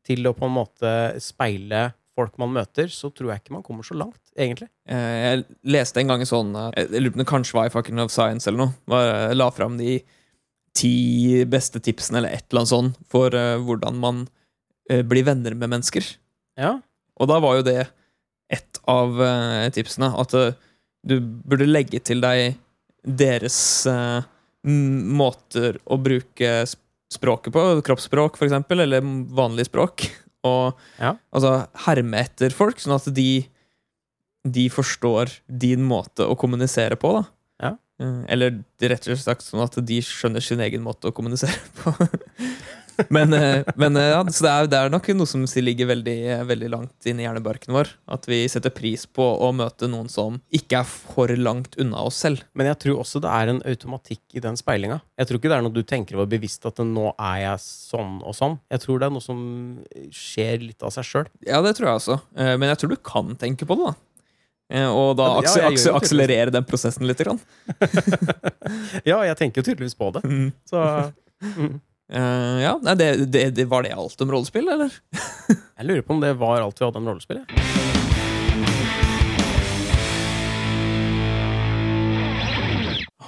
til 0.07 0.24
å 0.30 0.32
på 0.32 0.47
en 0.49 0.57
måte 0.57 0.95
speile 1.20 1.91
folk 2.19 2.37
man 2.43 2.53
møter, 2.55 2.91
så 2.93 3.11
tror 3.15 3.31
jeg 3.33 3.43
ikke 3.43 3.55
man 3.55 3.65
kommer 3.67 3.87
så 3.87 3.97
langt, 3.99 4.19
egentlig. 4.37 4.69
Eh, 4.89 5.19
Jeg 5.25 5.45
leste 5.77 6.01
en 6.03 6.11
gang 6.11 6.21
en 6.25 6.29
sånn 6.29 6.51
eh, 6.59 6.71
Jeg 6.83 7.03
lurer 7.05 7.15
på 7.15 7.19
om 7.21 7.23
det 7.23 7.29
kanskje 7.31 7.57
var 7.57 7.69
i 7.69 7.73
Fucking 7.75 8.01
of 8.03 8.13
Science 8.15 8.49
eller 8.51 8.65
noe. 8.65 8.75
Var, 8.91 9.11
eh, 9.15 9.35
la 9.39 9.49
fram 9.55 9.79
de 9.81 10.01
ti 10.77 10.93
beste 11.51 11.81
tipsene 11.83 12.21
eller 12.21 12.35
et 12.37 12.45
eller 12.51 12.63
annet 12.63 12.73
sånt 12.73 13.01
for 13.11 13.35
hvordan 13.67 13.97
man 13.99 14.21
blir 15.11 15.25
venner 15.27 15.55
med 15.59 15.71
mennesker. 15.71 16.07
Ja. 16.59 16.77
Og 17.19 17.29
da 17.31 17.41
var 17.43 17.59
jo 17.59 17.65
det 17.67 17.89
et 18.55 18.79
av 18.91 19.19
tipsene. 19.75 20.13
At 20.19 20.31
du 21.07 21.17
burde 21.21 21.67
legge 21.67 21.99
til 22.07 22.23
deg 22.23 22.55
deres 23.03 23.59
måter 24.63 25.79
å 25.91 25.99
bruke 25.99 26.53
språket 27.11 27.53
på. 27.55 27.67
Kroppsspråk, 27.87 28.39
for 28.39 28.47
eksempel, 28.47 28.87
eller 28.87 29.03
vanlig 29.35 29.67
språk. 29.67 30.07
Og 30.45 30.78
Ja. 31.01 31.14
altså 31.32 31.66
herme 31.86 32.22
etter 32.24 32.51
folk, 32.51 32.78
sånn 32.80 32.95
at 32.97 33.09
de 33.14 33.47
de 34.49 34.70
forstår 34.72 35.28
din 35.47 35.82
måte 35.84 36.24
å 36.24 36.32
kommunisere 36.38 36.97
på, 36.97 37.11
da. 37.18 37.24
Ja. 37.61 37.72
Eh, 38.01 38.22
Eller 38.32 38.55
rett 38.80 39.05
og 39.05 39.11
slett 39.12 39.20
sagt 39.26 39.43
sånn 39.45 39.61
at 39.62 39.76
de 39.84 39.99
skjønner 40.01 40.41
sin 40.41 40.61
egen 40.64 40.80
måte 40.80 41.11
å 41.11 41.12
kommunisere 41.12 41.61
på. 41.82 41.93
men 43.09 43.33
eh, 43.33 43.63
men 43.81 43.97
eh, 43.97 44.11
ja, 44.13 44.21
så 44.29 44.45
det 44.45 44.51
er, 44.53 44.67
det 44.73 44.79
er 44.81 44.93
nok 44.93 45.09
noe 45.17 45.29
som 45.29 45.45
ligger 45.65 45.89
veldig, 45.91 46.17
eh, 46.35 46.43
veldig 46.49 46.71
langt 46.73 47.09
inn 47.09 47.21
i 47.21 47.25
hjernebarken 47.25 47.73
vår. 47.75 47.93
At 48.11 48.27
vi 48.31 48.43
setter 48.53 48.73
pris 48.75 49.07
på 49.07 49.25
å 49.25 49.49
møte 49.57 49.89
noen 49.91 50.11
som 50.13 50.41
ikke 50.55 50.83
er 50.83 50.91
for 50.91 51.33
langt 51.39 51.79
unna 51.81 52.03
oss 52.11 52.21
selv. 52.25 52.45
Men 52.59 52.71
jeg 52.73 52.81
tror 52.85 53.01
også 53.05 53.23
det 53.25 53.33
er 53.33 53.53
en 53.55 53.63
automatikk 53.73 54.37
i 54.37 54.43
den 54.45 54.59
speilinga. 54.61 55.01
Jeg 55.21 55.31
tror 55.31 55.41
ikke 55.41 55.53
det 55.53 55.59
er 55.59 55.65
noe 55.67 55.77
du 55.79 55.83
tenker 55.87 56.19
over 56.19 56.29
bevisst 56.35 56.67
at 56.69 56.83
nå 56.85 57.11
er 57.17 57.41
jeg 57.47 57.65
sånn 57.65 58.21
og 58.21 58.37
sånn. 58.37 58.59
Jeg 58.73 58.85
tror 58.85 59.01
det 59.01 59.09
er 59.09 59.17
noe 59.17 59.25
som 59.25 59.41
skjer 60.15 60.63
litt 60.69 60.85
av 60.87 60.93
seg 60.95 61.09
sjøl. 61.09 61.33
Ja, 61.47 61.63
det 61.65 61.77
tror 61.79 61.91
jeg 61.93 62.03
også. 62.03 62.21
Men 62.37 62.69
jeg 62.73 62.81
tror 62.83 62.95
du 62.95 63.01
kan 63.11 63.35
tenke 63.41 63.69
på 63.69 63.77
det, 63.81 63.91
da. 63.91 63.99
Og 64.95 65.17
da 65.19 65.25
Ja, 65.33 65.39
akse- 65.43 65.65
akse- 65.67 65.95
akselerere 65.99 66.53
den 66.55 66.63
prosessen 66.69 67.07
litt. 67.09 67.19
Grann. 67.25 67.41
Ja, 69.09 69.19
jeg 69.27 69.37
tenker 69.41 69.61
jo 69.63 69.67
tydeligvis 69.71 69.97
på 69.99 70.13
det. 70.15 70.23
Mm. 70.25 70.51
Så 70.69 70.79
mm. 71.43 71.81
Eh, 72.11 72.57
ja, 72.65 72.73
nei, 72.83 72.95
det, 72.99 73.11
det, 73.31 73.45
det, 73.55 73.65
Var 73.71 73.85
det 73.87 73.93
alt 73.95 74.21
om 74.25 74.33
rollespill, 74.35 74.67
eller? 74.73 74.91
jeg 75.79 75.87
lurer 75.87 76.03
på 76.03 76.17
om 76.17 76.25
det 76.25 76.35
var 76.41 76.65
alt 76.65 76.81
vi 76.81 76.89
hadde 76.89 77.03
om 77.03 77.11
rollespill. 77.13 77.45
Ja. 77.45 77.69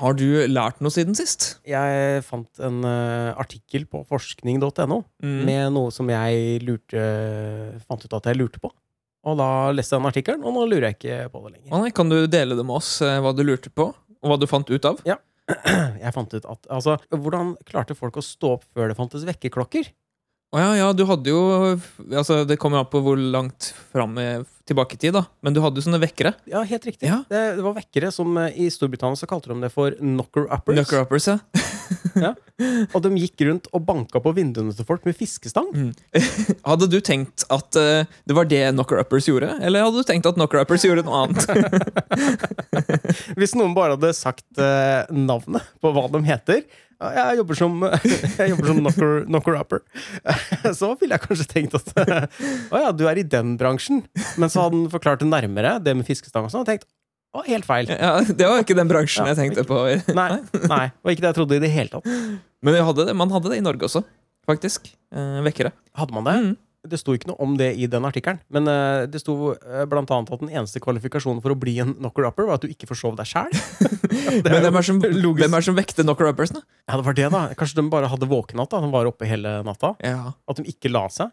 Har 0.02 0.16
du 0.18 0.24
lært 0.50 0.80
noe 0.82 0.90
siden 0.90 1.14
sist? 1.14 1.60
Jeg 1.68 2.22
fant 2.26 2.58
en 2.64 2.80
uh, 2.82 3.36
artikkel 3.38 3.84
på 3.90 4.00
forskning.no 4.08 5.02
Mm. 5.22 5.44
med 5.46 5.68
noe 5.76 5.92
som 5.94 6.08
jeg 6.10 6.58
lurte, 6.66 7.02
fant 7.86 8.02
ut 8.02 8.16
at 8.18 8.26
jeg 8.26 8.40
lurte 8.40 8.58
på. 8.62 8.72
Og 9.22 9.36
da 9.38 9.46
leste 9.70 9.94
jeg 9.94 10.02
den 10.02 10.08
artikkelen, 10.10 10.42
og 10.42 10.56
nå 10.56 10.64
lurer 10.66 10.88
jeg 10.88 10.96
ikke 10.98 11.18
på 11.30 11.42
det 11.44 11.52
lenger. 11.52 11.68
Nei, 11.76 11.92
kan 11.94 12.10
du 12.10 12.16
dele 12.26 12.56
det 12.58 12.64
med 12.66 12.80
oss, 12.80 12.96
eh, 13.06 13.20
hva 13.22 13.30
du 13.36 13.44
lurte 13.46 13.70
på? 13.70 13.92
Og 13.94 14.32
hva 14.32 14.38
du 14.42 14.48
fant 14.50 14.66
ut 14.72 14.88
av? 14.90 14.98
Jeg 16.04 16.14
fant 16.14 16.34
ut 16.36 16.46
at 16.54 16.70
Altså, 16.72 16.96
hvordan 17.10 17.54
klarte 17.68 17.96
folk 17.98 18.18
å 18.18 18.24
stå 18.24 18.56
opp 18.58 18.66
før 18.72 18.90
det 18.92 18.98
fantes 18.98 19.26
vekkerklokker? 19.28 19.90
Å 20.52 20.60
ja, 20.60 20.72
ja, 20.76 20.88
du 20.92 21.06
hadde 21.08 21.32
jo 21.32 21.42
altså, 22.12 22.42
Det 22.44 22.58
kommer 22.60 22.82
an 22.82 22.90
på 22.92 23.00
hvor 23.00 23.16
langt 23.16 23.70
fram 23.92 24.18
tilbake 24.68 24.94
i 24.94 24.98
tid, 24.98 25.14
da. 25.16 25.24
Men 25.42 25.54
du 25.54 25.60
hadde 25.62 25.80
jo 25.80 25.84
sånne 25.86 26.00
vekkere. 26.02 26.34
Ja, 26.50 26.62
helt 26.66 26.84
riktig. 26.86 27.08
Ja. 27.08 27.22
Det, 27.28 27.40
det 27.58 27.64
var 27.64 27.74
vekkere 27.76 28.12
som 28.14 28.36
eh, 28.40 28.54
I 28.62 28.68
Storbritannia 28.72 29.18
så 29.18 29.28
kalte 29.30 29.50
de 29.52 29.58
det 29.64 29.72
for 29.74 29.94
knocker-uppers. 29.98 30.76
Knocker 30.78 31.02
uppers, 31.02 31.28
ja. 32.26 32.32
Og 32.92 33.00
de 33.04 33.10
gikk 33.18 33.42
rundt 33.48 33.66
og 33.74 33.82
banka 33.88 34.22
på 34.22 34.34
vinduene 34.36 34.74
til 34.76 34.86
folk 34.88 35.06
med 35.08 35.18
fiskestang. 35.18 35.72
Hadde 36.70 36.88
du 36.92 37.00
tenkt 37.04 37.46
at 37.52 37.80
uh, 37.80 38.06
det 38.28 38.38
var 38.38 38.48
det 38.50 38.62
knocker 38.70 39.02
uppers 39.02 39.28
gjorde? 39.28 39.50
Eller 39.64 39.84
hadde 39.84 39.98
du 39.98 40.06
tenkt 40.06 40.28
at 40.30 40.38
knocker 40.38 40.62
uppers 40.62 40.86
gjorde 40.86 41.04
noe 41.06 41.24
annet? 41.24 41.42
Hvis 43.38 43.56
noen 43.58 43.74
bare 43.76 43.96
hadde 43.96 44.12
sagt 44.16 44.46
uh, 44.60 45.02
navnet 45.10 45.66
på 45.82 45.92
hva 45.94 46.06
de 46.12 46.22
heter 46.28 46.62
ja, 46.62 46.91
Jeg 47.16 47.38
jobber 47.40 47.58
som, 47.58 47.84
jeg 48.40 48.52
jobber 48.52 48.70
som 48.70 48.80
knocker, 48.80 49.12
knocker-upper. 49.26 49.82
Så 50.80 50.92
ville 51.00 51.16
jeg 51.16 51.24
kanskje 51.26 51.48
tenkt 51.50 51.76
at 51.78 51.92
Å 52.72 52.82
ja, 52.86 52.90
du 52.94 53.06
er 53.10 53.20
i 53.20 53.26
den 53.26 53.56
bransjen. 53.60 54.04
Men 54.40 54.52
så 54.52 54.66
hadde 54.66 54.78
han 54.78 54.90
forklart 54.92 55.22
det 55.24 55.30
nærmere, 55.30 55.76
det 55.82 55.96
med 55.98 56.08
fiskestang 56.08 56.46
og 56.46 56.54
sånn, 56.54 56.66
og 56.66 56.70
tenkt 56.70 56.88
å, 57.32 57.42
helt 57.46 57.64
feil. 57.64 57.88
ja, 57.88 58.18
det 58.28 58.44
var 58.44 58.60
ikke 58.60 58.76
den 58.76 58.90
bransjen 58.90 59.24
Ja, 59.24 59.32
jeg 59.32 59.38
tenkte 59.38 59.64
på. 59.64 59.78
Nei, 60.12 60.26
nei, 60.68 60.82
var 60.92 61.14
ikke 61.14 61.24
det 61.24 61.30
jeg 61.30 61.38
trodde 61.38 61.56
i 61.56 61.62
det 61.62 61.70
hele 61.72 61.88
tatt. 61.94 62.10
Men 62.60 62.76
hadde 62.84 63.06
det, 63.08 63.14
man 63.16 63.32
hadde 63.32 63.54
det 63.54 63.62
i 63.62 63.64
Norge 63.64 63.88
også, 63.88 64.02
faktisk. 64.48 64.90
Eh, 65.16 65.38
vekkere. 65.46 65.72
Hadde 65.96 66.12
man 66.12 66.28
det? 66.28 66.34
Mm. 66.42 66.52
Det 66.82 66.98
sto 66.98 67.14
ikke 67.14 67.28
noe 67.30 67.38
om 67.44 67.52
det 67.58 67.68
i 67.78 67.86
den 67.86 68.02
artikkelen, 68.08 68.40
men 68.50 68.66
uh, 68.66 69.04
det 69.06 69.20
sto 69.22 69.52
uh, 69.54 69.82
blant 69.86 70.10
annet 70.10 70.32
at 70.34 70.40
den 70.42 70.50
eneste 70.50 70.80
kvalifikasjonen 70.82 71.38
for 71.44 71.54
å 71.54 71.58
bli 71.58 71.76
en 71.82 71.92
knocker-upper 71.94 72.48
var 72.48 72.58
at 72.58 72.64
du 72.66 72.72
ikke 72.72 72.88
forsov 72.90 73.14
deg 73.20 73.28
sjæl. 73.30 73.52
Men 74.42 74.64
hvem 74.64 74.76
er, 74.78 74.84
som, 74.86 74.98
hvem 75.02 75.54
er 75.56 75.64
som 75.64 75.76
vekte 75.76 76.04
knocker 76.04 76.30
uppers, 76.30 76.52
da? 76.54 76.62
Ja, 76.88 76.96
det 76.98 77.06
var 77.06 77.16
det, 77.16 77.28
da. 77.32 77.42
Kanskje 77.58 77.78
de 77.78 77.84
bare 77.92 78.10
hadde 78.10 78.28
våkenatt. 78.30 78.70
da. 78.72 78.80
De 78.82 78.90
var 78.92 79.08
oppe 79.08 79.28
hele 79.28 79.54
natta. 79.66 79.92
Ja. 80.04 80.32
At 80.48 80.58
de 80.58 80.66
ikke 80.70 80.90
la 80.92 81.04
seg. 81.12 81.32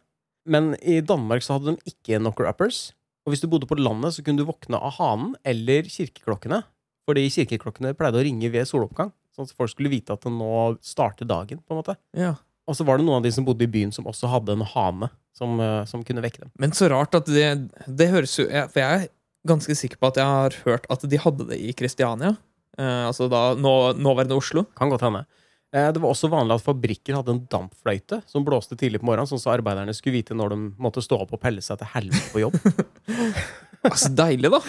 Men 0.49 0.73
i 0.81 0.99
Danmark 1.05 1.45
så 1.45 1.57
hadde 1.57 1.75
de 1.75 1.91
ikke 1.93 2.19
knocker-uppers. 2.21 2.81
Og 3.25 3.33
hvis 3.33 3.43
du 3.43 3.49
bodde 3.51 3.69
på 3.69 3.77
landet, 3.79 4.15
så 4.15 4.25
kunne 4.25 4.41
du 4.41 4.47
våkne 4.47 4.79
av 4.79 4.95
hanen 4.97 5.33
eller 5.47 5.89
kirkeklokkene. 5.91 6.63
Fordi 7.09 7.25
kirkeklokkene 7.33 7.95
pleide 7.97 8.21
å 8.21 8.25
ringe 8.25 8.51
ved 8.53 8.69
soloppgang. 8.69 9.11
Sånn 9.35 9.49
at 9.49 9.55
folk 9.55 9.73
skulle 9.73 9.91
vite 9.91 10.15
at 10.15 10.25
det 10.25 10.33
nå 10.33 10.51
starter 10.85 11.29
dagen. 11.29 11.61
på 11.61 11.75
en 11.75 11.81
måte. 11.81 11.97
ja. 12.17 12.35
Og 12.69 12.77
så 12.77 12.85
var 12.85 12.99
det 13.01 13.05
noen 13.07 13.17
av 13.19 13.25
de 13.25 13.31
som 13.33 13.45
bodde 13.47 13.65
i 13.65 13.71
byen, 13.73 13.89
som 13.95 14.05
også 14.09 14.29
hadde 14.29 14.53
en 14.53 14.61
hane 14.75 15.09
som, 15.33 15.55
eh, 15.63 15.81
som 15.89 16.03
kunne 16.05 16.21
vekke 16.21 16.43
dem. 16.43 16.51
Men 16.61 16.71
så 16.77 16.89
rart 16.91 17.15
at 17.17 17.25
det, 17.25 17.47
det 17.89 18.09
høres 18.13 18.35
jo 18.37 18.45
jeg- 18.45 18.69
For 18.69 18.79
jeg 18.83 19.01
er 19.01 19.09
ganske 19.47 19.73
sikker 19.75 19.97
på 19.97 20.07
at 20.11 20.19
jeg 20.21 20.25
har 20.29 20.55
hørt 20.67 20.85
at 20.93 21.01
de 21.09 21.17
hadde 21.17 21.47
det 21.49 21.57
i 21.57 21.73
Kristiania. 21.73 22.35
Eh, 22.77 23.05
altså 23.09 23.29
da 23.31 23.55
nå, 23.57 23.73
nåværende 23.97 24.37
Oslo. 24.37 24.65
Kan 24.77 24.91
godt 24.93 25.01
hende. 25.07 25.25
Eh, 25.73 25.91
Det 25.91 26.01
var 26.01 26.11
også 26.13 26.29
vanlig 26.29 26.55
at 26.59 26.65
fabrikker 26.65 27.15
hadde 27.17 27.29
en 27.35 27.41
dampfløyte 27.49 28.21
som 28.29 28.45
blåste 28.45 28.77
tidlig 28.77 28.99
på 29.01 29.05
morgenen, 29.09 29.27
sånn 29.29 29.41
så 29.41 29.53
arbeiderne 29.57 29.93
skulle 29.97 30.17
vite 30.21 30.37
når 30.37 30.49
de 30.53 30.57
måtte 30.81 31.01
stå 31.01 31.19
opp 31.21 31.33
og 31.33 31.41
pelle 31.41 31.61
seg 31.61 31.77
til 31.81 31.87
helvete 31.95 32.29
på 32.33 32.43
jobb. 32.45 32.57
Altså, 33.85 34.09
deilig, 34.11 34.49
da! 34.51 34.59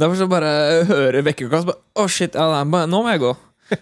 Derfor 0.00 0.16
så 0.16 0.26
bare 0.30 0.84
høre 0.88 1.20
vekkerklokka 1.22 1.58
så 1.60 1.66
bare 1.68 1.82
Å, 2.00 2.06
shit, 2.10 2.34
ja, 2.34 2.64
nei, 2.64 2.86
nå 2.88 3.02
må 3.04 3.10
jeg 3.12 3.20
gå. 3.20 3.32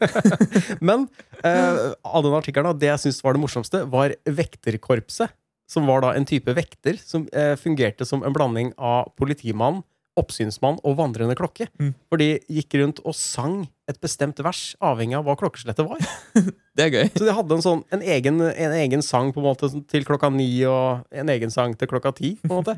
Men 0.89 1.07
eh, 1.45 1.93
av 2.03 2.25
den 2.25 2.37
artikkelen, 2.39 2.79
det 2.79 2.91
jeg 2.91 3.05
syns 3.07 3.23
var 3.25 3.37
det 3.37 3.43
morsomste, 3.45 3.85
var 3.93 4.17
vekterkorpset. 4.27 5.35
Som 5.73 5.87
var 5.89 6.03
da 6.05 6.11
en 6.13 6.27
type 6.29 6.53
vekter 6.53 6.99
som 7.01 7.25
eh, 7.33 7.55
fungerte 7.57 8.05
som 8.05 8.21
en 8.27 8.35
blanding 8.35 8.75
av 8.77 9.09
politimann, 9.17 9.81
oppsynsmann 10.21 10.77
og 10.85 10.99
vandrende 10.99 11.37
klokke. 11.39 11.69
Mm. 11.81 11.95
For 12.11 12.21
de 12.21 12.35
gikk 12.53 12.77
rundt 12.81 13.01
og 13.07 13.17
sang 13.17 13.63
et 13.89 13.97
bestemt 14.03 14.41
vers, 14.45 14.75
avhengig 14.85 15.17
av 15.19 15.25
hva 15.27 15.37
klokkeslettet 15.41 15.89
var. 15.89 16.03
Det 16.77 16.87
er 16.87 16.93
gøy. 16.93 17.09
Så 17.17 17.25
de 17.25 17.37
hadde 17.37 17.57
en 17.57 17.65
sånn 17.65 17.83
en 17.93 18.05
egen, 18.05 18.41
en 18.41 18.77
egen 18.77 19.05
sang 19.05 19.33
på 19.33 19.41
en 19.43 19.49
måte 19.49 19.69
til 19.93 20.07
klokka 20.09 20.31
ni, 20.33 20.49
og 20.69 21.05
en 21.13 21.33
egen 21.33 21.53
sang 21.53 21.77
til 21.77 21.91
klokka 21.91 22.15
ti. 22.17 22.35
på 22.45 22.51
en 22.51 22.61
måte. 22.61 22.77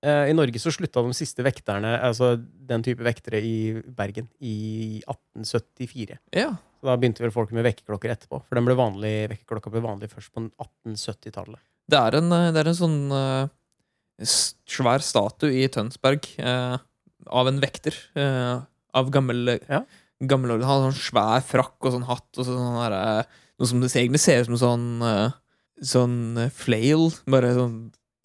Eh, 0.00 0.30
I 0.30 0.34
Norge 0.36 0.60
så 0.62 0.72
slutta 0.72 1.02
de 1.04 1.12
siste 1.16 1.44
vekterne, 1.44 1.92
altså 2.00 2.32
den 2.40 2.84
type 2.86 3.04
vektere, 3.04 3.40
i 3.44 3.82
Bergen 3.84 4.30
i 4.40 5.00
1874. 5.04 6.16
Ja, 6.36 6.54
Så 6.80 6.88
da 6.88 6.96
begynte 6.96 7.20
vel 7.20 7.34
folk 7.34 7.50
med 7.52 7.66
vekkerklokker 7.66 8.14
etterpå. 8.14 8.40
For 8.48 8.56
den 8.56 8.64
ble 8.64 8.76
vanlig, 8.78 9.28
vekkerklokka 9.34 9.72
ble 9.74 9.82
vanlig 9.84 10.08
først 10.12 10.32
på 10.32 10.46
1870-tallet. 10.48 11.60
Det 11.90 12.00
en, 12.16 12.32
eh, 12.32 12.48
det 12.54 12.62
er 12.62 12.70
en 12.70 12.78
sånn 12.78 13.00
uh, 13.12 13.50
svær 14.22 15.04
statue 15.04 15.52
i 15.52 15.68
Tønsberg 15.72 16.24
uh, 16.40 16.78
av 17.28 17.50
en 17.50 17.60
vekter. 17.60 17.96
Uh, 18.16 18.64
av 18.96 19.10
gammel, 19.12 19.58
Ja. 19.68 19.84
gammel 20.20 20.56
Han 20.56 20.64
har 20.64 20.86
sånn 20.88 20.96
svær 20.98 21.44
frakk 21.44 21.76
og 21.84 21.92
sånn 21.94 22.08
hatt 22.08 22.40
og 22.40 22.44
sånn 22.48 22.92
eh, 22.92 23.22
noe 23.60 23.68
som 23.68 23.80
det 23.80 23.92
egentlig 23.92 24.20
ser 24.20 24.40
ut 24.42 24.50
som 24.50 24.58
sånn 24.64 25.32
Sånn 25.80 26.36
flail. 26.52 27.06
Bare 27.24 27.54
sånn 27.56 27.76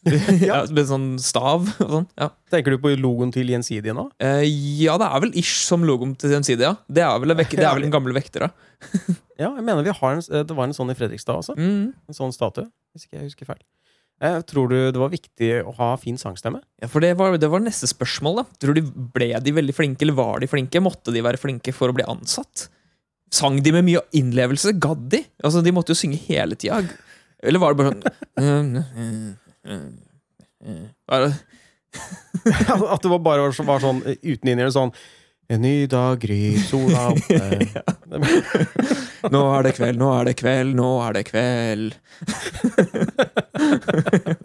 ja. 0.50 0.62
Med 0.70 0.90
sånn 0.90 1.08
stav 1.22 1.68
og 1.82 1.92
sånn. 1.98 2.08
Ja. 2.20 2.30
Tenker 2.54 2.76
du 2.76 2.82
på 2.84 2.94
logoen 3.00 3.34
til 3.36 3.50
Gjensidige 3.50 3.96
nå? 3.98 4.08
Eh, 4.22 4.46
ja, 4.82 4.98
det 5.02 5.10
er 5.10 5.24
vel 5.26 5.36
ish 5.42 5.64
som 5.66 5.86
logoen 5.88 6.14
til 6.20 6.36
Gjensidige, 6.36 6.74
ja. 6.74 6.76
Det 6.88 7.06
er 7.06 7.22
vel 7.24 7.36
vek 7.38 7.56
det 7.60 7.66
er 7.66 7.78
vel 7.78 7.88
den 7.88 7.96
gammel 7.96 8.16
vektera. 8.18 8.52
ja. 8.56 9.22
Ja, 9.36 9.50
jeg 9.52 9.66
mener 9.68 9.84
vi 9.84 9.92
har 9.92 10.14
en, 10.16 10.22
det 10.24 10.56
var 10.56 10.64
en 10.70 10.76
sånn 10.76 10.94
i 10.94 10.96
Fredrikstad 10.96 11.42
også. 11.42 11.58
Mm. 11.60 11.90
En 11.92 12.16
sånn 12.16 12.32
statue, 12.32 12.70
hvis 12.96 13.04
ikke 13.08 13.18
jeg 13.18 13.26
husker 13.28 13.50
feil. 13.50 13.64
Eh, 14.24 14.38
tror 14.48 14.70
du 14.72 14.78
det 14.96 15.00
var 15.02 15.12
viktig 15.12 15.50
å 15.68 15.74
ha 15.76 15.90
fin 16.00 16.16
sangstemme? 16.20 16.62
Ja, 16.80 16.88
for 16.92 17.04
det 17.04 17.12
var, 17.20 17.36
det 17.40 17.50
var 17.52 17.64
neste 17.64 17.90
spørsmål, 17.92 18.40
da. 18.40 18.46
Tror 18.64 18.78
du 18.78 18.86
Ble 19.16 19.34
de 19.44 19.56
veldig 19.58 19.76
flinke, 19.76 20.06
eller 20.08 20.16
var 20.16 20.40
de 20.40 20.48
flinke? 20.48 20.80
Måtte 20.84 21.12
de 21.12 21.24
være 21.26 21.42
flinke 21.42 21.76
for 21.76 21.92
å 21.92 21.98
bli 21.98 22.08
ansatt? 22.08 22.70
Sang 23.36 23.60
de 23.60 23.74
med 23.76 23.88
mye 23.90 24.06
innlevelse? 24.16 24.78
Gadd 24.80 25.10
de? 25.12 25.26
Altså, 25.44 25.64
De 25.66 25.74
måtte 25.76 25.92
jo 25.92 26.00
synge 26.00 26.22
hele 26.30 26.56
tida. 26.56 26.80
Eller 27.44 27.60
var 27.60 27.76
det 27.76 27.82
bare 27.82 27.92
sånn 27.92 29.36
Bare- 31.10 31.34
At 32.94 33.02
det 33.02 33.10
var 33.10 33.20
bare 33.24 33.46
var, 33.48 33.56
var 33.68 33.80
sånn 33.84 34.02
eh, 34.06 34.18
uten 34.22 34.52
inni 34.52 34.66
sånn 34.74 34.92
En 35.48 35.62
ny 35.62 35.86
dag 35.88 36.18
gryr, 36.20 36.58
sola 36.66 37.12
oppe. 37.14 37.38
Nå 39.34 39.42
er 39.54 39.68
det 39.68 39.74
kveld, 39.78 40.00
nå 40.02 40.08
er 40.18 40.26
det 40.26 40.34
kveld, 40.40 40.74
nå 40.78 40.88
er 41.06 41.14
det 41.20 41.24
kveld. 41.30 41.94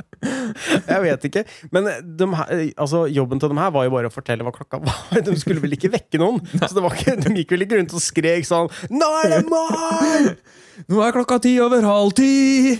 Jeg 0.91 1.03
vet 1.05 1.27
ikke. 1.31 1.45
Men 1.75 1.89
de 2.05 2.29
her, 2.37 2.51
altså, 2.77 3.05
jobben 3.11 3.41
til 3.41 3.53
dem 3.53 3.61
her 3.63 3.73
var 3.75 3.87
jo 3.87 3.95
bare 3.95 4.11
å 4.11 4.15
fortelle 4.15 4.47
hva 4.47 4.53
klokka 4.55 4.81
var. 4.87 5.21
De 5.27 5.37
skulle 5.41 5.63
vel 5.63 5.77
ikke 5.79 5.93
vekke 5.93 6.21
noen? 6.21 6.41
Så 6.61 6.73
det 6.77 6.85
var 6.85 6.97
ikke, 6.97 7.17
De 7.25 7.35
gikk 7.41 7.55
vel 7.57 7.67
ikke 7.67 7.81
rundt 7.81 7.97
og 7.97 8.05
skrek 8.05 8.49
sånn 8.49 8.71
'Nå 8.93 9.11
er 9.25 9.33
det 9.37 9.45
morgen! 9.49 10.35
Nå 10.91 11.01
er 11.05 11.13
klokka 11.13 11.37
ti 11.45 11.59
over 11.61 11.85
halv 11.85 12.15
ti! 12.17 12.79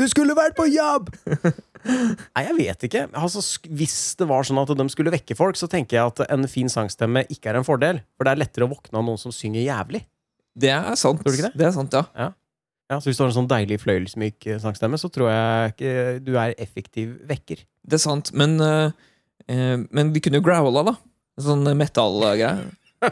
Du 0.00 0.06
skulle 0.08 0.36
vært 0.38 0.56
på 0.58 0.68
jobb!' 0.70 1.10
Nei, 1.80 2.42
jeg 2.44 2.56
vet 2.58 2.86
ikke. 2.90 3.02
Altså, 3.16 3.40
hvis 3.72 3.98
det 4.20 4.26
var 4.28 4.44
sånn 4.44 4.60
at 4.60 4.72
de 4.76 4.86
skulle 4.92 5.12
vekke 5.14 5.36
folk, 5.38 5.56
så 5.56 5.68
tenker 5.70 5.96
jeg 5.96 6.12
at 6.12 6.24
en 6.28 6.44
fin 6.50 6.68
sangstemme 6.68 7.24
ikke 7.32 7.52
er 7.52 7.60
en 7.60 7.66
fordel. 7.66 8.02
For 8.16 8.28
det 8.28 8.34
er 8.34 8.42
lettere 8.42 8.68
å 8.68 8.72
våkne 8.74 9.00
av 9.00 9.06
noen 9.06 9.20
som 9.20 9.32
synger 9.32 9.64
jævlig. 9.64 10.02
Det 10.60 10.72
er 10.74 10.96
sant. 11.00 11.22
Det? 11.24 11.52
Det 11.56 11.66
er 11.66 11.72
sant, 11.72 11.94
ja. 11.94 12.04
Ja, 12.18 12.30
så 12.98 13.06
Hvis 13.06 13.20
du 13.20 13.22
har 13.22 13.30
en 13.30 13.36
sånn 13.36 13.50
deilig 13.50 13.78
fløyelsmyk 13.84 14.48
eh, 14.50 14.58
sangstemme, 14.62 14.98
så 14.98 15.10
tror 15.12 15.30
jeg 15.30 15.74
ikke 15.74 15.92
du 16.26 16.32
er 16.40 16.56
effektiv 16.58 17.12
vekker. 17.28 17.62
Det 17.86 18.00
er 18.00 18.02
sant, 18.02 18.32
men 18.34 18.56
uh, 18.58 18.90
uh, 19.46 19.76
Men 19.86 20.10
de 20.14 20.22
kunne 20.22 20.40
jo 20.40 20.46
growla, 20.46 20.82
da. 20.90 20.96
Sånn 21.40 21.62
metallgreie. 21.78 22.50
det 23.00 23.08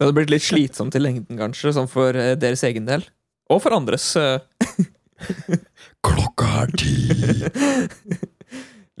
hadde 0.00 0.14
blitt 0.16 0.32
litt 0.32 0.46
slitsomt 0.46 0.94
i 0.96 1.02
lengden, 1.02 1.36
kanskje, 1.36 1.74
sånn 1.76 1.90
for 1.90 2.16
deres 2.40 2.62
egen 2.64 2.86
del. 2.88 3.04
Og 3.52 3.60
for 3.64 3.76
andres. 3.76 4.14
Klokka 6.06 6.46
er 6.62 6.72
ti! 6.78 6.94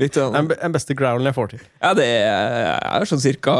litt 0.00 0.16
sånn 0.16 0.34
Den 0.34 0.50
den 0.52 0.74
beste 0.74 0.96
growlen 0.98 1.28
jeg 1.30 1.36
får 1.36 1.48
til. 1.54 1.62
Ja, 1.80 1.90
det 1.96 2.08
er 2.26 3.08
sånn 3.08 3.22
cirka 3.22 3.54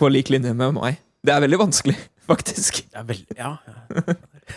på 0.00 0.08
lik 0.12 0.30
linje 0.32 0.54
med 0.56 0.76
meg. 0.76 1.00
Det 1.26 1.34
er 1.34 1.42
veldig 1.42 1.58
vanskelig, 1.66 1.96
faktisk. 2.30 2.84
Ja, 2.94 3.02
vel, 3.06 3.20
ja. 3.36 3.56
ja. 3.66 3.74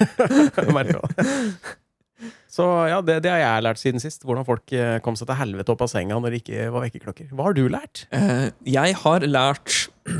Så 2.49 2.65
ja, 2.89 2.97
det, 3.05 3.19
det 3.23 3.29
har 3.31 3.39
jeg 3.39 3.63
lært 3.63 3.79
siden 3.79 4.01
sist. 4.03 4.23
Hvordan 4.27 4.43
folk 4.47 4.71
eh, 4.75 4.97
kom 5.05 5.15
seg 5.15 5.29
til 5.29 5.37
helvete 5.39 5.71
opp 5.71 5.83
av 5.85 5.89
senga 5.91 6.17
når 6.19 6.33
det 6.33 6.39
ikke 6.41 6.65
var 6.73 6.83
vekkerklokker. 6.87 7.27
Hva 7.31 7.45
har 7.47 7.53
du 7.55 7.61
lært? 7.71 8.01
Eh, 8.15 8.47
Jeg 8.67 8.97
har 9.03 9.19
lært 9.29 9.69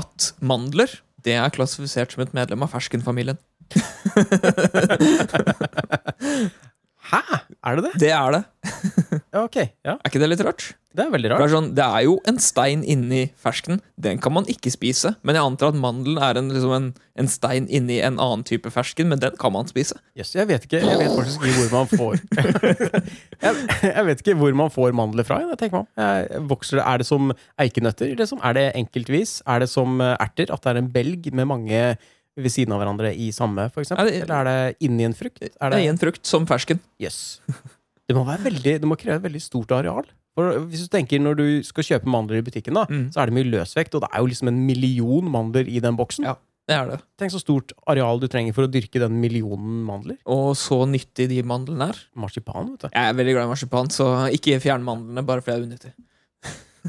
at 0.00 0.18
mandler 0.44 0.90
det 1.26 1.34
er 1.38 1.54
klassifisert 1.54 2.12
som 2.14 2.22
et 2.26 2.34
medlem 2.36 2.62
av 2.66 2.70
ferskenfamilien. 2.74 3.38
Hæ? 7.08 7.20
Er 7.64 7.78
det 7.78 7.84
det? 7.88 7.92
Det 8.00 8.10
er 8.14 8.30
det. 8.36 8.42
Ja, 9.32 9.42
ok. 9.44 9.56
Ja, 9.84 9.94
Er 9.96 10.10
ikke 10.10 10.20
det 10.22 10.30
litt 10.34 10.44
rart? 10.46 10.62
Det 10.98 11.04
er 11.06 11.12
veldig 11.14 11.28
Det 11.30 11.36
er, 11.46 11.50
sånn, 11.52 11.68
det 11.78 11.84
er 11.86 12.02
jo 12.08 12.16
en 12.28 12.38
stein 12.42 12.80
inni 12.82 13.20
fersken. 13.38 13.78
Den 13.96 14.18
kan 14.22 14.34
man 14.34 14.48
ikke 14.50 14.72
spise. 14.74 15.14
Men 15.22 15.38
jeg 15.38 15.46
antar 15.46 15.70
at 15.72 15.78
mandelen 15.78 16.18
er 16.22 16.40
en, 16.40 16.48
liksom 16.52 16.74
en, 16.74 16.88
en 17.22 17.30
stein 17.30 17.68
inni 17.70 18.00
en 18.04 18.18
annen 18.18 18.42
type 18.48 18.70
fersken, 18.74 19.08
men 19.12 19.22
den 19.22 19.36
kan 19.40 19.54
man 19.54 19.70
spise. 19.70 19.96
Yes, 20.18 20.34
jeg 20.36 20.48
vet 20.50 20.66
ikke 20.68 20.80
Jeg 20.82 20.98
vet 21.00 21.14
faktisk 21.14 21.46
ikke 21.46 21.62
hvor 21.62 21.72
man 21.78 21.88
får 21.94 22.18
jeg, 23.46 23.54
jeg 23.94 24.04
vet 24.10 24.22
ikke 24.24 24.36
hvor 24.40 24.54
man 24.58 24.70
får 24.74 24.94
mandler 24.96 25.26
fra. 25.28 25.40
Jeg 25.46 25.58
tenker 25.60 25.78
meg 25.78 25.86
om. 25.86 25.88
Jeg, 26.02 26.42
vokser 26.50 26.82
Er 26.82 27.00
det 27.02 27.08
som 27.08 27.32
eikenøtter? 27.62 28.14
Liksom? 28.18 28.42
Er 28.44 28.56
det 28.58 28.66
enkeltvis? 28.82 29.38
Er 29.46 29.64
det 29.64 29.70
som 29.72 30.00
eh, 30.04 30.14
erter? 30.22 30.52
At 30.54 30.64
det 30.64 30.74
er 30.74 30.82
en 30.82 30.92
belg 30.94 31.30
med 31.34 31.48
mange 31.50 31.82
ved 32.38 32.52
siden 32.54 32.70
av 32.74 32.78
hverandre 32.82 33.10
i 33.18 33.30
samme, 33.34 33.64
for 33.74 33.82
eksempel? 33.82 34.06
Det- 34.10 34.22
Eller 34.22 34.36
er 34.38 34.48
det 34.50 34.76
inni 34.86 35.06
en 35.08 35.14
frukt? 35.18 35.40
Er 35.42 35.48
Det 35.50 35.72
det 35.78 35.84
er 35.86 35.90
en 35.94 35.98
frukt 35.98 36.26
som 36.26 36.46
fersken. 36.46 36.78
Yes. 37.02 37.40
Det 38.08 38.14
må 38.16 38.22
være 38.24 38.44
veldig 38.46 38.76
Det 38.80 38.88
må 38.88 38.96
kreve 38.96 39.18
et 39.20 39.26
veldig 39.26 39.42
stort 39.42 39.72
areal. 39.74 40.06
For 40.38 40.60
hvis 40.70 40.84
du 40.86 40.90
tenker 40.92 41.18
Når 41.18 41.34
du 41.38 41.46
skal 41.66 41.82
kjøpe 41.88 42.06
mandler 42.10 42.38
i 42.38 42.44
butikken, 42.46 42.76
da 42.78 42.84
Mm. 42.86 43.08
så 43.10 43.20
er 43.20 43.26
det 43.26 43.34
mye 43.34 43.50
løsvekt, 43.50 43.96
og 43.98 44.04
det 44.04 44.10
er 44.14 44.22
jo 44.22 44.28
liksom 44.30 44.48
en 44.52 44.60
million 44.66 45.26
mandler 45.34 45.66
i 45.66 45.80
den 45.82 45.96
boksen. 45.98 46.24
Ja. 46.28 46.36
Det 46.68 46.76
er 46.76 46.84
det. 46.90 46.98
Tenk 47.16 47.32
så 47.32 47.40
stort 47.40 47.72
areal 47.88 48.20
du 48.20 48.26
trenger 48.28 48.52
for 48.52 48.66
å 48.66 48.70
dyrke 48.70 49.00
den 49.00 49.16
millionen 49.22 49.80
mandler. 49.88 50.18
Og 50.28 50.52
så 50.60 50.82
nyttig 50.86 51.26
de 51.30 51.38
mandlene 51.42 51.88
er. 51.88 51.96
Marsipan, 52.14 52.74
vet 52.74 52.84
du. 52.84 52.88
Jeg 52.92 53.08
er 53.08 53.16
veldig 53.16 53.34
glad 53.38 53.46
i 53.48 53.52
marsipan, 53.54 53.88
så 53.90 54.08
ikke 54.36 54.60
fjern 54.60 54.84
mandlene 54.84 55.24
bare 55.24 55.40
fordi 55.40 55.54
jeg 55.54 55.62
er 55.62 55.66
unyttig. 55.70 55.92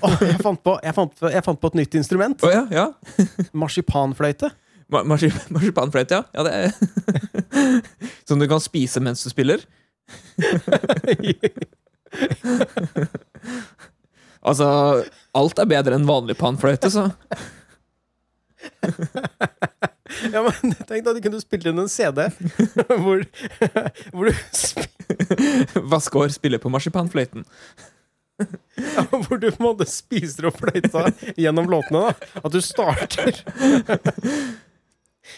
oh, 0.04 0.18
jeg, 0.20 0.36
fant 0.43 0.62
på, 0.68 0.76
jeg, 0.84 0.93
fant 1.00 1.24
jeg 1.32 1.45
fant 1.47 1.62
på 1.64 1.72
et 1.72 1.80
nytt 1.80 1.95
instrument. 1.95 2.43
Oh, 2.43 2.52
ja, 2.52 2.66
ja. 2.76 2.86
Marsipanfløyte. 3.64 4.52
Mar 4.91 5.08
Marsipanfløyte, 5.08 6.20
ja. 6.20 6.24
ja 6.36 6.43
det 6.43 6.54
er. 6.60 6.70
Som 8.28 8.43
du 8.43 8.50
kan 8.52 8.60
spise 8.60 9.00
mens 9.00 9.24
du 9.24 9.32
spiller. 9.32 9.64
Altså, 14.39 14.66
alt 15.36 15.60
er 15.60 15.68
bedre 15.68 15.97
enn 15.97 16.05
vanlig 16.07 16.38
panfløyte, 16.39 16.88
så 16.93 17.10
ja, 20.34 20.41
men 20.45 20.74
Tenk 20.88 21.03
da 21.05 21.12
du 21.16 21.20
kunne 21.24 21.39
spilt 21.43 21.68
inn 21.70 21.82
en 21.84 21.91
CD 21.91 22.20
hvor, 23.03 23.20
hvor, 24.14 24.26
du, 24.30 24.34
sp- 24.55 24.88
Vaskår 25.91 26.30
spiller 26.36 26.60
på 26.64 26.72
marsipanfløyten. 26.72 27.41
ja, 28.80 29.01
hvor 29.12 29.38
du 29.39 29.49
på 29.51 29.60
en 29.60 29.68
måte 29.68 29.86
spiser 29.91 30.47
opp 30.49 30.57
fløyta 30.64 31.01
gjennom 31.36 31.68
låtene. 31.72 32.01
da 32.07 32.12
At 32.45 32.51
du 32.55 32.60
starter 32.64 33.32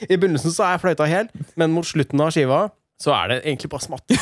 I 0.06 0.14
begynnelsen 0.14 0.53
så 0.53 0.64
er 0.69 0.77
fløyta 0.81 1.06
hel, 1.10 1.27
men 1.57 1.73
mot 1.73 1.85
slutten 1.89 2.22
av 2.22 2.30
skiva 2.38 2.61
så 3.02 3.14
er 3.18 3.32
det 3.32 3.38
egentlig 3.41 3.69
bare 3.72 3.86
smatt. 3.88 4.14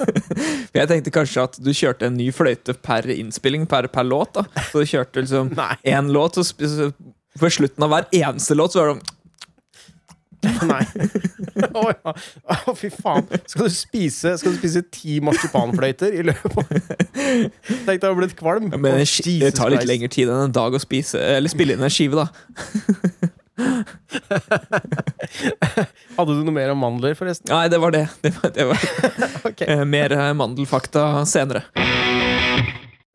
Jeg 0.78 0.88
tenkte 0.88 1.12
kanskje 1.12 1.42
at 1.44 1.58
du 1.60 1.72
kjørte 1.76 2.08
en 2.08 2.16
ny 2.16 2.30
fløyte 2.32 2.74
per 2.80 3.08
innspilling, 3.12 3.66
per, 3.68 3.90
per 3.92 4.06
låt. 4.08 4.38
da 4.38 4.46
Så 4.70 4.82
du 4.82 4.88
kjørte 4.88 5.20
liksom 5.24 5.52
én 5.94 6.08
låt, 6.14 6.38
og 6.40 6.94
på 7.40 7.50
slutten 7.52 7.84
av 7.84 7.92
hver 7.92 8.08
eneste 8.22 8.56
låt 8.56 8.74
så 8.74 8.82
var 8.82 8.92
det 8.92 9.00
sånn 9.00 9.18
Nei. 10.66 10.82
Å 11.70 11.82
ja. 11.92 12.12
Oh, 12.66 12.72
fy 12.74 12.88
faen. 12.90 13.28
Skal 13.46 13.68
du 13.68 13.74
spise 13.76 14.32
Skal 14.40 14.56
du 14.56 14.58
spise 14.58 14.80
ti 14.90 15.20
marsipanfløyter 15.22 16.16
i 16.18 16.24
løpet 16.26 16.56
av 16.58 16.72
Tenk 17.86 18.02
deg 18.02 18.08
å 18.08 18.16
bli 18.18 18.26
kvalm. 18.34 18.66
kvalm. 18.72 18.82
Men 18.82 18.98
det 19.06 19.52
tar 19.54 19.70
litt 19.70 19.86
lengre 19.86 20.10
tid 20.10 20.32
enn 20.32 20.48
en 20.48 20.56
dag 20.56 20.74
å 20.74 20.80
spise 20.82 21.22
Eller 21.36 21.52
spille 21.52 21.76
inn 21.76 21.86
en 21.86 21.94
skive, 21.94 22.24
da. 22.24 23.30
Hadde 26.16 26.34
du 26.34 26.42
noe 26.44 26.54
mer 26.54 26.70
om 26.74 26.80
mandler, 26.82 27.14
forresten? 27.18 27.48
Nei, 27.52 27.66
det 27.72 27.78
var 27.82 27.90
det. 27.94 28.04
det, 28.24 28.30
var, 28.38 28.48
det 28.56 28.64
var. 28.70 28.80
Ok. 29.52 29.60
Eh, 29.66 29.84
Mer 29.88 30.10
eh, 30.16 30.32
mandelfakta 30.38 31.02
senere. 31.28 31.62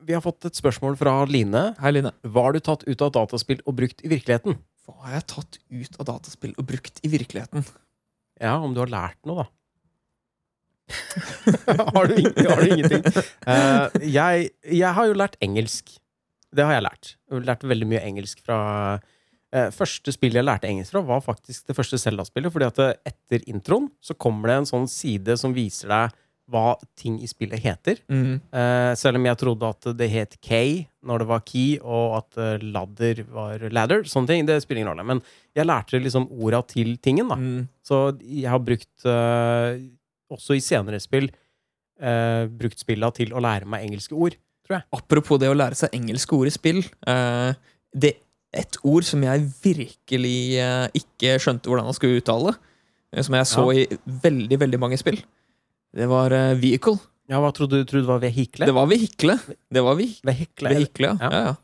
Vi 0.08 0.14
har 0.16 0.24
fått 0.24 0.46
et 0.48 0.56
spørsmål 0.56 0.96
fra 1.00 1.14
Line. 1.28 1.64
Hei, 1.82 1.92
Line. 1.98 2.12
Hva 2.28 2.42
har 2.48 2.54
du 2.56 2.62
tatt 2.64 2.84
ut 2.88 3.02
av 3.04 3.12
dataspill 3.18 3.60
og 3.68 3.74
brukt 3.80 4.00
i 4.06 4.08
virkeligheten? 4.12 4.54
Hva 4.88 4.96
har 5.04 5.12
jeg 5.18 5.26
tatt 5.34 5.54
ut 5.68 5.94
av 6.00 6.04
dataspill 6.14 6.54
og 6.56 6.64
brukt 6.70 6.96
i 7.04 7.08
virkeligheten? 7.12 7.62
Ja, 8.40 8.54
om 8.64 8.72
du 8.76 8.80
har 8.84 8.92
lært 8.92 9.20
noe, 9.28 9.38
da. 9.44 9.48
har, 11.92 12.04
du, 12.08 12.14
har 12.48 12.60
du 12.64 12.68
ingenting? 12.72 13.04
Uh, 13.44 13.92
jeg, 14.08 14.48
jeg 14.72 14.92
har 14.96 15.06
jo 15.10 15.18
lært 15.20 15.36
engelsk. 15.44 15.92
Det 16.56 16.64
har 16.64 16.72
jeg 16.78 16.86
lært. 16.86 17.18
Jeg 17.28 17.36
har 17.36 17.44
lært 17.50 17.66
veldig 17.68 17.88
mye 17.92 18.00
engelsk 18.08 18.40
fra 18.46 18.60
Første 19.72 20.12
spillet 20.12 20.42
jeg 20.42 20.48
lærte 20.48 20.68
engelsk 20.68 20.92
fra, 20.92 21.02
var 21.08 21.22
faktisk 21.24 21.70
det 21.70 21.76
første 21.78 22.00
Zelda-spillet. 22.02 22.52
Fordi 22.52 22.68
at 22.68 22.80
eh, 22.84 22.96
etter 23.08 23.46
introen 23.48 23.88
så 24.04 24.16
kommer 24.20 24.52
det 24.52 24.58
en 24.62 24.72
sånn 24.74 24.88
side 24.92 25.38
som 25.40 25.56
viser 25.56 25.92
deg 25.94 26.18
hva 26.48 26.78
ting 26.96 27.18
i 27.20 27.28
spillet 27.28 27.60
heter. 27.60 27.98
Mm. 28.08 28.38
Uh, 28.56 28.94
selv 28.96 29.20
om 29.20 29.26
jeg 29.28 29.40
trodde 29.40 29.68
at 29.68 29.90
det 30.00 30.08
het 30.14 30.38
K 30.40 30.60
når 31.08 31.24
det 31.24 31.28
var 31.28 31.42
key, 31.48 31.74
og 31.80 32.16
at 32.22 32.40
eh, 32.40 32.64
ladder 32.76 33.22
var 33.32 33.62
ladder. 33.72 34.04
Sånne 34.08 34.32
ting. 34.32 34.48
Det 34.48 34.58
spiller 34.64 34.82
ingen 34.82 34.92
rolle. 34.94 35.06
Men 35.08 35.22
jeg 35.56 35.68
lærte 35.68 36.00
liksom 36.00 36.28
orda 36.32 36.62
til 36.68 36.96
tingen, 37.04 37.32
da. 37.32 37.38
Mm. 37.40 37.68
Så 37.84 38.02
jeg 38.24 38.52
har 38.52 38.64
brukt, 38.64 38.92
uh, 39.08 39.80
også 40.32 40.58
i 40.58 40.64
senere 40.64 41.00
spill, 41.04 41.30
uh, 42.04 42.44
brukt 42.52 42.84
spilla 42.84 43.12
til 43.16 43.32
å 43.32 43.44
lære 43.44 43.68
meg 43.72 43.88
engelske 43.88 44.16
ord. 44.16 44.36
Apropos 44.92 45.40
det 45.40 45.50
å 45.52 45.56
lære 45.56 45.78
seg 45.80 45.96
engelske 45.96 46.36
ord 46.36 46.50
i 46.50 46.54
spill. 46.54 46.82
eh, 47.08 47.54
det 47.96 48.14
Et 48.56 48.78
ord 48.88 49.04
som 49.04 49.22
jeg 49.26 49.44
virkelig 49.64 50.38
eh, 50.64 50.88
ikke 50.96 51.36
skjønte 51.44 51.68
hvordan 51.68 51.86
han 51.90 51.94
skulle 51.98 52.22
uttale, 52.22 52.54
eh, 53.14 53.22
som 53.26 53.36
jeg 53.36 53.50
så 53.50 53.66
i 53.76 53.86
veldig, 54.24 54.60
veldig 54.64 54.80
mange 54.80 54.98
spill, 55.02 55.20
det 55.98 56.08
var 56.10 56.32
eh, 56.32 56.54
vehicle. 56.60 56.96
Ja, 57.28 57.42
hva 57.44 57.52
trodde 57.52 57.82
du 57.82 57.88
trodde 57.90 58.08
var 58.08 58.22
vehikle? 58.24 58.66
Det 58.70 58.74
var 58.76 58.88
vehikle. 58.88 59.36
Det 59.74 59.84
var 59.84 59.96
vi- 60.00 60.14
Vehikle. 60.24 60.70
vehikle, 60.72 61.10
ja. 61.12 61.18
Ja. 61.20 61.32
ja, 61.32 61.56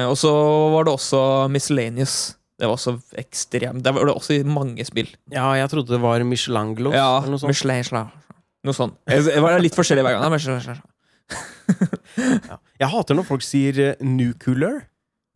ja. 0.00 0.06
Og 0.08 0.16
så 0.16 0.30
var 0.72 0.84
det 0.88 0.94
også 0.94 1.20
miscellaneous. 1.52 2.36
Det 2.62 2.68
var 2.68 2.76
også 2.76 2.92
ekstremt 3.18 3.82
Det 3.82 3.90
var 3.96 4.04
det 4.06 4.14
også 4.14 4.36
i 4.36 4.42
mange 4.46 4.84
spill. 4.86 5.08
Ja, 5.32 5.48
jeg 5.58 5.68
trodde 5.72 5.90
det 5.92 6.00
var 6.00 6.22
Michelangelo. 6.24 6.92
Ja, 6.94 7.18
eller 7.18 7.34
noe 7.34 7.40
sånt. 7.42 7.50
Michelangelo. 7.50 8.04
noe 8.64 8.76
sånt. 8.76 8.94
Det 9.08 9.40
var 9.42 9.58
litt 9.60 9.74
forskjellig 9.76 10.04
hver 10.06 10.20
gang. 10.20 10.80
Ja. 12.48 12.58
Jeg 12.80 12.88
hater 12.92 13.16
når 13.18 13.26
folk 13.26 13.42
sier 13.44 13.96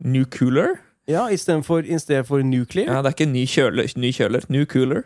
eh, 0.03 0.07
i 0.07 0.11
New 0.13 0.25
cooler? 0.25 0.77
Ja, 1.07 1.29
istedenfor 1.31 1.85
for 2.27 2.43
nuclear. 2.43 2.87
Ja, 2.87 3.01
det 3.01 3.13
er 3.13 3.15
ikke 3.15 3.31
ny 3.31 3.45
kjøler. 3.47 3.87
Ny 3.95 4.11
kjøler. 4.11 4.43
New 4.49 4.65
cooler. 4.65 5.05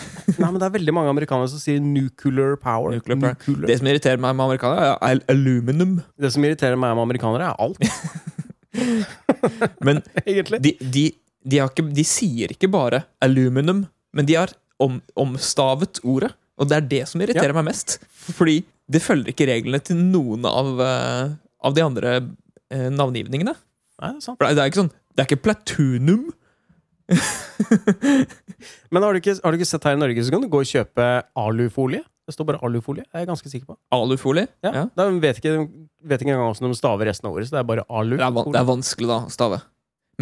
Nei, 0.40 0.48
men 0.48 0.56
det 0.56 0.64
er 0.64 0.74
veldig 0.78 0.94
mange 0.96 1.12
amerikanere 1.12 1.50
som 1.52 1.60
sier 1.60 1.80
nuclear 1.84 2.56
power. 2.56 2.94
Nuclear 2.96 3.18
power. 3.20 3.36
Nuclear. 3.36 3.68
Det 3.68 3.78
som 3.78 3.90
irriterer 3.90 4.20
meg 4.22 4.36
med 4.38 4.46
amerikanere, 4.46 4.94
er 4.96 5.20
aluminum. 5.32 5.98
Det 6.16 6.32
som 6.32 6.44
irriterer 6.46 6.80
meg 6.80 6.96
med 6.96 7.04
amerikanere, 7.04 7.50
er 7.50 7.60
alt, 7.60 7.78
Men 9.84 10.00
de, 10.64 10.72
de, 10.80 11.02
de, 11.44 11.58
har 11.58 11.68
ikke, 11.68 11.84
de 11.92 12.04
sier 12.08 12.54
ikke 12.54 12.70
bare 12.72 13.02
aluminum, 13.20 13.84
men 14.16 14.28
de 14.28 14.38
har 14.38 14.54
om, 14.80 15.00
omstavet 15.18 16.00
ordet. 16.00 16.32
Og 16.60 16.68
det 16.70 16.78
er 16.78 16.88
det 16.88 17.02
som 17.10 17.20
irriterer 17.24 17.52
meg 17.56 17.66
mest. 17.68 17.98
Fordi 18.32 18.62
det 18.92 19.02
følger 19.02 19.32
ikke 19.32 19.48
reglene 19.48 19.80
til 19.84 20.00
noen 20.00 20.46
av, 20.48 20.72
eh, 20.84 21.34
av 21.64 21.76
de 21.76 21.84
andre 21.84 22.16
eh, 22.72 22.88
navngivningene. 22.92 23.54
Nei, 24.00 24.12
det 24.14 24.22
er 24.22 24.24
sant. 24.24 24.38
For 24.40 24.48
det 24.48 24.62
er 24.62 24.70
ikke 24.72 24.80
sånn 24.82 24.92
Det 25.12 25.20
er 25.24 25.28
ikke 25.28 25.42
platunum. 25.44 26.24
Men 28.92 29.02
har 29.04 29.12
du, 29.12 29.20
ikke, 29.20 29.34
har 29.42 29.52
du 29.52 29.58
ikke 29.60 29.68
sett 29.68 29.84
her 29.88 29.96
i 29.96 30.00
Norge, 30.00 30.24
så 30.24 30.32
kan 30.32 30.42
du 30.44 30.48
gå 30.52 30.62
og 30.62 30.68
kjøpe 30.68 31.08
alufolie. 31.38 32.02
Det 32.28 32.36
står 32.36 32.46
bare 32.52 32.60
alufolie. 32.64 33.04
Jeg 33.10 33.24
er 33.24 33.28
ganske 33.28 33.50
sikker 33.50 33.72
på. 33.72 33.76
Alufolie. 33.92 34.46
Ja. 34.64 34.70
Ja. 34.76 34.84
Da 34.96 35.08
vet 35.10 35.40
ikke, 35.42 35.56
vet 36.06 36.22
ikke 36.22 36.30
engang 36.32 36.46
hvordan 36.52 36.72
de 36.72 36.78
staver 36.78 37.10
resten 37.10 37.28
av 37.28 37.34
ordet, 37.36 37.48
så 37.50 37.56
det 37.56 37.62
er 37.64 37.68
bare 37.72 37.84
alu. 37.90 38.14
Det, 38.16 38.24
er 38.24 38.34
van, 38.36 38.50
det 38.54 38.60
er 38.62 38.68
vanskelig, 38.68 39.08
da, 39.10 39.18
å 39.26 39.32
stave. 39.34 39.58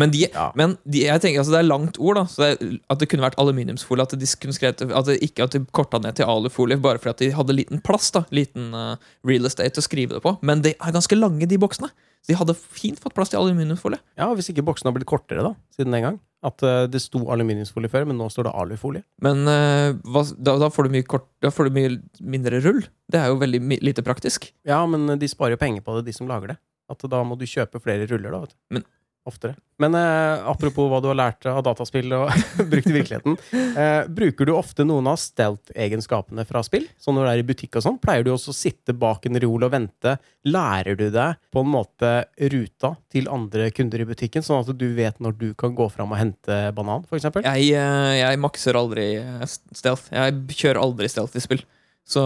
Men, 0.01 0.13
de, 0.15 0.23
Ja. 0.33 0.47
men 0.57 0.77
de, 0.89 1.03
jeg 1.05 1.21
tenker, 1.21 1.43
altså, 1.43 1.53
det 1.53 1.61
er 1.61 1.69
langt 1.69 1.99
ord, 2.01 2.17
da. 2.17 2.25
Så 2.31 2.47
det, 2.47 2.79
at 2.89 3.03
det 3.03 3.09
kunne 3.11 3.27
vært 3.27 3.37
aluminiumsfolie. 3.43 4.07
At 4.07 4.15
de 4.17 4.29
kunne 4.41 4.57
skrevet 4.57 4.85
At 4.87 5.11
det 5.11 5.19
ikke 5.27 5.45
at 5.45 5.57
de 5.57 5.61
korta 5.77 6.01
ned 6.01 6.17
til 6.17 6.31
alufolie 6.31 6.79
bare 6.81 7.03
fordi 7.03 7.11
at 7.13 7.25
de 7.25 7.31
hadde 7.37 7.57
liten 7.59 7.83
plass. 7.85 8.09
da 8.15 8.23
Liten 8.33 8.71
uh, 8.73 8.95
real 9.27 9.51
estate 9.51 9.83
å 9.83 9.85
skrive 9.85 10.17
det 10.17 10.23
på. 10.25 10.39
Men 10.47 10.63
de 10.65 10.73
er 10.79 10.95
ganske 10.97 11.19
lange, 11.19 11.45
de 11.51 11.59
boksene. 11.61 11.91
Så 12.21 12.33
de 12.33 12.39
hadde 12.41 12.57
fint 12.57 13.01
fått 13.01 13.15
plass 13.17 13.33
til 13.33 13.41
aluminiumsfolie. 13.41 14.01
Ja, 14.21 14.29
Hvis 14.37 14.51
ikke 14.53 14.65
boksen 14.67 14.91
har 14.91 14.97
blitt 14.97 15.09
kortere 15.09 15.45
da, 15.47 15.55
siden 15.77 15.97
den 15.97 16.05
gang. 16.05 16.19
At 16.45 16.63
uh, 16.65 16.87
det 16.89 17.03
sto 17.05 17.21
aluminiumsfolie 17.33 17.91
før, 17.93 18.07
men 18.09 18.17
nå 18.21 18.29
står 18.33 18.49
det 18.49 18.55
alufolie. 18.57 19.05
Men 19.25 19.43
uh, 19.49 19.97
hva, 20.09 20.23
da, 20.37 20.57
da, 20.63 20.71
får 20.73 20.89
du 20.89 20.95
mye 20.97 21.09
kort, 21.09 21.27
da 21.45 21.53
får 21.53 21.69
du 21.69 21.77
mye 21.77 21.95
mindre 22.21 22.63
rull. 22.65 22.81
Det 23.13 23.21
er 23.21 23.33
jo 23.33 23.41
veldig 23.43 23.81
lite 23.85 24.05
praktisk. 24.07 24.49
Ja, 24.69 24.81
men 24.89 25.19
de 25.21 25.29
sparer 25.29 25.57
jo 25.57 25.61
penger 25.61 25.85
på 25.85 25.99
det, 25.99 26.07
de 26.09 26.17
som 26.17 26.29
lager 26.31 26.55
det. 26.55 26.59
At 26.91 27.05
da 27.13 27.21
må 27.25 27.37
du 27.39 27.47
kjøpe 27.49 27.81
flere 27.83 28.09
ruller, 28.11 28.33
da. 28.33 28.41
vet 28.45 28.57
du. 28.57 28.59
Men- 28.77 28.89
Oftere. 29.31 29.55
Men 29.81 29.95
eh, 29.97 30.43
apropos 30.51 30.91
hva 30.91 30.99
du 31.01 31.09
har 31.09 31.17
lært 31.17 31.47
av 31.49 31.63
dataspill 31.65 32.13
og 32.19 32.29
brukt 32.73 32.91
i 32.91 32.97
virkeligheten. 32.99 33.39
Eh, 33.55 34.03
bruker 34.13 34.49
du 34.49 34.53
ofte 34.53 34.85
noen 34.85 35.09
av 35.09 35.17
stealth-egenskapene 35.23 36.45
fra 36.49 36.61
spill? 36.67 36.85
Sånn 37.01 37.17
når 37.17 37.29
du 37.29 37.31
er 37.33 37.43
i 37.43 37.47
butikk 37.49 37.79
og 37.81 37.87
sånn, 37.87 38.01
pleier 38.03 38.27
du 38.27 38.33
også 38.35 38.53
å 38.53 38.59
sitte 38.59 38.97
bak 38.97 39.25
en 39.31 39.41
reol 39.41 39.65
og 39.65 39.73
vente? 39.73 40.19
Lærer 40.51 40.99
du 41.01 41.07
deg 41.15 41.41
på 41.55 41.65
en 41.65 41.73
måte 41.73 42.13
ruta 42.53 42.95
til 43.13 43.31
andre 43.33 43.71
kunder 43.77 44.05
i 44.05 44.09
butikken, 44.11 44.45
sånn 44.45 44.65
at 44.65 44.73
du 44.77 44.89
vet 44.99 45.21
når 45.23 45.39
du 45.41 45.49
kan 45.59 45.73
gå 45.77 45.89
fram 45.93 46.13
og 46.13 46.21
hente 46.21 46.59
banan, 46.77 47.07
eksempel? 47.17 47.45
Jeg, 47.47 47.73
eh, 47.77 48.15
jeg 48.21 48.41
makser 48.41 48.79
aldri 48.79 49.07
eh, 49.21 49.45
stealth. 49.49 50.11
Jeg 50.13 50.57
kjører 50.57 50.83
aldri 50.83 51.09
stealth 51.13 51.37
i 51.39 51.45
spill. 51.45 51.63
Så 52.11 52.23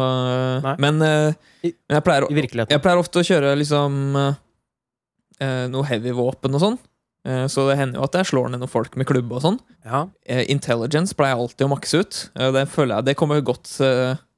Men, 0.80 1.02
eh, 1.02 1.34
men 1.62 1.98
jeg 1.98 2.04
pleier. 2.06 2.26
Jeg 2.32 2.82
pleier 2.82 2.98
ofte 3.00 3.20
å 3.20 3.26
kjøre 3.26 3.54
liksom 3.60 4.16
noe 5.44 5.88
heavy 5.90 6.12
våpen 6.14 6.54
og 6.56 6.62
sånn. 6.62 6.76
Eh, 7.24 7.46
så 7.48 7.64
det 7.70 7.78
hender 7.80 8.00
jo 8.00 8.04
at 8.04 8.16
jeg 8.18 8.28
slår 8.28 8.50
ned 8.52 8.60
noen 8.60 8.70
folk 8.70 8.96
med 9.00 9.08
klubbe 9.08 9.38
og 9.38 9.44
sånn. 9.44 9.58
Ja. 9.86 10.04
Eh, 10.28 10.44
intelligence 10.52 11.16
pleier 11.16 11.34
jeg 11.34 11.44
alltid 11.46 11.66
å 11.66 11.72
makse 11.72 12.02
ut. 12.02 12.18
Eh, 12.36 12.50
det 12.56 12.66
føler 12.72 12.98
jeg 12.98 13.08
Det 13.08 13.16
kommer 13.20 13.40
godt 13.44 13.70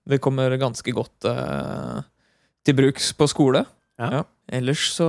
Det 0.07 0.21
kommer 0.23 0.55
ganske 0.61 0.93
godt 0.95 1.27
til 2.67 2.75
bruks 2.79 3.13
på 3.19 3.27
skole. 3.31 3.65
Ja. 3.99 4.23
Ellers 4.53 4.93
så 4.95 5.07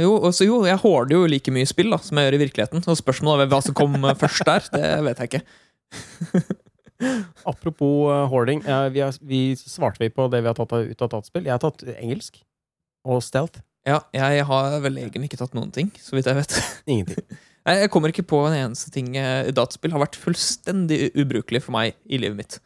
Jo, 0.00 0.18
også, 0.28 0.44
jo, 0.44 0.64
jeg 0.68 0.76
hårder 0.82 1.16
jo 1.16 1.28
like 1.30 1.52
mye 1.54 1.68
spill 1.68 1.94
da 1.94 2.00
som 2.02 2.18
jeg 2.18 2.28
gjør 2.28 2.36
i 2.36 2.42
virkeligheten. 2.44 2.84
Og 2.84 3.00
spørsmålet 3.00 3.46
er 3.46 3.52
hva 3.54 3.62
som 3.64 3.76
kom 3.76 3.96
først 4.20 4.44
der, 4.44 4.68
det 4.74 4.90
vet 5.08 5.22
jeg 5.22 5.32
ikke. 5.32 6.44
Apropos 7.50 8.28
hoarding. 8.28 8.60
vi, 8.92 9.00
har, 9.00 9.16
vi 9.20 9.56
svarte 9.56 10.00
vi 10.00 10.12
på 10.12 10.28
det 10.28 10.42
vi 10.44 10.50
har 10.52 10.56
tatt 10.56 10.72
ut 10.72 11.06
av 11.06 11.08
dataspill. 11.08 11.48
Jeg 11.48 11.56
har 11.56 11.64
tatt 11.64 11.86
engelsk. 11.96 12.42
Og 13.04 13.24
stealth. 13.24 13.64
Ja, 13.84 13.98
jeg 14.16 14.44
har 14.48 14.78
vel 14.80 14.96
egentlig 15.02 15.28
ikke 15.28 15.40
tatt 15.42 15.54
noen 15.56 15.72
ting, 15.74 15.90
så 16.00 16.16
vidt 16.16 16.28
jeg 16.30 16.38
vet. 16.38 16.54
Ingenting. 16.90 17.24
Nei, 17.64 17.74
Jeg 17.82 17.90
kommer 17.92 18.12
ikke 18.12 18.24
på 18.28 18.38
en 18.48 18.56
eneste 18.56 18.90
ting. 18.92 19.10
eh, 19.16 19.50
Dataspill 19.56 19.92
har 19.92 20.00
vært 20.04 20.16
fullstendig 20.20 21.10
ubrukelig 21.20 21.62
for 21.64 21.76
meg 21.76 21.94
i 22.08 22.18
livet 22.20 22.36
mitt. 22.40 22.56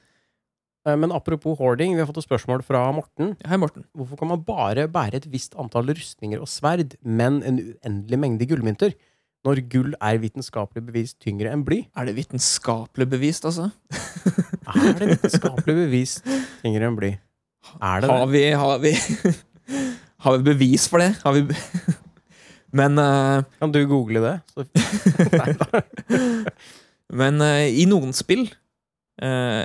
Eh, 0.87 0.95
Men 0.99 1.11
apropos 1.15 1.59
hoarding, 1.59 1.95
vi 1.95 2.03
har 2.03 2.09
fått 2.11 2.23
et 2.23 2.29
spørsmål 2.29 2.63
fra 2.67 2.85
Morten. 2.95 3.35
Hei, 3.47 3.59
Morten. 3.59 3.85
Hvorfor 3.99 4.19
kan 4.23 4.31
man 4.31 4.43
bare 4.47 4.87
bære 4.91 5.19
et 5.21 5.29
visst 5.31 5.55
antall 5.59 5.91
rustninger 5.91 6.39
og 6.43 6.51
sverd, 6.51 6.95
men 7.03 7.43
en 7.47 7.59
uendelig 7.67 8.19
mengde 8.19 8.47
gullmynter? 8.51 8.95
Når 9.47 9.61
gull 9.71 9.93
er 10.03 10.19
vitenskapelig 10.19 10.83
bevist 10.89 11.19
tyngre 11.23 11.51
enn 11.55 11.63
bly? 11.67 11.85
Er 11.99 12.09
det 12.11 12.17
vitenskapelig 12.19 13.07
bevist, 13.11 13.47
altså? 13.47 13.69
Er 14.69 14.99
det 14.99 15.13
vitenskapelig 15.15 15.77
bevist 15.85 16.27
tyngre 16.63 16.89
enn 16.91 16.99
bly? 16.99 17.13
Er 17.79 18.03
det 18.03 18.11
Har 18.11 18.27
det? 18.27 18.33
vi 18.35 18.43
Har 18.59 18.79
vi, 18.83 18.93
har 20.25 20.39
vi 20.39 20.51
bevis 20.51 20.89
for 20.91 21.03
det? 21.03 21.13
Har 21.23 21.37
vi 21.37 21.47
Men, 22.79 22.99
uh, 23.01 23.45
Kan 23.63 23.73
du 23.73 23.81
google 23.89 24.21
det? 24.21 24.35
Nei 25.33 25.53
da. 25.57 25.83
men 27.21 27.41
uh, 27.41 27.65
i 27.65 27.87
noen 27.89 28.13
spill 28.17 28.45
uh, 29.25 29.65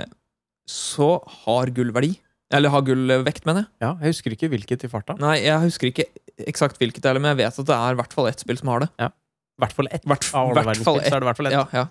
så 0.64 1.08
har 1.44 1.72
gull 1.76 1.92
verdi. 1.92 2.14
Eller 2.54 2.72
har 2.72 2.84
gull 2.86 3.10
vekt, 3.26 3.44
mener 3.48 3.66
jeg. 3.66 3.70
Ja, 3.84 3.90
jeg 4.00 4.14
husker 4.14 4.36
ikke 4.36 4.48
hvilket 4.52 4.86
i 4.86 4.88
farta. 4.88 5.18
Nei, 5.20 5.36
jeg 5.42 5.58
husker 5.66 5.90
ikke 5.90 6.06
eksakt 6.48 6.78
hvilket 6.80 7.04
men 7.18 7.32
jeg 7.34 7.42
vet 7.42 7.60
at 7.60 7.68
det 7.68 7.76
er 7.76 7.96
i 7.96 7.98
hvert 7.98 8.14
fall 8.16 8.30
ett 8.30 8.40
spill 8.40 8.56
som 8.60 8.70
har 8.72 8.86
det. 8.86 8.88
I 8.96 9.62
hvert 9.64 9.76
fall 9.76 9.90
ett. 9.90 10.06
Hvert, 10.08 10.30
Av 10.38 10.54
hvert 10.56 10.80
fall 10.86 11.02
ett. 11.02 11.10
så 11.10 11.18
er 11.18 11.20
det 11.20 11.28
hvert 11.28 11.40
fall 11.40 11.50
ett. 11.50 11.56
Ja, 11.58 11.66
ja. 11.74 11.84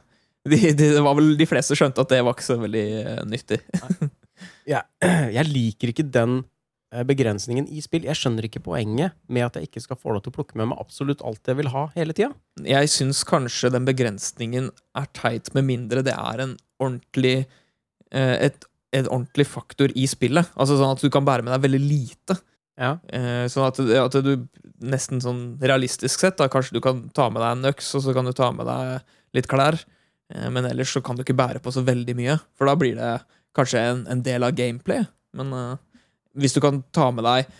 De, 0.44 0.58
de, 0.60 0.88
det 0.98 1.04
var 1.04 1.16
vel 1.16 1.36
de 1.40 1.48
fleste 1.48 1.78
skjønte 1.80 2.04
at 2.04 2.12
det 2.12 2.24
var 2.26 2.36
ikke 2.36 2.48
så 2.48 2.58
veldig 2.60 2.88
nyttig. 3.30 3.62
Jeg 4.74 5.46
liker 5.52 5.94
ikke 5.94 6.08
den 6.10 6.42
begrensningen 7.08 7.66
i 7.74 7.82
spill. 7.82 8.06
Jeg 8.06 8.20
skjønner 8.20 8.46
ikke 8.48 8.62
poenget 8.66 9.16
med 9.26 9.48
at 9.48 9.58
jeg 9.58 9.70
ikke 9.70 9.82
skal 9.84 10.00
få 10.00 10.14
lov 10.14 10.24
til 10.24 10.34
å 10.34 10.36
plukke 10.38 10.60
med 10.60 10.70
meg 10.72 10.82
absolutt 10.82 11.24
alt 11.26 11.50
jeg 11.50 11.58
vil 11.58 11.72
ha 11.74 11.88
hele 11.96 12.14
tida. 12.14 12.30
Jeg 12.68 12.92
syns 12.94 13.24
kanskje 13.28 13.72
den 13.74 13.88
begrensningen 13.88 14.70
er 15.00 15.10
teit, 15.18 15.50
med 15.58 15.66
mindre 15.70 16.06
det 16.06 16.14
er 16.14 16.44
en 16.46 16.56
ordentlig 16.84 17.38
eh, 18.14 18.36
et, 18.50 18.68
et 18.94 19.10
ordentlig 19.10 19.48
faktor 19.50 19.94
i 19.98 20.06
spillet. 20.10 20.54
Altså 20.54 20.78
sånn 20.78 20.94
at 20.94 21.02
du 21.02 21.10
kan 21.14 21.26
bære 21.26 21.46
med 21.46 21.56
deg 21.56 21.66
veldig 21.66 21.82
lite. 21.82 22.38
Ja. 22.80 22.96
Eh, 23.14 23.46
sånn 23.52 23.68
at, 23.68 23.80
at 23.80 24.20
du 24.26 24.36
nesten 24.84 25.22
sånn 25.24 25.44
realistisk 25.62 26.24
sett, 26.24 26.38
da 26.40 26.50
kanskje 26.52 26.78
du 26.78 26.82
kan 26.84 27.06
ta 27.16 27.30
med 27.32 27.44
deg 27.44 27.58
en 27.58 27.72
øks, 27.72 27.94
og 27.98 28.06
så 28.06 28.16
kan 28.16 28.28
du 28.28 28.34
ta 28.36 28.50
med 28.56 28.70
deg 28.70 29.16
litt 29.38 29.50
klær. 29.52 29.80
Eh, 30.34 30.50
men 30.54 30.68
ellers 30.70 30.94
så 30.96 31.02
kan 31.06 31.18
du 31.18 31.24
ikke 31.26 31.38
bære 31.38 31.62
på 31.64 31.74
så 31.74 31.86
veldig 31.86 32.18
mye, 32.20 32.38
for 32.58 32.70
da 32.70 32.78
blir 32.80 32.98
det 33.00 33.16
kanskje 33.58 33.82
en, 33.92 34.06
en 34.10 34.24
del 34.26 34.46
av 34.46 34.56
gameplay. 34.58 35.06
Men 35.38 35.54
eh, 35.58 35.82
hvis 36.40 36.56
du 36.56 36.62
kan 36.64 36.82
ta 36.96 37.10
med 37.14 37.26
deg 37.28 37.54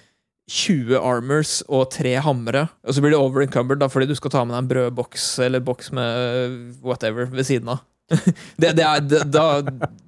20 0.52 1.00
armors 1.00 1.62
og 1.72 1.88
tre 1.94 2.18
hamre, 2.20 2.66
og 2.84 2.96
så 2.96 3.04
blir 3.04 3.14
det 3.14 3.22
over 3.22 3.46
encumbered 3.46 3.80
da, 3.80 3.88
fordi 3.92 4.10
du 4.10 4.18
skal 4.20 4.34
ta 4.34 4.44
med 4.44 4.56
deg 4.56 4.64
en 4.66 4.70
brødboks 4.74 5.28
eller 5.46 5.64
boks 5.64 5.94
med 5.96 6.20
eh, 6.20 6.62
whatever 6.84 7.30
ved 7.32 7.48
siden 7.48 7.72
av. 7.76 7.84
det, 8.60 8.74
det, 8.76 8.84
er, 8.84 9.00
det, 9.08 9.22
da, 9.32 9.62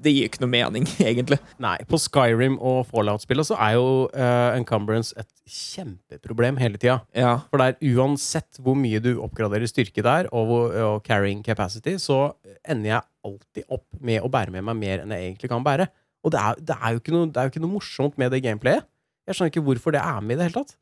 det 0.04 0.12
gir 0.12 0.28
ikke 0.28 0.42
noe 0.44 0.52
mening, 0.52 0.88
egentlig. 1.10 1.40
Nei, 1.64 1.78
på 1.88 2.00
Skyrim 2.02 2.58
og 2.60 2.84
Fallout-spillet 2.92 3.48
så 3.48 3.58
er 3.64 3.78
jo 3.78 3.88
uh, 4.12 4.52
encumbrance 4.58 5.16
et 5.18 5.30
kjempeproblem 5.48 6.60
hele 6.60 6.82
tida. 6.82 7.00
Ja, 7.16 7.38
For 7.50 7.62
det 7.62 7.72
er 7.72 7.96
uansett 7.96 8.60
hvor 8.60 8.76
mye 8.80 9.00
du 9.04 9.14
oppgraderer 9.24 9.72
styrke 9.72 10.04
der, 10.06 10.30
og, 10.36 10.50
hvor, 10.52 10.80
og 10.90 11.08
carrying 11.08 11.46
capacity, 11.46 11.96
så 12.02 12.28
ender 12.68 12.98
jeg 12.98 13.08
alltid 13.26 13.72
opp 13.72 13.88
med 14.04 14.22
å 14.22 14.30
bære 14.30 14.54
med 14.54 14.68
meg 14.68 14.82
mer 14.84 15.06
enn 15.06 15.16
jeg 15.16 15.32
egentlig 15.32 15.54
kan 15.56 15.66
bære. 15.66 15.88
Og 16.26 16.34
det 16.34 16.41
er, 16.41 16.57
det, 16.57 16.77
er 16.80 16.95
jo 16.95 17.03
ikke 17.03 17.14
noe, 17.14 17.30
det 17.30 17.39
er 17.39 17.47
jo 17.47 17.53
ikke 17.53 17.64
noe 17.64 17.76
morsomt 17.76 18.18
med 18.22 18.34
det 18.34 18.41
gameplayet. 18.45 18.88
Jeg 19.26 19.38
skjønner 19.38 19.53
ikke 19.53 19.65
hvorfor 19.68 19.93
det 19.95 20.02
er 20.02 20.26
med 20.26 20.35
i 20.35 20.39
det 20.39 20.49
hele 20.49 20.64
tatt. 20.64 20.76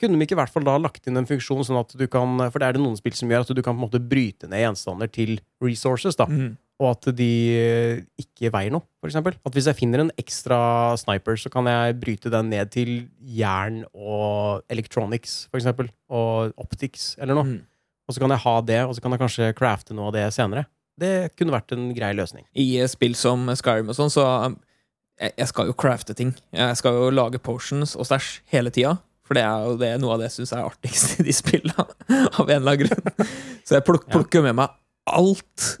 Kunne 0.00 0.16
de 0.16 0.24
ikke 0.24 0.36
i 0.36 0.40
hvert 0.40 0.52
fall 0.52 0.64
da 0.64 0.78
lagt 0.80 1.08
inn 1.08 1.20
en 1.20 1.28
funksjon 1.28 1.64
sånn 1.66 1.80
at 1.82 1.92
du 1.92 2.06
kan 2.08 2.38
For 2.48 2.56
det 2.56 2.70
er 2.70 2.76
det 2.78 2.80
noen 2.80 2.96
spill 2.96 3.12
som 3.16 3.28
gjør 3.28 3.44
at 3.44 3.52
du 3.52 3.60
kan 3.60 3.74
på 3.74 3.82
en 3.82 3.84
måte 3.84 4.00
bryte 4.00 4.48
ned 4.48 4.62
gjenstander 4.62 5.10
til 5.12 5.34
resources, 5.64 6.16
da. 6.16 6.24
Mm. 6.28 6.54
Og 6.80 6.86
at 6.94 7.10
de 7.12 7.32
eh, 7.52 7.98
ikke 8.22 8.48
veier 8.54 8.72
noe, 8.72 8.86
for 9.02 9.10
eksempel. 9.10 9.36
At 9.44 9.56
hvis 9.56 9.68
jeg 9.68 9.76
finner 9.76 10.06
en 10.06 10.12
ekstra 10.20 10.60
sniper, 11.00 11.36
så 11.36 11.52
kan 11.52 11.68
jeg 11.68 11.98
bryte 12.00 12.32
den 12.32 12.48
ned 12.54 12.72
til 12.72 12.94
jern 13.20 13.82
og 13.92 14.64
electronics, 14.72 15.42
for 15.52 15.60
eksempel. 15.60 15.90
Og 16.08 16.56
optics, 16.60 17.12
eller 17.20 17.36
noe. 17.36 17.50
Mm. 17.50 17.60
Og 18.08 18.16
så 18.16 18.24
kan 18.24 18.32
jeg 18.32 18.42
ha 18.46 18.54
det, 18.72 18.80
og 18.88 18.96
så 18.96 19.04
kan 19.04 19.12
jeg 19.12 19.20
kanskje 19.20 19.50
crafte 19.58 19.96
noe 19.96 20.08
av 20.08 20.16
det 20.16 20.24
senere. 20.34 20.64
Det 21.00 21.12
kunne 21.36 21.54
vært 21.54 21.76
en 21.76 21.92
grei 21.96 22.10
løsning. 22.16 22.48
I 22.56 22.80
spill 22.90 23.12
som 23.16 23.44
Skyrim 23.60 23.92
og 23.92 23.96
sånn, 23.96 24.12
så 24.12 24.24
um, 24.48 24.56
jeg, 25.20 25.36
jeg 25.36 25.52
skal 25.52 25.70
jo 25.70 25.76
crafte 25.76 26.16
ting. 26.16 26.32
Jeg 26.56 26.80
skal 26.80 26.96
jo 26.96 27.12
lage 27.14 27.40
potions 27.42 27.94
og 27.96 28.08
stæsj 28.08 28.40
hele 28.54 28.72
tida. 28.74 28.96
For 29.28 29.38
det 29.38 29.44
er 29.46 29.66
jo 29.68 29.76
det, 29.78 29.92
noe 30.02 30.16
av 30.16 30.22
det 30.22 30.26
jeg 30.26 30.40
syns 30.40 30.52
er 30.56 30.66
artigst 30.66 31.20
i 31.22 31.28
de 31.28 31.34
spillene, 31.36 31.84
av 32.40 32.48
en 32.48 32.56
eller 32.56 32.72
annen 32.72 32.80
grunn. 32.82 33.28
Så 33.62 33.76
jeg 33.76 33.86
pluk, 33.86 34.08
plukker 34.10 34.42
med 34.42 34.56
meg 34.58 34.72
alt. 35.10 35.74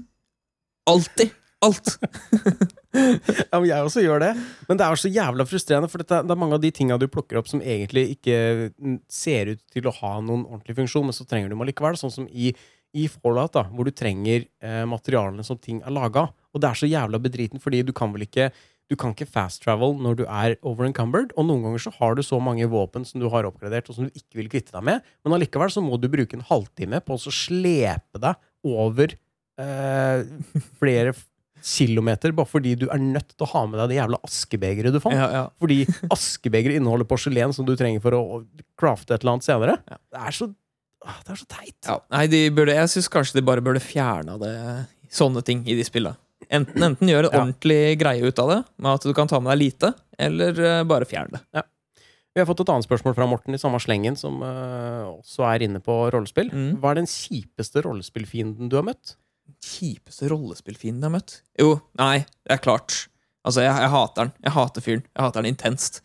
Alltid. 0.90 1.36
Alt. 1.66 1.96
Ja, 2.90 3.60
men 3.60 3.68
jeg 3.68 3.86
også 3.86 4.02
gjør 4.02 4.18
det. 4.18 4.30
Men 4.66 4.78
det 4.80 4.82
er 4.82 4.98
så 4.98 5.10
jævla 5.14 5.44
frustrerende, 5.46 5.86
for 5.92 6.02
dette, 6.02 6.16
det 6.26 6.34
er 6.34 6.38
mange 6.40 6.56
av 6.56 6.62
de 6.64 6.72
tinga 6.74 6.96
du 6.98 7.04
plukker 7.06 7.38
opp 7.38 7.46
som 7.46 7.60
egentlig 7.62 8.16
ikke 8.16 8.38
ser 9.06 9.52
ut 9.52 9.60
til 9.70 9.86
å 9.86 9.92
ha 10.00 10.16
noen 10.18 10.42
ordentlig 10.42 10.74
funksjon, 10.80 11.06
men 11.06 11.14
så 11.14 11.26
trenger 11.28 11.46
du 11.46 11.54
dem 11.54 11.62
allikevel. 11.62 11.98
Sånn 12.00 12.10
som 12.10 12.26
i, 12.26 12.50
i 12.98 13.06
Fallout, 13.12 13.54
da, 13.54 13.62
hvor 13.70 13.86
du 13.86 13.94
trenger 13.94 14.42
eh, 14.42 14.82
materialene 14.90 15.46
som 15.46 15.60
ting 15.62 15.78
er 15.84 15.94
laga. 15.94 16.26
Og 16.50 16.64
det 16.64 16.72
er 16.72 16.80
så 16.82 16.90
jævla 16.90 17.22
bedriten, 17.22 17.62
fordi 17.62 17.84
du 17.86 17.94
kan 17.94 18.10
vel 18.16 18.26
ikke 18.26 18.50
du 18.90 18.96
kan 18.98 19.14
ikke 19.14 19.28
fast 19.30 19.62
travel 19.62 19.94
når 20.02 20.18
du 20.18 20.24
er 20.26 20.56
overencumbered, 20.66 21.30
og 21.38 21.46
noen 21.46 21.62
ganger 21.68 21.84
så 21.86 21.92
har 22.00 22.16
du 22.18 22.24
så 22.26 22.40
mange 22.42 22.66
våpen 22.70 23.06
som 23.06 23.22
du 23.22 23.28
har 23.30 23.46
oppgradert, 23.46 23.88
og 23.88 23.96
som 23.96 24.08
du 24.08 24.18
ikke 24.18 24.40
vil 24.40 24.50
kvitte 24.50 24.74
deg 24.74 24.86
med, 24.86 25.10
men 25.22 25.36
allikevel 25.36 25.70
så 25.70 25.82
må 25.84 25.98
du 26.00 26.08
bruke 26.10 26.38
en 26.38 26.46
halvtime 26.48 26.98
på 27.06 27.16
å 27.16 27.34
slepe 27.34 28.20
deg 28.22 28.66
over 28.66 29.14
eh, 29.14 30.24
flere 30.82 31.14
kilometer, 31.62 32.32
bare 32.34 32.48
fordi 32.48 32.74
du 32.82 32.86
er 32.90 33.00
nødt 33.02 33.34
til 33.34 33.46
å 33.46 33.50
ha 33.52 33.64
med 33.68 33.78
deg 33.82 33.92
det 33.92 33.98
jævla 34.00 34.20
askebegeret 34.26 34.96
du 34.96 35.00
fant. 35.02 35.16
Ja, 35.16 35.28
ja. 35.34 35.42
Fordi 35.60 35.82
askebegeret 36.16 36.80
inneholder 36.80 37.08
porselen 37.08 37.54
som 37.56 37.68
du 37.68 37.74
trenger 37.78 38.02
for 38.04 38.16
å 38.16 38.22
crafte 38.80 39.14
et 39.14 39.22
eller 39.22 39.36
annet 39.36 39.46
senere. 39.46 39.76
Ja. 39.90 40.00
Det 40.10 40.24
er 40.24 40.38
så 40.38 40.48
ah, 41.04 41.20
Det 41.26 41.34
er 41.34 41.42
så 41.42 41.50
teit. 41.52 41.76
Ja, 41.86 41.98
nei, 42.16 42.24
de 42.32 42.42
burde, 42.56 42.76
jeg 42.80 42.92
syns 42.94 43.10
kanskje 43.12 43.38
de 43.38 43.46
bare 43.46 43.64
burde 43.64 43.82
fjerna 43.84 44.38
det 44.40 44.54
sånne 45.12 45.44
ting 45.46 45.62
i 45.68 45.76
de 45.78 45.86
spillene. 45.86 46.16
Enten, 46.48 46.82
enten 46.82 47.10
gjøre 47.10 47.28
en 47.28 47.34
Ja. 47.34 47.42
ordentlig 47.44 47.98
greie 48.00 48.24
ut 48.24 48.38
av 48.42 48.48
det, 48.50 48.60
med 48.80 48.94
at 48.96 49.04
du 49.06 49.12
kan 49.14 49.28
ta 49.28 49.38
med 49.40 49.52
deg 49.52 49.60
lite, 49.60 49.92
eller 50.18 50.56
uh, 50.56 50.84
bare 50.88 51.04
fjerne 51.06 51.42
det. 51.52 51.64
Vi 52.34 52.40
har 52.40 52.46
fått 52.46 52.60
et 52.62 52.70
annet 52.72 52.86
spørsmål 52.86 53.14
fra 53.16 53.26
Morten 53.26 53.54
i 53.54 53.58
samme 53.58 53.78
slengen, 53.82 54.16
som 54.16 54.38
uh, 54.42 55.10
også 55.18 55.44
er 55.50 55.64
inne 55.66 55.80
på 55.82 55.96
rollespill. 56.14 56.50
Mm. 56.54 56.76
Hva 56.80 56.92
er 56.94 57.00
den 57.02 57.10
kjipeste 57.10 57.82
rollespillfienden 57.84 58.70
du 58.70 58.76
har 58.78 58.86
møtt? 58.86 59.16
Kjipeste 59.66 60.30
rollespillfienden 60.30 61.02
jeg 61.02 61.10
har 61.10 61.16
møtt? 61.18 61.34
Jo, 61.60 61.72
nei, 61.98 62.22
det 62.46 62.54
er 62.56 62.62
klart. 62.62 63.08
Altså, 63.44 63.64
jeg, 63.64 63.74
jeg 63.82 63.90
hater 63.90 64.22
den. 64.28 64.32
Jeg 64.46 64.54
hater 64.54 64.84
fyren. 64.84 65.04
Jeg 65.10 65.24
hater 65.26 65.42
den 65.42 65.52
intenst. 65.54 66.00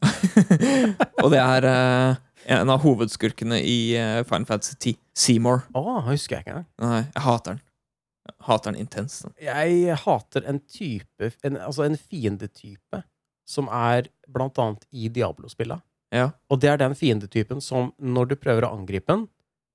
og 1.22 1.28
det 1.32 1.40
er 1.42 1.66
uh, 1.68 2.20
en 2.56 2.72
av 2.72 2.80
hovedskurkene 2.84 3.58
i 3.60 3.78
uh, 4.00 4.20
Final 4.28 4.46
Fantasy 4.48 4.76
10. 4.80 5.00
Seymour. 5.20 5.66
Å, 5.76 6.00
husker 6.08 6.38
jeg 6.38 6.46
ikke. 6.46 6.62
Nei, 6.84 7.02
jeg 7.04 7.24
hater 7.26 7.56
den. 7.58 7.62
Hater 8.46 8.72
den 8.72 8.80
intenst. 8.80 9.26
Jeg 9.42 9.96
hater 10.04 10.46
en 10.48 10.60
type 10.64 11.30
en, 11.44 11.56
Altså 11.60 11.84
en 11.84 11.96
fiendetype 11.98 13.02
som 13.50 13.68
er 13.74 14.06
blant 14.30 14.56
annet 14.62 14.84
i 14.94 15.08
Diablo-spilla. 15.12 15.80
Ja. 16.14 16.30
Og 16.50 16.60
det 16.62 16.70
er 16.70 16.78
den 16.80 16.94
fiendetypen 16.98 17.60
som 17.62 17.92
når 17.98 18.30
du 18.32 18.36
prøver 18.40 18.66
å 18.66 18.72
angripe 18.78 19.10
den, 19.12 19.24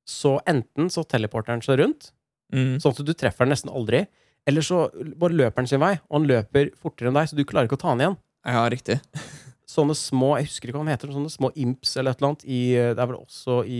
så 0.08 0.38
enten 0.48 0.90
så 0.94 1.04
teleporter 1.08 1.54
den 1.56 1.62
seg 1.66 1.80
rundt, 1.82 2.12
Mm. 2.54 2.76
sånn 2.80 2.94
at 2.94 3.00
du 3.08 3.14
treffer 3.18 3.44
den 3.48 3.50
nesten 3.56 3.72
aldri, 3.74 4.04
eller 4.46 4.62
så 4.62 4.84
bare 5.18 5.34
løper 5.34 5.64
den 5.64 5.68
sin 5.68 5.80
vei, 5.82 5.96
og 6.10 6.20
han 6.20 6.28
løper 6.30 6.68
fortere 6.78 7.10
enn 7.10 7.16
deg, 7.18 7.28
så 7.32 7.36
du 7.36 7.44
klarer 7.44 7.66
ikke 7.66 7.80
å 7.80 7.82
ta 7.82 7.96
den 7.96 8.04
igjen. 8.06 8.18
ja, 8.46 8.62
riktig. 8.70 9.00
Sånne 9.66 9.96
små 9.98 10.36
Jeg 10.38 10.46
husker 10.46 10.70
ikke 10.70 10.78
hva 10.78 10.86
de 10.86 10.94
heter, 10.94 11.10
sånne 11.12 11.32
små 11.34 11.50
imps 11.58 11.96
eller 11.98 12.12
et 12.14 12.20
eller 12.22 12.30
annet. 12.30 12.44
I, 12.46 12.60
det 12.94 13.02
er 13.02 13.08
vel 13.10 13.18
også 13.18 13.56
i 13.66 13.80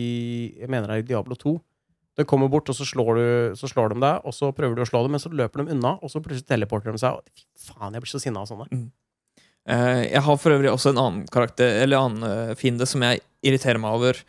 Jeg 0.60 0.68
mener 0.74 0.88
det 0.90 0.96
er 0.98 1.04
i 1.04 1.08
Diablo 1.14 1.36
2. 1.38 1.54
Det 2.16 2.26
kommer 2.30 2.48
bort, 2.52 2.70
og 2.72 2.76
så 2.78 2.86
slår, 2.88 3.18
du, 3.20 3.56
så 3.60 3.68
slår 3.68 3.92
de 3.92 4.00
deg, 4.00 4.22
og 4.24 4.34
så 4.34 4.52
prøver 4.56 4.76
du 4.78 4.82
å 4.86 4.88
slå 4.88 5.02
dem, 5.04 5.12
men 5.18 5.20
så 5.20 5.32
løper 5.36 5.64
de 5.66 5.74
unna, 5.76 5.98
og 6.00 6.10
så 6.12 6.22
plutselig 6.24 6.48
teleporter 6.48 6.96
de 6.96 7.02
seg. 7.02 7.18
Og 7.18 7.28
fy 7.36 7.44
faen, 7.74 7.92
jeg 7.98 8.02
blir 8.06 8.12
så 8.14 8.22
sinna 8.24 8.44
av 8.46 8.48
sånne. 8.48 8.70
Eh, 9.68 10.02
jeg 10.14 10.22
har 10.24 10.38
for 10.40 10.54
øvrig 10.56 10.70
også 10.72 10.92
en 10.94 11.00
annen 11.02 11.22
karakter 11.34 11.80
Eller 11.82 11.98
annen 11.98 12.24
eh, 12.28 12.52
fiende 12.60 12.86
som 12.86 13.02
jeg 13.02 13.24
irriterer 13.42 13.80
meg 13.82 13.96
over 13.98 14.20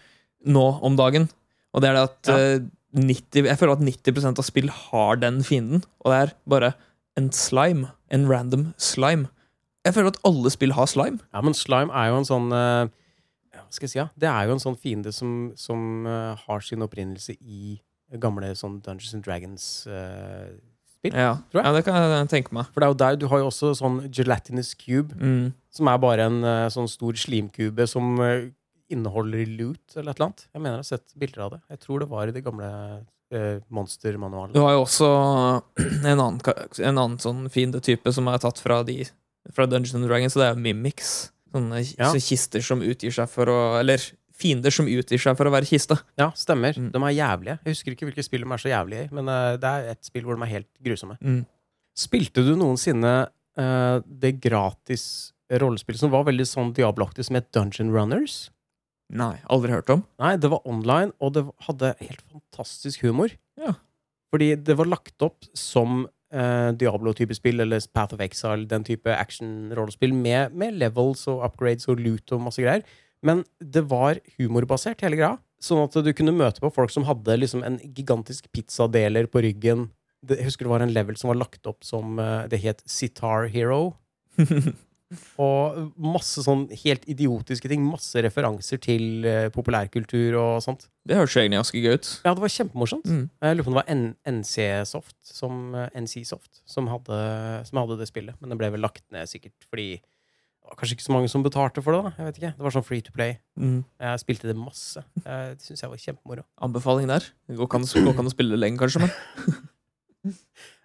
nå 0.48 0.64
om 0.82 0.96
dagen. 0.96 1.28
Og 1.76 1.82
det 1.84 1.90
er 1.90 1.98
det 1.98 2.04
at 2.08 2.30
Ja. 2.32 2.36
eh, 2.56 2.66
90, 2.96 3.44
Jeg 3.44 3.58
føler 3.60 3.72
at 3.76 3.84
90% 3.84 4.38
av 4.40 4.44
spill 4.46 4.68
har 4.72 5.16
den 5.20 5.42
fienden, 5.44 5.82
og 6.00 6.10
det 6.10 6.20
er 6.22 6.34
bare 6.48 6.74
en 7.18 7.30
slime. 7.30 7.90
En 8.10 8.26
random 8.30 8.72
slime. 8.80 9.28
Jeg 9.84 9.92
føler 9.94 10.08
at 10.14 10.20
alle 10.24 10.50
spill 10.50 10.72
har 10.72 10.86
slime. 10.86 11.20
Ja, 11.34 11.42
men 11.44 11.52
slime 11.54 11.92
er 11.92 12.08
jo 12.10 12.16
en 12.22 12.24
sånn 12.24 12.48
eh, 12.56 12.88
Hva 12.88 12.90
skal 13.70 13.86
jeg 13.86 13.90
si? 13.94 13.98
Ja? 13.98 14.08
Det 14.16 14.28
er 14.30 14.46
jo 14.48 14.56
en 14.56 14.62
sånn 14.62 14.76
fiende 14.80 15.12
som, 15.12 15.52
som 15.58 16.06
uh, 16.06 16.34
har 16.46 16.60
sin 16.64 16.82
opprinnelse 16.86 17.36
i 17.40 17.76
gamle 18.22 18.52
sånn 18.54 18.78
Dungeons 18.84 19.14
and 19.16 19.24
Dragons-spill. 19.26 21.14
Ja, 21.14 21.36
Tror 21.52 21.60
jeg. 21.60 21.66
ja 21.66 21.72
det 21.76 21.82
kan 21.86 21.96
jeg 22.00 22.28
tenke 22.32 22.54
meg. 22.56 22.68
For 22.74 22.82
det 22.82 22.86
er 22.86 22.92
jo 22.94 22.98
der 23.02 23.18
du 23.20 23.26
har 23.30 23.42
jo 23.42 23.48
også 23.50 23.72
sånn 23.78 23.98
gelatinous 24.14 24.74
cube, 24.78 25.14
Mm. 25.18 25.52
som 25.70 25.88
er 25.90 25.98
bare 26.02 26.26
en 26.30 26.38
uh, 26.44 26.68
sånn 26.72 26.88
stor 26.90 27.12
slimkube 27.18 27.86
som 27.90 28.16
eh, 28.24 28.48
inneholder 28.90 29.44
loot 29.58 29.96
eller 29.96 30.10
et 30.12 30.16
eller 30.20 30.26
annet. 30.30 30.46
Jeg 30.54 30.62
mener 30.62 30.78
jeg 30.78 30.84
har 30.84 30.90
sett 30.92 31.14
bilder 31.18 31.44
av 31.46 31.50
det. 31.56 31.60
Jeg 31.74 31.80
tror 31.82 32.00
det 32.00 32.08
var 32.10 32.28
i 32.28 32.32
det 32.34 32.44
gamle 32.46 32.68
eh, 33.30 33.58
Du 34.54 34.60
har 34.62 34.72
jo 34.76 34.82
også 34.86 35.08
en 36.06 36.20
annen, 36.20 36.40
en 36.46 36.98
annen 36.98 37.18
sånn 37.18 37.48
fiendetype 37.50 38.12
som 38.14 38.28
er 38.30 38.38
tatt 38.38 38.58
fra, 38.62 38.82
de, 38.86 39.04
fra 39.52 39.66
Dungeons 39.66 39.94
and 39.98 40.06
Dragons, 40.06 40.36
og 40.36 40.42
det 40.44 40.48
er 40.52 40.60
mimics. 40.62 41.32
Sånne 41.56 41.82
Ja. 41.96 42.12
så 42.12 42.20
kister 42.20 42.62
som 42.64 42.84
utgir 42.84 43.14
seg 43.14 43.28
for 43.32 43.50
å 43.50 43.58
Eller 43.80 44.02
fiender 44.36 44.72
som 44.74 44.88
utgir 44.90 45.20
seg 45.20 45.36
for 45.38 45.48
å 45.48 45.52
være 45.54 45.68
kiste. 45.68 45.96
Ja, 46.20 46.30
stemmer. 46.36 46.76
Mm. 46.76 46.90
De 46.92 47.00
er 47.00 47.14
jævlige. 47.16 47.58
Jeg 47.64 47.72
husker 47.72 47.94
ikke 47.94 48.08
hvilke 48.10 48.24
spill 48.26 48.44
de 48.44 48.52
er 48.52 48.60
så 48.60 48.68
jævlige 48.68 49.06
i, 49.06 49.12
men 49.16 49.30
eh, 49.32 49.56
det 49.62 49.70
er 49.70 49.88
et 49.94 50.02
spill 50.04 50.26
hvor 50.26 50.36
de 50.36 50.44
er 50.44 50.52
helt 50.52 50.68
grusomme. 50.84 51.16
Mm. 51.24 51.46
Spilte 51.96 52.44
du 52.44 52.52
noensinne 52.60 53.14
uh, 53.56 54.02
det 54.04 54.34
gratis 54.44 55.32
rollespillet 55.48 56.02
som 56.02 56.12
var 56.12 56.26
veldig 56.28 56.44
sånn 56.44 56.74
Diablo-aktig, 56.76 57.24
som 57.24 57.38
het 57.38 57.48
Dungeon 57.56 57.94
Runners? 57.94 58.50
Nei, 59.16 59.38
aldri 59.48 59.72
hørt 59.72 59.88
om. 59.94 60.02
Nei, 60.20 60.34
det 60.36 60.50
var 60.52 60.66
online, 60.68 61.14
og 61.22 61.32
det 61.36 61.46
hadde 61.64 61.94
helt 62.02 62.24
fantastisk 62.28 63.06
humor. 63.06 63.32
Ja. 63.56 63.72
Fordi 64.34 64.50
det 64.60 64.76
var 64.76 64.90
lagt 64.90 65.22
opp 65.24 65.46
som 65.56 66.04
eh, 66.36 66.68
Diablo-type 66.78 67.34
spill, 67.36 67.64
eller 67.64 67.82
Path 67.96 68.16
of 68.16 68.22
Exile, 68.24 68.68
den 68.70 68.84
type 68.86 69.10
action-rollespill, 69.12 70.14
med, 70.14 70.54
med 70.54 70.78
levels 70.80 71.26
og 71.32 71.44
upgrades 71.48 71.88
og 71.90 72.02
loot 72.02 72.36
og 72.36 72.46
masse 72.46 72.62
greier. 72.62 72.84
Men 73.26 73.42
det 73.60 73.86
var 73.90 74.20
humorbasert, 74.36 75.02
hele 75.04 75.18
greia. 75.18 75.36
Sånn 75.62 75.82
at 75.86 75.96
du 76.04 76.12
kunne 76.14 76.36
møte 76.36 76.60
på 76.62 76.70
folk 76.74 76.92
som 76.92 77.06
hadde 77.08 77.38
liksom 77.40 77.64
en 77.66 77.78
gigantisk 77.96 78.50
pizzadeler 78.54 79.28
på 79.32 79.42
ryggen. 79.46 79.88
Jeg 80.28 80.46
husker 80.46 80.66
det 80.66 80.74
var 80.74 80.84
en 80.84 80.92
level 80.92 81.16
som 81.18 81.32
var 81.32 81.40
lagt 81.40 81.68
opp 81.70 81.84
som 81.86 82.18
uh, 82.18 82.44
Det 82.50 82.60
het 82.60 82.82
Sitar 82.88 83.48
Hero. 83.52 83.96
Og 85.38 85.92
masse 86.02 86.42
sånn 86.42 86.64
helt 86.82 87.04
idiotiske 87.06 87.68
ting. 87.70 87.84
Masse 87.86 88.18
referanser 88.24 88.80
til 88.82 89.24
eh, 89.28 89.48
populærkultur 89.54 90.34
og 90.40 90.62
sånt. 90.64 90.88
Det 91.06 91.14
høres 91.18 91.36
jo 91.36 91.42
egentlig 91.44 91.60
ganske 91.60 91.82
gøy 91.84 91.94
ut. 91.94 92.08
Ja, 92.26 92.34
det 92.34 92.42
var 92.42 92.52
kjempemorsomt. 92.56 93.06
Mm. 93.06 93.22
Jeg 93.46 93.56
lurer 93.56 93.68
på 93.68 93.70
om 93.70 93.76
det 93.76 93.82
var 93.84 93.92
N 93.94 94.04
NC-soft 94.40 95.16
som, 95.22 95.62
eh, 95.78 95.88
NC-soft 96.02 96.62
som, 96.66 96.88
hadde, 96.90 97.20
som 97.68 97.78
hadde 97.82 98.00
det 98.02 98.08
spillet. 98.10 98.34
Men 98.40 98.50
det 98.50 98.58
ble 98.58 98.72
vel 98.74 98.82
lagt 98.82 99.04
ned 99.14 99.30
sikkert 99.30 99.54
fordi 99.70 99.88
det 100.00 100.72
var 100.72 100.80
kanskje 100.80 100.96
ikke 100.96 101.06
så 101.06 101.14
mange 101.14 101.28
som 101.30 101.44
betalte 101.46 101.82
for 101.86 101.94
det. 101.94 102.02
da 102.02 102.10
Jeg 102.18 102.26
vet 102.26 102.38
ikke, 102.40 102.54
Det 102.58 102.64
var 102.66 102.74
sånn 102.74 102.84
free 102.88 103.00
to 103.06 103.12
play. 103.14 103.36
Mm. 103.54 103.84
Jeg 104.02 104.18
spilte 104.24 104.48
det 104.50 104.56
masse. 104.58 105.04
Det 105.22 105.62
syns 105.62 105.84
jeg 105.84 105.90
var 105.92 106.02
kjempemoro. 106.02 106.42
Anbefaling 106.66 107.06
der. 107.06 107.22
Det 107.46 107.54
går 107.60 107.68
ikke 107.70 107.78
an 107.78 107.86
å- 107.86 108.02
går 108.02 108.12
ikke 108.16 108.24
an 108.24 108.32
å 108.32 108.34
spille 108.34 108.50
det 108.56 108.58
lenge, 108.64 108.78
kanskje, 108.82 109.04
men 109.06 109.12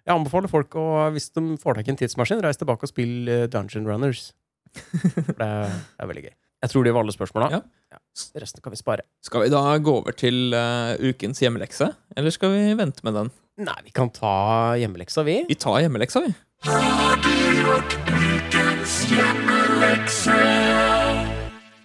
Jeg 0.02 0.18
anbefaler 0.18 0.50
folk 0.50 0.74
å, 0.74 0.84
hvis 1.14 1.28
de 1.30 1.56
får 1.62 1.78
tak 1.78 1.86
i 1.86 1.92
en 1.92 1.98
tidsmaskin, 2.00 2.40
reise 2.42 2.58
tilbake 2.58 2.88
og 2.88 2.90
spille 2.90 3.44
eh, 3.44 3.48
Dungeon 3.50 3.86
Runners. 3.86 4.32
For 4.74 5.36
det 5.38 5.46
er, 5.46 5.68
det 5.70 6.02
er 6.02 6.08
veldig 6.10 6.24
gøy. 6.24 6.32
Jeg 6.62 6.70
tror 6.72 6.86
det 6.86 6.94
var 6.94 7.04
alle 7.04 7.14
spørsmåla. 7.14 7.48
Ja. 7.52 7.98
Resten 8.38 8.62
kan 8.64 8.74
vi 8.74 8.78
spare. 8.80 9.06
Skal 9.22 9.44
vi 9.44 9.52
da 9.52 9.62
gå 9.82 9.94
over 10.00 10.14
til 10.14 10.54
uh, 10.54 10.94
ukens 11.02 11.42
hjemmelekse? 11.42 11.90
Eller 12.18 12.34
skal 12.34 12.54
vi 12.54 12.74
vente 12.78 13.02
med 13.06 13.18
den? 13.18 13.32
Nei, 13.62 13.78
vi 13.86 13.94
kan 13.94 14.10
ta 14.14 14.74
hjemmeleksa, 14.78 15.26
vi. 15.26 15.40
Vi 15.50 15.58
tar 15.58 15.82
hjemmeleksa, 15.84 16.22
vi. 16.22 16.34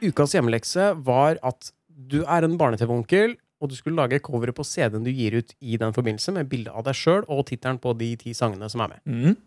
Ukas 0.08 0.38
hjemmelekse 0.38 0.94
var 1.06 1.42
at 1.46 1.74
du 1.90 2.22
er 2.24 2.46
en 2.46 2.58
barne-TV-onkel, 2.62 3.38
og 3.62 3.72
du 3.72 3.76
skulle 3.78 3.98
lage 3.98 4.20
coveret 4.24 4.56
på 4.58 4.66
CD-en 4.68 5.06
du 5.06 5.10
gir 5.12 5.40
ut 5.40 5.54
i 5.62 5.78
den 5.82 5.94
forbindelse, 5.96 6.34
med 6.36 6.50
bilde 6.52 6.74
av 6.74 6.86
deg 6.86 6.98
sjøl 6.98 7.24
og 7.26 7.46
tittelen 7.50 7.80
på 7.82 7.94
de 7.98 8.12
ti 8.22 8.34
sangene 8.38 8.70
som 8.70 8.84
er 8.86 8.96
med. 8.96 9.02
Mm. 9.10 9.38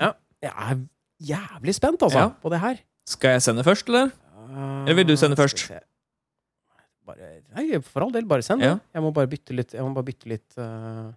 Jeg 0.00 0.52
er 0.54 0.80
jævlig 1.20 1.74
spent, 1.76 2.02
altså, 2.02 2.18
Ja. 2.18 2.28
på 2.40 2.50
det 2.52 2.60
her. 2.62 2.80
Skal 3.06 3.36
jeg 3.36 3.42
sende 3.42 3.64
først, 3.66 3.88
eller? 3.88 4.10
Eller 4.50 4.94
vil 4.94 5.06
du 5.06 5.16
sende 5.16 5.36
først? 5.36 5.66
Bare, 7.06 7.30
nei, 7.56 7.78
for 7.82 8.06
all 8.06 8.12
del, 8.14 8.24
bare 8.24 8.42
send. 8.42 8.62
Ja. 8.62 8.78
Jeg 8.94 9.02
må 9.02 9.12
bare 9.12 9.28
bytte 9.30 9.54
litt, 9.56 9.74
jeg 9.74 9.82
må 9.82 9.92
bare 9.96 10.06
bytte 10.06 10.30
litt 10.30 10.58
uh, 10.58 11.10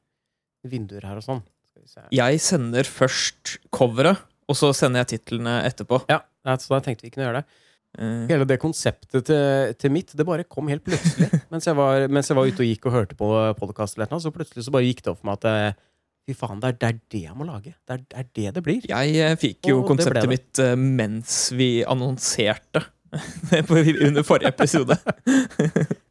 vinduer 0.67 1.05
her 1.05 1.19
og 1.19 1.25
sånn. 1.25 1.41
Skal 1.69 1.83
vi 1.85 1.91
se. 1.91 2.05
Jeg 2.11 2.39
sender 2.43 2.83
først 2.89 3.57
coveret, 3.71 4.21
og 4.49 4.57
så 4.59 4.73
sender 4.75 5.03
jeg 5.03 5.19
titlene 5.19 5.61
etterpå. 5.67 6.01
Ja, 6.11 6.21
så 6.57 6.75
da 6.75 6.81
tenkte 6.83 7.07
vi 7.07 7.13
å 7.15 7.27
gjøre 7.27 7.41
det. 7.43 7.59
Eh, 7.93 8.25
Hele 8.31 8.45
det 8.49 8.57
konseptet 8.61 9.27
til, 9.27 9.73
til 9.77 9.93
mitt, 9.93 10.13
det 10.17 10.25
bare 10.25 10.45
kom 10.49 10.69
helt 10.71 10.85
plutselig. 10.85 11.29
mens, 11.53 11.67
jeg 11.69 11.77
var, 11.77 12.07
mens 12.09 12.29
jeg 12.31 12.37
var 12.39 12.49
ute 12.49 12.63
og 12.63 12.69
gikk 12.71 12.87
og 12.89 12.95
hørte 12.95 13.17
på 13.19 13.27
podkast, 13.59 13.99
så 13.99 14.33
plutselig 14.33 14.65
så 14.65 14.73
bare 14.73 14.87
gikk 14.87 15.03
det 15.03 15.11
opp 15.13 15.21
for 15.21 15.29
meg 15.29 15.37
at 15.41 15.49
eh, 15.51 15.77
fy 16.23 16.33
faen, 16.39 16.59
det 16.63 16.71
er, 16.71 16.79
det 16.79 16.87
er 16.89 16.97
det 17.13 17.23
jeg 17.27 17.37
må 17.37 17.45
lage. 17.47 17.75
Det 17.85 17.97
er, 17.97 18.01
det 18.01 18.17
er 18.17 18.27
det 18.39 18.55
det 18.57 18.63
blir. 18.65 18.81
Jeg 18.89 19.07
eh, 19.21 19.37
fikk 19.39 19.69
jo 19.69 19.81
Og 19.83 19.87
konseptet 19.91 20.29
mitt 20.31 20.63
mens 20.79 21.37
vi 21.53 21.69
annonserte 21.85 22.81
under 24.07 24.23
forrige 24.25 24.53
episode. 24.53 24.97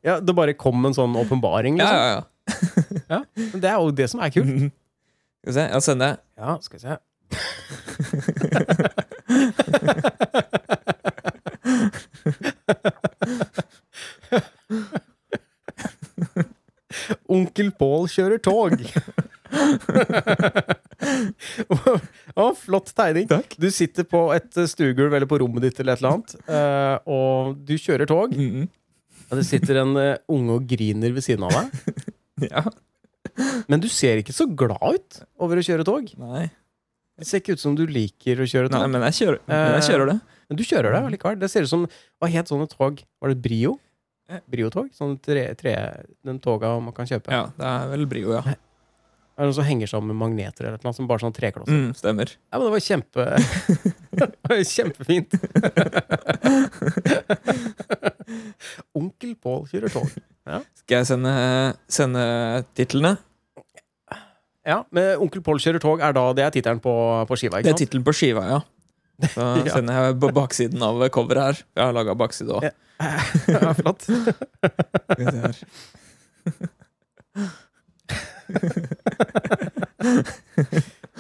Ja, 0.03 0.17
Det 0.19 0.35
bare 0.35 0.51
kom 0.59 0.83
en 0.89 0.95
sånn 0.97 1.15
åpenbaring, 1.15 1.77
Ja, 1.79 1.87
ja, 1.95 2.07
ja, 2.11 2.23
ja. 3.07 3.21
Men 3.39 3.61
Det 3.63 3.69
er 3.71 3.77
jo 3.79 3.93
det 3.95 4.09
som 4.11 4.19
er 4.19 4.33
kult. 4.35 4.51
Mm. 4.51 4.73
Skal 5.39 5.47
vi 5.47 5.55
se, 5.55 5.63
jeg 5.71 5.83
sender 5.87 6.17
Ja, 6.35 6.59
skal 6.59 6.79
vi 6.79 6.83
se. 6.83 6.99
Onkel 17.33 17.71
Pål 17.79 18.09
kjører 18.13 18.41
tog. 18.43 18.75
oh, 22.37 22.55
flott 22.59 22.93
tegning. 22.97 23.29
Takk. 23.31 23.55
Du 23.61 23.71
sitter 23.75 24.05
på 24.09 24.21
et 24.37 24.53
stuegulv 24.71 25.15
eller 25.17 25.29
på 25.31 25.39
rommet 25.43 25.63
ditt 25.67 25.81
eller 25.83 25.93
et 25.97 26.01
eller 26.03 26.13
annet, 26.17 26.31
eh, 26.47 26.97
og 27.11 27.33
du 27.67 27.75
kjører 27.77 28.07
tog. 28.11 28.31
Mhm. 28.37 28.65
Og 29.33 29.39
det 29.41 29.47
sitter 29.49 29.75
en 29.81 29.93
eh, 29.97 30.19
unge 30.29 30.53
og 30.59 30.67
griner 30.69 31.13
ved 31.15 31.23
siden 31.25 31.45
av 31.49 31.53
deg. 31.57 31.67
Ja. 32.43 32.63
Men 33.71 33.79
du 33.79 33.87
ser 33.93 34.19
ikke 34.19 34.35
så 34.35 34.49
glad 34.51 34.97
ut 34.97 35.19
over 35.39 35.61
å 35.61 35.63
kjøre 35.63 35.85
tog. 35.87 36.09
Nei. 36.19 36.49
Det 37.23 37.29
ser 37.31 37.43
ikke 37.43 37.55
ut 37.55 37.63
som 37.63 37.77
du 37.79 37.85
liker 37.87 38.43
å 38.43 38.47
kjøre 38.51 38.73
Nei, 38.73 38.81
tog. 38.83 38.91
men 38.91 39.05
jeg 39.07 39.19
kjører, 39.21 39.41
men 39.47 39.77
jeg 39.79 39.87
kjører 39.93 40.11
det. 40.11 40.19
Men 40.51 40.59
du 40.59 40.65
kjører 40.67 40.97
det 40.97 41.03
likevel. 41.15 41.39
Det 41.39 41.49
ser 41.53 41.69
ut 41.69 41.71
som 41.71 41.87
Hva 42.19 42.29
het 42.33 42.51
sånne 42.51 42.67
tog? 42.73 42.99
Var 43.23 43.31
det 43.33 43.39
Brio? 43.45 43.77
Eh. 44.33 44.43
Brio-tog? 44.51 44.91
Sånn 44.97 45.15
tre, 45.23 45.47
tre, 45.59 45.77
den 46.27 46.43
toga 46.43 46.75
man 46.83 46.95
kan 46.97 47.07
kjøpe. 47.09 47.31
Ja, 47.31 47.47
det 47.55 47.69
er 47.69 47.89
vel 47.95 48.07
Brio, 48.11 48.35
ja. 48.35 48.43
Er 49.33 49.47
det 49.47 49.49
noen 49.49 49.57
som 49.57 49.65
henger 49.65 49.89
sammen 49.89 50.13
med 50.13 50.19
magneter 50.21 50.67
eller 50.69 50.83
noe? 50.85 50.93
Som 50.97 51.07
bare 51.09 51.23
sånn 51.23 51.33
treklosser? 51.37 51.73
Mm, 51.73 51.95
stemmer. 51.97 52.35
Ja, 52.51 52.59
men 52.59 52.67
det 52.67 52.75
var 52.75 52.85
kjempe 52.85 53.23
kjempefint. 54.75 55.39
Onkel 58.99 59.35
Pål 59.41 59.65
kjører 59.71 59.95
tog. 59.95 60.09
Skal 60.83 60.99
jeg 61.01 61.09
sende, 61.09 61.33
sende 61.91 62.25
titlene? 62.77 63.17
Ja, 64.67 64.85
men 64.95 65.17
Onkel 65.19 65.43
Pål 65.43 65.59
kjører 65.59 65.83
tog 65.83 66.01
er 66.07 66.13
da 66.15 66.23
Det 66.39 66.45
er 66.45 66.53
tittelen 66.55 66.79
på, 66.83 66.93
på 67.27 67.35
skiva, 67.39 67.59
Det 67.63 67.67
er 67.67 67.75
sant? 67.75 67.83
tittelen 67.83 68.05
på 68.07 68.15
skiva, 68.15 68.45
ja. 68.47 68.61
Så 69.33 69.43
Ja. 69.67 69.73
sender 69.75 69.93
jeg 70.09 70.21
på 70.23 70.31
baksiden 70.35 70.83
av 70.87 71.03
coveret 71.15 71.43
her. 71.45 71.63
Jeg 71.77 71.85
har 71.89 71.93
laga 71.97 72.15
bakside 72.19 72.51
òg. 72.59 72.63
Ja. 72.69 72.73
ja, 73.59 73.73
flott. 73.75 74.07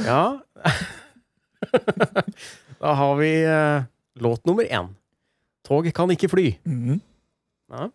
Ja. 0.06 0.40
Da 2.78 2.92
har 2.92 3.16
vi 3.16 3.44
eh, 3.44 3.82
låt 4.14 4.46
nummer 4.46 4.64
én. 4.64 4.88
Tog 5.66 5.86
kan 5.94 6.10
ikke 6.10 6.28
fly. 6.28 6.46
Mhm. 6.64 7.00
Ja. 7.70 7.90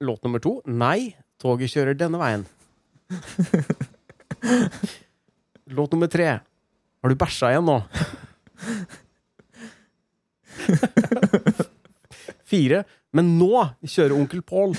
Låt 0.00 0.24
nummer 0.24 0.38
to. 0.42 0.58
Nei, 0.66 1.14
toget 1.40 1.70
kjører 1.72 1.96
denne 1.96 2.18
veien. 2.20 2.46
Låt 5.70 5.92
nummer 5.92 6.10
tre. 6.10 6.28
Har 7.02 7.12
du 7.12 7.18
bæsja 7.18 7.50
igjen 7.52 7.66
nå? 7.66 7.80
Fire. 12.46 12.84
Men 13.16 13.34
nå 13.38 13.64
kjører 13.86 14.14
onkel 14.16 14.42
Pål. 14.46 14.76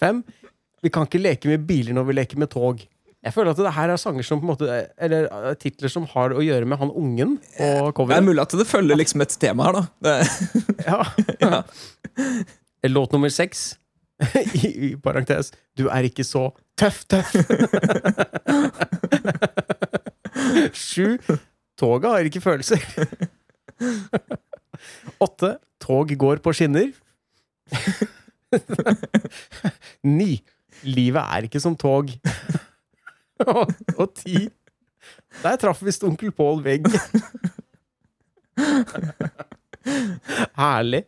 Fem. 0.00 0.22
Vi 0.84 0.92
kan 0.92 1.08
ikke 1.08 1.20
leke 1.22 1.50
med 1.50 1.64
biler 1.68 1.96
når 1.96 2.06
vi 2.10 2.16
leker 2.18 2.40
med 2.40 2.50
tog. 2.52 2.84
Jeg 3.26 3.34
føler 3.34 3.50
at 3.56 3.58
det 3.58 3.72
her 3.74 3.90
er 3.90 3.98
sanger 3.98 4.22
som 4.26 4.38
på 4.38 4.46
en 4.46 4.50
måte 4.52 4.74
Eller 5.02 5.24
eh, 5.26 5.54
titler 5.58 5.90
som 5.90 6.04
har 6.12 6.30
å 6.36 6.44
gjøre 6.44 6.68
med 6.68 6.78
han 6.78 6.92
ungen 6.94 7.32
på 7.56 8.04
Det 8.06 8.14
er 8.14 8.22
mulig 8.22 8.44
at 8.44 8.54
det 8.54 8.66
følger 8.70 9.00
liksom 9.00 9.24
et 9.24 9.34
tema 9.42 9.66
her, 9.66 9.80
da. 9.80 9.82
Det, 10.06 10.14
Ja. 10.86 11.00
Ja. 11.42 11.62
Låt 12.86 13.16
nummer 13.16 13.32
seks. 13.34 13.72
I, 14.62 14.68
I 14.68 14.92
parentes 15.02 15.50
Du 15.76 15.88
er 15.90 16.06
ikke 16.06 16.24
så 16.24 16.46
tøff, 16.78 17.04
tøff. 17.10 17.34
Sju. 20.86 21.16
Toget 21.76 22.10
har 22.10 22.28
ikke 22.28 22.40
følelser. 22.40 22.80
Åtte. 25.20 25.56
Tog 25.80 26.12
går 26.18 26.40
på 26.42 26.52
skinner. 26.56 26.92
Ni. 30.16 30.42
Livet 30.86 31.22
er 31.22 31.46
ikke 31.48 31.60
som 31.62 31.76
tog. 31.78 32.10
og, 33.46 34.08
ti. 34.16 34.48
Der 35.42 35.56
traff 35.60 35.82
visst 35.84 36.04
onkel 36.04 36.32
Pål 36.32 36.64
vegg. 36.64 36.88
Herlig. 40.56 41.04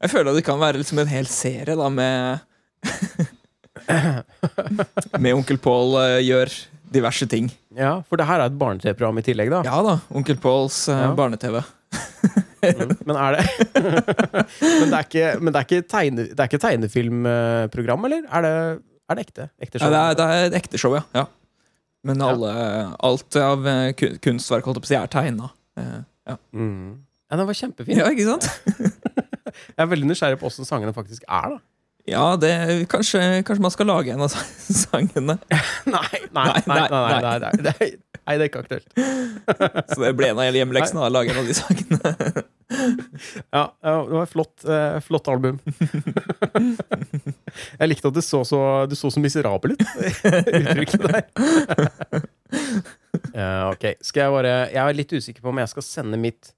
jeg 0.00 0.10
føler 0.12 0.30
at 0.30 0.36
det 0.38 0.44
kan 0.46 0.60
være 0.60 0.80
liksom 0.80 1.00
en 1.02 1.10
hel 1.10 1.26
serie 1.28 1.76
da 1.76 1.88
med 1.92 2.44
Med 5.20 5.34
Onkel 5.34 5.58
Pål 5.62 5.94
eh, 6.02 6.18
gjør 6.26 6.50
diverse 6.90 7.26
ting. 7.30 7.50
Ja, 7.76 8.00
for 8.08 8.18
det 8.18 8.26
her 8.26 8.42
er 8.42 8.50
et 8.50 8.56
barne-TV-program 8.58 9.20
i 9.20 9.24
tillegg, 9.26 9.50
da. 9.52 9.60
Ja 9.66 9.78
da. 9.86 9.96
Onkel 10.16 10.38
Påls 10.42 10.82
eh, 10.90 11.04
Ja. 11.06 11.12
barne-TV. 11.18 11.60
Mm, 12.60 12.90
Men 13.08 13.16
er 13.16 13.38
det 13.38 13.44
Men 14.60 14.90
det 14.92 14.96
er 14.98 15.04
ikke, 15.06 15.28
men 15.40 15.48
det 15.54 15.60
er 15.60 15.64
ikke, 15.66 15.82
tegne, 15.88 16.26
det 16.28 16.42
er 16.44 16.48
ikke 16.50 16.60
tegnefilmprogram, 16.60 18.02
eller? 18.10 18.26
Er 18.28 18.44
det, 18.44 18.52
er 19.10 19.16
det 19.18 19.22
ekte? 19.26 19.46
ekte 19.64 19.80
Ja, 19.80 19.84
show? 19.86 19.92
det, 19.94 20.00
er, 20.00 20.18
det 20.18 20.26
er 20.26 20.50
et 20.50 20.56
ekte 20.60 20.80
show, 20.82 20.92
ja. 20.98 21.02
ja. 21.16 21.24
Men 22.06 22.20
alle, 22.24 22.50
alt 23.06 23.36
av 23.40 23.64
eh, 23.68 23.88
ku- 23.96 24.16
kunstverk 24.24 24.64
holdt 24.68 24.78
jeg 24.80 24.84
på 24.84 24.88
å 24.88 24.92
si, 24.92 24.98
er 25.00 25.10
tegna. 25.12 25.46
Ja. 26.28 26.34
Mm. 26.52 26.98
ja, 27.30 27.34
den 27.40 27.48
var 27.48 27.56
kjempefin. 27.58 28.00
ja, 28.02 28.06
ikke 28.12 28.28
sant? 28.28 28.44
Jeg 29.50 29.82
er 29.82 29.88
veldig 29.90 30.06
nysgjerrig 30.12 30.38
på 30.38 30.46
åssen 30.46 30.66
sangene 30.68 30.92
faktisk 30.94 31.24
er, 31.26 31.56
da. 31.56 31.58
Ja, 32.10 32.36
det, 32.36 32.86
kanskje, 32.90 33.42
kanskje, 33.46 33.62
man 33.62 33.70
skal 33.70 33.86
lage 33.86 34.12
en 34.12 34.24
av 34.24 34.32
sangene? 34.34 35.36
nei, 35.86 36.20
nei, 36.34 36.62
nei, 36.66 36.80
nei, 36.90 37.34
det, 37.62 37.74
er 38.26 38.42
ikke 38.48 38.64
aktuelt. 38.64 38.88
Så 39.92 40.00
det 40.02 40.10
ble 40.18 40.32
en 40.32 40.40
av 40.42 40.56
hjemmeleksen 40.58 40.98
å 40.98 41.06
lage 41.12 41.30
en 41.30 41.42
av 41.42 41.46
de 41.46 41.54
sangene. 41.54 42.12
ja, 43.54 43.64
det 43.78 43.94
var 44.16 44.24
et 44.24 44.34
flott, 44.34 44.66
eh, 44.66 44.98
flott 45.06 45.30
album. 45.30 45.60
jeg 47.80 47.90
likte 47.90 48.10
at 48.10 48.18
du 48.18 48.22
så 48.24 48.42
så, 48.46 48.60
du 48.90 48.96
så, 48.98 49.10
så 49.14 49.22
miserabel 49.22 49.76
ut, 49.76 49.84
uttrykket 50.26 51.06
der. 51.06 51.22
Eh, 53.30 53.62
ok, 53.70 53.84
skal 54.02 54.24
Jeg 54.24 54.32
bare 54.34 54.54
Jeg 54.72 54.80
er 54.82 54.96
litt 54.96 55.12
usikker 55.14 55.44
på 55.44 55.50
om 55.52 55.60
jeg 55.62 55.70
skal 55.70 55.84
sende 55.86 56.18
mitt 56.18 56.50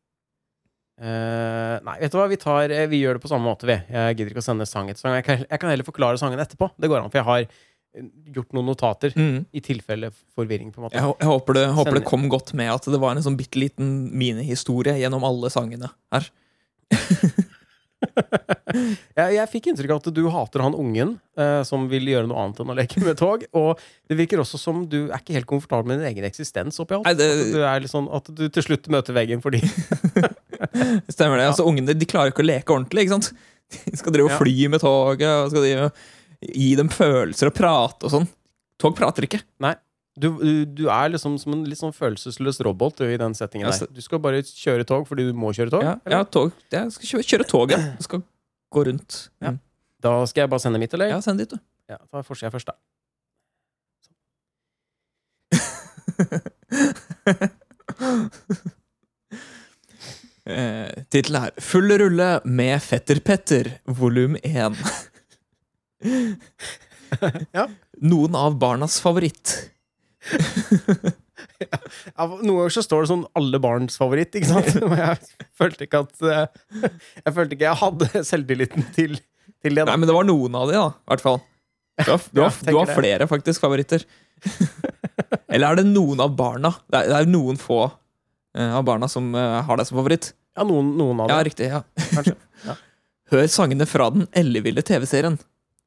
Eh, 1.03 1.77
Nei, 1.83 1.97
vet 1.99 2.13
du 2.15 2.19
hva? 2.21 2.29
Vi, 2.31 2.37
tar, 2.39 2.71
eh, 2.71 2.87
vi 2.87 3.01
gjør 3.03 3.19
det 3.19 3.25
på 3.25 3.31
samme 3.33 3.49
måte, 3.49 3.67
vi. 3.67 3.75
Jeg 3.91 4.17
gidder 4.21 4.31
ikke 4.37 4.45
å 4.45 4.47
sende 4.47 4.67
sang 4.71 4.91
etter 4.93 5.03
sang. 5.03 5.17
Jeg 5.19 5.27
kan, 5.27 5.41
jeg 5.49 5.59
kan 5.63 5.73
heller 5.73 5.89
forklare 5.89 6.21
sangen 6.21 6.39
etterpå. 6.43 6.71
Det 6.79 6.91
går 6.93 7.03
an, 7.03 7.11
for 7.11 7.19
jeg 7.19 7.27
har 7.27 7.43
eh, 7.43 8.07
gjort 8.37 8.55
noen 8.55 8.71
notater 8.71 9.17
Mm. 9.19 9.41
i 9.53 9.61
tilfelle 9.67 10.13
forvirring, 10.37 10.71
på 10.73 10.79
en 10.81 10.87
måte. 10.87 11.01
Jeg, 11.01 11.17
jeg 11.19 11.29
håper, 11.33 11.59
det, 11.59 11.67
håper 11.81 11.99
det 11.99 12.05
kom 12.07 12.29
godt 12.31 12.55
med 12.55 12.71
at 12.77 12.87
det 12.87 13.01
var 13.03 13.17
en 13.19 13.25
sånn 13.27 13.37
bitte 13.41 13.59
liten 13.59 13.91
minihistorie 14.15 14.95
gjennom 15.03 15.27
alle 15.27 15.51
sangene 15.51 15.91
her. 16.15 16.31
Jeg, 18.73 19.35
jeg 19.37 19.47
fikk 19.53 19.67
inntrykk 19.71 19.93
av 19.95 19.99
at 20.01 20.09
du 20.17 20.23
hater 20.33 20.63
han 20.65 20.75
ungen 20.75 21.13
eh, 21.39 21.61
som 21.69 21.85
vil 21.91 22.09
gjøre 22.09 22.27
noe 22.27 22.41
annet 22.43 22.63
enn 22.65 22.73
å 22.73 22.75
leke 22.75 23.03
med 23.05 23.19
tog. 23.21 23.45
Og 23.59 23.79
det 24.11 24.17
virker 24.19 24.41
også 24.43 24.59
som 24.59 24.81
du 24.91 25.05
er 25.13 25.21
ikke 25.21 25.37
helt 25.37 25.47
komfortabel 25.51 25.87
med 25.93 26.01
din 26.01 26.09
egen 26.11 26.27
eksistens 26.27 26.81
oppi 26.83 26.97
alt. 26.97 27.07
Nei, 27.07 27.15
det- 27.19 27.29
At, 27.31 27.53
du 27.55 27.61
er 27.63 27.85
litt 27.85 27.93
sånn, 27.93 28.09
at 28.17 28.27
du 28.35 28.43
til 28.49 28.65
slutt 28.67 28.89
møter 28.93 29.15
veggen 29.17 29.45
fordi 29.45 29.61
Stemmer 31.15 31.41
det? 31.41 31.47
Altså, 31.51 31.67
Ungene 31.69 31.95
de 31.97 32.09
klarer 32.09 32.33
ikke 32.33 32.45
å 32.45 32.49
leke 32.49 32.75
ordentlig. 32.75 33.07
ikke 33.07 33.17
sant? 33.17 33.29
De 33.73 33.97
skal 33.97 34.13
drive 34.15 34.29
og 34.29 34.43
fly 34.43 34.57
med 34.73 34.81
toget 34.83 35.31
og 35.31 35.53
skal 35.53 35.65
drive, 35.65 35.89
og 35.89 35.93
gi 36.53 36.71
dem 36.79 36.91
følelser 36.93 37.49
og 37.49 37.57
prate 37.57 38.09
og 38.09 38.13
sånn. 38.13 38.29
Tog 38.83 38.93
prater 38.99 39.23
ikke. 39.29 39.41
du, 40.19 40.29
du, 40.43 40.53
du 40.83 40.85
er 40.93 41.13
liksom 41.15 41.39
som 41.41 41.51
en 41.57 41.65
litt 41.69 41.81
sånn 41.81 41.95
følelsesløs 41.97 42.61
robot 42.67 42.95
du, 43.01 43.07
i 43.09 43.21
den 43.21 43.35
settingen 43.39 43.71
der. 43.71 43.89
Du 43.95 44.03
skal 44.05 44.21
bare 44.23 44.43
kjøre 44.45 44.85
tog 44.89 45.03
fordi 45.09 45.23
du 45.31 45.35
må 45.39 45.49
kjøre 45.57 45.73
tog. 45.73 45.83
Ja, 45.87 45.95
ja 46.11 46.21
tog. 46.25 46.53
Jeg 46.73 46.93
skal 46.97 47.07
kjøre, 47.15 47.29
kjøre 47.33 47.47
tog, 47.49 47.67
ja. 47.73 47.81
Jeg 47.95 48.05
skal 48.09 48.21
gå 48.73 48.81
rundt. 48.91 49.13
Ja. 49.41 49.51
Mm. 49.55 49.61
Da 50.03 50.11
skal 50.27 50.41
jeg 50.45 50.53
bare 50.53 50.65
sende 50.65 50.79
mitt, 50.83 50.93
eller? 50.97 51.09
Ja, 51.15 51.21
send 51.23 51.39
dit, 51.41 51.53
du. 51.53 51.59
Ja, 51.91 51.99
forsker 52.27 52.47
jeg 52.49 52.55
først, 52.57 52.73
da. 52.73 52.77
Eh, 60.43 60.91
Tittelen 61.13 61.45
er 61.47 61.53
'Full 61.63 61.93
rulle 62.01 62.41
med 62.45 62.83
Fetter 62.83 63.21
Petter', 63.23 63.79
volum 63.87 64.37
1. 64.43 64.77
Ja. 67.53 67.67
Noen 68.01 68.35
av 68.35 68.57
barnas 68.59 69.01
favoritt. 69.03 69.71
Ja, 71.63 72.27
noen 72.27 72.57
ganger 72.59 72.73
så 72.75 72.83
står 72.83 73.05
det 73.05 73.09
sånn 73.11 73.23
'alle 73.39 73.59
barns 73.63 73.95
favoritt', 74.01 74.35
ikke 74.39 74.49
sant? 74.51 74.75
Men 74.91 74.99
jeg 74.99 75.49
følte 75.59 75.87
ikke 75.87 76.01
at 76.03 76.25
eh, 76.27 76.89
Jeg 77.23 77.35
følte 77.37 77.55
ikke 77.57 77.69
jeg 77.69 77.81
hadde 77.83 78.23
selvtilliten 78.27 78.87
til, 78.97 79.15
til 79.63 79.79
det. 79.79 79.85
Nei, 79.87 79.97
men 79.97 80.09
det 80.11 80.17
var 80.17 80.27
noen 80.27 80.55
av 80.59 80.71
de, 80.71 80.75
da. 80.79 80.89
I 80.91 81.13
hvert 81.13 81.25
fall. 81.27 81.39
Du 82.03 82.11
har, 82.11 82.19
du 82.33 82.41
Ja, 82.41 82.49
har, 82.49 82.59
du 82.67 82.79
har 82.81 82.93
flere, 82.97 83.29
faktisk, 83.31 83.63
favoritter. 83.63 84.03
Eller 85.53 85.69
er 85.69 85.81
det 85.83 85.87
noen 85.93 86.23
av 86.25 86.35
barna? 86.39 86.73
Det 86.91 86.99
er, 87.03 87.11
det 87.13 87.19
er 87.21 87.31
noen 87.31 87.61
få 87.61 87.85
av 88.77 88.85
barna 88.85 89.09
som 89.09 89.31
eh, 89.35 89.63
har 89.67 89.77
deg 89.81 89.87
som 89.89 89.99
favoritt. 90.01 90.33
Ja, 90.57 90.65
noen, 90.69 90.91
noen 90.99 91.21
av 91.25 91.31
Ja, 91.33 91.39
dem. 91.41 91.45
riktig. 91.49 91.69
ja 91.73 91.83
Kanskje. 92.13 92.35
Ja. 92.67 92.75
Hør 93.33 93.47
sangene 93.51 93.87
fra 93.89 94.11
den 94.15 94.27
elleville 94.39 94.83
TV-serien. 94.87 95.39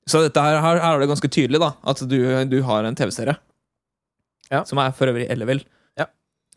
Så 0.10 0.20
dette 0.26 0.42
her, 0.42 0.58
her 0.62 0.80
er 0.84 1.00
det 1.00 1.08
ganske 1.12 1.30
tydelig 1.32 1.60
da 1.62 1.70
at 1.88 2.02
du, 2.10 2.18
du 2.50 2.58
har 2.68 2.84
en 2.86 2.98
TV-serie. 2.98 3.36
Ja. 4.52 4.64
Som 4.68 4.78
er 4.82 4.92
for 4.98 5.10
øvrig 5.10 5.28
ellevill. 5.32 5.62
Ja. 5.98 6.08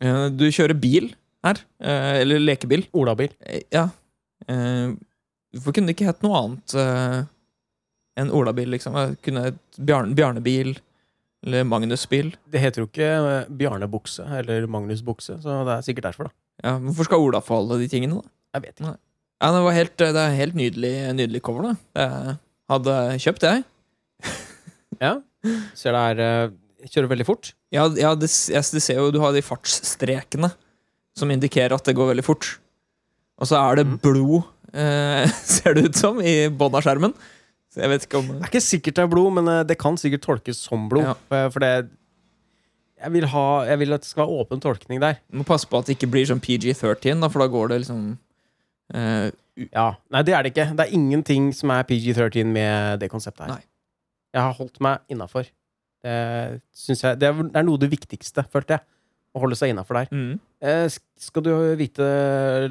Eh, 0.01 0.27
Du 0.35 0.45
kjører 0.53 0.75
bil 0.77 1.11
her. 1.45 1.61
eh, 1.81 2.19
Eller 2.23 2.41
lekebil. 2.43 2.87
Olabil. 2.93 3.31
Eh, 3.45 3.61
Ja. 3.73 3.87
Eh, 4.47 4.91
Hvorfor 5.55 5.73
kunne 5.73 5.89
det 5.89 5.95
ikke 5.97 6.05
hett 6.11 6.21
noe 6.21 6.37
annet 6.43 6.73
eh, 6.77 7.23
enn 8.21 8.29
olabil, 8.37 8.69
liksom? 8.75 8.93
Eh, 8.99 9.15
Kunne 9.25 9.47
hett 9.47 9.79
Bjarne, 9.79 10.13
Bjarnebil 10.17 10.75
eller 11.45 11.63
Magnusbil. 11.67 12.33
Det 12.51 12.59
heter 12.63 12.83
jo 12.83 12.87
ikke 12.89 13.09
eh, 13.09 13.49
Bjarne 13.61 13.87
Bukse 13.91 14.25
eller 14.39 14.67
Magnus 14.67 15.01
Bukse, 15.05 15.37
så 15.43 15.61
det 15.67 15.75
er 15.77 15.85
sikkert 15.87 16.09
derfor, 16.11 16.29
da. 16.29 16.35
Ja, 16.65 16.73
Hvorfor 16.83 17.07
skal 17.07 17.23
Ola 17.23 17.39
få 17.43 17.61
alle 17.61 17.77
de 17.79 17.87
tingene, 17.91 18.19
da? 18.19 18.27
Jeg 18.57 18.65
vet 18.65 18.81
ikke. 18.81 18.95
Ja, 19.39 19.51
Det 19.55 19.61
var 19.63 19.75
helt, 19.77 19.93
det 20.01 20.09
er 20.19 20.33
helt 20.35 20.55
nydelig, 20.59 20.93
nydelig 21.15 21.41
cover, 21.47 21.69
da. 21.69 21.75
Jeg 21.95 22.37
hadde 22.73 22.95
kjøpt, 23.25 23.45
jeg. 23.47 23.63
Ja. 24.99 25.13
Ser 25.79 25.95
det 25.95 25.99
her 26.03 26.19
eh, 26.25 26.55
Kjører 26.91 27.09
veldig 27.13 27.25
fort. 27.27 27.53
Ja, 27.71 27.85
ja 27.95 28.09
det, 28.19 28.27
det 28.27 28.81
ser 28.83 28.97
jo 28.99 29.09
Du 29.15 29.19
har 29.23 29.31
de 29.35 29.43
fartsstrekene 29.43 30.49
som 31.15 31.31
indikerer 31.31 31.75
at 31.75 31.87
det 31.87 31.95
går 31.95 32.09
veldig 32.13 32.23
fort. 32.27 32.47
Og 33.39 33.47
så 33.47 33.55
er 33.59 33.79
det 33.79 33.85
Mhm. 33.87 33.97
blod, 34.03 34.43
eh, 34.73 35.27
ser 35.55 35.75
det 35.75 35.85
ut 35.89 35.95
som, 35.99 36.19
i 36.19 36.47
bånn 36.51 36.75
av 36.75 36.83
skjermen. 36.83 37.15
Så 37.69 37.83
jeg 37.83 37.91
vet 37.91 38.05
ikke 38.07 38.19
om 38.19 38.29
Det 38.31 38.41
er 38.41 38.49
ikke 38.49 38.65
sikkert 38.65 38.97
det 38.97 39.03
er 39.05 39.11
blod, 39.11 39.33
men 39.37 39.49
eh, 39.51 39.63
det 39.69 39.77
kan 39.81 39.97
sikkert 39.99 40.25
tolkes 40.25 40.61
som 40.65 40.87
blod. 40.91 41.05
Ja. 41.05 41.15
For, 41.53 41.61
det 41.63 41.73
jeg 42.99 43.13
vil, 43.15 43.27
ha, 43.31 43.43
jeg 43.69 43.79
vil 43.79 43.95
at 43.95 44.03
det 44.03 44.09
skal 44.09 44.25
være 44.25 44.41
åpen 44.41 44.63
tolkning 44.63 44.99
der. 44.99 45.21
Du 45.31 45.39
må 45.39 45.45
passe 45.47 45.69
på 45.69 45.79
at 45.79 45.87
det 45.87 45.95
ikke 45.95 46.09
blir 46.11 46.25
sånn 46.27 46.41
PG-13, 46.43 47.21
da, 47.23 47.29
for 47.31 47.43
da 47.43 47.47
går 47.51 47.71
det 47.71 47.77
liksom 47.85 48.01
uh, 48.95 49.29
Ja, 49.69 49.85
Nei, 50.11 50.23
det 50.27 50.35
er 50.35 50.43
det 50.43 50.51
ikke. 50.51 50.65
Det 50.75 50.85
er 50.85 50.97
ingenting 50.97 51.47
som 51.55 51.71
er 51.75 51.87
PG-13 51.87 52.51
med 52.51 52.99
det 52.99 53.07
konseptet 53.11 53.45
her. 53.45 53.53
Nei. 53.53 53.63
Jeg 54.35 54.45
har 54.45 54.57
holdt 54.59 54.81
meg 54.83 55.15
innafor. 55.15 55.47
Det, 56.03 56.11
jeg, 56.11 56.99
det 57.19 57.27
er 57.27 57.39
det 57.39 57.59
er 57.59 57.65
noe 57.67 57.79
av 57.79 57.83
det 57.85 57.91
viktigste, 57.91 58.43
følte 58.51 58.77
jeg. 58.77 58.87
Å 59.29 59.41
holde 59.43 59.55
seg 59.55 59.71
innafor 59.71 60.01
der. 60.01 60.11
mm. 60.11 60.37
Uh, 60.59 60.87
skal 61.23 61.43
du 61.45 61.53
vite 61.79 62.03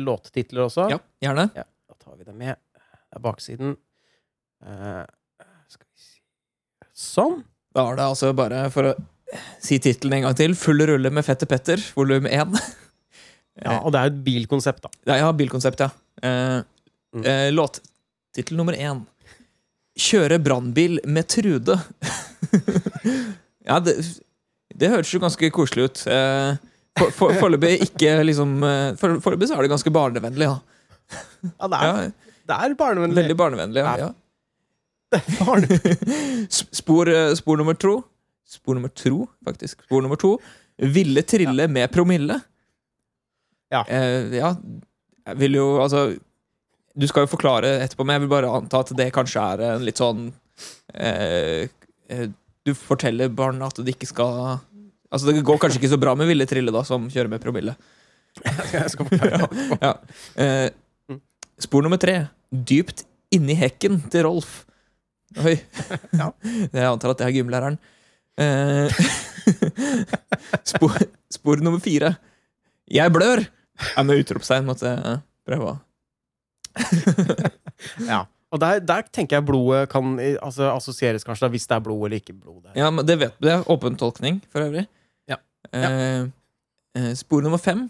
låttitler 0.02 0.66
også? 0.66 0.90
Ja, 0.92 0.98
gjerne. 1.24 1.46
Ja, 1.56 1.64
da 1.88 1.96
tar 1.96 2.18
vi 2.18 2.26
det 2.26 2.34
med. 2.36 2.58
Det 2.76 3.16
er 3.16 3.24
baksiden. 3.24 3.78
Eh, 4.66 5.05
skal 5.68 5.86
vi 5.86 6.02
si 6.02 6.18
Sånn. 6.98 7.43
Da 7.74 7.85
er 7.93 7.97
det 8.01 8.05
altså 8.09 8.32
bare, 8.35 8.64
for 8.74 8.90
å 8.90 8.94
si 9.62 9.78
tittelen 9.78 10.16
en 10.18 10.22
gang 10.28 10.35
til, 10.39 10.55
'Full 10.56 10.80
rulle 10.89 11.10
med 11.12 11.24
Fette 11.24 11.47
Petter', 11.47 11.82
volum 11.97 12.26
1. 12.26 12.59
Ja, 13.59 13.80
og 13.82 13.90
det 13.90 13.98
er 13.98 14.05
jo 14.06 14.14
et 14.14 14.24
bilkonsept, 14.24 14.82
da. 14.85 14.89
Ja, 15.10 15.14
ja, 15.26 15.32
bilkonsept, 15.35 15.80
ja. 15.82 15.90
Uh, 16.22 16.62
Mm. 17.14 17.24
eh, 17.24 17.51
Låttittel 17.51 18.55
nummer 18.56 18.72
én. 18.76 19.01
'Kjøre 19.98 20.39
brannbil 20.39 21.01
med 21.06 21.26
Trude'. 21.26 21.74
ja, 23.66 23.78
det, 23.80 23.94
det 24.76 24.90
høres 24.93 25.10
jo 25.14 25.20
ganske 25.22 25.51
koselig 25.55 25.89
ut. 25.89 26.02
Uh, 26.06 26.55
Foreløpig 27.14 27.72
for- 27.78 27.86
ikke 27.89 28.12
liksom 28.26 28.55
Foreløpig 28.98 29.22
for- 29.22 29.47
så 29.47 29.56
er 29.59 29.62
det 29.66 29.70
ganske 29.72 29.93
barnevennlig, 29.94 30.47
ja. 30.48 30.59
Ja, 31.43 31.68
det 31.68 31.80
ja 31.82 31.93
er, 32.05 32.12
det 32.48 32.56
er 32.59 32.74
barnevennlig. 32.78 33.16
veldig 33.22 33.36
barnevennlig, 33.39 33.82
ja. 33.85 33.97
ja. 34.06 34.09
Spor, 36.51 37.09
eh, 37.09 37.35
spor 37.35 37.56
nummer 37.56 37.74
to 37.74 38.02
Spor 38.48 38.74
nummer 38.78 38.89
to, 38.89 39.26
faktisk. 39.44 39.82
Spor 39.85 40.01
nummer 40.02 40.16
to. 40.16 40.39
Ville 40.80 41.20
trille 41.22 41.66
med 41.68 41.90
promille. 41.93 42.39
Ja. 43.72 43.82
Eh, 43.89 44.30
ja. 44.39 44.55
Jeg 45.28 45.36
vil 45.43 45.59
jo 45.59 45.66
Altså 45.85 46.06
Du 46.97 47.05
skal 47.10 47.26
jo 47.26 47.30
forklare 47.35 47.74
etterpå, 47.85 48.06
men 48.09 48.16
jeg 48.16 48.22
vil 48.24 48.30
bare 48.32 48.48
anta 48.56 48.80
at 48.80 48.93
det 48.97 49.10
kanskje 49.12 49.43
er 49.52 49.64
en 49.74 49.85
litt 49.85 50.01
sånn 50.01 50.30
eh, 50.94 51.68
eh, 52.09 52.24
Du 52.64 52.72
forteller 52.74 53.28
barn 53.28 53.60
at 53.66 53.76
det 53.85 53.93
ikke 53.98 54.09
skal 54.09 54.56
Altså 55.12 55.28
Det 55.28 55.44
går 55.44 55.60
kanskje 55.60 55.82
ikke 55.82 55.93
så 55.93 56.01
bra 56.01 56.14
med 56.16 56.28
Ville 56.30 56.47
Trille, 56.48 56.72
da, 56.72 56.82
som 56.89 57.06
kjører 57.12 57.30
med 57.32 57.40
promille. 57.44 57.76
Jeg 58.72 58.90
skal 58.93 59.09
forklare. 59.09 59.48
Ja. 59.82 59.94
Eh, 60.36 60.68
Mm. 61.09 61.20
spor 61.64 61.80
nummer 61.85 61.97
tre. 61.97 62.26
Dypt 62.52 63.06
inni 63.32 63.55
hekken 63.56 63.94
til 64.12 64.26
Rolf. 64.26 64.66
Oi. 65.36 65.56
Ja. 66.20 66.32
Jeg 66.74 66.88
antar 66.88 67.12
at 67.12 67.20
det 67.20 67.28
er 67.28 67.36
gymlæreren. 67.36 67.78
Eh, 68.38 68.88
spor, 70.72 70.94
spor 71.32 71.60
nummer 71.64 71.82
fire. 71.82 72.14
Jeg 72.88 73.12
blør! 73.12 73.44
Ja, 73.94 74.02
med 74.06 74.22
utropstegn 74.24 74.66
måtte 74.66 74.90
jeg 74.90 75.18
prøve 75.46 75.68
å 75.70 75.76
Ja. 78.09 78.24
Og 78.48 78.60
der, 78.62 78.80
der 78.80 79.05
tenker 79.12 79.36
jeg 79.36 79.46
blodet 79.46 79.90
kan 79.92 80.16
altså, 80.40 80.70
assosieres 80.72 81.26
kanskje 81.26 81.44
da, 81.46 81.50
hvis 81.52 81.66
det 81.68 81.76
er 81.76 81.84
blod 81.84 82.06
eller 82.06 82.22
ikke 82.22 82.32
blod. 82.32 82.62
Der. 82.64 82.78
Ja, 82.80 82.88
men 82.94 83.06
det, 83.06 83.18
vet, 83.20 83.34
det 83.44 83.52
er 83.52 83.66
åpen 83.70 83.98
tolkning, 84.00 84.40
for 84.50 84.64
øvrig. 84.64 84.86
Ja. 85.28 85.36
Eh, 85.68 86.24
eh, 86.96 87.12
spor 87.18 87.44
nummer 87.44 87.60
fem. 87.60 87.84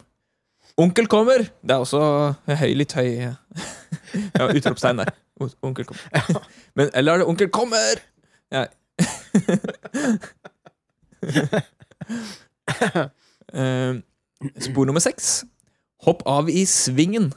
Onkel 0.79 1.07
kommer! 1.11 1.47
Det 1.63 1.75
er 1.77 1.85
også 1.85 2.01
høy, 2.59 2.73
litt 2.79 2.93
høy 2.99 3.09
Ja, 3.23 4.49
utropstegn 4.51 5.05
der. 5.05 5.15
Onkel 5.39 5.87
kommer. 5.89 6.43
Men, 6.77 6.91
eller 6.95 7.13
er 7.13 7.19
det 7.23 7.29
'onkel 7.29 7.51
kommer'? 7.55 8.01
Ja. 8.53 8.67
Eh, 13.49 13.95
spor 14.61 14.85
nummer 14.85 15.01
seks. 15.01 15.45
Hopp 16.05 16.21
av 16.29 16.51
i 16.53 16.67
svingen. 16.69 17.31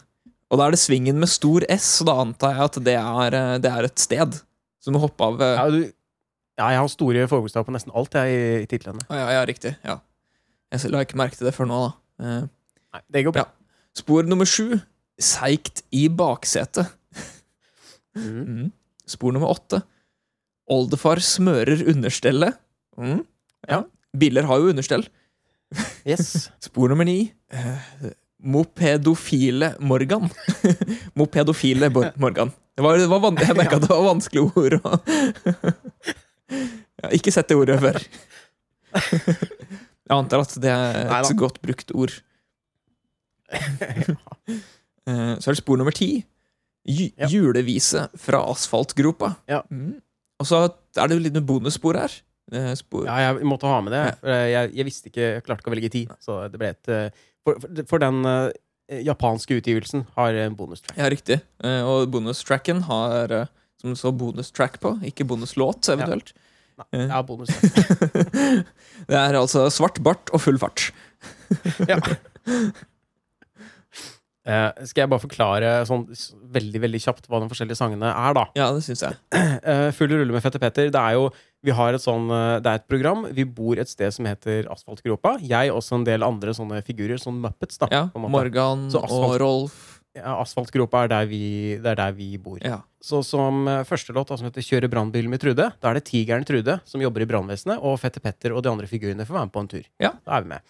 Og 0.52 0.60
da 0.60 0.66
er 0.68 0.76
det 0.76 0.82
svingen 0.82 1.22
med 1.22 1.32
stor 1.32 1.64
S, 1.72 2.02
og 2.04 2.10
da 2.10 2.18
antar 2.26 2.58
jeg 2.58 2.66
at 2.66 2.80
det 2.84 2.96
er, 3.00 3.38
eh, 3.40 3.60
det 3.64 3.72
er 3.72 3.88
et 3.88 4.00
sted. 4.04 4.36
Så 4.84 4.92
du 4.92 4.98
må 4.98 5.00
hoppe 5.06 5.24
av 5.24 5.40
eh, 5.40 5.56
Ja, 5.56 5.66
du, 5.72 5.80
ja, 6.60 6.68
jeg 6.76 6.82
har 6.82 6.92
store 6.92 7.28
forbokstaver 7.32 7.70
på 7.70 7.76
nesten 7.78 7.96
alt 7.96 8.18
jeg, 8.20 8.36
i, 8.36 8.64
i 8.66 8.70
titlene. 8.70 9.06
Ja, 9.08 9.30
ja, 9.38 9.46
riktig. 9.48 9.78
Ja. 9.88 10.02
Jeg 10.72 10.92
la 10.92 11.04
ikke 11.06 11.20
merke 11.20 11.40
til 11.40 11.48
det 11.48 11.56
før 11.56 11.68
nå, 11.72 11.80
da. 11.86 11.92
Uh, 12.22 12.44
Nei, 12.92 13.02
det 13.12 13.24
går 13.26 13.36
bra. 13.36 13.48
Spor 13.98 14.28
nummer 14.28 14.48
sju. 14.48 14.78
Seigt 15.22 15.84
i 15.96 16.06
baksetet. 16.08 16.92
Mhm. 18.16 18.44
Mm. 18.48 18.72
Spor 19.08 19.32
nummer 19.36 19.50
åtte. 19.52 19.82
Oldefar 20.72 21.20
smører 21.24 21.82
understellet. 21.92 22.58
Mm. 22.98 23.24
Ja. 23.68 23.84
Biler 24.18 24.44
har 24.48 24.60
jo 24.62 24.70
understell. 24.72 25.06
Yes. 26.08 26.50
Spor 26.68 26.90
nummer 26.92 27.06
ni. 27.08 27.32
eh, 27.52 27.78
mopedofile 28.42 29.76
Morgan. 29.80 30.30
mopedofile 31.20 31.90
Morgan. 32.18 32.52
Det 32.76 32.84
var, 32.86 32.98
det 32.98 33.08
var 33.12 33.20
jeg 33.44 33.58
merka 33.58 33.80
det 33.84 33.90
var 33.92 34.06
vanskelige 34.08 34.52
ord. 34.58 34.80
jeg 35.42 37.04
har 37.04 37.16
ikke 37.18 37.32
sett 37.36 37.48
det 37.52 37.58
ordet 37.60 37.80
før. 37.84 38.00
jeg 38.92 40.16
antar 40.16 40.44
at 40.46 40.56
det 40.64 40.72
er 40.72 41.02
et 41.04 41.12
Neida. 41.12 41.36
godt 41.44 41.62
brukt 41.64 41.92
ord. 41.96 42.16
Eh, 45.08 45.36
Så 45.40 45.50
er 45.50 45.54
det 45.56 45.62
spor 45.62 45.78
nummer 45.80 45.92
ti. 45.96 46.24
Ja. 46.90 47.28
Julevise 47.30 48.08
fra 48.18 48.42
asfaltgropa. 48.52 49.36
Ja. 49.52 49.62
Mm. 49.70 50.00
Og 50.42 50.48
så 50.50 50.64
er 50.98 51.08
det 51.12 51.18
jo 51.18 51.24
litt 51.28 51.38
bonusspor 51.46 52.00
her. 52.02 52.16
Eh, 52.52 52.72
Spor. 52.80 53.06
Ja, 53.06 53.20
jeg 53.30 53.46
måtte 53.48 53.70
ha 53.70 53.78
med 53.86 53.94
det. 53.94 54.02
Ja. 54.26 54.40
Jeg, 54.50 54.74
jeg 54.80 54.88
visste 54.90 55.12
ikke, 55.12 55.28
jeg 55.38 55.44
klarte 55.46 55.62
ikke 55.64 55.72
å 55.72 55.76
velge 55.76 55.92
tid. 55.94 56.12
Så 56.24 56.40
det 56.52 56.60
ble 56.60 56.74
et 56.74 56.92
eh, 56.92 57.24
For, 57.46 57.62
for- 57.90 58.02
den 58.02 58.26
uh, 58.28 58.50
japanske 59.06 59.56
utgivelsen 59.62 60.04
har 60.18 60.36
en 60.42 60.58
bonustrack. 60.58 60.98
Ja, 61.00 61.08
riktig. 61.14 61.38
Og 61.64 62.10
bonustracken 62.12 62.82
har 62.90 63.32
som 63.82 63.90
du 63.94 63.98
så 63.98 64.12
bonustrack 64.14 64.78
på, 64.82 64.94
ikke 65.10 65.26
bonuslåt, 65.26 65.90
eventuelt. 65.90 66.34
Eh. 66.94 67.08
Ja, 67.10 67.22
bonustrack. 67.26 67.72
det 69.10 69.18
er 69.18 69.38
altså 69.40 69.66
svart 69.74 69.98
bart 70.06 70.30
og 70.34 70.44
full 70.44 70.60
fart. 70.62 70.90
ja. 71.90 71.98
Eh, 74.42 74.86
skal 74.90 75.04
jeg 75.04 75.12
bare 75.12 75.22
forklare 75.22 75.72
sånn 75.86 76.08
veldig 76.56 76.80
veldig 76.82 77.02
kjapt 77.04 77.28
hva 77.30 77.44
de 77.44 77.50
forskjellige 77.52 77.78
sangene 77.78 78.10
er, 78.10 78.34
da? 78.34 78.48
Ja, 78.58 78.72
det 78.74 78.82
synes 78.88 79.04
jeg. 79.06 79.20
uh, 79.38 79.90
Full 79.98 80.10
rulle 80.16 80.34
med 80.34 80.42
Fette 80.42 80.62
Petter. 80.62 80.90
Det 80.94 81.02
er 81.02 81.18
jo 81.20 81.30
Vi 81.62 81.74
har 81.78 81.94
et 81.94 82.02
sånn, 82.02 82.26
eh, 82.34 82.58
Det 82.58 82.72
er 82.72 82.80
et 82.82 82.88
program. 82.90 83.28
Vi 83.38 83.46
bor 83.46 83.78
et 83.78 83.90
sted 83.90 84.10
som 84.16 84.26
heter 84.26 84.66
Asfaltgropa. 84.74 85.36
Jeg 85.46 85.70
og 85.70 85.78
også 85.84 86.00
en 86.00 86.08
del 86.08 86.26
andre 86.26 86.56
sånne 86.58 86.82
figurer, 86.82 87.22
sånn 87.22 87.38
Muppets. 87.44 87.78
da. 87.78 87.90
Ja. 87.92 88.04
Morgan 88.18 88.90
og 88.90 89.38
Rolf. 89.42 90.00
Ja, 90.18 90.42
Asfaltgropa 90.42 91.06
er 91.06 91.12
der 91.14 91.28
vi, 91.30 91.78
det 91.80 91.94
er 91.94 92.00
der 92.02 92.12
vi 92.18 92.34
bor. 92.42 92.58
Ja. 92.66 92.82
Så 93.00 93.22
som 93.24 93.64
første 93.88 94.12
låt, 94.12 94.28
da, 94.28 94.36
som 94.36 94.50
heter 94.50 94.62
'Kjøre 94.66 94.90
brannbil 94.92 95.30
med 95.30 95.40
Trude', 95.40 95.72
da 95.80 95.90
er 95.90 95.94
det 95.94 96.04
Tigeren 96.10 96.44
Trude 96.44 96.82
som 96.84 97.00
jobber 97.00 97.22
i 97.22 97.30
brannvesenet, 97.30 97.80
og 97.80 98.00
Fette 98.02 98.20
Petter 98.20 98.52
og 98.52 98.64
de 98.64 98.70
andre 98.74 98.90
figurene 98.90 99.24
får 99.24 99.38
være 99.38 99.46
med 99.48 99.54
på 99.54 99.62
en 99.62 99.72
tur. 99.72 99.86
Ja. 100.02 100.12
Da 100.26 100.38
er 100.38 100.42
vi 100.42 100.50
med. 100.50 100.62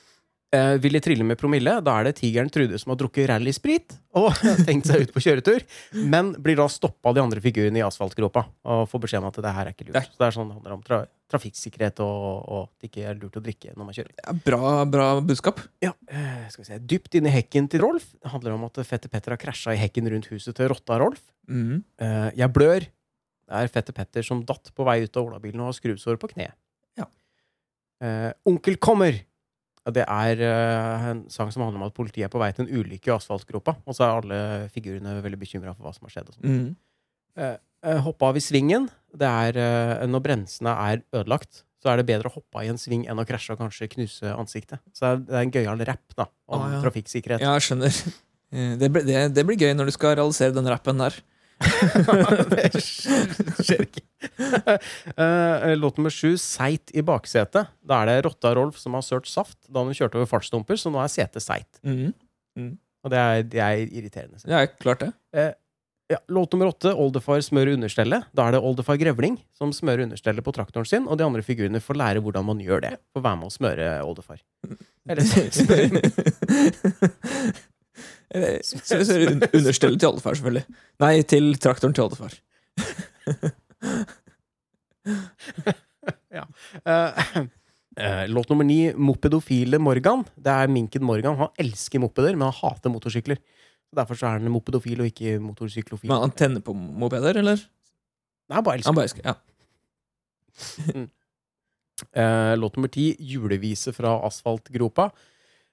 Eh, 0.52 0.74
vil 0.84 0.98
de 0.98 1.00
trille 1.00 1.24
med 1.24 1.40
promille, 1.40 1.78
da 1.80 1.94
er 1.96 2.10
det 2.10 2.18
Tigeren 2.18 2.50
Trude 2.52 2.76
som 2.82 2.92
har 2.92 2.98
drukket 3.00 3.30
rallysprit 3.32 3.94
og 4.20 4.36
tenkt 4.68 4.90
seg 4.90 5.06
ut 5.06 5.14
på 5.16 5.24
kjøretur, 5.24 5.64
men 6.12 6.34
blir 6.44 6.60
da 6.60 6.66
stoppa 6.68 7.12
av 7.12 7.16
de 7.16 7.24
andre 7.24 7.40
figurene 7.44 7.80
i 7.80 7.86
asfaltgropa 7.86 8.44
og 8.68 8.84
får 8.92 9.04
beskjed 9.06 9.24
om 9.24 9.30
at 9.30 9.40
det 9.46 9.54
her 9.56 9.70
er 9.70 9.72
ikke 9.72 9.88
lurt. 9.88 10.10
Så 10.12 10.20
det 10.20 10.28
er 10.28 10.36
sånn, 10.36 10.52
det 10.52 10.58
handler 10.60 10.76
om 10.76 10.84
tra 10.86 11.02
trafikksikkerhet 11.32 12.02
og, 12.04 12.24
og 12.52 12.66
at 12.66 12.72
det 12.84 12.90
ikke 12.90 13.06
er 13.08 13.20
lurt 13.22 13.38
å 13.40 13.44
drikke 13.46 13.72
når 13.78 13.88
man 13.88 13.96
kjører. 13.96 14.12
Er 14.28 14.42
bra, 14.44 14.72
bra 14.92 15.06
budskap. 15.24 15.62
Ja, 15.80 15.94
eh, 16.12 16.42
skal 16.52 16.66
vi 16.66 16.68
se. 16.68 16.80
Dypt 16.92 17.16
inni 17.16 17.32
hekken 17.32 17.70
til 17.72 17.86
Rolf. 17.86 18.10
Det 18.20 18.34
handler 18.34 18.58
om 18.58 18.66
at 18.68 18.82
Fette 18.84 19.08
Petter 19.08 19.38
har 19.38 19.40
krasja 19.40 19.72
i 19.72 19.80
hekken 19.80 20.12
rundt 20.12 20.28
huset 20.34 20.58
til 20.58 20.68
rotta 20.74 21.00
Rolf. 21.00 21.24
Mm. 21.48 21.86
Eh, 22.04 22.28
jeg 22.42 22.52
blør. 22.52 22.84
Det 22.84 23.62
er 23.64 23.72
Fette 23.72 23.96
Petter 23.96 24.28
som 24.28 24.44
datt 24.44 24.74
på 24.76 24.84
vei 24.88 25.06
ut 25.06 25.16
av 25.16 25.32
olabilen 25.32 25.64
og 25.64 25.72
har 25.72 25.80
skrubbsår 25.80 26.20
på 26.20 26.34
kneet. 26.36 26.58
Ja. 27.00 27.08
Eh, 28.04 28.34
Onkel 28.52 28.76
kommer! 28.84 29.16
Det 29.90 30.04
er 30.06 30.42
eh, 30.46 31.08
en 31.10 31.24
sang 31.34 31.50
som 31.52 31.64
handler 31.64 31.82
om 31.82 31.88
at 31.88 31.96
politiet 31.98 32.28
er 32.28 32.30
på 32.34 32.38
vei 32.42 32.52
til 32.54 32.68
en 32.68 32.74
ulykke 32.82 33.10
i 33.10 33.16
asfaltgropa. 33.16 33.78
Og 33.90 33.96
så 33.98 34.06
er 34.06 34.20
alle 34.20 34.40
figurene 34.70 35.16
veldig 35.26 35.40
bekymra 35.42 35.74
for 35.74 35.88
hva 35.88 35.94
som 35.96 36.06
har 36.06 36.14
skjedd. 36.14 36.30
Og 36.30 36.36
sånt. 36.38 36.46
Mhm. 36.46 36.72
Eh, 37.82 37.98
hoppe 38.06 38.28
av 38.30 38.38
i 38.38 38.44
svingen. 38.46 38.90
Det 39.18 39.26
er 39.26 39.58
eh, 39.58 40.06
når 40.06 40.22
bremsene 40.28 40.70
er 40.92 41.02
ødelagt. 41.18 41.64
Så 41.82 41.90
er 41.90 41.98
det 41.98 42.06
bedre 42.12 42.30
å 42.30 42.36
hoppe 42.36 42.60
av 42.62 42.68
i 42.68 42.70
en 42.70 42.78
sving 42.78 43.08
enn 43.10 43.18
å 43.18 43.26
krasje 43.26 43.56
og 43.56 43.62
kanskje 43.64 43.88
knuse 43.90 44.30
ansiktet. 44.38 44.78
Så 44.94 45.16
det 45.18 45.34
er, 45.34 45.42
en 45.48 45.54
gøyal 45.56 45.82
rapp 45.90 46.14
da, 46.14 46.28
om 46.46 46.62
Ah, 46.62 46.76
ja. 46.76 46.82
trafikksikkerhet. 46.84 47.42
Ja, 47.42 47.56
jeg 47.58 47.70
skjønner. 47.70 48.02
Eh, 48.52 48.74
Det, 48.76 48.90
blir- 48.92 49.06
det, 49.08 49.20
det 49.34 49.46
blir 49.48 49.56
gøy 49.56 49.72
når 49.80 49.88
du 49.88 49.92
skal 49.96 50.18
realisere 50.20 50.52
den 50.52 50.66
rappen 50.68 50.98
der. 51.00 51.16
Det 52.52 52.82
skjer 52.82 53.86
ikke. 53.88 54.04
Eh, 55.16 55.72
Låt 55.78 55.98
nummer 55.98 56.14
sju, 56.14 56.36
'Seit 56.38 56.94
i 56.94 57.02
baksetet'. 57.06 57.72
Da 57.84 58.02
er 58.02 58.12
det 58.12 58.26
Rotta 58.26 58.54
Rolf 58.58 58.78
som 58.82 58.94
har 58.98 59.06
sølt 59.06 59.30
saft 59.30 59.58
da 59.70 59.84
han 59.84 59.94
kjørte 59.94 60.20
over 60.20 60.30
fartsdumper, 60.30 60.80
så 60.80 60.92
nå 60.94 61.02
er 61.02 61.12
setet 61.12 61.44
seigt. 61.46 61.82
Mm. 61.84 62.14
Og 63.02 63.10
det 63.14 63.18
er, 63.18 63.44
det 63.44 63.62
er 63.66 63.84
irriterende. 63.88 64.42
Ja, 64.46 64.66
klart 64.68 65.06
det. 65.06 65.14
Ja, 66.12 66.18
låt 66.28 66.52
nummer 66.52 66.68
åtte, 66.68 66.92
'Oldefar 66.92 67.40
smører 67.40 67.78
understellet'. 67.78 68.26
Da 68.36 68.48
er 68.48 68.52
det 68.58 68.62
oldefar 68.62 68.98
Grevling 69.00 69.38
som 69.56 69.72
smører 69.72 70.04
understellet 70.04 70.44
på 70.44 70.52
traktoren 70.52 70.86
sin, 70.86 71.08
og 71.08 71.18
de 71.18 71.24
andre 71.24 71.42
figurene 71.42 71.80
får 71.80 71.96
lære 71.96 72.20
hvordan 72.22 72.46
man 72.46 72.60
gjør 72.60 72.82
det. 72.84 72.98
Får 73.16 73.24
være 73.24 73.40
med 73.40 73.48
å 73.48 73.56
smøre 73.56 73.88
oldefar. 74.04 74.42
Eller 75.08 75.24
smøre 75.24 76.02
Understellet 78.32 80.00
til 80.00 80.08
oldefar, 80.08 80.38
selvfølgelig. 80.40 80.66
Nei, 81.04 81.14
til 81.28 81.52
traktoren 81.60 81.96
til 81.96 82.08
oldefar. 82.08 82.38
Eh, 86.32 87.12
uh, 88.00 88.26
Låt 88.32 88.50
nummer 88.50 88.64
ni, 88.64 88.94
'Mopedofile 88.94 89.78
Morgan'. 89.78 90.24
Det 90.38 90.52
er 90.52 90.68
minken 90.72 91.04
Morgan. 91.04 91.36
Han 91.36 91.50
elsker 91.60 92.00
mopeder, 92.00 92.38
men 92.38 92.48
han 92.48 92.54
hater 92.62 92.90
motorsykler. 92.90 93.38
Derfor 93.96 94.16
så 94.16 94.28
er 94.28 94.40
han 94.40 94.52
mopedofil 94.52 95.02
og 95.04 95.10
ikke 95.12 95.40
motorsyklofil. 95.44 96.08
Men 96.08 96.24
han 96.24 96.32
tenner 96.32 96.64
på 96.64 96.74
mopeder, 96.74 97.36
eller? 97.42 97.60
Nei, 98.48 98.56
han 98.56 98.64
bare 98.64 98.80
elsker 98.80 98.90
Han 98.90 98.96
bare 98.96 99.10
elsker 99.10 99.24
Ja. 99.28 99.34
uh, 102.16 102.56
låt 102.62 102.76
nummer 102.78 102.88
ti, 102.88 103.16
'Julevise 103.20 103.94
fra 103.94 104.22
asfaltgropa'. 104.28 105.12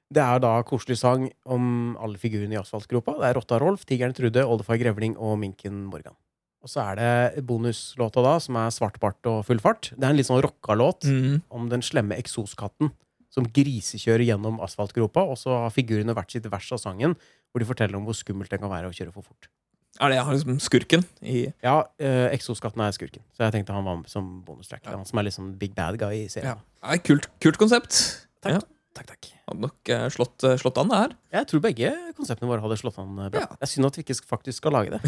Det 0.08 0.22
er 0.24 0.40
da 0.40 0.54
koselig 0.64 0.96
sang 1.02 1.26
om 1.44 1.96
alle 2.00 2.16
figurene 2.20 2.56
i 2.56 2.60
asfaltgropa. 2.60 3.18
Det 3.20 3.28
er 3.28 3.36
Rotta 3.36 3.58
Rolf, 3.60 3.84
Tigeren 3.88 4.16
Trude, 4.16 4.40
Oldefar 4.40 4.80
Grevling 4.80 5.18
og 5.20 5.36
Minken 5.42 5.82
Morgan. 5.90 6.16
Og 6.64 6.72
så 6.72 6.82
er 6.82 6.98
det 6.98 7.44
bonuslåta 7.46 8.22
da, 8.24 8.38
som 8.42 8.56
er 8.58 8.72
Svart 8.74 8.96
bart 9.02 9.28
og 9.30 9.44
full 9.46 9.60
fart. 9.62 9.92
Det 9.94 10.02
er 10.02 10.14
en 10.14 10.18
litt 10.18 10.26
sånn 10.30 10.40
rocka 10.42 10.74
låt 10.74 11.06
mm. 11.06 11.44
om 11.54 11.68
den 11.70 11.84
slemme 11.84 12.18
eksoskatten 12.18 12.90
som 13.32 13.46
grisekjører 13.54 14.24
gjennom 14.24 14.58
asfaltgropa, 14.64 15.22
og 15.28 15.36
så 15.38 15.52
har 15.66 15.74
figurene 15.74 16.16
hvert 16.16 16.32
sitt 16.32 16.48
vers 16.50 16.70
av 16.74 16.80
sangen, 16.82 17.14
hvor 17.52 17.62
de 17.62 17.68
forteller 17.68 17.98
om 17.98 18.08
hvor 18.08 18.16
skummelt 18.16 18.50
det 18.50 18.60
kan 18.62 18.72
være 18.72 18.88
å 18.88 18.96
kjøre 18.96 19.12
for 19.14 19.28
fort. 19.28 19.50
Er 19.98 20.12
det 20.12 20.18
liksom 20.22 20.58
skurken 20.62 21.04
i 21.26 21.48
Ja, 21.64 21.82
eh, 21.98 22.28
eksoskatten 22.30 22.82
er 22.84 22.94
skurken, 22.94 23.22
så 23.34 23.46
jeg 23.46 23.56
tenkte 23.56 23.74
han 23.74 23.86
var 23.86 24.00
med 24.00 24.10
som 24.10 24.40
bonustrack. 24.46 24.84
Ja. 24.84 24.96
han 24.96 25.06
som 25.08 25.18
er 25.18 25.28
liksom 25.28 25.54
big 25.58 25.74
bad 25.74 25.98
guy 25.98 26.24
i 26.24 26.28
serien. 26.32 26.60
Ja, 26.82 26.98
kult, 27.02 27.28
kult 27.42 27.58
konsept. 27.60 28.26
Takk. 28.44 28.58
Ja. 28.58 28.77
Takk, 28.98 29.06
takk. 29.12 29.28
Hadde 29.46 29.62
nok 29.62 29.90
eh, 29.94 30.08
slått, 30.10 30.42
eh, 30.48 30.56
slått 30.58 30.78
an, 30.82 30.88
det 30.90 30.96
her. 30.98 31.12
Jeg 31.38 31.46
tror 31.52 31.60
begge 31.62 31.90
konseptene 32.18 32.48
våre 32.50 32.58
hadde 32.64 32.78
slått 32.80 32.96
an 32.98 33.12
eh, 33.22 33.28
bra. 33.30 33.44
Ja. 33.44 33.48
Er 33.62 33.68
synd 33.70 33.86
at 33.86 33.94
vi 33.98 34.02
ikke 34.02 34.16
faktisk 34.26 34.58
skal 34.58 34.74
lage 34.74 34.90
det. 34.96 35.00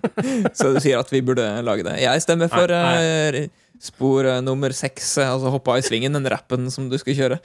Så 0.58 0.64
du 0.74 0.78
sier 0.84 1.00
at 1.00 1.08
vi 1.14 1.22
burde 1.24 1.46
lage 1.64 1.80
det. 1.86 1.94
Jeg 2.04 2.20
stemmer 2.26 2.48
for 2.52 2.68
Nei, 2.68 3.30
nei. 3.38 3.46
spor 3.80 4.28
nummer 4.44 4.70
seks, 4.76 5.14
altså 5.24 5.48
hoppa 5.54 5.78
i 5.80 5.86
svingen, 5.86 6.12
den 6.18 6.28
rappen 6.28 6.68
som 6.74 6.90
du 6.92 6.98
skal 7.00 7.16
kjøre. 7.16 7.38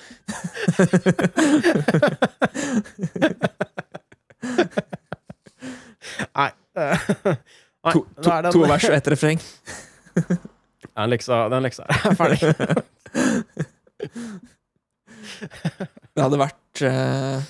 Nei. 6.35 6.49
Nei, 7.85 7.93
To, 7.93 7.99
to, 8.17 8.29
den- 8.41 8.49
to 8.51 8.59
vers 8.65 8.81
og 8.89 8.95
ett 8.97 9.07
refreng. 9.13 9.37
Den 10.95 11.09
leksa, 11.11 11.43
den 11.53 11.61
leksa 11.67 11.83
er 11.85 12.15
ferdig. 12.17 12.39
Det 16.15 16.23
hadde 16.23 16.39
vært 16.39 16.81
eh, 16.87 17.45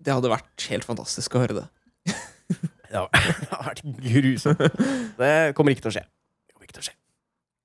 Det 0.00 0.14
hadde 0.14 0.32
vært 0.32 0.68
helt 0.72 0.86
fantastisk 0.88 1.36
å 1.36 1.44
høre 1.44 1.62
det. 1.62 1.66
Ja, 2.90 3.04
det 3.14 3.46
har 3.52 3.68
vært 3.68 3.84
grusomt. 4.02 4.62
Det 5.14 5.34
kommer 5.54 5.70
ikke 5.70 5.84
til 5.84 5.92
å 5.92 5.94
skje. 5.94 6.00
Det 6.48 6.54
kommer 6.56 6.66
ikke 6.66 6.74
til 6.74 6.82
å 6.82 6.86
skje. 6.88 6.96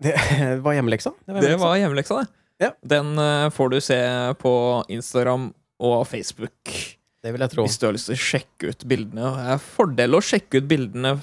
Det 0.05 0.49
var 0.61 0.75
hjemmeleksa. 0.77 1.15
Det 1.25 1.55
var 1.57 1.79
hjemmeleksa, 1.81 2.19
det. 2.19 2.27
Ja. 2.61 2.69
Den 2.85 3.15
eh, 3.17 3.47
får 3.55 3.71
du 3.73 3.79
se 3.81 3.97
på 4.37 4.51
Instagram 4.93 5.47
og 5.81 6.05
Facebook 6.07 6.69
Det 7.25 7.33
vil 7.33 7.41
jeg 7.41 7.51
tro. 7.55 7.65
hvis 7.65 7.79
du 7.81 7.87
har 7.87 7.95
lyst 7.97 8.11
til 8.11 8.15
å 8.15 8.21
sjekke 8.21 8.69
ut 8.69 8.85
bildene. 8.87 9.31
Det 9.39 9.55
er 9.55 9.65
fordel 9.65 10.19
å 10.19 10.21
sjekke 10.23 10.61
ut 10.61 10.69
bildene 10.69 11.15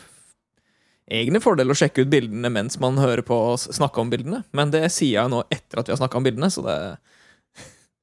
Egne 1.12 1.40
fordel 1.44 1.70
å 1.72 1.76
sjekke 1.76 2.04
ut 2.04 2.10
bildene 2.12 2.48
mens 2.52 2.78
man 2.80 2.98
hører 3.00 3.24
på 3.26 3.36
oss 3.52 3.66
snakke 3.74 4.00
om 4.00 4.10
bildene, 4.12 4.42
men 4.56 4.70
det 4.72 4.84
sier 4.94 5.18
jeg 5.18 5.32
nå 5.32 5.42
etter 5.52 5.80
at 5.82 5.88
vi 5.88 5.92
har 5.92 5.98
snakka 6.00 6.20
om 6.20 6.24
bildene, 6.24 6.48
så 6.52 6.62
det 6.64 6.76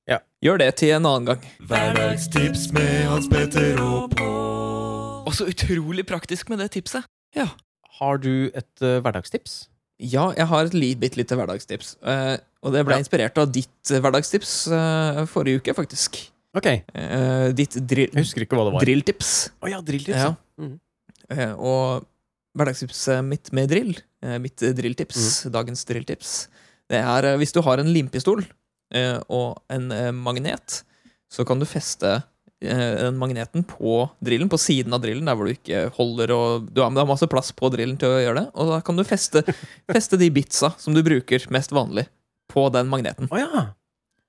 Ja. 0.09 0.19
Gjør 0.41 0.57
det 0.61 0.69
til 0.79 0.95
en 0.95 1.05
annen 1.05 1.27
gang. 1.29 1.43
Hverdagstips 1.69 2.69
med 2.73 3.05
Hans 3.09 3.27
Petter 3.29 3.77
og 3.83 4.09
Pål. 4.17 5.25
Og 5.29 5.35
så 5.37 5.45
utrolig 5.51 6.05
praktisk 6.09 6.49
med 6.49 6.61
det 6.63 6.71
tipset. 6.73 7.05
Har 7.99 8.17
du 8.23 8.47
et 8.55 8.81
uh, 8.81 8.97
hverdagstips? 9.03 9.67
Ja, 9.99 10.29
jeg 10.37 10.47
har 10.47 10.65
et 10.69 10.75
bitte 11.01 11.19
lite 11.19 11.35
hverdagstips. 11.35 11.97
Uh, 12.01 12.37
og 12.63 12.71
det 12.73 12.85
ble 12.87 12.95
Ja. 12.95 13.03
inspirert 13.03 13.37
av 13.37 13.51
ditt 13.51 13.91
uh, 13.91 13.99
hverdagstips 13.99 14.53
uh, 14.71 15.25
forrige 15.27 15.59
uke, 15.61 15.75
faktisk. 15.77 16.21
Ok. 16.57 16.65
Jeg 16.65 16.83
Eh, 16.97 17.51
ditt 17.53 17.75
drill, 17.85 18.09
husker 18.17 18.41
ikke 18.41 18.57
hva 18.57 18.63
det 18.65 18.73
var. 18.73 18.81
Å 18.81 18.85
drilltips. 18.87 19.33
ja, 19.69 19.81
drilltips. 19.85 20.17
Ja. 20.17 20.31
Ja. 20.31 20.63
Mhm. 20.65 20.79
Eh, 21.29 21.51
og 21.61 22.07
hverdagstipset 22.57 23.21
mitt 23.27 23.51
med 23.53 23.69
drill, 23.69 23.91
mitt 24.41 24.57
drilltips, 24.57 24.73
drilltips, 24.81 25.51
dagens 25.53 25.85
drilltips, 25.85 26.31
det 26.89 27.03
er 27.05 27.37
hvis 27.37 27.53
du 27.53 27.61
har 27.61 27.77
en 27.77 27.91
limpistol 27.93 28.41
og 29.29 29.59
en 29.69 29.91
eh, 29.93 30.11
magnet, 30.15 30.81
så 31.29 31.45
kan 31.45 31.59
du 31.61 31.65
feste 31.69 32.15
eh, 32.63 32.95
den 33.03 33.19
magneten 33.21 33.63
på 33.67 34.07
drillen, 34.25 34.49
på 34.49 34.57
siden 34.61 34.95
av 34.97 35.03
drillen, 35.03 35.27
der 35.29 35.37
hvor 35.37 35.45
du 35.49 35.53
ikke 35.53 35.83
holder 35.97 36.33
og 36.35 36.69
Du 36.73 36.81
har, 36.81 36.93
masse 37.05 37.27
plass 37.29 37.51
på 37.53 37.69
drillen 37.73 37.99
til 38.01 38.09
å 38.15 38.21
gjøre 38.23 38.41
det, 38.41 38.47
og 38.55 38.71
da 38.73 38.79
kan 38.85 38.97
du 38.97 39.05
feste, 39.07 39.43
feste 39.93 40.17
de 40.21 40.31
bitsa 40.33 40.73
som 40.81 40.95
du 40.97 41.03
bruker 41.05 41.45
mest 41.53 41.71
vanlig, 41.75 42.07
på 42.49 42.65
den 42.73 42.89
magneten. 42.89 43.29
Oh, 43.29 43.37
ja. 43.37 43.67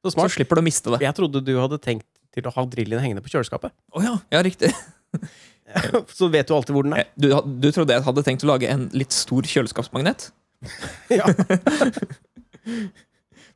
Så 0.05 0.13
Så 0.13 0.29
slipper 0.37 0.57
du 0.57 0.63
å 0.63 0.65
miste 0.69 0.93
det. 0.93 1.01
Jeg 1.05 1.17
trodde 1.17 1.41
du 1.45 1.55
hadde 1.61 1.79
tenkt 1.81 2.07
til 2.37 2.47
å 2.47 2.53
ha 2.55 2.65
drillen 2.69 3.01
hengende 3.03 3.25
på 3.25 3.33
kjøleskapet. 3.33 3.73
Oh, 3.97 4.05
ja, 4.05 4.19
ja, 4.33 4.43
riktig. 4.45 4.71
Så 6.19 6.29
vet 6.33 6.49
du 6.49 6.55
alltid 6.57 6.75
hvor 6.75 6.85
den 6.87 6.95
er. 6.97 7.05
Eh, 7.07 7.11
Du, 7.17 7.29
du 7.63 7.69
trodde 7.73 7.95
jeg 7.95 8.03
hadde 8.07 8.25
tenkt 8.27 8.45
å 8.45 8.51
lage 8.51 8.69
en 8.71 8.89
litt 8.97 9.13
stor 9.17 9.47
kjøleskapsmagnet? 9.49 10.31
Ja. 11.11 11.25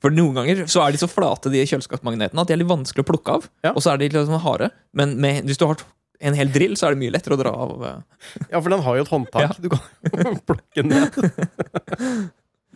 For 0.04 0.12
noen 0.12 0.36
ganger 0.36 0.66
så 0.68 0.82
er 0.84 0.92
de 0.92 0.98
så 1.00 1.08
flate, 1.08 1.48
de 1.48 1.62
kjøleskapsmagnetene, 1.64 2.42
at 2.42 2.50
de 2.50 2.52
er 2.52 2.60
litt 2.60 2.68
vanskelig 2.68 3.06
å 3.06 3.08
plukke 3.08 3.38
av. 3.38 3.46
Ja. 3.64 3.70
Og 3.72 3.80
så 3.80 3.94
er 3.94 4.02
de 4.02 4.10
litt 4.12 4.28
sånn 4.28 4.42
harde. 4.44 4.68
Men 4.92 5.14
med, 5.22 5.46
hvis 5.48 5.56
du 5.60 5.64
har 5.64 5.80
en 6.24 6.36
hel 6.36 6.50
drill, 6.52 6.76
så 6.76 6.86
er 6.90 6.94
det 6.94 7.00
mye 7.00 7.14
lettere 7.14 7.38
å 7.38 7.40
dra 7.40 7.52
av. 7.64 7.72
eh. 7.88 7.98
ja, 8.52 8.60
for 8.60 8.68
den 8.74 8.84
har 8.84 8.98
jo 9.00 9.04
et 9.06 9.12
håndtak. 9.14 9.56
Du 9.64 9.70
kan 9.72 9.80
plukke 10.50 10.84
den 10.84 10.92
ned. 10.92 11.16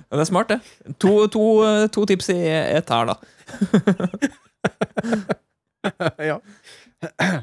Ja, 0.08 0.16
det 0.16 0.22
er 0.24 0.30
smart, 0.30 0.48
det. 0.54 0.94
To, 1.04 1.12
to, 1.32 1.44
eh, 1.68 1.84
to 1.92 2.06
tips 2.08 2.30
i 2.32 2.38
ett 2.48 2.88
her, 2.94 3.12
da. 3.12 3.16
ja. 6.30 6.38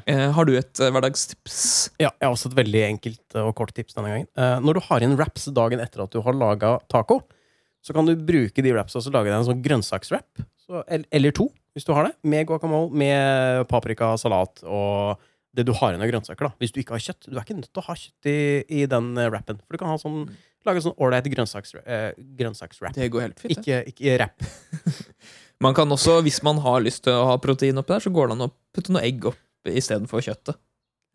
Eh, 0.04 0.26
har 0.36 0.44
du 0.50 0.52
et 0.58 0.82
hverdagstips? 0.82 1.60
ja. 2.02 2.10
Jeg 2.10 2.26
har 2.26 2.34
også 2.34 2.50
et 2.50 2.58
veldig 2.58 2.82
enkelt 2.90 3.38
og 3.40 3.54
kort 3.56 3.72
tips 3.76 3.94
denne 3.96 4.10
gangen. 4.12 4.28
Når 4.66 4.80
du 4.80 4.82
har 4.90 5.06
inn 5.06 5.14
wraps 5.16 5.46
dagen 5.56 5.80
etter 5.80 6.02
at 6.04 6.12
du 6.12 6.20
har 6.26 6.36
laga 6.36 6.74
taco, 6.92 7.22
så 7.86 7.94
kan 7.94 8.08
du 8.08 8.16
bruke 8.18 8.64
de 8.66 8.72
wrapsa 8.74 8.98
og 8.98 9.14
lage 9.14 9.30
deg 9.30 9.38
en 9.38 9.46
sånn 9.46 9.62
grønnsakswrap. 9.62 10.42
Så, 10.66 10.82
eller 10.90 11.30
to, 11.36 11.46
hvis 11.76 11.86
du 11.86 11.92
har 11.94 12.08
det. 12.08 12.16
Med 12.26 12.48
guacamole, 12.48 12.90
med 12.98 13.66
paprika, 13.70 14.08
salat 14.18 14.64
og 14.66 15.20
det 15.56 15.64
du 15.68 15.70
har 15.78 15.94
igjen 15.94 16.02
av 16.04 16.10
grønnsaker. 16.10 16.48
da 16.50 16.52
Hvis 16.60 16.74
du 16.74 16.80
ikke 16.82 16.96
har 16.98 17.04
kjøtt. 17.06 17.28
Du 17.30 17.36
er 17.38 17.44
ikke 17.46 17.54
nødt 17.56 17.70
til 17.70 17.80
å 17.80 17.86
ha 17.86 17.94
kjøtt 17.96 18.28
i, 18.28 18.36
i 18.82 18.82
den 18.90 19.12
eh, 19.16 19.30
wrappen. 19.32 19.60
For 19.64 19.76
du 19.78 19.80
kan 19.80 19.88
ha 19.88 19.96
sånn, 20.02 20.26
lage 20.68 20.82
sånn 20.84 20.96
ålreit 21.00 21.30
grønnsakswrap. 21.32 21.86
eh, 21.86 22.10
grønnsakswrap. 22.42 22.92
Det 22.98 23.08
går 23.14 23.24
helt 23.28 23.40
fint. 23.40 23.54
Ikke, 23.62 23.78
ikke 23.94 24.18
wrap. 24.18 24.44
Man 25.64 25.72
kan 25.78 25.88
også, 25.94 26.18
hvis 26.26 26.42
man 26.44 26.58
har 26.60 26.82
lyst 26.84 27.06
til 27.06 27.14
å 27.16 27.22
ha 27.30 27.38
protein 27.40 27.78
oppi 27.80 27.94
der, 27.94 28.02
så 28.04 28.10
går 28.12 28.28
det 28.28 28.34
an 28.36 28.44
å 28.44 28.52
putte 28.76 28.92
noe 28.92 29.00
egg 29.08 29.24
opp 29.30 29.70
istedenfor 29.72 30.20
kjøttet. 30.26 30.58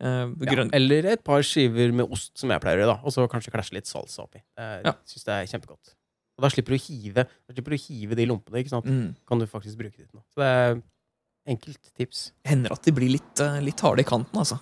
Eh, 0.02 0.32
Ja, 0.50 0.64
eller 0.74 1.06
et 1.12 1.22
par 1.22 1.44
skiver 1.46 1.92
med 1.94 2.10
ost, 2.10 2.32
som 2.40 2.50
jeg 2.50 2.58
pleier 2.64 2.80
å 2.80 2.86
gjøre. 2.88 2.96
Og 3.06 3.14
så 3.14 3.28
kanskje 3.30 3.52
klasje 3.54 3.76
litt 3.76 3.86
salsa 3.86 4.24
oppi. 4.24 4.40
Jeg 4.58 4.82
Ja. 4.88 4.96
synes 5.06 5.24
det 5.28 5.36
er 5.36 5.46
kjempegodt. 5.52 5.94
Og 6.38 6.46
da 6.46 6.50
slipper 6.52 6.74
du 6.74 6.78
å 6.78 6.82
hive 6.82 7.26
du 7.52 7.62
å 7.62 7.78
hive 7.86 8.18
de 8.18 8.26
lompene. 8.28 8.62
Ikke 8.62 8.72
sant? 8.72 8.88
mm. 8.88 9.14
Kan 9.28 9.42
du 9.42 9.46
faktisk 9.50 9.78
bruke 9.80 9.96
det 9.96 10.08
til 10.08 10.18
noe. 10.18 10.24
Så 10.32 10.42
det 10.42 10.50
er 10.50 10.82
enkelt 11.52 11.92
tips. 11.98 12.26
Hender 12.48 12.74
at 12.74 12.84
de 12.86 12.94
blir 12.96 13.12
litt, 13.12 13.42
eh, 13.42 13.60
litt 13.64 13.80
harde 13.84 14.04
i 14.04 14.08
kanten, 14.08 14.38
altså. 14.40 14.58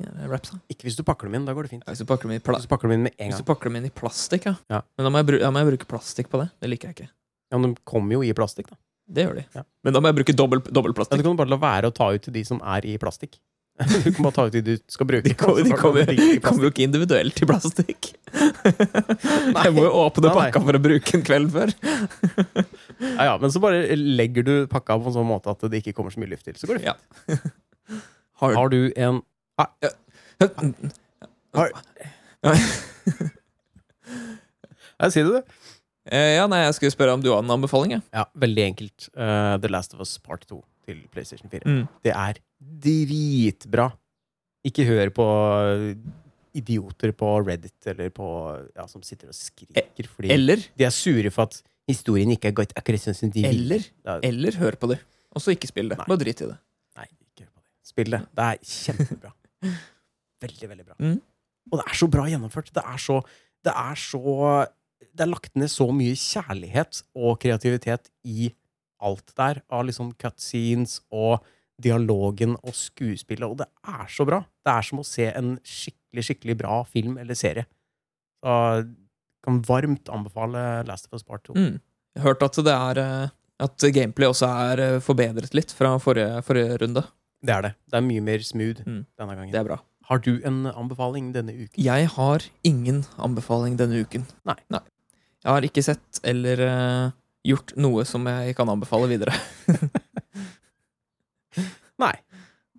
Ja. 0.00 0.38
Ikke 0.72 0.86
hvis 0.88 0.96
du 0.96 1.02
pakker 1.04 1.28
dem 1.28 1.36
inn. 1.36 1.46
Da 1.48 1.52
går 1.56 1.66
det 1.66 1.74
fint. 1.74 1.82
Ja, 1.84 1.92
Hvis 1.92 2.00
du 2.00 2.08
pakker 2.08 2.28
dem 2.28 2.38
inn 2.38 2.40
Hvis 2.40 2.64
du 2.64 2.70
pakker 2.70 2.88
dem 2.88 2.94
inn 2.96 3.02
med 3.04 3.16
en 3.18 3.32
hvis 3.32 3.42
du 3.42 3.44
pakker 3.44 3.68
dem 3.68 3.76
inn 3.76 3.88
i 3.90 3.92
plastikk, 3.92 4.46
ja. 4.48 4.54
Ja. 4.72 4.80
Men 4.96 5.06
da 5.06 5.10
må, 5.12 5.20
jeg 5.20 5.42
da 5.42 5.50
må 5.52 5.60
jeg 5.60 5.72
bruke 5.74 5.88
plastikk 5.90 6.30
på 6.32 6.40
det. 6.40 6.48
Det 6.56 6.70
liker 6.70 6.88
jeg 6.88 6.96
ikke. 6.96 7.10
Ja, 7.50 7.58
men 7.58 7.74
de 7.74 7.82
kommer 7.84 8.16
jo 8.16 8.22
i 8.24 8.32
plastikk, 8.36 8.70
da. 8.72 8.78
Det 9.10 9.26
gjør 9.26 9.40
de. 9.40 9.44
Ja. 9.58 9.64
Men 9.84 9.96
da 9.96 10.00
må 10.00 10.10
jeg 10.10 10.20
bruke 10.20 10.36
dobbel, 10.38 10.62
dobbel 10.70 10.94
Ja, 11.02 11.18
du 11.18 11.24
kan 11.26 11.38
bare 11.40 11.50
la 11.50 11.58
være 11.60 11.90
å 11.90 11.94
ta 11.94 12.08
ut 12.14 12.22
til 12.22 12.32
de 12.36 12.44
som 12.46 12.62
er 12.62 12.86
i 12.86 12.94
plastikk. 13.02 13.36
Du 14.04 14.10
kan 14.12 14.24
bare 14.26 14.34
ta 14.36 14.44
ut 14.48 14.52
de 14.52 14.60
du 14.66 14.72
skal 14.92 15.06
bruke. 15.08 15.24
De 15.24 15.34
kommer, 15.38 15.62
de 15.64 15.70
Så 15.70 15.76
tar 15.76 15.76
du 15.76 16.00
kommer, 16.04 16.40
kommer 16.44 16.66
jo 16.66 16.70
ikke 16.72 16.84
individuelt 16.84 17.40
i 17.40 17.46
plastikk. 17.48 18.10
jeg 19.64 19.72
må 19.76 19.86
jo 19.86 19.92
åpne 20.02 20.26
Nei, 20.26 20.32
nei. 20.34 20.34
pakka 20.36 20.62
for 20.66 20.76
å 20.78 20.82
bruke 20.84 21.14
en 21.18 21.24
kveld 21.26 21.54
før. 21.54 21.72
Ja, 23.00 23.24
ja, 23.30 23.34
men 23.40 23.48
så 23.48 23.62
bare 23.64 23.94
legger 23.96 24.44
du 24.44 24.52
pakka 24.68 24.98
på 25.00 25.08
en 25.08 25.14
sånn 25.14 25.24
måte 25.28 25.48
at 25.54 25.62
det 25.72 25.78
ikke 25.80 25.94
kommer 25.96 26.12
så 26.12 26.20
mye 26.20 26.28
luft 26.34 26.44
til. 26.44 26.56
Så 26.60 26.68
går 26.68 26.76
det 26.76 26.82
fint. 26.84 26.92
Ja. 26.92 27.38
Har, 28.42 28.52
Har 28.58 28.68
du 28.72 28.76
en 28.92 29.22
Har- 31.56 31.72
Ja, 35.00 35.08
sier 35.08 35.24
det, 35.24 35.40
du. 35.40 35.56
Eh, 36.12 36.34
Ja, 36.36 36.46
nei, 36.50 36.60
jeg 36.66 36.76
skulle 36.76 36.92
spørre 36.92 37.14
om 37.16 37.22
du 37.24 37.30
har 37.32 37.40
en 37.40 37.54
anbefaling, 37.56 37.96
jeg. 37.96 38.04
Ja, 38.12 38.26
veldig 38.36 38.64
enkelt. 38.68 39.08
Uh, 39.16 39.56
The 39.62 39.70
Last 39.72 39.94
of 39.96 40.00
Us 40.04 40.18
Part 40.20 40.44
2 40.50 40.60
til 40.88 41.00
PlayStation 41.14 41.48
4. 41.52 41.64
Mm. 41.64 41.82
Det 42.04 42.12
er 42.12 42.40
dritbra. 42.60 43.88
Ikke 44.66 44.84
hør 44.84 45.12
på 45.16 45.26
idioter 46.56 47.12
på 47.16 47.28
Reddit 47.46 47.86
eller 47.92 48.10
på 48.12 48.26
ja, 48.74 48.86
som 48.90 49.04
sitter 49.06 49.30
og 49.30 49.36
skriker 49.36 50.08
fordi 50.10 50.32
Eller, 50.34 50.62
de 50.76 50.86
er 50.86 50.94
sure 50.94 51.30
for 51.32 51.46
at 51.46 51.60
historien 51.90 52.30
ikke 52.34 52.50
er 52.50 52.56
gått 52.58 52.74
akkurat 52.78 53.02
sånn 53.02 53.16
som 53.16 53.32
de 53.32 53.44
vil. 53.44 53.62
eller, 53.62 53.86
eller 54.26 54.58
hør 54.60 54.76
på 54.80 54.90
det. 54.92 54.98
Og 55.30 55.42
så 55.42 55.54
ikke 55.54 55.70
spill 55.70 55.90
det. 55.92 55.98
Nei. 56.00 56.08
Bare 56.10 56.22
drit 56.22 56.42
i 56.42 56.48
det. 56.50 56.58
Nei, 56.98 57.06
ikke 57.22 57.46
hør 57.46 57.52
på 57.52 57.62
det. 57.62 57.70
Spill 57.90 58.16
det. 58.16 58.20
Det 58.36 58.46
er 58.46 58.62
kjempebra. 58.74 59.32
Veldig, 60.40 60.68
veldig 60.70 60.84
bra. 60.86 60.94
Mm. 61.04 61.18
Og 61.68 61.74
det 61.76 61.84
er 61.84 61.96
så 62.00 62.06
bra 62.08 62.22
gjennomført. 62.30 62.70
Det 62.72 62.80
er 62.80 63.00
så 63.04 63.18
Det 63.60 63.72
er 63.76 63.98
så 64.00 64.20
Det 65.00 65.20
er 65.20 65.28
lagt 65.28 65.56
ned 65.58 65.68
så 65.68 65.90
mye 65.92 66.14
kjærlighet 66.16 67.02
og 67.14 67.38
kreativitet 67.42 68.08
i 68.24 68.48
alt 69.00 69.32
der, 69.36 69.60
av 69.72 69.84
liksom 69.88 70.12
cutscenes 70.20 71.00
og 71.10 71.44
dialogen 71.80 72.56
og 72.60 72.74
skuespillet, 72.76 73.46
og 73.48 73.58
det 73.62 73.66
er 73.88 74.06
så 74.12 74.26
bra. 74.28 74.40
Det 74.66 74.72
er 74.76 74.86
som 74.86 75.00
å 75.02 75.06
se 75.06 75.26
en 75.32 75.54
skikkelig, 75.66 76.24
skikkelig 76.28 76.56
bra 76.60 76.80
film 76.88 77.18
eller 77.22 77.38
serie. 77.38 77.66
Så 78.44 78.56
jeg 78.76 78.88
kan 79.46 79.60
varmt 79.68 80.08
anbefale 80.12 80.64
Last 80.88 81.08
of 81.08 81.16
Us 81.18 81.24
Part 81.26 81.44
2. 81.48 81.56
Mm. 81.56 81.78
Jeg 82.16 82.22
har 82.22 82.28
hørt 82.34 82.42
at 82.44 82.58
det 82.66 82.74
er 82.74 82.98
eh, 83.04 83.28
At 83.60 83.84
gameplay 83.92 84.28
også 84.28 84.48
er 84.70 84.80
eh, 84.80 84.98
forbedret 85.04 85.52
litt 85.54 85.72
fra 85.76 85.94
forrige, 86.00 86.40
forrige 86.46 86.78
runde. 86.80 87.02
Det 87.44 87.52
er 87.54 87.62
det. 87.68 87.72
Det 87.92 87.98
er 88.00 88.04
mye 88.04 88.24
mer 88.24 88.42
smooth 88.44 88.80
Mm. 88.86 89.02
denne 89.20 89.36
gangen. 89.36 89.52
Det 89.52 89.60
er 89.60 89.68
bra. 89.68 89.78
Har 90.10 90.18
du 90.24 90.40
en 90.44 90.64
anbefaling 90.66 91.32
denne 91.32 91.52
uken? 91.54 91.76
Jeg 91.80 92.08
har 92.16 92.44
ingen 92.66 93.04
anbefaling 93.20 93.76
denne 93.78 94.00
uken. 94.02 94.24
Nei. 94.48 94.56
Jeg 94.72 95.52
har 95.54 95.62
ikke 95.64 95.84
sett 95.84 96.20
eller 96.26 96.60
uh, 96.66 97.12
gjort 97.46 97.72
noe 97.80 98.02
som 98.04 98.26
jeg 98.28 98.56
kan 98.58 98.68
anbefale 98.68 99.08
videre. 99.12 99.32
Nei. 102.00 102.14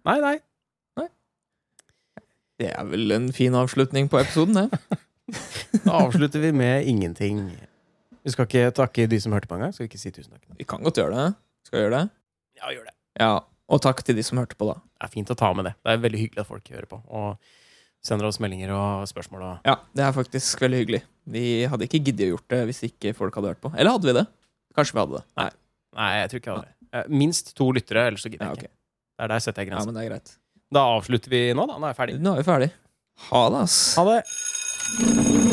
Nei, 0.07 0.17
nei. 0.23 0.37
Det 2.61 2.69
er 2.69 2.85
vel 2.85 3.09
en 3.15 3.31
fin 3.33 3.55
avslutning 3.57 4.09
på 4.11 4.21
episoden, 4.21 4.59
det. 4.61 4.97
Da 5.85 6.01
avslutter 6.01 6.41
vi 6.43 6.49
med 6.51 6.85
ingenting. 6.89 7.45
Vi 8.21 8.33
skal 8.33 8.45
ikke 8.45 8.73
takke 8.75 9.05
de 9.09 9.17
som 9.23 9.33
hørte 9.33 9.47
på 9.49 9.55
engang. 9.55 9.71
Skal 9.73 9.85
vi 9.85 9.89
ikke 9.93 10.01
si 10.01 10.11
tusen 10.11 10.33
takk? 10.33 10.43
Vi 10.59 10.67
kan 10.67 10.83
godt 10.83 10.99
gjøre 10.99 11.15
det. 11.15 11.29
Skal 11.65 11.77
vi 11.77 11.83
gjøre 11.85 12.01
det? 12.01 12.11
Ja, 12.59 12.73
gjør 12.75 12.89
det. 12.89 12.93
Ja. 13.21 13.31
Og 13.71 13.81
takk 13.81 14.03
til 14.05 14.17
de 14.19 14.25
som 14.27 14.41
hørte 14.41 14.57
på, 14.59 14.67
da. 14.67 14.75
Det 14.83 15.07
er 15.07 15.13
fint 15.13 15.31
å 15.31 15.37
ta 15.39 15.53
med 15.55 15.69
det. 15.69 15.73
Det 15.79 15.93
er 15.93 16.03
veldig 16.03 16.19
hyggelig 16.19 16.43
at 16.43 16.49
folk 16.49 16.67
hører 16.75 16.89
på. 16.91 16.99
Og 17.07 17.55
sender 18.05 18.27
oss 18.27 18.41
meldinger 18.43 18.75
og 18.75 19.07
spørsmål. 19.09 19.47
Og... 19.47 19.71
Ja, 19.71 19.77
det 19.97 20.05
er 20.05 20.13
faktisk 20.19 20.61
veldig 20.65 20.83
hyggelig. 20.83 21.01
Vi 21.31 21.45
hadde 21.71 21.87
ikke 21.87 22.03
giddet 22.03 22.27
å 22.27 22.35
gjort 22.35 22.47
det 22.51 22.61
hvis 22.69 22.83
ikke 22.91 23.15
folk 23.17 23.39
hadde 23.39 23.55
hørt 23.55 23.63
på. 23.63 23.71
Eller 23.77 23.95
hadde 23.95 24.11
vi 24.11 24.17
det? 24.19 24.27
Kanskje 24.77 24.97
vi 24.97 25.03
hadde 25.05 25.21
det. 25.21 25.25
Nei. 25.39 25.49
Nei, 26.01 26.11
jeg 26.19 26.33
tror 26.33 26.43
ikke 26.43 26.51
jeg 26.51 26.59
hadde 26.59 26.67
det. 26.67 26.80
Eh, 26.93 27.03
Minst 27.09 27.53
to 27.55 27.69
lyttere, 27.71 28.07
ellers 28.11 28.21
så 28.25 28.29
gidder 28.31 28.45
Ja, 28.49 28.53
jeg 28.55 28.63
ikke. 28.65 28.73
Det 29.17 29.23
er 29.25 29.27
der 29.35 29.39
setter 29.39 29.61
jeg 29.61 29.67
Ja, 29.69 29.75
grensen. 29.75 29.93
men 29.93 30.01
det 30.01 30.09
greit. 30.11 30.37
Da 30.71 30.85
avslutter 30.97 31.29
vi 31.29 31.53
nå, 31.53 31.67
da. 31.67 31.77
Nå 31.77 31.85
er 31.87 31.93
jeg 31.93 31.99
ferdig. 32.01 32.19
Nå 32.21 32.33
er 32.33 32.43
vi 32.43 32.47
ferdig. 32.51 32.71
Ha 33.29 33.49
det, 33.49 33.63
ass. 33.67 33.95
Ha 33.95 34.05
det. 34.07 35.50